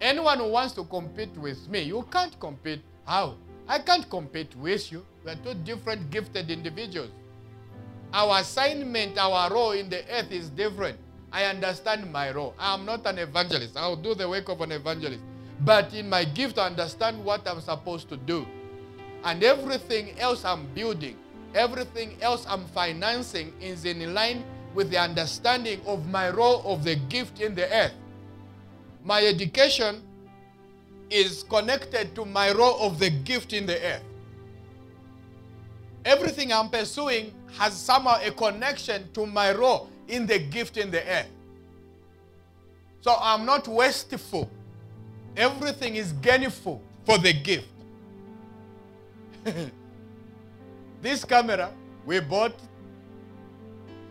Anyone 0.00 0.38
who 0.38 0.48
wants 0.48 0.72
to 0.76 0.84
compete 0.84 1.36
with 1.36 1.68
me, 1.68 1.82
you 1.82 2.08
can't 2.10 2.40
compete. 2.40 2.80
How? 3.04 3.36
I 3.68 3.78
can't 3.78 4.08
compete 4.08 4.56
with 4.56 4.90
you. 4.90 5.04
We 5.24 5.32
are 5.32 5.36
two 5.36 5.52
different 5.52 6.10
gifted 6.10 6.50
individuals. 6.50 7.10
Our 8.14 8.40
assignment, 8.40 9.18
our 9.18 9.52
role 9.52 9.72
in 9.72 9.90
the 9.90 10.02
earth 10.10 10.32
is 10.32 10.48
different. 10.48 10.96
I 11.30 11.44
understand 11.44 12.10
my 12.10 12.30
role. 12.30 12.54
I 12.58 12.72
am 12.72 12.86
not 12.86 13.06
an 13.06 13.18
evangelist. 13.18 13.76
I'll 13.76 13.96
do 13.96 14.14
the 14.14 14.26
work 14.26 14.48
of 14.48 14.62
an 14.62 14.72
evangelist. 14.72 15.20
But 15.60 15.92
in 15.92 16.08
my 16.08 16.24
gift, 16.24 16.58
I 16.58 16.66
understand 16.66 17.22
what 17.22 17.46
I'm 17.46 17.60
supposed 17.60 18.08
to 18.08 18.16
do. 18.16 18.46
And 19.24 19.44
everything 19.44 20.18
else 20.18 20.46
I'm 20.46 20.66
building, 20.74 21.18
everything 21.54 22.16
else 22.22 22.46
I'm 22.48 22.64
financing 22.68 23.52
is 23.60 23.84
in 23.84 24.14
line 24.14 24.44
with 24.74 24.90
the 24.90 24.98
understanding 24.98 25.80
of 25.86 26.08
my 26.08 26.30
role 26.30 26.62
of 26.64 26.84
the 26.84 26.96
gift 26.96 27.40
in 27.42 27.54
the 27.54 27.70
earth. 27.70 27.92
My 29.04 29.24
education 29.26 30.02
is 31.10 31.42
connected 31.44 32.14
to 32.14 32.24
my 32.24 32.52
role 32.52 32.78
of 32.80 32.98
the 32.98 33.10
gift 33.10 33.52
in 33.52 33.66
the 33.66 33.80
earth. 33.82 34.02
Everything 36.04 36.52
I'm 36.52 36.68
pursuing 36.68 37.34
has 37.58 37.74
somehow 37.74 38.18
a 38.22 38.30
connection 38.30 39.10
to 39.12 39.26
my 39.26 39.52
role 39.52 39.90
in 40.06 40.26
the 40.26 40.38
gift 40.38 40.76
in 40.76 40.90
the 40.90 41.02
earth. 41.06 41.28
So 43.00 43.16
I'm 43.20 43.44
not 43.44 43.68
wasteful. 43.68 44.50
Everything 45.36 45.96
is 45.96 46.12
gainful 46.12 46.82
for 47.04 47.18
the 47.18 47.32
gift. 47.32 47.68
this 51.02 51.24
camera 51.24 51.72
we 52.04 52.20
bought, 52.20 52.54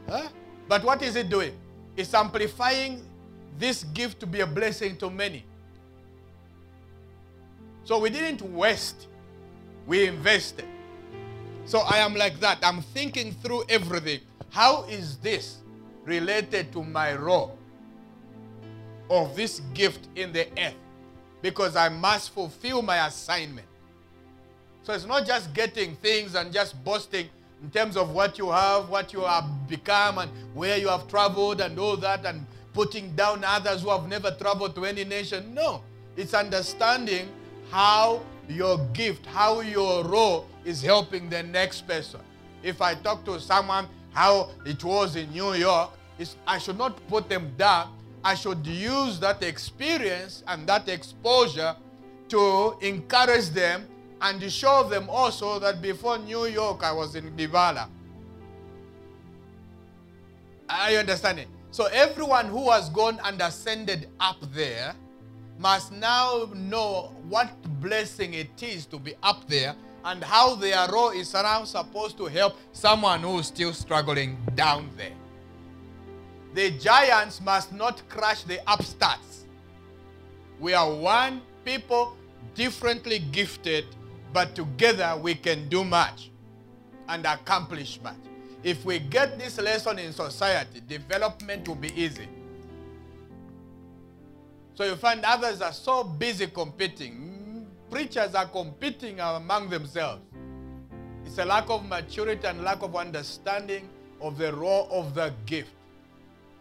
huh? 0.07 0.27
but 0.67 0.83
what 0.83 1.01
is 1.01 1.15
it 1.15 1.29
doing? 1.29 1.53
It's 1.95 2.13
amplifying 2.13 3.03
this 3.57 3.83
gift 3.83 4.19
to 4.19 4.27
be 4.27 4.41
a 4.41 4.47
blessing 4.47 4.95
to 4.97 5.09
many. 5.09 5.43
So 7.87 7.97
we 7.97 8.09
didn't 8.09 8.41
waste, 8.41 9.07
we 9.85 10.07
invested. 10.07 10.65
So 11.63 11.79
I 11.79 11.99
am 11.99 12.15
like 12.15 12.37
that. 12.41 12.57
I'm 12.61 12.81
thinking 12.81 13.31
through 13.31 13.63
everything. 13.69 14.19
How 14.49 14.83
is 14.89 15.15
this 15.19 15.59
related 16.03 16.73
to 16.73 16.83
my 16.83 17.15
role 17.15 17.57
of 19.09 19.37
this 19.37 19.61
gift 19.73 20.09
in 20.17 20.33
the 20.33 20.49
earth? 20.61 20.75
Because 21.41 21.77
I 21.77 21.87
must 21.87 22.31
fulfill 22.31 22.81
my 22.81 23.07
assignment. 23.07 23.67
So 24.83 24.91
it's 24.91 25.05
not 25.05 25.25
just 25.25 25.53
getting 25.53 25.95
things 25.95 26.35
and 26.35 26.51
just 26.51 26.83
boasting 26.83 27.29
in 27.63 27.71
terms 27.71 27.95
of 27.95 28.11
what 28.11 28.37
you 28.37 28.51
have, 28.51 28.89
what 28.89 29.13
you 29.13 29.21
have 29.21 29.45
become, 29.69 30.17
and 30.17 30.29
where 30.53 30.77
you 30.77 30.89
have 30.89 31.07
traveled, 31.07 31.61
and 31.61 31.79
all 31.79 31.95
that, 31.95 32.25
and 32.25 32.45
putting 32.73 33.15
down 33.15 33.45
others 33.45 33.83
who 33.83 33.89
have 33.91 34.09
never 34.09 34.31
traveled 34.31 34.75
to 34.75 34.83
any 34.83 35.05
nation. 35.05 35.53
No, 35.53 35.83
it's 36.17 36.33
understanding 36.33 37.29
how 37.71 38.21
your 38.49 38.77
gift, 38.93 39.25
how 39.25 39.61
your 39.61 40.03
role 40.05 40.47
is 40.65 40.81
helping 40.81 41.29
the 41.29 41.43
next 41.43 41.87
person. 41.87 42.21
If 42.63 42.81
I 42.81 42.95
talk 42.95 43.25
to 43.25 43.39
someone 43.39 43.87
how 44.11 44.49
it 44.65 44.83
was 44.83 45.15
in 45.15 45.29
New 45.31 45.53
York, 45.53 45.91
I 46.47 46.57
should 46.57 46.77
not 46.77 47.05
put 47.07 47.29
them 47.29 47.51
down. 47.57 47.93
I 48.23 48.33
should 48.33 48.65
use 48.65 49.19
that 49.19 49.43
experience 49.43 50.43
and 50.47 50.67
that 50.67 50.89
exposure 50.89 51.75
to 52.29 52.75
encourage 52.81 53.49
them 53.49 53.87
and 54.21 54.51
show 54.51 54.87
them 54.89 55.07
also 55.09 55.59
that 55.59 55.81
before 55.81 56.17
New 56.17 56.45
York, 56.45 56.83
I 56.83 56.91
was 56.91 57.15
in 57.15 57.31
Divala. 57.37 57.87
Are 60.69 60.91
you 60.91 60.97
understanding? 60.97 61.47
So 61.71 61.85
everyone 61.85 62.47
who 62.47 62.71
has 62.71 62.89
gone 62.89 63.19
and 63.23 63.39
ascended 63.41 64.09
up 64.19 64.37
there 64.53 64.95
must 65.59 65.91
now 65.91 66.49
know 66.53 67.11
what 67.27 67.51
blessing 67.81 68.33
it 68.33 68.61
is 68.61 68.85
to 68.87 68.99
be 68.99 69.13
up 69.23 69.47
there 69.47 69.75
and 70.05 70.23
how 70.23 70.55
their 70.55 70.87
role 70.89 71.09
is 71.09 71.33
now 71.33 71.63
supposed 71.63 72.17
to 72.17 72.25
help 72.25 72.55
someone 72.71 73.21
who 73.21 73.39
is 73.39 73.47
still 73.47 73.73
struggling 73.73 74.37
down 74.55 74.89
there. 74.95 75.11
The 76.53 76.71
giants 76.71 77.41
must 77.41 77.73
not 77.73 78.07
crush 78.07 78.43
the 78.43 78.59
upstarts. 78.71 79.45
We 80.59 80.73
are 80.73 80.91
one 80.91 81.41
people, 81.65 82.15
differently 82.55 83.19
gifted, 83.19 83.85
but 84.33 84.55
together 84.55 85.17
we 85.21 85.35
can 85.35 85.67
do 85.69 85.83
much 85.83 86.31
and 87.09 87.25
accomplish 87.25 87.99
much. 88.03 88.15
If 88.63 88.85
we 88.85 88.99
get 88.99 89.37
this 89.37 89.59
lesson 89.59 89.99
in 89.99 90.13
society, 90.13 90.81
development 90.87 91.67
will 91.67 91.75
be 91.75 91.93
easy. 91.99 92.27
So 94.77 94.83
you 94.83 94.95
find 94.95 95.25
others 95.25 95.59
are 95.63 95.73
so 95.73 96.03
busy 96.03 96.45
competing. 96.45 97.65
Preachers 97.89 98.35
are 98.35 98.45
competing 98.45 99.19
among 99.19 99.71
themselves. 99.71 100.21
It's 101.25 101.39
a 101.39 101.45
lack 101.45 101.67
of 101.71 101.83
maturity 101.83 102.45
and 102.45 102.63
lack 102.63 102.83
of 102.83 102.95
understanding 102.95 103.89
of 104.21 104.37
the 104.37 104.53
role 104.53 104.87
of 104.91 105.15
the 105.15 105.33
gift. 105.47 105.71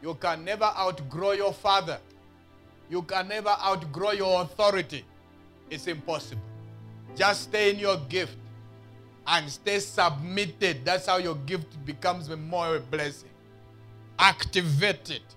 You 0.00 0.14
can 0.14 0.46
never 0.46 0.64
outgrow 0.64 1.32
your 1.32 1.52
father. 1.52 1.98
You 2.88 3.02
can 3.02 3.28
never 3.28 3.50
outgrow 3.50 4.12
your 4.12 4.40
authority. 4.40 5.04
It's 5.68 5.86
impossible. 5.86 6.40
Just 7.14 7.42
stay 7.42 7.68
in 7.68 7.78
your 7.78 7.98
gift 8.08 8.38
and 9.26 9.50
stay 9.50 9.78
submitted. 9.78 10.86
That's 10.86 11.04
how 11.04 11.18
your 11.18 11.34
gift 11.34 11.84
becomes 11.84 12.30
a 12.30 12.36
more 12.38 12.76
a 12.76 12.80
blessing. 12.80 13.28
Activate 14.18 15.10
it 15.10 15.34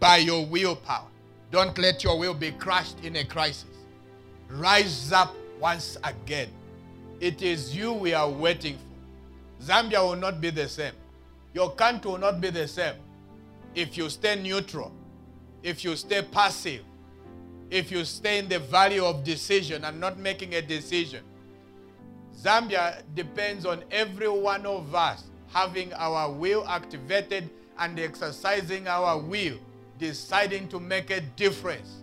by 0.00 0.16
your 0.16 0.46
willpower. 0.46 1.10
Don't 1.50 1.76
let 1.78 2.02
your 2.02 2.18
will 2.18 2.34
be 2.34 2.50
crushed 2.52 3.04
in 3.04 3.16
a 3.16 3.24
crisis. 3.24 3.64
Rise 4.48 5.12
up 5.12 5.34
once 5.60 5.96
again. 6.04 6.48
It 7.20 7.42
is 7.42 7.74
you 7.74 7.92
we 7.92 8.14
are 8.14 8.28
waiting 8.28 8.76
for. 8.76 9.64
Zambia 9.64 10.06
will 10.06 10.16
not 10.16 10.40
be 10.40 10.50
the 10.50 10.68
same. 10.68 10.92
Your 11.54 11.70
country 11.70 12.10
will 12.10 12.18
not 12.18 12.40
be 12.40 12.50
the 12.50 12.68
same 12.68 12.94
if 13.74 13.96
you 13.96 14.08
stay 14.08 14.34
neutral, 14.36 14.90
if 15.62 15.84
you 15.84 15.94
stay 15.96 16.22
passive, 16.22 16.82
if 17.70 17.90
you 17.90 18.04
stay 18.04 18.38
in 18.38 18.48
the 18.48 18.58
valley 18.58 18.98
of 18.98 19.22
decision 19.22 19.84
and 19.84 20.00
not 20.00 20.18
making 20.18 20.54
a 20.54 20.62
decision. 20.62 21.22
Zambia 22.34 23.02
depends 23.14 23.66
on 23.66 23.82
every 23.90 24.28
one 24.28 24.66
of 24.66 24.94
us 24.94 25.24
having 25.52 25.92
our 25.94 26.30
will 26.32 26.66
activated 26.68 27.48
and 27.78 27.98
exercising 27.98 28.88
our 28.88 29.18
will, 29.18 29.58
deciding 29.98 30.68
to 30.68 30.80
make 30.80 31.10
a 31.10 31.20
difference. 31.20 32.02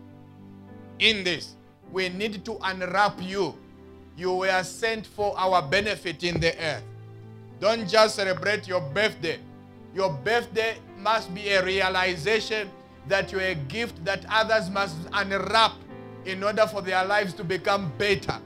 In 1.00 1.24
this, 1.24 1.56
we 1.92 2.10
need 2.10 2.44
to 2.46 2.58
unwrap 2.64 3.22
you. 3.22 3.56
You 4.16 4.34
were 4.34 4.64
sent 4.64 5.06
for 5.06 5.38
our 5.38 5.62
benefit 5.62 6.24
in 6.24 6.40
the 6.40 6.58
earth. 6.64 6.84
Don't 7.60 7.88
just 7.88 8.16
celebrate 8.16 8.68
your 8.68 8.82
birthday. 8.82 9.40
Your 9.94 10.12
birthday 10.12 10.78
must 11.00 11.34
be 11.34 11.50
a 11.50 11.64
realization 11.64 12.70
that 13.08 13.32
you're 13.32 13.42
a 13.42 13.56
gift 13.56 14.04
that 14.06 14.26
others 14.30 14.70
must 14.70 14.96
unwrap 15.12 15.74
in 16.26 16.44
order 16.44 16.66
for 16.68 16.82
their 16.82 17.04
lives 17.06 17.34
to 17.34 17.44
become 17.44 17.92
better. 17.98 18.40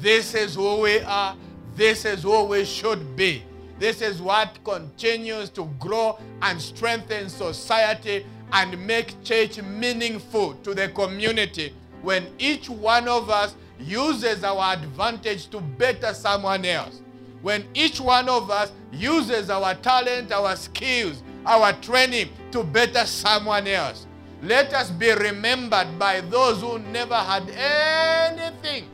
This 0.00 0.34
is 0.34 0.54
who 0.54 0.80
we 0.80 1.00
are. 1.00 1.36
This 1.76 2.04
is 2.04 2.22
who 2.22 2.44
we 2.44 2.64
should 2.64 3.16
be. 3.16 3.42
This 3.78 4.02
is 4.02 4.20
what 4.20 4.58
continues 4.64 5.48
to 5.50 5.64
grow 5.78 6.18
and 6.42 6.60
strengthen 6.60 7.28
society 7.28 8.26
and 8.52 8.86
make 8.86 9.22
church 9.22 9.60
meaningful 9.62 10.54
to 10.54 10.74
the 10.74 10.88
community 10.88 11.74
when 12.02 12.26
each 12.38 12.68
one 12.68 13.08
of 13.08 13.30
us 13.30 13.54
uses 13.78 14.44
our 14.44 14.74
advantage 14.74 15.48
to 15.48 15.60
better 15.60 16.12
someone 16.14 16.64
else. 16.64 17.00
When 17.42 17.66
each 17.74 18.00
one 18.00 18.28
of 18.28 18.50
us 18.50 18.72
uses 18.92 19.48
our 19.50 19.74
talent, 19.74 20.32
our 20.32 20.56
skills, 20.56 21.22
our 21.46 21.72
training 21.74 22.30
to 22.52 22.62
better 22.62 23.06
someone 23.06 23.66
else. 23.66 24.06
Let 24.42 24.72
us 24.72 24.90
be 24.90 25.12
remembered 25.12 25.98
by 25.98 26.20
those 26.22 26.60
who 26.60 26.78
never 26.78 27.14
had 27.14 27.48
anything 27.50 28.86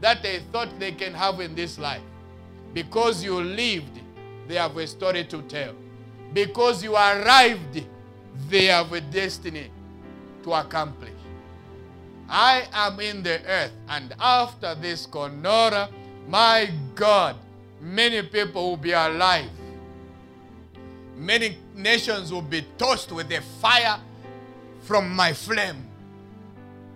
that 0.00 0.22
they 0.22 0.40
thought 0.52 0.78
they 0.78 0.92
can 0.92 1.14
have 1.14 1.40
in 1.40 1.54
this 1.54 1.78
life. 1.78 2.02
Because 2.74 3.24
you 3.24 3.40
lived, 3.40 4.00
they 4.48 4.56
have 4.56 4.76
a 4.76 4.86
story 4.86 5.24
to 5.24 5.42
tell. 5.42 5.74
Because 6.32 6.82
you 6.82 6.94
arrived, 6.94 7.82
they 8.48 8.66
have 8.66 8.92
a 8.92 9.00
destiny 9.00 9.70
to 10.44 10.52
accomplish. 10.54 11.10
I 12.28 12.66
am 12.72 13.00
in 13.00 13.22
the 13.22 13.40
earth, 13.46 13.72
and 13.88 14.14
after 14.20 14.74
this 14.74 15.06
Corona, 15.06 15.90
my 16.28 16.70
God, 16.94 17.36
many 17.80 18.22
people 18.22 18.70
will 18.70 18.76
be 18.76 18.92
alive 18.92 19.50
Many 21.16 21.56
nations 21.74 22.30
will 22.32 22.42
be 22.42 22.66
tossed 22.76 23.10
with 23.10 23.28
the 23.28 23.40
fire 23.60 23.98
from 24.82 25.14
my 25.16 25.32
flame, 25.32 25.86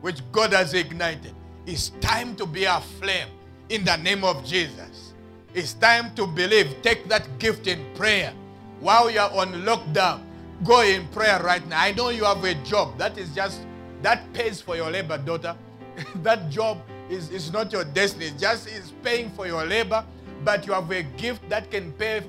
which 0.03 0.21
God 0.31 0.53
has 0.53 0.75
ignited. 0.75 1.35
It's 1.67 1.91
time 2.01 2.37
to 2.37 2.47
be 2.47 2.65
a 2.65 2.81
flame 3.01 3.29
in 3.71 3.85
the 3.85 3.97
name 3.97 4.25
of 4.25 4.45
Jesus. 4.45 5.15
It's 5.55 5.73
time 5.75 6.15
to 6.17 6.27
believe. 6.27 6.83
Take 6.83 7.09
that 7.09 7.39
gift 7.39 7.67
in 7.67 7.85
prayer. 7.95 8.33
While 8.81 9.11
you're 9.11 9.23
on 9.33 9.53
lockdown, 9.65 10.23
go 10.65 10.83
in 10.83 11.07
prayer 11.09 11.43
right 11.43 11.67
now. 11.69 11.81
I 11.81 11.93
know 11.93 12.11
you 12.11 12.25
have 12.25 12.45
a 12.45 12.55
job. 12.65 12.99
That 12.99 13.19
is 13.19 13.35
just, 13.35 13.61
that 14.03 14.33
pays 14.33 14.61
for 14.61 14.77
your 14.77 14.91
labor, 14.91 15.19
daughter. 15.19 15.57
that 16.17 16.51
job 16.51 16.79
is, 17.09 17.31
is 17.31 17.53
not 17.53 17.73
your 17.73 17.85
destiny. 17.85 18.27
It 18.27 18.39
just 18.39 18.69
is 18.69 18.93
paying 19.03 19.31
for 19.31 19.47
your 19.47 19.65
labor, 19.65 20.05
but 20.45 20.67
you 20.67 20.73
have 20.73 20.91
a 20.91 21.03
gift 21.03 21.49
that 21.49 21.71
can 21.71 21.93
pay 21.93 22.23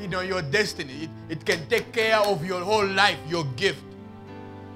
you 0.00 0.08
know, 0.08 0.20
your 0.20 0.42
destiny. 0.42 1.04
It, 1.04 1.10
it 1.28 1.46
can 1.46 1.66
take 1.68 1.92
care 1.92 2.18
of 2.18 2.44
your 2.44 2.60
whole 2.60 2.86
life, 2.86 3.18
your 3.28 3.44
gift. 3.56 3.82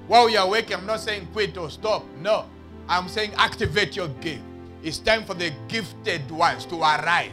While 0.07 0.29
you're 0.29 0.47
working, 0.47 0.77
I'm 0.77 0.85
not 0.85 1.01
saying 1.01 1.27
quit 1.33 1.57
or 1.57 1.69
stop. 1.69 2.05
No. 2.21 2.45
I'm 2.87 3.09
saying 3.09 3.33
activate 3.35 3.95
your 3.95 4.07
gift. 4.07 4.41
It's 4.83 4.99
time 4.99 5.25
for 5.25 5.33
the 5.33 5.51
gifted 5.67 6.29
ones 6.31 6.65
to 6.67 6.77
arise. 6.77 7.31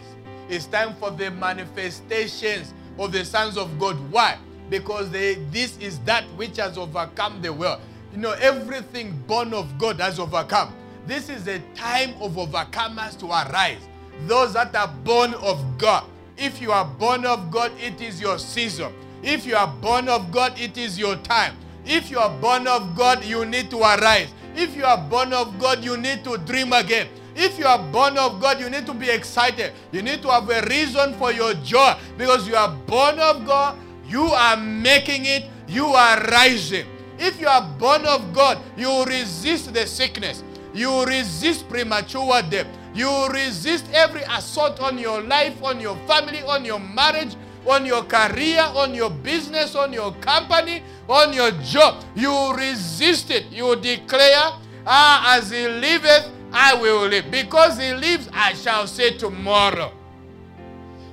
It's 0.48 0.66
time 0.66 0.94
for 0.96 1.12
the 1.12 1.30
manifestations 1.30 2.74
of 2.98 3.12
the 3.12 3.24
sons 3.24 3.56
of 3.56 3.78
God. 3.78 3.96
Why? 4.10 4.38
Because 4.70 5.10
they, 5.10 5.34
this 5.50 5.76
is 5.78 5.98
that 6.00 6.24
which 6.36 6.56
has 6.56 6.78
overcome 6.78 7.42
the 7.42 7.52
world. 7.52 7.80
You 8.12 8.18
know, 8.18 8.32
everything 8.32 9.12
born 9.26 9.52
of 9.52 9.78
God 9.78 10.00
has 10.00 10.18
overcome. 10.18 10.74
This 11.06 11.28
is 11.28 11.46
a 11.48 11.58
time 11.74 12.14
of 12.20 12.32
overcomers 12.32 13.18
to 13.20 13.26
arise. 13.26 13.80
Those 14.26 14.54
that 14.54 14.74
are 14.74 14.88
born 14.88 15.34
of 15.34 15.62
God. 15.78 16.04
If 16.36 16.60
you 16.60 16.72
are 16.72 16.84
born 16.84 17.24
of 17.26 17.50
God, 17.50 17.72
it 17.80 18.00
is 18.00 18.20
your 18.20 18.38
season. 18.38 18.92
If 19.22 19.46
you 19.46 19.56
are 19.56 19.68
born 19.80 20.08
of 20.08 20.30
God, 20.32 20.58
it 20.58 20.76
is 20.78 20.98
your 20.98 21.16
time. 21.16 21.56
If 21.84 22.10
you 22.10 22.18
are 22.18 22.30
born 22.40 22.66
of 22.66 22.96
God, 22.96 23.24
you 23.24 23.44
need 23.44 23.70
to 23.70 23.78
arise. 23.78 24.32
If 24.56 24.76
you 24.76 24.84
are 24.84 24.98
born 24.98 25.32
of 25.32 25.58
God, 25.58 25.84
you 25.84 25.96
need 25.96 26.24
to 26.24 26.38
dream 26.38 26.72
again. 26.72 27.08
If 27.36 27.58
you 27.58 27.66
are 27.66 27.78
born 27.90 28.16
of 28.16 28.40
God, 28.40 28.60
you 28.60 28.70
need 28.70 28.86
to 28.86 28.94
be 28.94 29.10
excited. 29.10 29.72
You 29.92 30.02
need 30.02 30.22
to 30.22 30.28
have 30.30 30.48
a 30.48 30.62
reason 30.68 31.14
for 31.14 31.32
your 31.32 31.54
joy 31.54 31.94
because 32.16 32.46
you 32.46 32.54
are 32.54 32.70
born 32.86 33.18
of 33.18 33.44
God, 33.44 33.76
you 34.14 34.26
are 34.26 34.56
making 34.56 35.26
it, 35.26 35.42
you 35.66 35.86
are 35.86 36.20
rising. 36.30 36.86
If 37.18 37.40
you 37.40 37.48
are 37.48 37.66
born 37.80 38.06
of 38.06 38.32
God, 38.32 38.58
you 38.76 39.04
resist 39.06 39.74
the 39.74 39.88
sickness, 39.88 40.44
you 40.72 41.04
resist 41.04 41.68
premature 41.68 42.40
death, 42.48 42.68
you 42.94 43.10
resist 43.30 43.86
every 43.92 44.22
assault 44.22 44.80
on 44.80 44.98
your 44.98 45.20
life, 45.22 45.60
on 45.64 45.80
your 45.80 45.96
family, 46.06 46.42
on 46.42 46.64
your 46.64 46.78
marriage, 46.78 47.34
on 47.66 47.84
your 47.84 48.04
career, 48.04 48.62
on 48.76 48.94
your 48.94 49.10
business, 49.10 49.74
on 49.74 49.92
your 49.92 50.12
company, 50.20 50.84
on 51.08 51.32
your 51.32 51.50
job. 51.62 52.04
You 52.14 52.54
resist 52.54 53.32
it. 53.32 53.50
You 53.50 53.74
declare, 53.74 54.52
Ah, 54.86 55.36
as 55.36 55.50
he 55.50 55.66
liveth, 55.66 56.30
I 56.52 56.74
will 56.74 57.08
live. 57.08 57.30
Because 57.32 57.78
he 57.78 57.94
lives, 57.94 58.28
I 58.32 58.54
shall 58.54 58.86
say 58.86 59.16
tomorrow. 59.16 59.90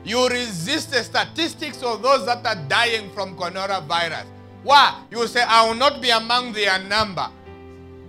You 0.03 0.27
resist 0.27 0.91
the 0.91 1.03
statistics 1.03 1.83
of 1.83 2.01
those 2.01 2.25
that 2.25 2.45
are 2.45 2.55
dying 2.67 3.11
from 3.11 3.35
coronavirus. 3.37 4.25
Why? 4.63 5.03
You 5.11 5.27
say, 5.27 5.41
I 5.41 5.67
will 5.67 5.75
not 5.75 6.01
be 6.01 6.09
among 6.09 6.53
their 6.53 6.79
number. 6.83 7.27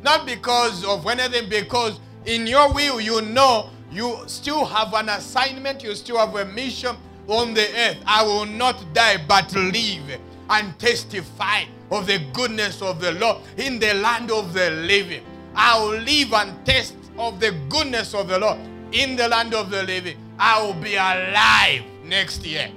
Not 0.02 0.26
because 0.26 0.84
of 0.84 1.06
anything, 1.06 1.48
because 1.48 2.00
in 2.26 2.46
your 2.46 2.72
will, 2.72 3.00
you 3.00 3.20
know 3.20 3.70
you 3.90 4.18
still 4.26 4.64
have 4.64 4.94
an 4.94 5.10
assignment, 5.10 5.82
you 5.82 5.94
still 5.94 6.18
have 6.18 6.34
a 6.34 6.44
mission 6.46 6.96
on 7.28 7.54
the 7.54 7.68
earth. 7.78 7.98
I 8.06 8.22
will 8.22 8.46
not 8.46 8.82
die, 8.94 9.22
but 9.28 9.52
live 9.54 10.18
and 10.50 10.78
testify 10.78 11.64
of 11.90 12.06
the 12.06 12.20
goodness 12.32 12.80
of 12.82 13.00
the 13.00 13.12
Lord 13.12 13.38
in 13.58 13.78
the 13.78 13.94
land 13.94 14.30
of 14.30 14.54
the 14.54 14.70
living. 14.70 15.22
I 15.54 15.78
will 15.78 15.98
live 15.98 16.32
and 16.32 16.66
test 16.66 16.94
of 17.18 17.38
the 17.38 17.52
goodness 17.68 18.14
of 18.14 18.28
the 18.28 18.38
Lord 18.38 18.58
in 18.92 19.16
the 19.16 19.28
land 19.28 19.54
of 19.54 19.70
the 19.70 19.82
living. 19.82 20.16
I 20.44 20.60
will 20.60 20.74
be 20.74 20.96
alive 20.96 21.82
next 22.04 22.44
year. 22.44 22.68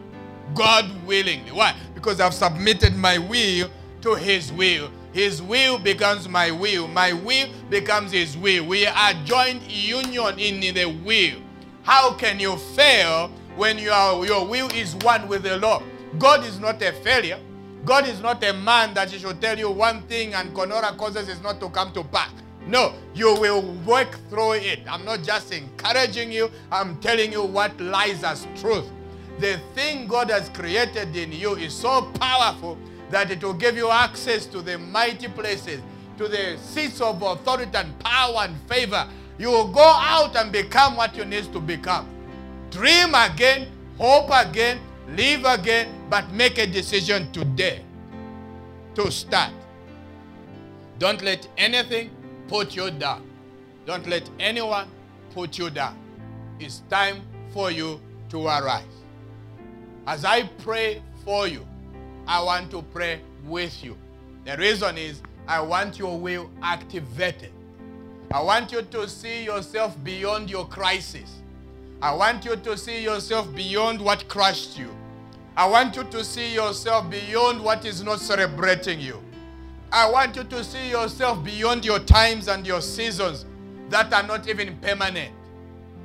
God 0.54 0.86
willing. 1.08 1.40
Why? 1.48 1.76
Because 1.96 2.22
I've 2.22 2.36
submitted 2.36 2.96
my 2.96 3.18
will 3.18 3.72
to 4.02 4.14
His 4.14 4.54
will. 4.54 4.92
His 5.14 5.42
will 5.42 5.80
becomes 5.80 6.30
my 6.30 6.52
will. 6.52 6.88
My 6.88 7.12
will 7.12 7.48
becomes 7.72 8.12
His 8.12 8.38
will. 8.38 8.68
We 8.68 8.86
are 8.86 9.14
joined 9.26 9.64
union 9.64 10.38
in 10.38 10.76
the 10.76 10.86
will. 10.86 11.42
How 11.82 12.14
can 12.14 12.40
you 12.40 12.56
fail 12.56 13.32
when 13.56 13.80
your, 13.80 14.24
your 14.28 14.46
will 14.46 14.70
is 14.72 14.96
one 14.98 15.28
with 15.28 15.42
the 15.42 15.58
Lord? 15.58 15.82
God 16.20 16.46
is 16.46 16.60
not 16.60 16.80
a 16.84 16.92
failure. 16.92 17.40
God 17.84 18.08
is 18.08 18.22
not 18.22 18.44
a 18.44 18.54
man 18.54 18.94
that 18.94 19.10
he 19.10 19.18
should 19.18 19.42
tell 19.42 19.58
you 19.58 19.72
one 19.72 20.04
thing 20.04 20.36
and 20.36 20.54
Corona 20.54 20.94
causes 20.96 21.30
is 21.30 21.42
not 21.42 21.60
to 21.62 21.70
come 21.70 21.92
to 21.94 22.04
pass. 22.04 22.32
No, 22.68 22.96
you 23.14 23.34
will 23.40 23.62
work 23.86 24.18
through 24.30 24.54
it. 24.54 24.80
I'm 24.90 25.06
not 25.06 25.22
just 25.24 25.54
encouraging 25.54 26.32
you, 26.32 26.50
I'm 26.72 26.98
telling 27.00 27.32
you 27.32 27.44
what 27.44 27.80
lies 27.80 28.24
as 28.24 28.48
truth. 28.60 28.86
The 29.40 29.60
thing 29.76 30.08
God 30.08 30.30
has 30.32 30.50
created 30.50 31.16
in 31.16 31.32
you 31.32 31.56
is 31.56 31.74
so 31.74 32.04
powerful 32.20 32.78
that 33.12 33.30
it 33.30 33.44
will 33.44 33.54
give 33.54 33.78
you 33.78 33.92
access 33.92 34.46
to 34.48 34.62
the 34.62 34.78
mighty 34.78 35.28
places, 35.28 35.82
to 36.18 36.28
the 36.28 36.58
seats 36.58 37.02
of 37.02 37.22
authority 37.22 37.76
and 37.76 37.98
power 38.00 38.40
and 38.40 38.56
favor. 38.70 39.08
You 39.38 39.50
will 39.50 39.68
go 39.68 39.84
out 39.84 40.36
and 40.36 40.52
become 40.52 40.96
what 40.96 41.16
you 41.16 41.26
need 41.26 41.52
to 41.54 41.60
become. 41.60 42.10
Dream 42.72 43.14
again, 43.14 43.68
hope 43.98 44.30
again, 44.32 44.80
live 45.10 45.46
again, 45.46 45.88
but 46.10 46.32
make 46.32 46.58
a 46.58 46.66
decision 46.66 47.32
today 47.32 47.84
to 48.96 49.12
start. 49.12 49.52
Don't 50.98 51.22
let 51.22 51.48
anything 51.58 52.10
put 52.48 52.76
you 52.76 52.92
down. 52.92 53.24
Don't 53.86 54.08
let 54.08 54.30
anyone 54.40 54.88
put 55.34 55.58
you 55.58 55.70
down. 55.70 55.98
It's 56.60 56.82
time 56.90 57.22
for 57.52 57.72
you 57.72 58.00
to 58.30 58.46
arise. 58.46 58.84
As 60.08 60.26
I 60.26 60.44
pray 60.44 61.02
for 61.24 61.48
you, 61.48 61.66
I 62.28 62.42
want 62.44 62.72
to 62.72 62.82
pray 62.82 63.22
with 63.46 63.84
you. 63.84 63.98
The 64.46 64.58
reason 64.58 64.98
is 64.98 65.22
I 65.48 65.62
want 65.62 66.00
your 66.00 66.20
will 66.20 66.50
activated. 66.62 67.52
I 68.32 68.42
want 68.42 68.72
you 68.72 68.82
to 68.82 69.08
see 69.08 69.44
yourself 69.44 69.96
beyond 70.04 70.50
your 70.50 70.66
crisis. 70.66 71.42
I 72.02 72.14
want 72.14 72.46
you 72.46 72.56
to 72.56 72.78
see 72.78 73.04
yourself 73.04 73.54
beyond 73.56 74.02
what 74.02 74.28
crushed 74.28 74.78
you. 74.78 74.90
I 75.58 75.68
want 75.68 75.96
you 75.96 76.04
to 76.04 76.24
see 76.24 76.54
yourself 76.54 77.10
beyond 77.10 77.64
what 77.64 77.86
is 77.86 78.04
not 78.04 78.20
celebrating 78.20 79.00
you. 79.00 79.24
I 79.96 80.10
want 80.10 80.36
you 80.36 80.44
to 80.44 80.62
see 80.62 80.90
yourself 80.90 81.42
beyond 81.42 81.86
your 81.86 82.00
times 82.00 82.50
and 82.50 82.68
your 82.68 82.82
seasons 82.82 83.46
that 83.88 84.14
are 84.14 84.24
not 84.24 84.46
even 84.50 84.76
permanent. 84.80 85.34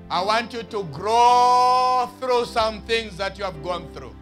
I 0.08 0.22
want 0.22 0.52
you 0.52 0.62
to 0.62 0.84
grow 0.92 2.08
through 2.20 2.44
some 2.44 2.82
things 2.82 3.16
that 3.16 3.36
you 3.36 3.42
have 3.42 3.60
gone 3.64 3.92
through. 3.92 4.14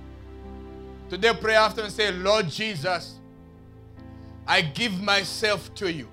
Today, 1.11 1.35
pray 1.39 1.55
after 1.57 1.83
and 1.83 1.93
say, 1.93 2.11
Lord 2.11 2.49
Jesus, 2.49 3.19
I 4.47 4.63
give 4.63 5.03
myself 5.03 5.75
to 5.75 5.93
you. 5.93 6.09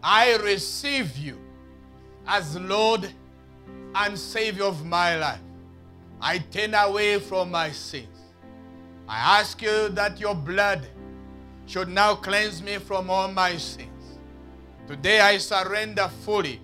I 0.00 0.36
receive 0.36 1.18
you 1.18 1.36
as 2.28 2.56
Lord 2.56 3.12
and 3.96 4.16
Savior 4.16 4.66
of 4.66 4.86
my 4.86 5.16
life. 5.16 5.40
I 6.20 6.38
turn 6.38 6.74
away 6.74 7.18
from 7.18 7.50
my 7.50 7.72
sins. 7.72 8.06
I 9.08 9.40
ask 9.40 9.60
you 9.60 9.88
that 9.88 10.20
your 10.20 10.36
blood 10.36 10.86
should 11.70 11.88
now 11.88 12.16
cleanse 12.16 12.60
me 12.60 12.78
from 12.78 13.08
all 13.08 13.28
my 13.28 13.56
sins. 13.56 14.18
Today 14.88 15.20
I 15.20 15.38
surrender 15.38 16.10
fully 16.24 16.60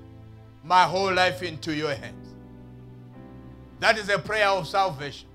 my 0.64 0.82
whole 0.82 1.14
life 1.14 1.44
into 1.44 1.72
your 1.72 1.94
hands. 1.94 2.34
That 3.78 3.98
is 3.98 4.08
a 4.08 4.18
prayer 4.18 4.48
of 4.48 4.66
salvation. 4.66 5.28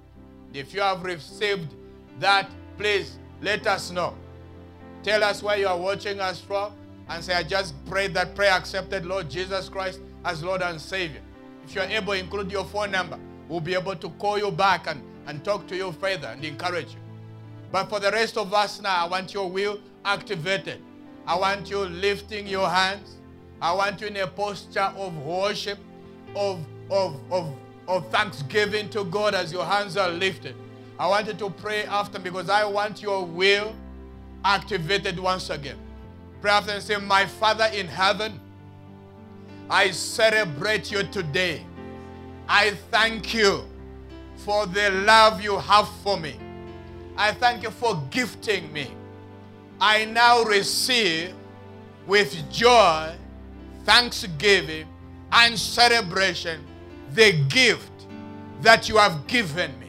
If 0.54 0.74
you 0.74 0.82
have 0.82 1.02
received 1.04 1.74
that, 2.20 2.52
please 2.78 3.18
let 3.42 3.66
us 3.66 3.92
know. 3.92 4.14
Tell 5.04 5.24
us 5.24 5.42
where 5.42 5.58
you 5.58 5.70
are 5.70 5.78
watching 5.78 6.20
us 6.20 6.42
from 6.42 6.74
and 7.08 7.24
say, 7.24 7.34
I 7.34 7.44
just 7.44 7.74
prayed 7.86 8.14
that 8.16 8.36
prayer 8.36 8.52
accepted 8.52 9.06
Lord 9.06 9.30
Jesus 9.30 9.70
Christ 9.70 10.02
as 10.26 10.44
Lord 10.44 10.62
and 10.62 10.82
Savior. 10.82 11.22
If 11.66 11.76
you 11.76 11.82
are 11.82 11.88
able, 11.88 12.12
include 12.12 12.52
your 12.52 12.66
phone 12.66 12.92
number. 12.92 13.18
We'll 13.48 13.62
be 13.62 13.74
able 13.74 13.96
to 13.96 14.10
call 14.10 14.38
you 14.38 14.52
back 14.52 14.88
and, 14.88 15.02
and 15.28 15.46
talk 15.46 15.66
to 15.68 15.78
you 15.78 15.94
further 15.94 16.28
and 16.28 16.44
encourage 16.44 16.94
you. 16.94 17.11
But 17.72 17.90
for 17.90 18.00
the 18.00 18.12
rest 18.12 18.38
of 18.38 18.54
us 18.54 18.82
now, 18.82 19.06
I 19.06 19.08
want 19.08 19.34
your 19.34 19.50
will 19.50 19.80
activated. 20.04 20.82
I 21.26 21.36
want 21.38 21.70
you 21.70 21.80
lifting 21.80 22.48
your 22.48 22.70
hands. 22.70 23.16
I 23.62 23.74
want 23.74 24.02
you 24.02 24.08
in 24.08 24.18
a 24.18 24.28
posture 24.28 24.92
of 24.98 25.16
worship, 25.20 25.78
of, 26.36 26.66
of, 26.90 27.20
of, 27.32 27.56
of 27.88 28.10
thanksgiving 28.12 28.90
to 28.90 29.06
God 29.06 29.36
as 29.36 29.52
your 29.54 29.64
hands 29.66 29.98
are 29.98 30.10
lifted. 30.10 30.56
I 31.00 31.08
want 31.08 31.28
you 31.28 31.34
to 31.34 31.50
pray 31.50 31.84
after 31.86 32.20
because 32.20 32.50
I 32.50 32.66
want 32.66 33.02
your 33.02 33.26
will 33.26 33.76
activated 34.44 35.20
once 35.20 35.50
again. 35.50 35.78
Pray 36.42 36.52
after 36.52 36.72
and 36.72 36.84
say, 36.84 36.98
My 36.98 37.26
Father 37.26 37.70
in 37.74 37.88
heaven, 37.88 38.40
I 39.70 39.92
celebrate 39.92 40.92
you 40.92 41.04
today. 41.04 41.66
I 42.48 42.72
thank 42.90 43.34
you 43.34 43.64
for 44.38 44.66
the 44.66 44.90
love 44.90 45.42
you 45.42 45.58
have 45.60 45.88
for 46.04 46.18
me. 46.18 46.36
I 47.18 47.32
thank 47.34 47.64
you 47.64 47.70
for 47.70 48.02
gifting 48.10 48.72
me. 48.72 48.90
I 49.80 50.06
now 50.06 50.44
receive 50.44 51.34
with 52.08 52.36
joy, 52.52 53.14
thanksgiving, 53.84 54.88
and 55.32 55.58
celebration 55.58 56.64
the 57.14 57.34
gift 57.50 57.92
that 58.62 58.88
you 58.88 58.98
have 58.98 59.26
given 59.28 59.78
me. 59.80 59.88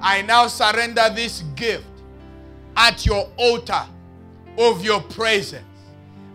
I 0.00 0.22
now 0.22 0.46
surrender 0.46 1.08
this 1.14 1.42
gift 1.54 1.84
at 2.76 3.04
your 3.06 3.28
altar 3.36 3.86
of 4.58 4.84
your 4.84 5.00
presence. 5.00 5.64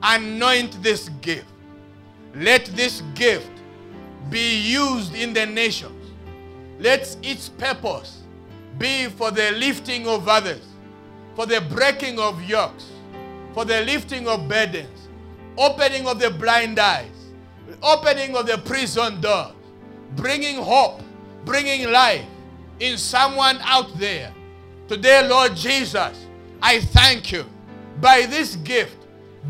Anoint 0.03 0.81
this 0.81 1.09
gift. 1.21 1.45
Let 2.35 2.65
this 2.65 3.01
gift 3.13 3.51
be 4.29 4.57
used 4.59 5.13
in 5.13 5.33
the 5.33 5.45
nations. 5.45 6.11
Let 6.79 7.15
its 7.21 7.49
purpose 7.49 8.20
be 8.77 9.07
for 9.07 9.31
the 9.31 9.51
lifting 9.51 10.07
of 10.07 10.27
others, 10.27 10.65
for 11.35 11.45
the 11.45 11.61
breaking 11.61 12.19
of 12.19 12.41
yokes, 12.43 12.91
for 13.53 13.65
the 13.65 13.81
lifting 13.81 14.27
of 14.27 14.47
burdens, 14.47 15.09
opening 15.57 16.07
of 16.07 16.19
the 16.19 16.29
blind 16.31 16.79
eyes, 16.79 17.31
opening 17.81 18.35
of 18.35 18.47
the 18.47 18.57
prison 18.59 19.21
doors, 19.21 19.53
bringing 20.15 20.57
hope, 20.57 21.01
bringing 21.45 21.91
life 21.91 22.25
in 22.79 22.97
someone 22.97 23.57
out 23.61 23.97
there. 23.97 24.33
Today, 24.87 25.27
Lord 25.27 25.55
Jesus, 25.55 26.27
I 26.61 26.79
thank 26.79 27.31
you. 27.31 27.45
By 27.99 28.25
this 28.25 28.55
gift, 28.57 28.97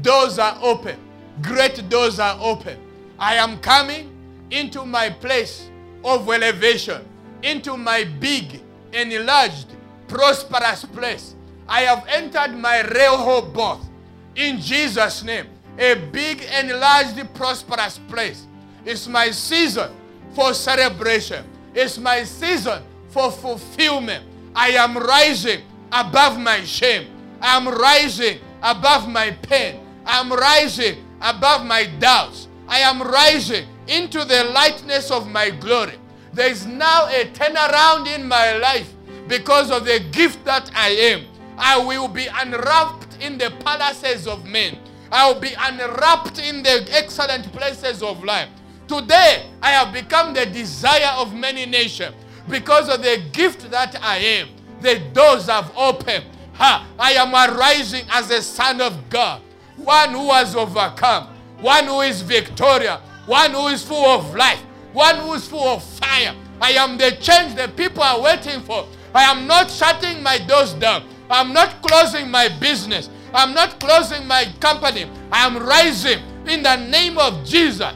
doors 0.02 0.38
are 0.40 0.58
open. 0.62 0.98
Great 1.42 1.90
doors 1.90 2.20
are 2.20 2.38
open. 2.42 2.78
I 3.18 3.36
am 3.36 3.60
coming 3.60 4.10
into 4.50 4.86
my 4.86 5.10
place 5.10 5.70
of 6.04 6.30
elevation, 6.30 7.04
into 7.42 7.78
my 7.78 8.04
big, 8.04 8.62
enlarged, 8.94 9.68
prosperous 10.08 10.86
place. 10.86 11.36
I 11.68 11.82
have 11.82 12.06
entered 12.08 12.56
my 12.58 12.82
Rehoboth 12.82 13.88
in 14.36 14.60
Jesus' 14.60 15.24
name. 15.24 15.48
A 15.80 15.96
big, 15.96 16.42
enlarged, 16.42 17.34
prosperous 17.34 17.98
place. 18.10 18.46
It's 18.86 19.08
my 19.08 19.32
season 19.32 19.92
for 20.34 20.54
celebration. 20.54 21.46
It's 21.74 21.98
my 21.98 22.24
season 22.24 22.84
for 23.10 23.32
fulfillment. 23.32 24.26
I 24.56 24.70
am 24.72 24.98
rising 24.98 25.62
above 25.92 26.40
my 26.40 26.64
shame. 26.64 27.08
I 27.42 27.58
am 27.58 27.68
rising 27.68 28.40
above 28.62 29.08
my 29.08 29.32
pain. 29.32 29.80
I 30.06 30.20
am 30.20 30.32
rising 30.32 30.98
above 31.22 31.66
my 31.66 31.86
doubts. 32.00 32.48
I 32.68 32.80
am 32.80 33.02
rising 33.02 33.68
into 33.88 34.24
the 34.26 34.46
lightness 34.46 35.12
of 35.12 35.28
my 35.30 35.50
glory. 35.50 35.96
There 36.34 36.50
is 36.50 36.66
now 36.66 37.08
a 37.08 37.26
turnaround 37.34 38.14
in 38.14 38.28
my 38.28 38.58
life 38.58 38.94
because 39.28 39.70
of 39.70 39.86
the 39.86 40.00
gift 40.12 40.44
that 40.46 40.72
I 40.76 40.90
am. 40.90 41.26
I 41.58 41.78
will 41.78 42.08
be 42.08 42.28
unwrapped 42.28 43.18
in 43.22 43.38
the 43.38 43.52
palaces 43.60 44.28
of 44.28 44.46
men. 44.46 44.78
I 45.12 45.32
will 45.32 45.40
be 45.40 45.54
unwrapped 45.58 46.40
in 46.40 46.64
the 46.64 46.88
excellent 46.92 47.52
places 47.52 48.02
of 48.02 48.24
life. 48.24 48.50
Today, 48.88 49.46
I 49.62 49.72
have 49.72 49.94
become 49.94 50.34
the 50.34 50.46
desire 50.46 51.14
of 51.18 51.34
many 51.34 51.66
nations 51.66 52.16
because 52.50 52.90
of 52.90 53.02
the 53.04 53.22
gift 53.32 53.70
that 53.72 54.02
I 54.02 54.18
am. 54.18 54.50
The 54.82 55.00
doors 55.14 55.48
have 55.48 55.72
opened. 55.78 56.26
Ha, 56.54 56.88
I 56.98 57.14
am 57.14 57.34
arising 57.34 58.06
as 58.10 58.30
a 58.32 58.42
son 58.42 58.82
of 58.82 59.10
God, 59.10 59.42
one 59.78 60.12
who 60.12 60.32
has 60.32 60.56
overcome, 60.56 61.28
one 61.60 61.86
who 61.86 62.02
is 62.02 62.22
victorious, 62.22 63.00
one 63.26 63.52
who 63.52 63.68
is 63.68 63.84
full 63.84 64.06
of 64.06 64.34
life, 64.36 64.62
one 64.94 65.18
who 65.18 65.34
is 65.34 65.48
full 65.48 65.68
of 65.68 65.84
fire. 65.84 66.36
I 66.60 66.72
am 66.72 66.98
the 66.98 67.12
change 67.20 67.56
the 67.56 67.68
people 67.76 68.04
are 68.04 68.22
waiting 68.22 68.62
for. 68.62 68.88
I 69.14 69.24
am 69.24 69.48
not 69.48 69.70
shutting 69.72 70.22
my 70.22 70.38
doors 70.38 70.74
down. 70.74 71.04
I'm 71.30 71.54
not 71.54 71.82
closing 71.82 72.30
my 72.30 72.50
business. 72.60 73.10
I'm 73.34 73.54
not 73.54 73.80
closing 73.80 74.28
my 74.28 74.46
company. 74.60 75.10
I 75.32 75.46
am 75.46 75.58
rising 75.58 76.20
in 76.46 76.64
the 76.64 76.76
name 76.76 77.18
of 77.18 77.46
Jesus. 77.46 77.94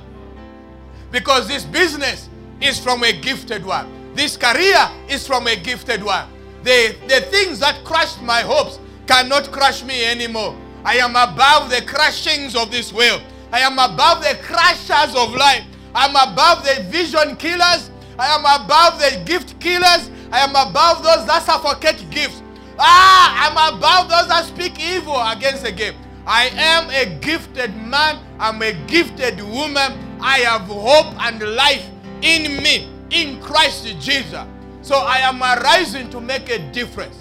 Because 1.12 1.48
this 1.48 1.66
business 1.66 2.30
is 2.62 2.80
from 2.80 3.04
a 3.04 3.12
gifted 3.12 3.66
one. 3.66 4.14
This 4.16 4.38
career 4.38 4.90
is 5.10 5.28
from 5.28 5.48
a 5.48 5.56
gifted 5.56 6.04
one. 6.04 6.28
The, 6.64 6.96
the 7.08 7.22
things 7.22 7.60
that 7.60 7.84
crushed 7.84 8.22
my 8.22 8.42
hopes 8.42 8.80
cannot 9.08 9.52
crush 9.52 9.84
me 9.84 10.06
anymore. 10.06 10.56
I 10.84 10.96
am 10.98 11.12
above 11.12 11.70
the 11.70 11.82
crushings 11.82 12.56
of 12.56 12.72
this 12.72 12.92
world. 12.94 13.22
I 13.52 13.60
am 13.60 13.74
above 13.74 14.24
the 14.24 14.38
crushers 14.42 15.16
of 15.16 15.34
life. 15.36 15.64
I 15.96 16.06
am 16.08 16.16
above 16.32 16.66
the 16.66 16.84
vision 16.84 17.38
killers. 17.38 17.90
I 18.20 18.28
am 18.28 18.42
above 18.42 19.00
the 19.00 19.24
gift 19.26 19.58
killers. 19.62 20.12
I 20.30 20.40
am 20.40 20.50
above 20.50 21.02
those 21.04 21.26
that 21.26 21.44
suffocate 21.44 22.10
gifts. 22.10 22.44
Ah, 22.78 23.48
I'm 23.48 23.76
above 23.78 24.10
those 24.10 24.28
that 24.28 24.44
speak 24.44 24.78
evil 24.78 25.16
against 25.32 25.64
the 25.64 25.72
gift. 25.72 25.98
I 26.28 26.48
am 26.54 26.90
a 26.90 27.18
gifted 27.20 27.74
man. 27.78 28.20
I'm 28.40 28.62
a 28.62 28.74
gifted 28.88 29.42
woman. 29.42 30.20
I 30.20 30.40
have 30.40 30.64
hope 30.64 31.16
and 31.24 31.42
life 31.56 31.88
in 32.22 32.62
me, 32.62 32.90
in 33.12 33.40
Christ 33.42 33.86
Jesus. 34.02 34.44
So 34.82 34.98
I 34.98 35.20
am 35.20 35.42
arising 35.42 36.10
to 36.10 36.20
make 36.20 36.50
a 36.50 36.60
difference. 36.74 37.18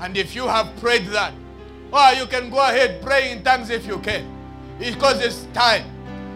And 0.00 0.16
if 0.16 0.34
you 0.34 0.48
have 0.48 0.74
prayed 0.80 1.06
that, 1.08 1.34
oh, 1.92 2.12
you 2.18 2.26
can 2.26 2.50
go 2.50 2.58
ahead, 2.58 3.00
pray 3.00 3.30
in 3.30 3.44
tongues 3.44 3.70
if 3.70 3.86
you 3.86 3.98
can. 3.98 4.26
Because 4.78 5.20
it's 5.20 5.46
time. 5.52 5.84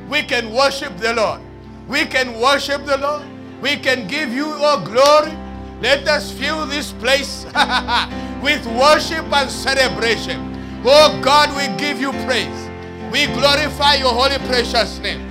We 0.09 0.22
can 0.22 0.52
worship 0.52 0.97
the 0.98 1.14
Lord. 1.14 1.40
We 1.89 2.05
can 2.06 2.40
worship 2.40 2.85
the 2.85 2.98
Lord. 2.98 3.24
We 3.60 3.76
can 3.76 4.06
give 4.06 4.32
you 4.32 4.47
all 4.52 4.81
glory. 4.85 5.32
Let 5.81 6.06
us 6.09 6.31
fill 6.32 6.66
this 6.66 6.93
place 6.93 7.44
with 8.43 8.64
worship 8.66 9.24
and 9.32 9.51
celebration. 9.51 10.82
Oh 10.85 11.20
God, 11.22 11.55
we 11.56 11.74
give 11.76 12.01
you 12.01 12.12
praise. 12.24 12.68
We 13.10 13.26
glorify 13.26 13.94
your 13.94 14.12
holy 14.12 14.39
precious 14.47 14.98
name. 14.98 15.22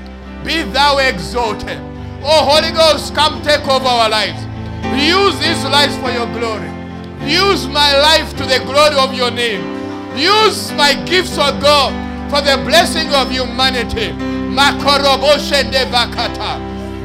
Be 0.44 0.64
thou 0.64 0.98
exalted. 0.98 1.80
Oh 2.24 2.45
Holy 2.50 2.72
Ghost, 2.72 3.14
come 3.14 3.41
take 3.41 3.68
over 3.68 3.86
our 3.86 4.10
lives. 4.10 4.41
Use 5.00 5.38
these 5.40 5.64
lives 5.66 5.95
for 5.98 6.12
your 6.12 6.28
glory. 6.38 6.70
Use 7.26 7.68
my 7.68 7.98
life 8.00 8.32
to 8.38 8.44
the 8.45 8.60
glory 8.66 8.95
of 8.98 9.14
your 9.14 9.32
name. 9.32 9.64
Use 10.18 10.72
my 10.74 10.94
gifts, 11.06 11.38
oh 11.38 11.58
God, 11.60 11.94
for 12.30 12.41
the 12.41 12.58
blessing 12.64 13.10
of 13.14 13.32
humanity. 13.32 14.12
Makoroboshe 14.54 15.64
de 15.72 15.86
bakata. 15.86 16.60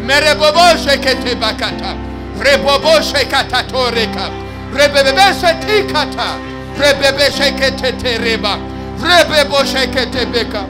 Mereboboshe 0.05 0.99
kete 1.01 1.35
bakata. 1.35 1.97
Reboboshe 2.39 3.25
katatoreka. 3.25 4.29
Rebebeshe 4.73 5.55
tikata. 5.65 6.37
Rebebeshe 6.79 7.53
kete 7.59 7.93
tereba. 7.93 8.59
Rebeboshe 9.01 9.87
kete 9.89 10.27
beka. 10.27 10.67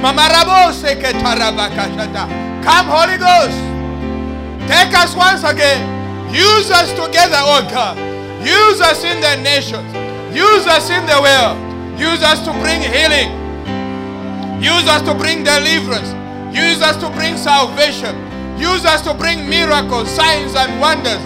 Mamarabose 0.00 0.96
ketarabakashata. 0.96 2.26
Come, 2.64 2.86
Holy 2.88 3.18
Ghost. 3.18 3.60
Take 4.66 4.94
us 4.94 5.14
once 5.14 5.44
again. 5.44 5.82
Use 6.32 6.70
us 6.70 6.90
together, 6.92 7.36
oh 7.40 7.66
God. 7.70 7.98
Use 8.46 8.80
us 8.80 9.04
in 9.04 9.20
the 9.20 9.36
nations. 9.42 9.92
Use 10.34 10.66
us 10.66 10.88
in 10.88 11.04
the 11.04 11.20
world. 11.20 11.58
Use 12.00 12.22
us 12.22 12.40
to 12.46 12.52
bring 12.52 12.80
healing. 12.80 13.39
Use 14.60 14.86
us 14.88 15.00
to 15.02 15.14
bring 15.14 15.42
deliverance. 15.42 16.12
Use 16.54 16.82
us 16.82 16.96
to 17.00 17.08
bring 17.10 17.36
salvation. 17.36 18.12
Use 18.60 18.84
us 18.84 19.00
to 19.02 19.14
bring 19.14 19.48
miracles, 19.48 20.10
signs, 20.10 20.54
and 20.54 20.80
wonders. 20.80 21.22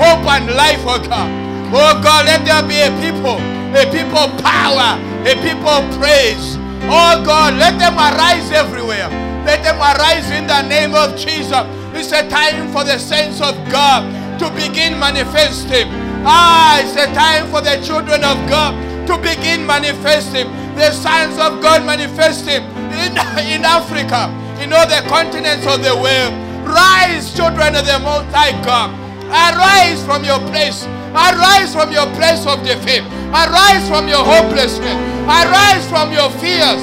Hope 0.00 0.24
and 0.32 0.48
life, 0.56 0.80
oh 0.88 0.96
God. 1.04 1.28
Oh 1.72 2.00
God, 2.02 2.24
let 2.24 2.44
there 2.48 2.64
be 2.64 2.80
a 2.80 2.90
people, 3.04 3.36
a 3.76 3.84
people 3.92 4.32
power, 4.40 4.96
a 5.28 5.34
people 5.44 5.84
praise. 6.00 6.56
Oh 6.88 7.20
God, 7.22 7.54
let 7.60 7.78
them 7.78 7.94
arise 7.94 8.50
everywhere. 8.50 9.08
Let 9.44 9.62
them 9.62 9.76
arise 9.76 10.30
in 10.30 10.46
the 10.46 10.62
name 10.62 10.94
of 10.94 11.16
Jesus. 11.16 11.62
It's 11.92 12.12
a 12.12 12.28
time 12.28 12.72
for 12.72 12.82
the 12.82 12.98
saints 12.98 13.40
of 13.40 13.54
God 13.70 14.08
to 14.38 14.48
begin 14.56 14.98
manifesting. 14.98 15.88
Ah, 16.24 16.80
it's 16.80 16.96
a 16.96 17.12
time 17.12 17.46
for 17.50 17.60
the 17.60 17.76
children 17.84 18.24
of 18.24 18.36
God 18.48 18.72
to 19.06 19.18
begin 19.18 19.66
manifesting. 19.66 20.48
The 20.80 20.92
signs 20.92 21.36
of 21.36 21.60
God 21.60 21.84
manifesting 21.84 22.64
in, 22.64 23.12
in 23.52 23.68
Africa, 23.68 24.32
in 24.64 24.72
all 24.72 24.88
the 24.88 25.04
continents 25.12 25.68
of 25.68 25.84
the 25.84 25.92
world. 25.92 26.32
Rise, 26.64 27.34
children 27.36 27.76
of 27.76 27.84
the 27.84 28.00
Most 28.00 28.32
High 28.32 28.56
God. 28.64 28.88
Arise 29.28 30.02
from 30.08 30.24
your 30.24 30.40
place. 30.48 30.86
Arise 31.12 31.76
from 31.76 31.92
your 31.92 32.08
place 32.16 32.46
of 32.48 32.64
defeat. 32.64 33.04
Arise 33.28 33.84
from 33.92 34.08
your 34.08 34.24
hopelessness. 34.24 34.96
Arise 35.28 35.84
from 35.92 36.16
your 36.16 36.32
fears. 36.40 36.80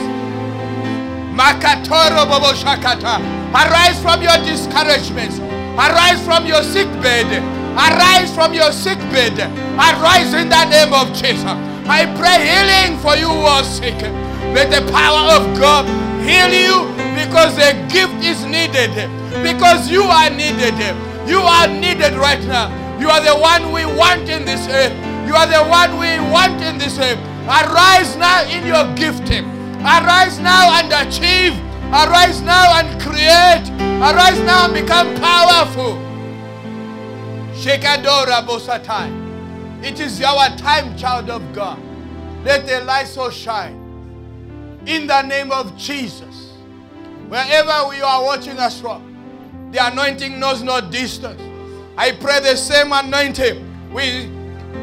Makatoro 1.34 2.22
Bobo 2.30 2.54
Shakata. 2.54 3.18
Arise 3.50 3.98
from 4.00 4.22
your 4.22 4.38
discouragements. 4.46 5.40
Arise 5.74 6.22
from 6.24 6.46
your 6.46 6.62
sick 6.62 6.86
bed. 7.02 7.26
Arise 7.74 8.30
from 8.36 8.54
your 8.54 8.72
sick 8.72 9.00
bed. 9.10 9.34
Arise 9.74 10.36
in 10.38 10.50
the 10.50 10.66
name 10.70 10.94
of 10.94 11.10
Jesus. 11.18 11.77
I 11.90 12.06
pray 12.20 12.44
healing 12.44 13.00
for 13.00 13.16
you 13.16 13.28
who 13.28 13.48
are 13.48 13.64
sick. 13.64 13.96
May 14.54 14.66
the 14.68 14.84
power 14.92 15.40
of 15.40 15.58
God 15.58 15.86
heal 16.28 16.52
you 16.52 16.88
because 17.16 17.56
the 17.56 17.72
gift 17.88 18.24
is 18.24 18.44
needed. 18.46 18.92
Because 19.44 19.90
you 19.90 20.04
are 20.04 20.30
needed. 20.30 20.76
You 21.28 21.40
are 21.40 21.68
needed 21.68 22.14
right 22.16 22.44
now. 22.44 22.68
You 23.00 23.10
are 23.10 23.24
the 23.24 23.36
one 23.40 23.72
we 23.72 23.86
want 23.86 24.28
in 24.30 24.44
this 24.46 24.68
earth. 24.68 24.92
You 25.28 25.36
are 25.36 25.48
the 25.48 25.64
one 25.70 26.00
we 26.00 26.20
want 26.32 26.62
in 26.62 26.78
this 26.78 26.98
earth. 27.00 27.20
Arise 27.48 28.16
now 28.18 28.44
in 28.44 28.66
your 28.66 28.84
gifting. 28.96 29.46
Arise 29.80 30.40
now 30.40 30.80
and 30.80 30.92
achieve. 30.92 31.54
Arise 31.92 32.42
now 32.42 32.80
and 32.80 33.00
create. 33.02 33.64
Arise 34.02 34.40
now 34.44 34.66
and 34.66 34.74
become 34.74 35.16
powerful. 35.16 35.96
Shekadora 37.54 38.46
Bosatai. 38.46 39.27
It 39.84 40.00
is 40.00 40.22
our 40.22 40.50
time, 40.58 40.98
child 40.98 41.30
of 41.30 41.54
God. 41.54 41.80
Let 42.44 42.66
the 42.68 42.82
light 42.86 43.08
so 43.08 43.30
shine. 43.30 43.76
In 44.86 45.08
the 45.08 45.22
name 45.22 45.52
of 45.52 45.78
Jesus. 45.78 46.54
Wherever 47.28 47.90
we 47.90 48.02
are 48.02 48.24
watching 48.24 48.58
us 48.58 48.80
from, 48.80 49.70
the 49.72 49.86
anointing 49.86 50.40
knows 50.40 50.64
no 50.64 50.80
distance. 50.80 51.42
I 51.98 52.12
pray 52.12 52.40
the 52.40 52.56
same 52.56 52.94
anointing 52.94 53.92
we 53.92 54.32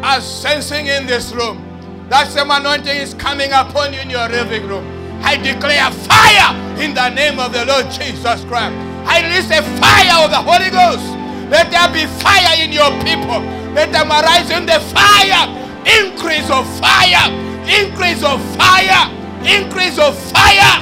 are 0.03 0.21
sensing 0.21 0.87
in 0.87 1.07
this 1.07 1.33
room. 1.33 1.62
That 2.11 2.29
same 2.29 2.51
anointing 2.51 2.97
is 2.97 3.15
coming 3.15 3.51
upon 3.51 3.95
you 3.95 4.01
in 4.01 4.11
your 4.11 4.29
living 4.29 4.66
room. 4.66 4.85
I 5.23 5.37
declare 5.37 5.91
fire 5.91 6.53
in 6.79 6.93
the 6.93 7.09
name 7.09 7.39
of 7.39 7.53
the 7.53 7.65
Lord 7.65 7.87
Jesus 7.91 8.45
Christ. 8.45 8.77
I 9.09 9.23
release 9.25 9.51
a 9.51 9.62
fire 9.81 10.25
of 10.25 10.31
the 10.31 10.43
Holy 10.43 10.69
Ghost. 10.69 11.07
Let 11.49 11.71
there 11.71 11.89
be 11.93 12.05
fire 12.21 12.61
in 12.62 12.73
your 12.73 12.91
people. 13.03 13.41
Let 13.74 13.92
them 13.92 14.10
arise 14.10 14.51
in 14.51 14.66
the 14.66 14.78
fire. 14.94 15.48
Increase 15.84 16.48
of 16.51 16.64
fire. 16.78 17.30
Increase 17.66 18.22
of 18.22 18.40
fire. 18.56 19.10
Increase 19.42 19.98
of 19.98 20.16
fire. 20.30 20.80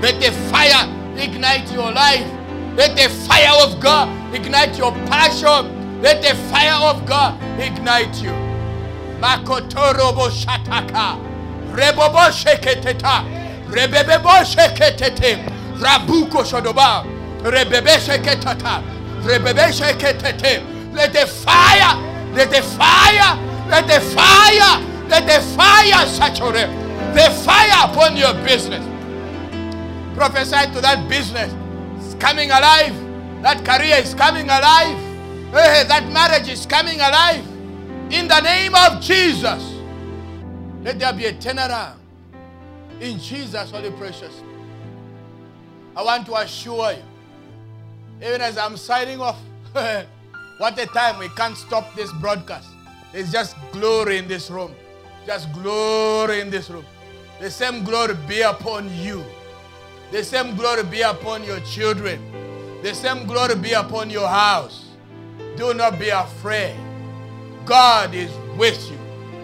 Let 0.00 0.20
the 0.20 0.32
fire 0.50 0.88
ignite 1.16 1.70
your 1.72 1.92
life. 1.92 2.26
Let 2.76 2.96
the 2.96 3.08
fire 3.26 3.52
of 3.62 3.80
God 3.80 4.08
ignite 4.34 4.78
your 4.78 4.92
passion. 5.06 6.00
Let 6.02 6.22
the 6.22 6.34
fire 6.50 6.74
of 6.90 7.06
God 7.06 7.40
ignite 7.60 8.22
you. 8.22 8.30
Makotorobo 9.20 10.28
shataka. 10.30 11.18
Rebobo 11.72 12.30
sheketeta. 12.30 13.24
Rebebebo 13.68 14.44
sheketete. 14.44 15.44
Rabuko 15.78 16.44
shodoba. 16.44 17.04
Rebebe 17.42 17.98
sheketata. 17.98 18.82
Rebebe 19.22 19.72
sheketete. 19.72 20.75
Let 20.96 21.12
the 21.12 21.26
fire, 21.26 22.32
let 22.32 22.50
the 22.50 22.62
fire, 22.62 23.36
let 23.68 23.86
the 23.86 24.00
fire, 24.16 24.80
let 25.08 25.26
the 25.26 25.46
fire 25.54 26.06
saturate. 26.06 26.70
The 27.14 27.30
fire 27.44 27.90
upon 27.90 28.16
your 28.16 28.32
business. 28.42 28.82
Prophesy 30.16 30.72
to 30.72 30.80
that 30.80 31.06
business. 31.06 31.54
It's 31.98 32.14
coming 32.14 32.50
alive. 32.50 32.94
That 33.42 33.62
career 33.62 33.96
is 33.96 34.14
coming 34.14 34.46
alive. 34.46 34.96
Hey, 35.52 35.84
that 35.86 36.10
marriage 36.10 36.48
is 36.48 36.64
coming 36.64 36.98
alive. 36.98 37.46
In 38.10 38.26
the 38.26 38.40
name 38.40 38.74
of 38.74 39.02
Jesus. 39.02 39.74
Let 40.82 40.98
there 40.98 41.12
be 41.12 41.26
a 41.26 41.34
turnaround. 41.34 41.96
In 43.02 43.18
Jesus' 43.18 43.70
holy 43.70 43.90
precious. 43.90 44.42
I 45.94 46.02
want 46.02 46.24
to 46.24 46.36
assure 46.36 46.92
you, 46.92 47.02
even 48.26 48.40
as 48.40 48.56
I'm 48.56 48.78
signing 48.78 49.20
off, 49.20 49.38
what 50.58 50.78
a 50.78 50.86
time 50.86 51.18
we 51.18 51.28
can't 51.30 51.56
stop 51.56 51.94
this 51.94 52.12
broadcast. 52.12 52.68
There's 53.12 53.32
just 53.32 53.56
glory 53.72 54.18
in 54.18 54.28
this 54.28 54.50
room. 54.50 54.74
Just 55.26 55.52
glory 55.52 56.40
in 56.40 56.50
this 56.50 56.70
room. 56.70 56.84
The 57.40 57.50
same 57.50 57.84
glory 57.84 58.14
be 58.28 58.40
upon 58.42 58.94
you. 58.96 59.24
The 60.12 60.24
same 60.24 60.56
glory 60.56 60.84
be 60.84 61.02
upon 61.02 61.44
your 61.44 61.60
children. 61.60 62.20
The 62.82 62.94
same 62.94 63.26
glory 63.26 63.56
be 63.56 63.72
upon 63.72 64.10
your 64.10 64.28
house. 64.28 64.86
Do 65.56 65.74
not 65.74 65.98
be 65.98 66.10
afraid. 66.10 66.76
God 67.64 68.14
is 68.14 68.30
with 68.56 68.90
you, 68.90 68.98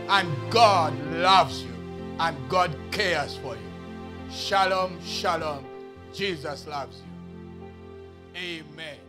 and 0.09 0.29
God 0.51 0.95
loves 1.15 1.63
you, 1.65 1.75
and 2.21 2.37
God 2.49 2.75
cares 2.93 3.37
for 3.39 3.57
you. 3.57 3.73
Shalom, 4.31 4.99
shalom. 5.05 5.65
Jesus 6.15 6.67
loves 6.67 6.99
you. 6.99 8.41
Amen. 8.41 9.02